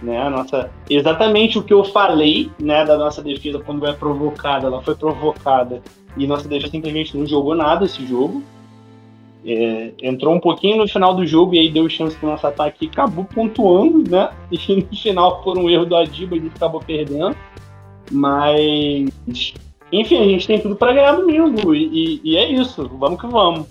Né, 0.03 0.31
nossa, 0.31 0.71
exatamente 0.89 1.59
o 1.59 1.63
que 1.63 1.75
eu 1.75 1.85
falei 1.85 2.51
né, 2.59 2.87
da 2.87 2.97
nossa 2.97 3.23
defesa 3.23 3.59
quando 3.59 3.87
é 3.87 3.93
provocada, 3.93 4.67
ela 4.67 4.81
foi 4.81 4.95
provocada 4.95 5.83
e 6.17 6.27
nossa 6.27 6.49
defesa 6.49 6.71
simplesmente 6.71 7.15
não 7.15 7.27
jogou 7.27 7.55
nada 7.55 7.85
esse 7.85 8.07
jogo. 8.07 8.43
É, 9.45 9.93
entrou 10.03 10.35
um 10.35 10.41
pouquinho 10.41 10.77
no 10.77 10.89
final 10.89 11.15
do 11.15 11.27
jogo 11.27 11.55
e 11.55 11.59
aí 11.59 11.71
deu 11.71 11.89
chance 11.89 12.15
para 12.17 12.29
o 12.29 12.31
nosso 12.33 12.47
ataque 12.47 12.87
acabou 12.87 13.25
pontuando, 13.25 14.11
né? 14.11 14.31
E 14.51 14.77
no 14.77 14.97
final, 14.97 15.43
por 15.43 15.57
um 15.57 15.69
erro 15.69 15.87
do 15.87 15.97
Adiba, 15.97 16.37
a 16.37 16.39
gente 16.39 16.55
acabou 16.55 16.81
perdendo. 16.81 17.37
Mas 18.11 19.09
enfim, 19.93 20.23
a 20.23 20.25
gente 20.25 20.47
tem 20.47 20.61
tudo 20.61 20.77
para 20.77 20.93
ganhar 20.93 21.13
domingo. 21.13 21.75
E, 21.75 22.21
e, 22.23 22.37
é 22.37 22.51
isso. 22.51 22.89
Vamos 22.99 23.21
que 23.21 23.27
vamos. 23.27 23.67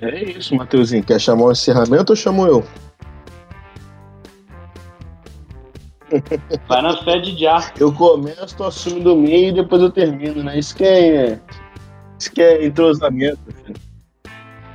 É 0.00 0.24
isso, 0.24 0.56
Matheusinho. 0.56 1.04
Quer 1.04 1.20
chamar 1.20 1.44
o 1.44 1.52
encerramento 1.52 2.12
ou 2.12 2.16
chamo 2.16 2.46
eu? 2.46 2.64
Vai 6.66 6.82
na 6.82 6.96
fé 7.04 7.18
de 7.18 7.38
já. 7.38 7.70
Eu 7.78 7.92
começo, 7.92 8.56
tu 8.56 8.64
assume 8.64 9.00
do 9.00 9.14
meio 9.14 9.50
e 9.50 9.52
depois 9.52 9.80
eu 9.80 9.92
termino, 9.92 10.42
né? 10.42 10.58
Isso 10.58 10.74
que 10.74 10.82
é, 10.82 11.38
isso 12.18 12.32
que 12.32 12.42
é 12.42 12.66
entrosamento. 12.66 13.38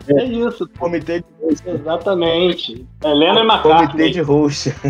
É, 0.07 0.21
é 0.21 0.25
isso. 0.25 0.65
Comitê 0.79 1.19
de 1.19 1.25
host. 1.41 1.69
Exatamente. 1.69 2.87
Helena 3.03 3.41
é 3.41 3.43
Macaco. 3.43 3.87
Comitê 3.87 4.11
de 4.11 4.21
host. 4.21 4.73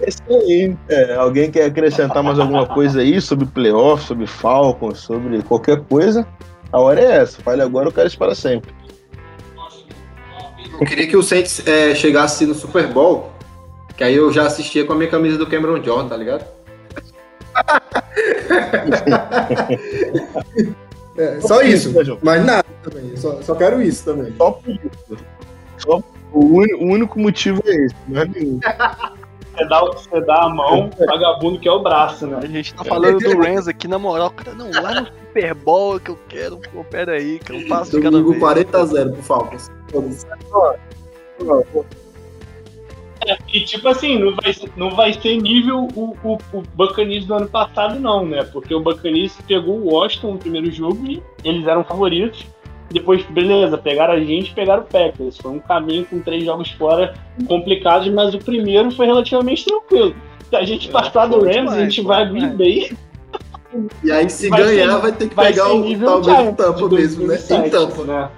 É 0.00 0.08
isso 0.08 0.22
aí. 0.28 0.76
É, 0.88 1.14
alguém 1.14 1.50
quer 1.50 1.66
acrescentar 1.66 2.22
mais 2.22 2.38
alguma 2.38 2.66
coisa 2.66 3.00
aí 3.00 3.20
sobre 3.20 3.46
playoff, 3.46 4.04
sobre 4.04 4.26
Falcons, 4.26 4.98
sobre 4.98 5.42
qualquer 5.42 5.80
coisa? 5.82 6.26
A 6.72 6.80
hora 6.80 7.00
é 7.00 7.18
essa. 7.18 7.40
Fale 7.42 7.62
agora, 7.62 7.88
eu 7.88 7.92
quero 7.92 8.08
isso 8.08 8.18
para 8.18 8.34
sempre. 8.34 8.74
Eu 10.80 10.86
queria 10.86 11.06
que 11.06 11.16
o 11.16 11.22
Saints 11.22 11.64
é, 11.66 11.94
chegasse 11.94 12.44
no 12.46 12.54
Super 12.54 12.88
Bowl, 12.88 13.30
que 13.96 14.02
aí 14.02 14.16
eu 14.16 14.32
já 14.32 14.46
assistia 14.46 14.84
com 14.84 14.92
a 14.92 14.96
minha 14.96 15.08
camisa 15.08 15.38
do 15.38 15.46
Cameron 15.46 15.80
Jordan, 15.82 16.08
tá 16.08 16.16
ligado? 16.16 16.44
é, 21.16 21.40
só 21.40 21.62
isso, 21.62 21.94
mas 22.22 22.44
nada 22.44 22.66
também. 22.82 23.16
Só, 23.16 23.40
só 23.40 23.54
quero 23.54 23.80
isso 23.80 24.04
também. 24.04 24.34
Só 24.36 24.50
por 24.50 24.70
isso. 24.70 25.16
Só, 25.78 26.02
o, 26.32 26.56
único 26.56 27.20
motivo 27.20 27.62
é 27.64 27.84
esse, 27.84 27.94
não 28.08 28.20
é 28.20 28.24
nenhum. 28.26 28.58
Você 29.54 29.64
dá, 29.66 29.80
você 29.80 30.20
dá 30.20 30.42
a 30.42 30.48
mão, 30.48 30.90
o 30.98 31.06
vagabundo 31.06 31.58
que 31.58 31.68
é 31.68 31.72
o 31.72 31.80
braço, 31.80 32.26
né? 32.26 32.40
A 32.42 32.46
gente 32.46 32.74
tá 32.74 32.84
falando 32.84 33.18
do 33.18 33.38
Renzo 33.40 33.70
aqui, 33.70 33.86
na 33.86 33.98
moral, 33.98 34.30
cara, 34.30 34.54
não, 34.54 34.70
lá 34.70 35.00
no 35.00 35.06
Super 35.06 35.54
Bowl 35.54 36.00
que 36.00 36.10
eu 36.10 36.18
quero, 36.28 36.58
pô, 36.58 36.84
pera 36.84 37.12
aí, 37.12 37.38
que 37.38 37.52
eu 37.52 37.68
passo 37.68 37.92
de 37.92 38.02
cada 38.02 38.22
vez. 38.22 38.38
40 38.38 38.78
a 38.78 38.84
0 38.84 39.12
pro 39.12 39.22
Falcons. 39.22 39.70
É, 43.26 43.38
e 43.52 43.60
tipo 43.64 43.88
assim, 43.88 44.18
não 44.18 44.34
vai, 44.34 44.54
não 44.76 44.90
vai 44.90 45.12
ser 45.14 45.36
nível 45.40 45.88
o, 45.94 46.16
o, 46.22 46.38
o 46.52 46.62
Buccaneers 46.74 47.24
do 47.24 47.34
ano 47.34 47.48
passado, 47.48 47.98
não, 47.98 48.26
né? 48.26 48.44
Porque 48.44 48.74
o 48.74 48.80
Buccaneers 48.80 49.36
pegou 49.46 49.78
o 49.78 49.94
Washington 49.94 50.32
no 50.32 50.38
primeiro 50.38 50.70
jogo 50.70 51.06
e 51.06 51.22
eles 51.42 51.66
eram 51.66 51.84
favoritos. 51.84 52.46
Depois, 52.94 53.24
beleza, 53.24 53.76
pegaram 53.76 54.14
a 54.14 54.20
gente 54.20 54.54
pegaram 54.54 54.84
o 54.84 54.86
Packers. 54.86 55.36
Foi 55.36 55.50
um 55.50 55.58
caminho 55.58 56.06
com 56.06 56.20
três 56.20 56.44
jogos 56.44 56.70
fora 56.70 57.12
complicados, 57.48 58.08
mas 58.12 58.32
o 58.34 58.38
primeiro 58.38 58.88
foi 58.92 59.06
relativamente 59.06 59.64
tranquilo. 59.64 60.14
Se 60.48 60.54
a 60.54 60.64
gente 60.64 60.88
é, 60.88 60.92
passar 60.92 61.26
do 61.26 61.44
Rams, 61.44 61.72
a 61.72 61.80
gente 61.80 62.00
vai 62.02 62.22
abrir 62.22 62.46
bem. 62.50 62.96
E 64.04 64.12
aí, 64.12 64.30
se 64.30 64.48
vai 64.48 64.62
ganhar, 64.62 64.92
ser, 64.92 65.00
vai 65.00 65.12
ter 65.12 65.28
que 65.28 65.34
pegar 65.34 65.74
o 65.74 65.98
talvez 65.98 66.48
o 66.48 66.52
tampa 66.52 66.88
mesmo, 66.88 67.26
né? 67.26 67.36
Em 67.50 67.68
tampa. 67.68 68.04
Né? 68.04 68.30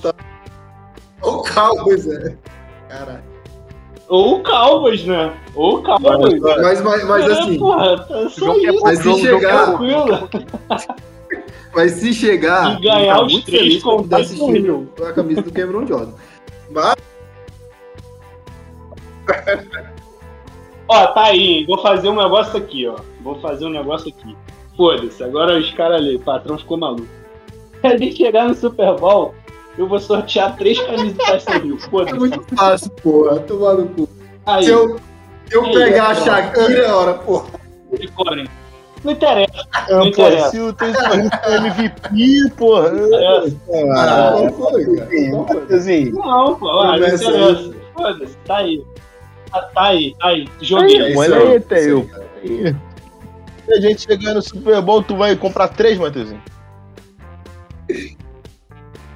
Tá... 0.00 0.14
Ou 1.20 1.44
Cowboys, 1.44 2.06
é. 2.06 2.36
Caralho. 2.88 3.22
Ou 4.08 4.38
o 4.38 4.42
Cowboys, 4.42 5.04
né? 5.04 5.30
Ou 5.54 5.76
o 5.76 5.82
Cowboys. 5.82 6.40
Mas, 6.40 6.80
mas, 6.80 7.04
mas 7.04 7.28
é, 7.28 7.32
assim. 7.32 7.58
Porra, 7.58 7.98
tá 7.98 8.14
mas 8.82 8.98
se 8.98 9.14
chegar. 9.20 9.74
Mas 11.74 11.92
se 11.92 12.12
chegar. 12.12 12.78
E 12.78 12.82
ganhar 12.82 13.22
os 13.22 13.44
três 13.44 13.82
com 13.82 14.06
tá 14.06 14.18
assistindo 14.18 14.88
a 15.06 15.12
camisa 15.12 15.42
do 15.42 15.52
Cameron 15.52 15.86
Jordan. 15.86 16.12
Mas. 16.70 16.96
ó, 20.88 21.06
tá 21.08 21.24
aí, 21.24 21.64
vou 21.66 21.80
fazer 21.80 22.08
um 22.08 22.16
negócio 22.16 22.56
aqui, 22.56 22.86
ó. 22.86 22.96
Vou 23.22 23.40
fazer 23.40 23.66
um 23.66 23.70
negócio 23.70 24.08
aqui. 24.08 24.36
Foda-se, 24.76 25.22
agora 25.22 25.58
os 25.58 25.70
caras 25.72 25.98
ali, 25.98 26.16
o 26.16 26.20
patrão 26.20 26.58
ficou 26.58 26.76
maluco. 26.76 27.06
Gente 27.84 28.16
chegar 28.16 28.48
no 28.48 28.54
Super 28.54 28.94
Bowl, 28.96 29.34
eu 29.78 29.86
vou 29.86 30.00
sortear 30.00 30.56
três 30.56 30.78
camisas 30.80 31.12
do 31.12 31.18
Tyson 31.18 31.66
Hill. 31.66 31.78
Foda-se. 31.78 32.16
É 32.16 32.18
muito 32.18 32.56
fácil, 32.56 32.90
porra. 33.02 33.38
Tomar 33.40 33.74
no 33.74 33.88
cu. 33.88 34.08
Aí, 34.46 34.64
se 34.64 34.70
eu, 34.70 34.98
eu 35.50 35.64
aí, 35.66 35.72
pegar 35.72 36.08
a 36.08 36.14
Shakira, 36.14 36.94
hora, 36.94 37.14
porra. 37.14 37.60
Não 39.04 39.12
interessa. 39.12 39.66
Não, 39.88 39.98
não 39.98 40.06
interessa. 40.06 40.50
Se 40.50 40.58
o 40.58 40.68
MVP, 40.68 42.50
porra. 42.56 42.88
É. 42.88 43.90
Ah, 43.96 44.30
não 44.36 44.52
foi, 44.52 44.96
cara. 44.96 45.76
Assim, 45.76 46.10
não, 46.10 46.54
pô, 46.56 46.68
ah, 46.68 46.86
não 46.86 46.96
interessa. 46.96 47.74
Foda-se, 47.94 48.36
tá 48.46 48.56
aí. 48.58 48.84
Tá, 49.50 49.62
tá 49.74 49.82
aí, 49.84 50.14
tá 50.18 50.28
aí. 50.28 50.48
Joguei. 50.60 51.16
Olha 51.16 51.36
aí, 51.36 51.60
Theo. 51.60 52.08
Se 53.64 53.72
a 53.74 53.80
gente 53.80 54.02
chegar 54.02 54.34
no 54.34 54.42
Super 54.42 54.80
Bowl, 54.82 55.02
tu 55.02 55.16
vai 55.16 55.34
comprar 55.36 55.68
três, 55.68 55.98
Matheusinho? 55.98 56.42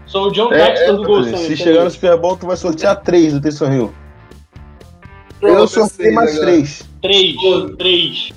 Sou 0.06 0.28
o 0.28 0.32
John 0.32 0.52
é, 0.52 0.70
Texton 0.70 0.92
é, 0.92 0.96
do 0.96 1.02
Gol 1.02 1.24
Se 1.24 1.56
chegar 1.56 1.84
no 1.84 1.90
Super 1.90 2.16
Bowl, 2.16 2.36
tu 2.36 2.46
vai 2.46 2.56
sortear 2.56 3.02
três 3.02 3.32
do 3.32 3.40
Tyson 3.40 3.72
Hill. 3.72 3.94
Eu 5.42 5.66
sorteei 5.66 6.12
mais 6.12 6.38
três. 6.38 6.88
Três, 7.02 7.34
três. 7.76 8.32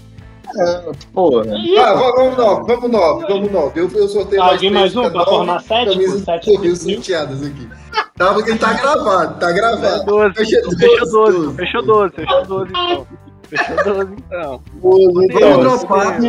É, 0.57 0.91
porra. 1.13 1.43
Ah, 1.79 1.93
vamos 1.93 2.37
nove, 2.37 2.73
vamos 2.73 2.91
nove, 2.91 3.27
vamos 3.27 3.51
nove. 3.51 3.79
Eu, 3.79 3.89
eu 3.91 4.07
sorteio 4.07 4.41
mais 4.41 4.53
Alguém 4.53 4.71
mais 4.71 4.95
um 4.95 5.09
pra 5.09 5.23
formar 5.23 5.61
sete? 5.61 5.91
Camisas 5.91 6.23
sete 6.23 6.77
sorteadas 6.77 7.43
aqui. 7.43 7.69
Tá, 8.17 8.33
porque 8.33 8.55
tá 8.55 8.73
gravado, 8.73 9.39
tá 9.39 9.51
gravado. 9.51 10.05
Doze, 10.05 10.33
fechou 10.33 11.11
12, 11.11 11.55
fechou 11.55 11.83
12, 11.83 12.15
fechou 12.15 12.45
12 12.45 12.71
então. 12.71 13.07
Fechou 13.47 13.75
12 13.83 14.13
então. 14.13 14.61
Vamos 14.81 15.59
dropar, 15.59 16.19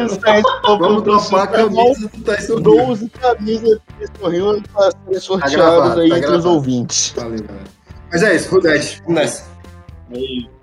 vamos 0.79 1.03
dropar 1.03 1.43
a 1.43 1.47
camisa 1.47 2.09
do 2.09 2.21
Tyson 2.23 2.61
12 2.61 3.09
camisas 3.09 3.79
do 3.79 3.83
Tyson 3.99 4.33
Hill 4.33 4.63
para 4.75 4.91
serem 4.91 5.21
sorteadas 5.21 5.95
tá 5.95 6.01
aí 6.01 6.11
tá 6.11 6.19
entre 6.19 6.31
os 6.33 6.45
ouvintes. 6.45 7.15
Valeu, 7.17 7.43
galera. 7.43 7.65
Mas 8.13 8.23
é 8.23 8.37
isso, 8.37 8.51
Rudete, 8.51 9.03
nessa. 9.09 9.45
É 10.13 10.19
isso. 10.19 10.58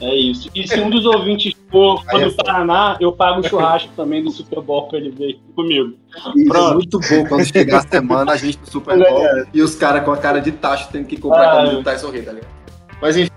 É 0.00 0.14
isso. 0.14 0.48
E 0.54 0.66
se 0.66 0.80
um 0.80 0.88
dos 0.88 1.04
ouvintes 1.04 1.54
for, 1.70 2.02
for 2.04 2.20
do 2.20 2.26
é 2.26 2.30
Paraná, 2.30 2.96
eu 3.00 3.12
pago 3.12 3.40
o 3.40 3.42
churrasco 3.42 3.90
também 3.94 4.24
do 4.24 4.30
Super 4.30 4.60
Bowl 4.62 4.88
pra 4.88 4.98
ele 4.98 5.10
ver 5.10 5.38
comigo. 5.54 5.94
Isso, 6.34 6.56
é 6.56 6.74
muito 6.74 6.98
bom 6.98 7.26
quando 7.28 7.44
chegar 7.44 7.78
a 7.78 7.82
semana, 7.82 8.32
a 8.32 8.36
gente 8.36 8.58
no 8.58 8.66
Super 8.66 8.98
Bowl 8.98 9.26
é. 9.26 9.46
e 9.52 9.60
os 9.60 9.74
caras 9.74 10.04
com 10.04 10.12
a 10.12 10.16
cara 10.16 10.40
de 10.40 10.52
taxa 10.52 10.88
tendo 10.90 11.06
que 11.06 11.18
comprar 11.18 11.42
ah, 11.42 11.52
a 11.52 11.56
camisa 11.56 11.76
do 11.76 11.84
Tyson 11.84 12.14
Hill, 12.14 12.24
tá 12.24 12.32
ligado? 12.32 12.50
Mas 13.02 13.16
enfim. 13.16 13.30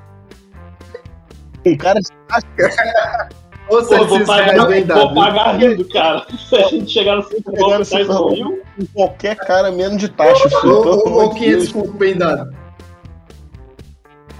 Um 1.65 1.77
cara 1.77 1.99
de 1.99 2.09
taxa. 2.27 2.47
Pô, 3.67 3.81
vou 3.81 4.25
pagar, 4.25 4.67
vou 4.67 5.15
pagar 5.15 5.57
rindo, 5.57 5.87
cara. 5.87 6.25
Se 6.37 6.55
a 6.55 6.67
gente 6.67 6.91
chegar 6.91 7.15
no 7.15 7.23
Super 7.23 7.57
Bowl, 7.57 7.77
Tyson 7.77 8.29
Hill. 8.33 8.63
Qualquer 8.93 9.35
cara 9.35 9.71
menos 9.71 9.97
de 9.97 10.09
taxa, 10.09 10.49
filho. 10.49 10.75
Ou 10.75 11.33
500 11.33 11.71
com 11.71 11.87
bem 11.91 12.15
dado. 12.15 12.62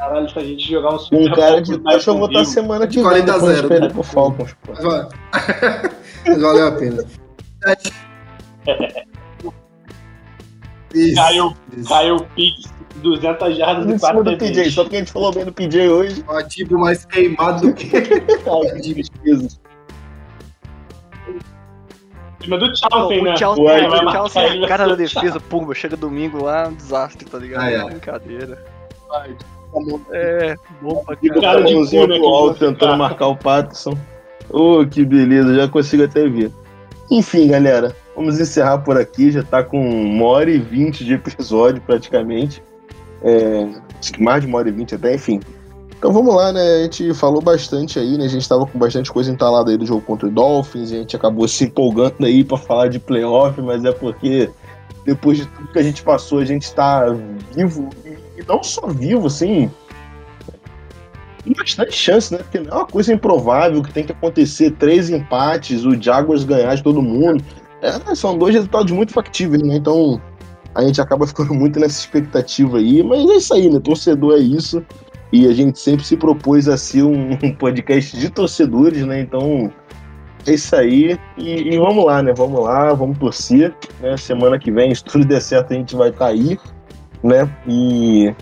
Caralho, 0.04 0.30
se 0.30 0.38
a 0.38 0.44
gente 0.44 0.70
jogar 0.70 0.96
um 0.96 1.00
Super 1.00 1.32
Um 1.32 1.34
cara 1.34 1.62
de 1.62 1.78
taxa 1.78 2.12
eu 2.12 2.18
vou 2.18 2.28
estar 2.28 2.44
semana 2.44 2.86
que 2.86 2.96
vem. 2.96 3.04
40 3.04 3.34
a 3.34 3.40
0. 3.40 3.70
Né? 3.70 3.88
Pro 3.88 4.04
Falcons, 4.04 4.54
pô. 4.62 4.74
Valeu 4.74 6.68
a 6.68 6.72
pena. 6.74 7.06
Isso, 10.94 11.16
caiu, 11.16 11.54
isso. 11.78 11.90
caiu 11.90 12.16
o 12.18 12.26
Pix 12.36 12.74
200 12.96 13.58
jardas 13.58 13.88
de 13.88 13.98
cima 13.98 14.24
do 14.24 14.38
PJ, 14.38 14.72
só 14.72 14.84
porque 14.84 14.98
a 14.98 15.00
gente 15.00 15.12
falou 15.12 15.34
bem 15.34 15.46
do 15.46 15.54
PJ 15.54 15.88
hoje. 15.88 16.24
O 16.28 16.34
ativo 16.34 16.78
mais 16.78 17.06
queimado 17.06 17.68
do 17.68 17.74
que 17.74 17.88
cima 22.44 22.58
do 22.58 22.76
Chelsea, 22.76 23.24
né? 23.24 23.34
O 23.34 23.38
Chelsea, 23.38 23.72
é, 23.72 23.88
o 23.88 24.12
Chelsea 24.12 24.66
é 24.66 24.68
cara 24.68 24.86
da 24.86 24.96
defesa, 24.96 25.40
pumba, 25.40 25.74
chega 25.74 25.96
domingo 25.96 26.44
lá, 26.44 26.68
um 26.68 26.74
desastre, 26.74 27.26
tá 27.26 27.40
ligado? 27.40 27.64
Ah, 27.64 27.72
é. 27.72 27.86
Brincadeira. 27.86 28.64
Vai. 29.08 29.36
É, 30.12 30.56
bom 30.82 31.04
pra 31.04 31.16
cara 31.42 31.64
de 31.64 31.74
alto 31.76 32.60
tentando 32.60 32.98
marcar 32.98 33.28
o 33.28 33.36
Patterson. 33.36 33.98
Oh, 34.50 34.86
que 34.86 35.04
beleza, 35.04 35.56
já 35.56 35.68
consigo 35.68 36.04
até 36.04 36.28
ver. 36.28 36.52
Enfim, 37.10 37.48
galera, 37.48 37.96
vamos 38.16 38.40
encerrar 38.40 38.80
por 38.80 38.98
aqui. 38.98 39.32
Já 39.32 39.44
tá 39.44 39.64
com 39.64 39.80
uma 39.80 40.26
hora 40.26 40.52
e 40.52 40.60
vinte 40.60 41.04
de 41.04 41.14
episódio 41.14 41.82
praticamente. 41.82 42.62
É, 43.24 43.68
acho 44.00 44.14
que 44.14 44.22
mais 44.22 44.42
de 44.42 44.48
uma 44.48 44.60
hora 44.60 44.70
e 44.70 44.72
vinte 44.72 44.96
até, 44.96 45.16
enfim. 45.16 45.40
Então 45.98 46.12
vamos 46.12 46.36
lá, 46.36 46.52
né? 46.52 46.62
A 46.62 46.84
gente 46.84 47.14
falou 47.14 47.42
bastante 47.42 47.98
aí, 47.98 48.18
né? 48.18 48.26
A 48.26 48.30
gente 48.30 48.48
tava 48.48 48.66
com 48.66 48.78
bastante 48.78 49.10
coisa 49.10 49.32
entalada 49.32 49.72
aí 49.72 49.78
do 49.78 49.86
jogo 49.86 50.02
contra 50.02 50.28
o 50.28 50.32
Dolphins, 50.32 50.92
a 50.92 50.98
gente 50.98 51.16
acabou 51.16 51.48
se 51.48 51.64
empolgando 51.64 52.26
aí 52.26 52.44
para 52.44 52.58
falar 52.58 52.90
de 52.90 53.00
playoff, 53.00 53.62
mas 53.62 53.86
é 53.86 53.92
porque 53.94 54.50
depois 55.06 55.38
de 55.38 55.46
tudo 55.46 55.70
que 55.70 55.80
a 55.80 55.84
gente 55.84 56.04
passou, 56.04 56.40
a 56.40 56.46
gente 56.46 56.74
tá 56.74 57.06
vivo, 57.56 57.90
não 58.48 58.64
só 58.64 58.88
vivo, 58.88 59.28
assim, 59.28 59.70
tem 61.44 61.54
bastante 61.54 61.94
chance, 61.94 62.34
né? 62.34 62.40
Porque 62.40 62.60
não 62.60 62.72
é 62.72 62.76
uma 62.76 62.88
coisa 62.88 63.14
improvável 63.14 63.84
que 63.84 63.92
tem 63.92 64.06
que 64.06 64.12
acontecer 64.12 64.72
três 64.72 65.10
empates, 65.10 65.84
o 65.84 66.02
Jaguars 66.02 66.44
ganhar 66.44 66.74
de 66.76 66.84
todo 66.84 67.02
mundo. 67.02 67.44
É, 67.82 68.16
são 68.16 68.38
dois 68.38 68.56
resultados 68.56 68.92
muito 68.92 69.14
factíveis, 69.14 69.62
né? 69.62 69.76
Então 69.76 70.22
a 70.74 70.82
gente 70.84 71.02
acaba 71.02 71.28
ficando 71.28 71.54
muito 71.54 71.80
nessa 71.80 72.00
expectativa 72.00 72.78
aí, 72.78 73.04
mas 73.04 73.30
é 73.30 73.36
isso 73.36 73.54
aí, 73.54 73.70
né? 73.70 73.80
Torcedor 73.80 74.36
é 74.36 74.40
isso. 74.40 74.84
E 75.32 75.48
a 75.48 75.54
gente 75.54 75.80
sempre 75.80 76.06
se 76.06 76.16
propôs 76.16 76.68
a 76.70 76.78
ser 76.78 77.04
um, 77.04 77.36
podcast 77.60 78.18
de 78.18 78.30
torcedores, 78.30 79.06
né? 79.06 79.20
Então 79.20 79.72
é 80.48 80.54
isso 80.54 80.76
aí. 80.76 81.20
E, 81.38 81.74
e, 81.74 81.78
vamos 81.78 82.06
lá, 82.06 82.24
né? 82.24 82.34
Vamos 82.34 82.64
lá, 82.64 82.94
vamos 82.94 83.18
torcer. 83.18 83.76
Né? 84.00 84.16
Semana 84.16 84.58
que 84.58 84.72
vem, 84.72 84.96
se 84.96 85.04
tudo 85.04 85.26
der 85.26 85.42
certo, 85.42 85.74
a 85.74 85.76
gente 85.76 85.96
vai 85.96 86.10
estar 86.10 86.26
tá 86.26 86.32
aí, 86.32 86.58
né? 87.24 87.50
E 87.68 88.34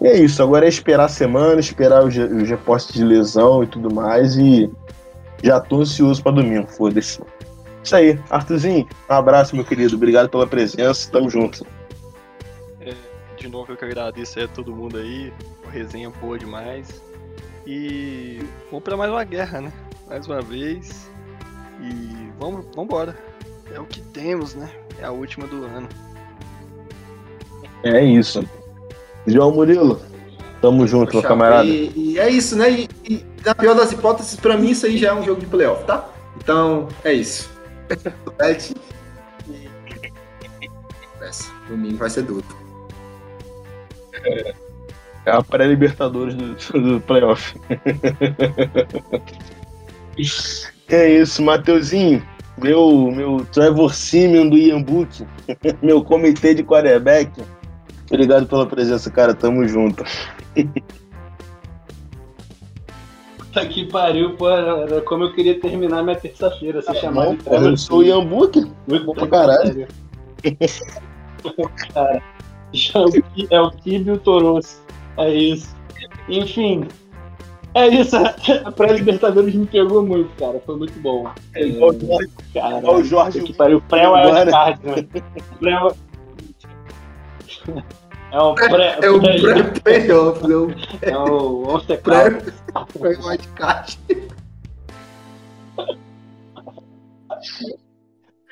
é 0.00 0.16
isso. 0.16 0.42
Agora 0.42 0.64
é 0.66 0.68
esperar 0.68 1.06
a 1.06 1.08
semana, 1.08 1.60
esperar 1.60 2.04
os, 2.04 2.16
os 2.16 2.48
repostos 2.48 2.94
de 2.94 3.04
lesão 3.04 3.62
e 3.62 3.66
tudo 3.66 3.92
mais. 3.92 4.36
E 4.36 4.70
já 5.42 5.60
tô 5.60 5.80
ansioso 5.80 6.22
para 6.22 6.32
domingo, 6.32 6.68
foda-se. 6.68 7.20
Isso 7.82 7.96
aí. 7.96 8.18
Arthurzinho, 8.30 8.88
um 9.10 9.12
abraço, 9.12 9.56
meu 9.56 9.64
querido. 9.64 9.96
Obrigado 9.96 10.28
pela 10.28 10.46
presença. 10.46 11.10
Tamo 11.10 11.28
junto. 11.28 11.66
É, 12.80 12.94
de 13.36 13.48
novo, 13.48 13.72
eu 13.72 13.76
que 13.76 13.84
agradeço 13.84 14.40
a 14.40 14.48
todo 14.48 14.74
mundo 14.74 14.98
aí 14.98 15.32
resenha 15.72 16.10
boa 16.10 16.38
demais. 16.38 17.02
E 17.66 18.40
vamos 18.70 18.84
para 18.84 18.96
mais 18.96 19.10
uma 19.10 19.24
guerra, 19.24 19.60
né? 19.60 19.72
Mais 20.06 20.26
uma 20.26 20.40
vez. 20.40 21.10
E 21.80 22.30
vamos 22.38 22.66
embora. 22.76 23.16
É 23.74 23.80
o 23.80 23.84
que 23.84 24.00
temos, 24.00 24.54
né? 24.54 24.70
É 25.00 25.04
a 25.04 25.10
última 25.10 25.46
do 25.46 25.64
ano. 25.64 25.88
É 27.84 28.04
isso. 28.04 28.44
João 29.26 29.52
Murilo, 29.52 30.00
tamo 30.60 30.86
junto, 30.86 31.14
meu 31.14 31.22
camarada. 31.22 31.68
E, 31.68 31.92
e, 31.94 32.18
é 32.18 32.28
isso, 32.28 32.56
né? 32.56 32.70
E, 32.70 32.88
e, 33.08 33.24
na 33.44 33.54
pior 33.54 33.74
das 33.74 33.92
hipóteses, 33.92 34.36
pra 34.36 34.56
mim 34.56 34.70
isso 34.70 34.86
aí 34.86 34.96
já 34.96 35.08
é 35.08 35.14
um 35.14 35.22
jogo 35.22 35.40
de 35.40 35.46
playoff, 35.46 35.84
tá? 35.84 36.08
Então, 36.36 36.88
é 37.04 37.12
isso. 37.12 37.50
Domingo 41.68 41.96
vai 41.98 42.10
ser 42.10 42.22
duro. 42.22 42.44
É. 44.14 44.54
É 45.24 45.30
a 45.30 45.42
pré-Libertadores 45.42 46.34
do, 46.34 46.54
do 46.80 47.00
playoff. 47.00 47.54
é 50.88 51.08
isso, 51.08 51.42
Mateuzinho. 51.42 52.26
Meu, 52.58 53.10
meu 53.12 53.46
Trevor 53.52 53.94
Simeon 53.94 54.48
do 54.48 54.58
Iambuque. 54.58 55.24
meu 55.80 56.02
comitê 56.02 56.54
de 56.54 56.64
quarterback. 56.64 57.30
Obrigado 58.12 58.46
pela 58.46 58.66
presença, 58.66 59.10
cara. 59.10 59.32
Tamo 59.32 59.66
junto. 59.66 60.04
Puta 63.38 63.66
que 63.66 63.86
pariu, 63.86 64.36
pô. 64.36 64.50
Era 64.50 65.00
como 65.00 65.24
eu 65.24 65.32
queria 65.32 65.58
terminar 65.58 66.02
minha 66.02 66.16
terça-feira, 66.16 66.82
se 66.82 66.94
chamar 66.96 67.30
de 67.30 67.36
Trevor. 67.38 67.70
Eu 67.70 67.76
sou 67.78 68.00
o 68.00 68.02
Iambuque. 68.02 68.70
Muito 68.86 69.06
bom 69.06 69.14
pra 69.14 69.26
caralho. 69.26 69.88
cara, 71.94 72.22
é 73.50 73.60
o 73.60 73.72
e 73.86 74.10
o 74.10 74.18
Toronto. 74.18 74.68
É 75.16 75.32
isso. 75.32 75.74
Enfim. 76.28 76.86
É 77.72 77.88
isso. 77.88 78.14
A 78.62 78.72
pré-Libertadores 78.72 79.54
me 79.54 79.64
pegou 79.64 80.04
muito, 80.04 80.28
cara. 80.36 80.60
Foi 80.66 80.76
muito 80.76 81.00
bom. 81.00 81.30
É, 81.54 81.64
cara, 82.52 82.90
o 82.90 83.02
Jorge. 83.02 83.40
Que 83.40 83.54
pariu. 83.54 83.80
Pré 83.88 84.06
wildcard, 84.06 84.80
né? 84.84 85.06
Pré 85.58 85.78
é 88.32 88.40
o 88.40 88.54
pré. 88.54 88.98
É 89.02 89.10
o 89.10 89.20
pré-playoff, 89.20 90.48
não. 90.48 90.70
É 91.02 91.16
o 91.20 91.78
Pré-wildcard. 92.98 93.98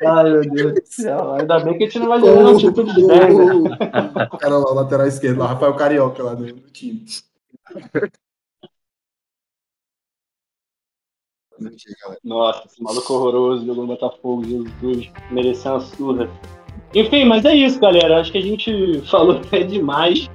Ai, 0.03 0.31
meu 0.31 0.43
Deus 0.43 0.75
do 0.75 0.81
céu. 0.85 1.35
Ainda 1.35 1.61
bem 1.61 1.79
que 1.79 1.85
a 1.85 1.87
gente 1.87 1.99
não 1.99 2.09
vai 2.09 2.21
jogar 2.21 2.43
no 2.43 2.59
título 2.59 2.95
de 2.95 3.07
10, 3.07 3.39
né? 3.39 4.29
O 4.33 4.39
cara 4.39 4.59
lá, 4.59 4.73
lateral 4.73 5.07
esquerdo, 5.07 5.39
lá, 5.39 5.47
Rafael 5.49 5.75
Carioca 5.75 6.23
lá 6.23 6.35
no, 6.35 6.47
time. 6.71 7.05
Nossa, 12.25 12.67
esse 12.67 12.83
maluco 12.83 13.13
horroroso 13.13 13.67
jogou 13.67 13.87
no 13.87 13.95
Botafogo, 13.95 14.45
Jesus, 14.45 15.11
mereceu 15.31 15.73
uma 15.73 15.81
surra. 15.81 16.29
Enfim, 16.95 17.25
mas 17.25 17.45
é 17.45 17.55
isso, 17.55 17.79
galera. 17.79 18.21
Acho 18.21 18.33
que 18.33 18.39
a 18.39 18.43
gente 18.43 19.01
falou 19.03 19.37
até 19.45 19.63
demais, 19.63 20.29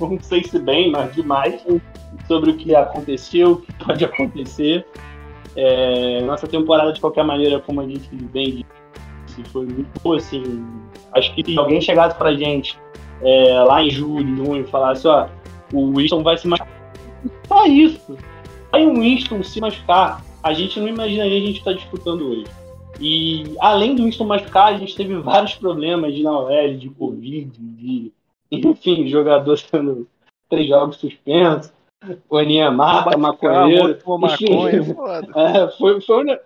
não 0.00 0.18
sei 0.20 0.42
se 0.44 0.58
bem, 0.58 0.90
mas 0.90 1.14
demais, 1.14 1.64
sobre 2.26 2.50
o 2.50 2.56
que 2.56 2.74
aconteceu, 2.74 3.52
o 3.52 3.56
que 3.56 3.72
pode 3.84 4.04
acontecer. 4.04 4.86
É, 5.54 6.22
nossa 6.22 6.46
temporada, 6.46 6.92
de 6.92 7.00
qualquer 7.00 7.24
maneira, 7.24 7.60
como 7.60 7.80
a 7.80 7.86
gente 7.86 8.08
bem 8.14 8.64
foi 9.50 9.66
muito 9.66 10.00
boa, 10.02 10.16
assim. 10.16 10.64
Acho 11.14 11.34
que 11.34 11.44
se 11.44 11.58
alguém 11.58 11.80
chegasse 11.80 12.16
pra 12.16 12.34
gente 12.34 12.78
é, 13.22 13.62
lá 13.62 13.82
em 13.82 13.90
julho, 13.90 14.36
junho, 14.36 14.60
e 14.62 14.64
falasse, 14.64 15.06
ó, 15.06 15.28
o 15.72 15.96
Winston 15.96 16.22
vai 16.22 16.36
se 16.36 16.46
machucar. 16.46 16.68
Só 17.46 17.66
isso. 17.66 18.16
Aí 18.72 18.86
o 18.86 18.94
Winston 18.94 19.42
se 19.42 19.60
machucar, 19.60 20.22
a 20.42 20.52
gente 20.52 20.80
não 20.80 20.88
imaginaria 20.88 21.38
a 21.38 21.40
gente 21.40 21.58
estar 21.58 21.72
tá 21.72 21.76
disputando 21.76 22.22
hoje. 22.22 22.44
E 23.00 23.56
além 23.58 23.94
do 23.94 24.04
Winston 24.04 24.24
machucar, 24.24 24.74
a 24.74 24.78
gente 24.78 24.94
teve 24.94 25.14
vários 25.16 25.54
problemas 25.54 26.14
de 26.14 26.26
OL, 26.26 26.76
de 26.76 26.90
Covid, 26.90 27.50
de. 27.58 28.12
Enfim, 28.50 29.08
jogador 29.08 29.56
sendo 29.56 30.06
três 30.48 30.68
jogos 30.68 30.96
suspensos. 30.96 31.72
O 32.28 32.36
Aninha 32.36 32.70
mata, 32.70 33.16
maconheiro. 33.16 33.98
Enfim, 34.24 34.46
é, 35.36 35.68
foi, 35.78 36.00
foi, 36.00 36.24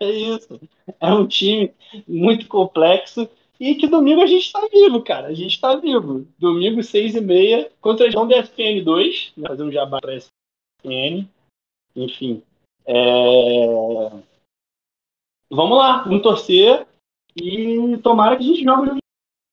é 0.00 0.10
isso. 0.10 0.60
É 1.00 1.12
um 1.12 1.26
time 1.26 1.72
muito 2.08 2.48
complexo 2.48 3.28
e 3.60 3.76
que 3.76 3.86
domingo 3.86 4.22
a 4.22 4.26
gente 4.26 4.46
está 4.46 4.66
vivo, 4.72 5.02
cara. 5.02 5.28
A 5.28 5.34
gente 5.34 5.54
está 5.54 5.76
vivo. 5.76 6.26
Domingo, 6.36 6.82
seis 6.82 7.14
e 7.14 7.20
meia, 7.20 7.70
contra 7.80 8.10
João 8.10 8.26
da 8.26 8.38
SPN 8.38 8.82
2, 8.82 9.34
né? 9.36 9.48
fazer 9.48 9.62
um 9.62 9.70
jabá 9.70 10.00
para 10.00 10.16
SPN. 10.16 11.28
Enfim. 11.94 12.42
É... 12.84 14.10
Vamos 15.54 15.76
lá, 15.76 16.02
vamos 16.04 16.22
torcer 16.22 16.86
e 17.36 17.98
tomara 17.98 18.38
que 18.38 18.42
a 18.42 18.46
gente 18.46 18.64
jogue 18.64 18.98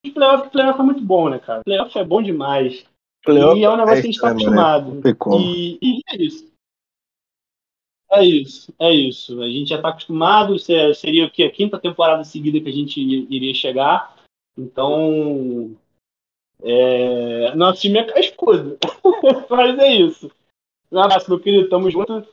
de 0.06 0.12
playoff, 0.12 0.44
porque 0.44 0.58
playoff 0.58 0.80
é 0.80 0.84
muito 0.84 1.02
bom, 1.02 1.28
né, 1.28 1.40
cara? 1.40 1.62
Playoff 1.66 1.98
é 1.98 2.06
bom 2.06 2.24
demais. 2.24 2.86
Playoff 3.26 3.60
e 3.60 3.66
é 3.66 3.70
um 3.70 3.76
negócio 3.76 4.00
é 4.00 4.02
que 4.02 4.08
a 4.08 4.12
gente 4.12 4.16
está 4.16 4.28
né, 4.28 4.34
acostumado. 4.34 4.96
Né? 4.96 5.02
E, 5.42 5.80
e 5.82 6.02
é 6.08 6.24
isso. 6.24 6.50
É 8.12 8.24
isso, 8.24 8.74
é 8.80 8.94
isso. 8.94 9.42
A 9.42 9.50
gente 9.50 9.70
já 9.70 9.76
está 9.76 9.90
acostumado, 9.90 10.58
seria 10.58 11.26
o 11.26 11.30
que? 11.30 11.44
A 11.44 11.52
quinta 11.52 11.78
temporada 11.78 12.24
seguida 12.24 12.62
que 12.62 12.70
a 12.70 12.74
gente 12.74 13.02
iria 13.02 13.54
chegar. 13.54 14.16
Então, 14.58 15.76
é... 16.64 17.54
nosso 17.56 17.82
time 17.82 18.00
é 18.00 18.06
cascudo. 18.06 18.78
Mas 19.52 19.78
é 19.78 19.96
isso. 19.96 20.32
Um 20.90 21.00
abraço, 21.00 21.30
meu 21.30 21.42
querido. 21.42 21.68
Tamo 21.68 21.92
junto. 21.92 22.26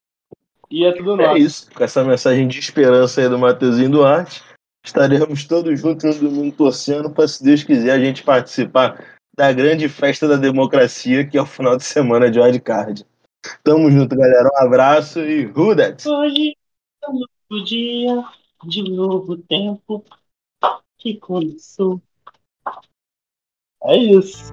E 0.70 0.84
é 0.84 0.92
tudo 0.92 1.16
nosso. 1.16 1.36
É 1.36 1.38
isso. 1.38 1.70
Com 1.72 1.84
essa 1.84 2.04
mensagem 2.04 2.48
de 2.48 2.58
esperança 2.58 3.20
aí 3.20 3.28
do 3.28 3.38
Matheusinho 3.38 3.90
Duarte, 3.90 4.42
estaremos 4.84 5.44
todos 5.44 5.80
juntos 5.80 6.20
no 6.20 6.30
domingo 6.30 6.56
torcendo 6.56 7.10
para, 7.10 7.28
se 7.28 7.42
Deus 7.42 7.62
quiser, 7.62 7.92
a 7.92 7.98
gente 7.98 8.22
participar 8.22 9.18
da 9.36 9.52
grande 9.52 9.88
festa 9.88 10.26
da 10.26 10.36
democracia, 10.36 11.26
que 11.26 11.36
é 11.36 11.42
o 11.42 11.46
final 11.46 11.76
de 11.76 11.84
semana 11.84 12.30
de 12.30 12.40
wildcard. 12.40 13.04
Tamo 13.62 13.90
junto, 13.90 14.16
galera. 14.16 14.48
Um 14.54 14.66
abraço 14.66 15.20
e 15.20 15.52
that? 15.76 16.08
Hoje 16.08 16.56
novo 17.02 17.64
dia, 17.64 18.24
de 18.64 18.82
novo 18.90 19.36
tempo 19.36 20.04
que 20.98 21.16
começou. 21.18 22.00
É 23.84 23.96
isso. 23.96 24.52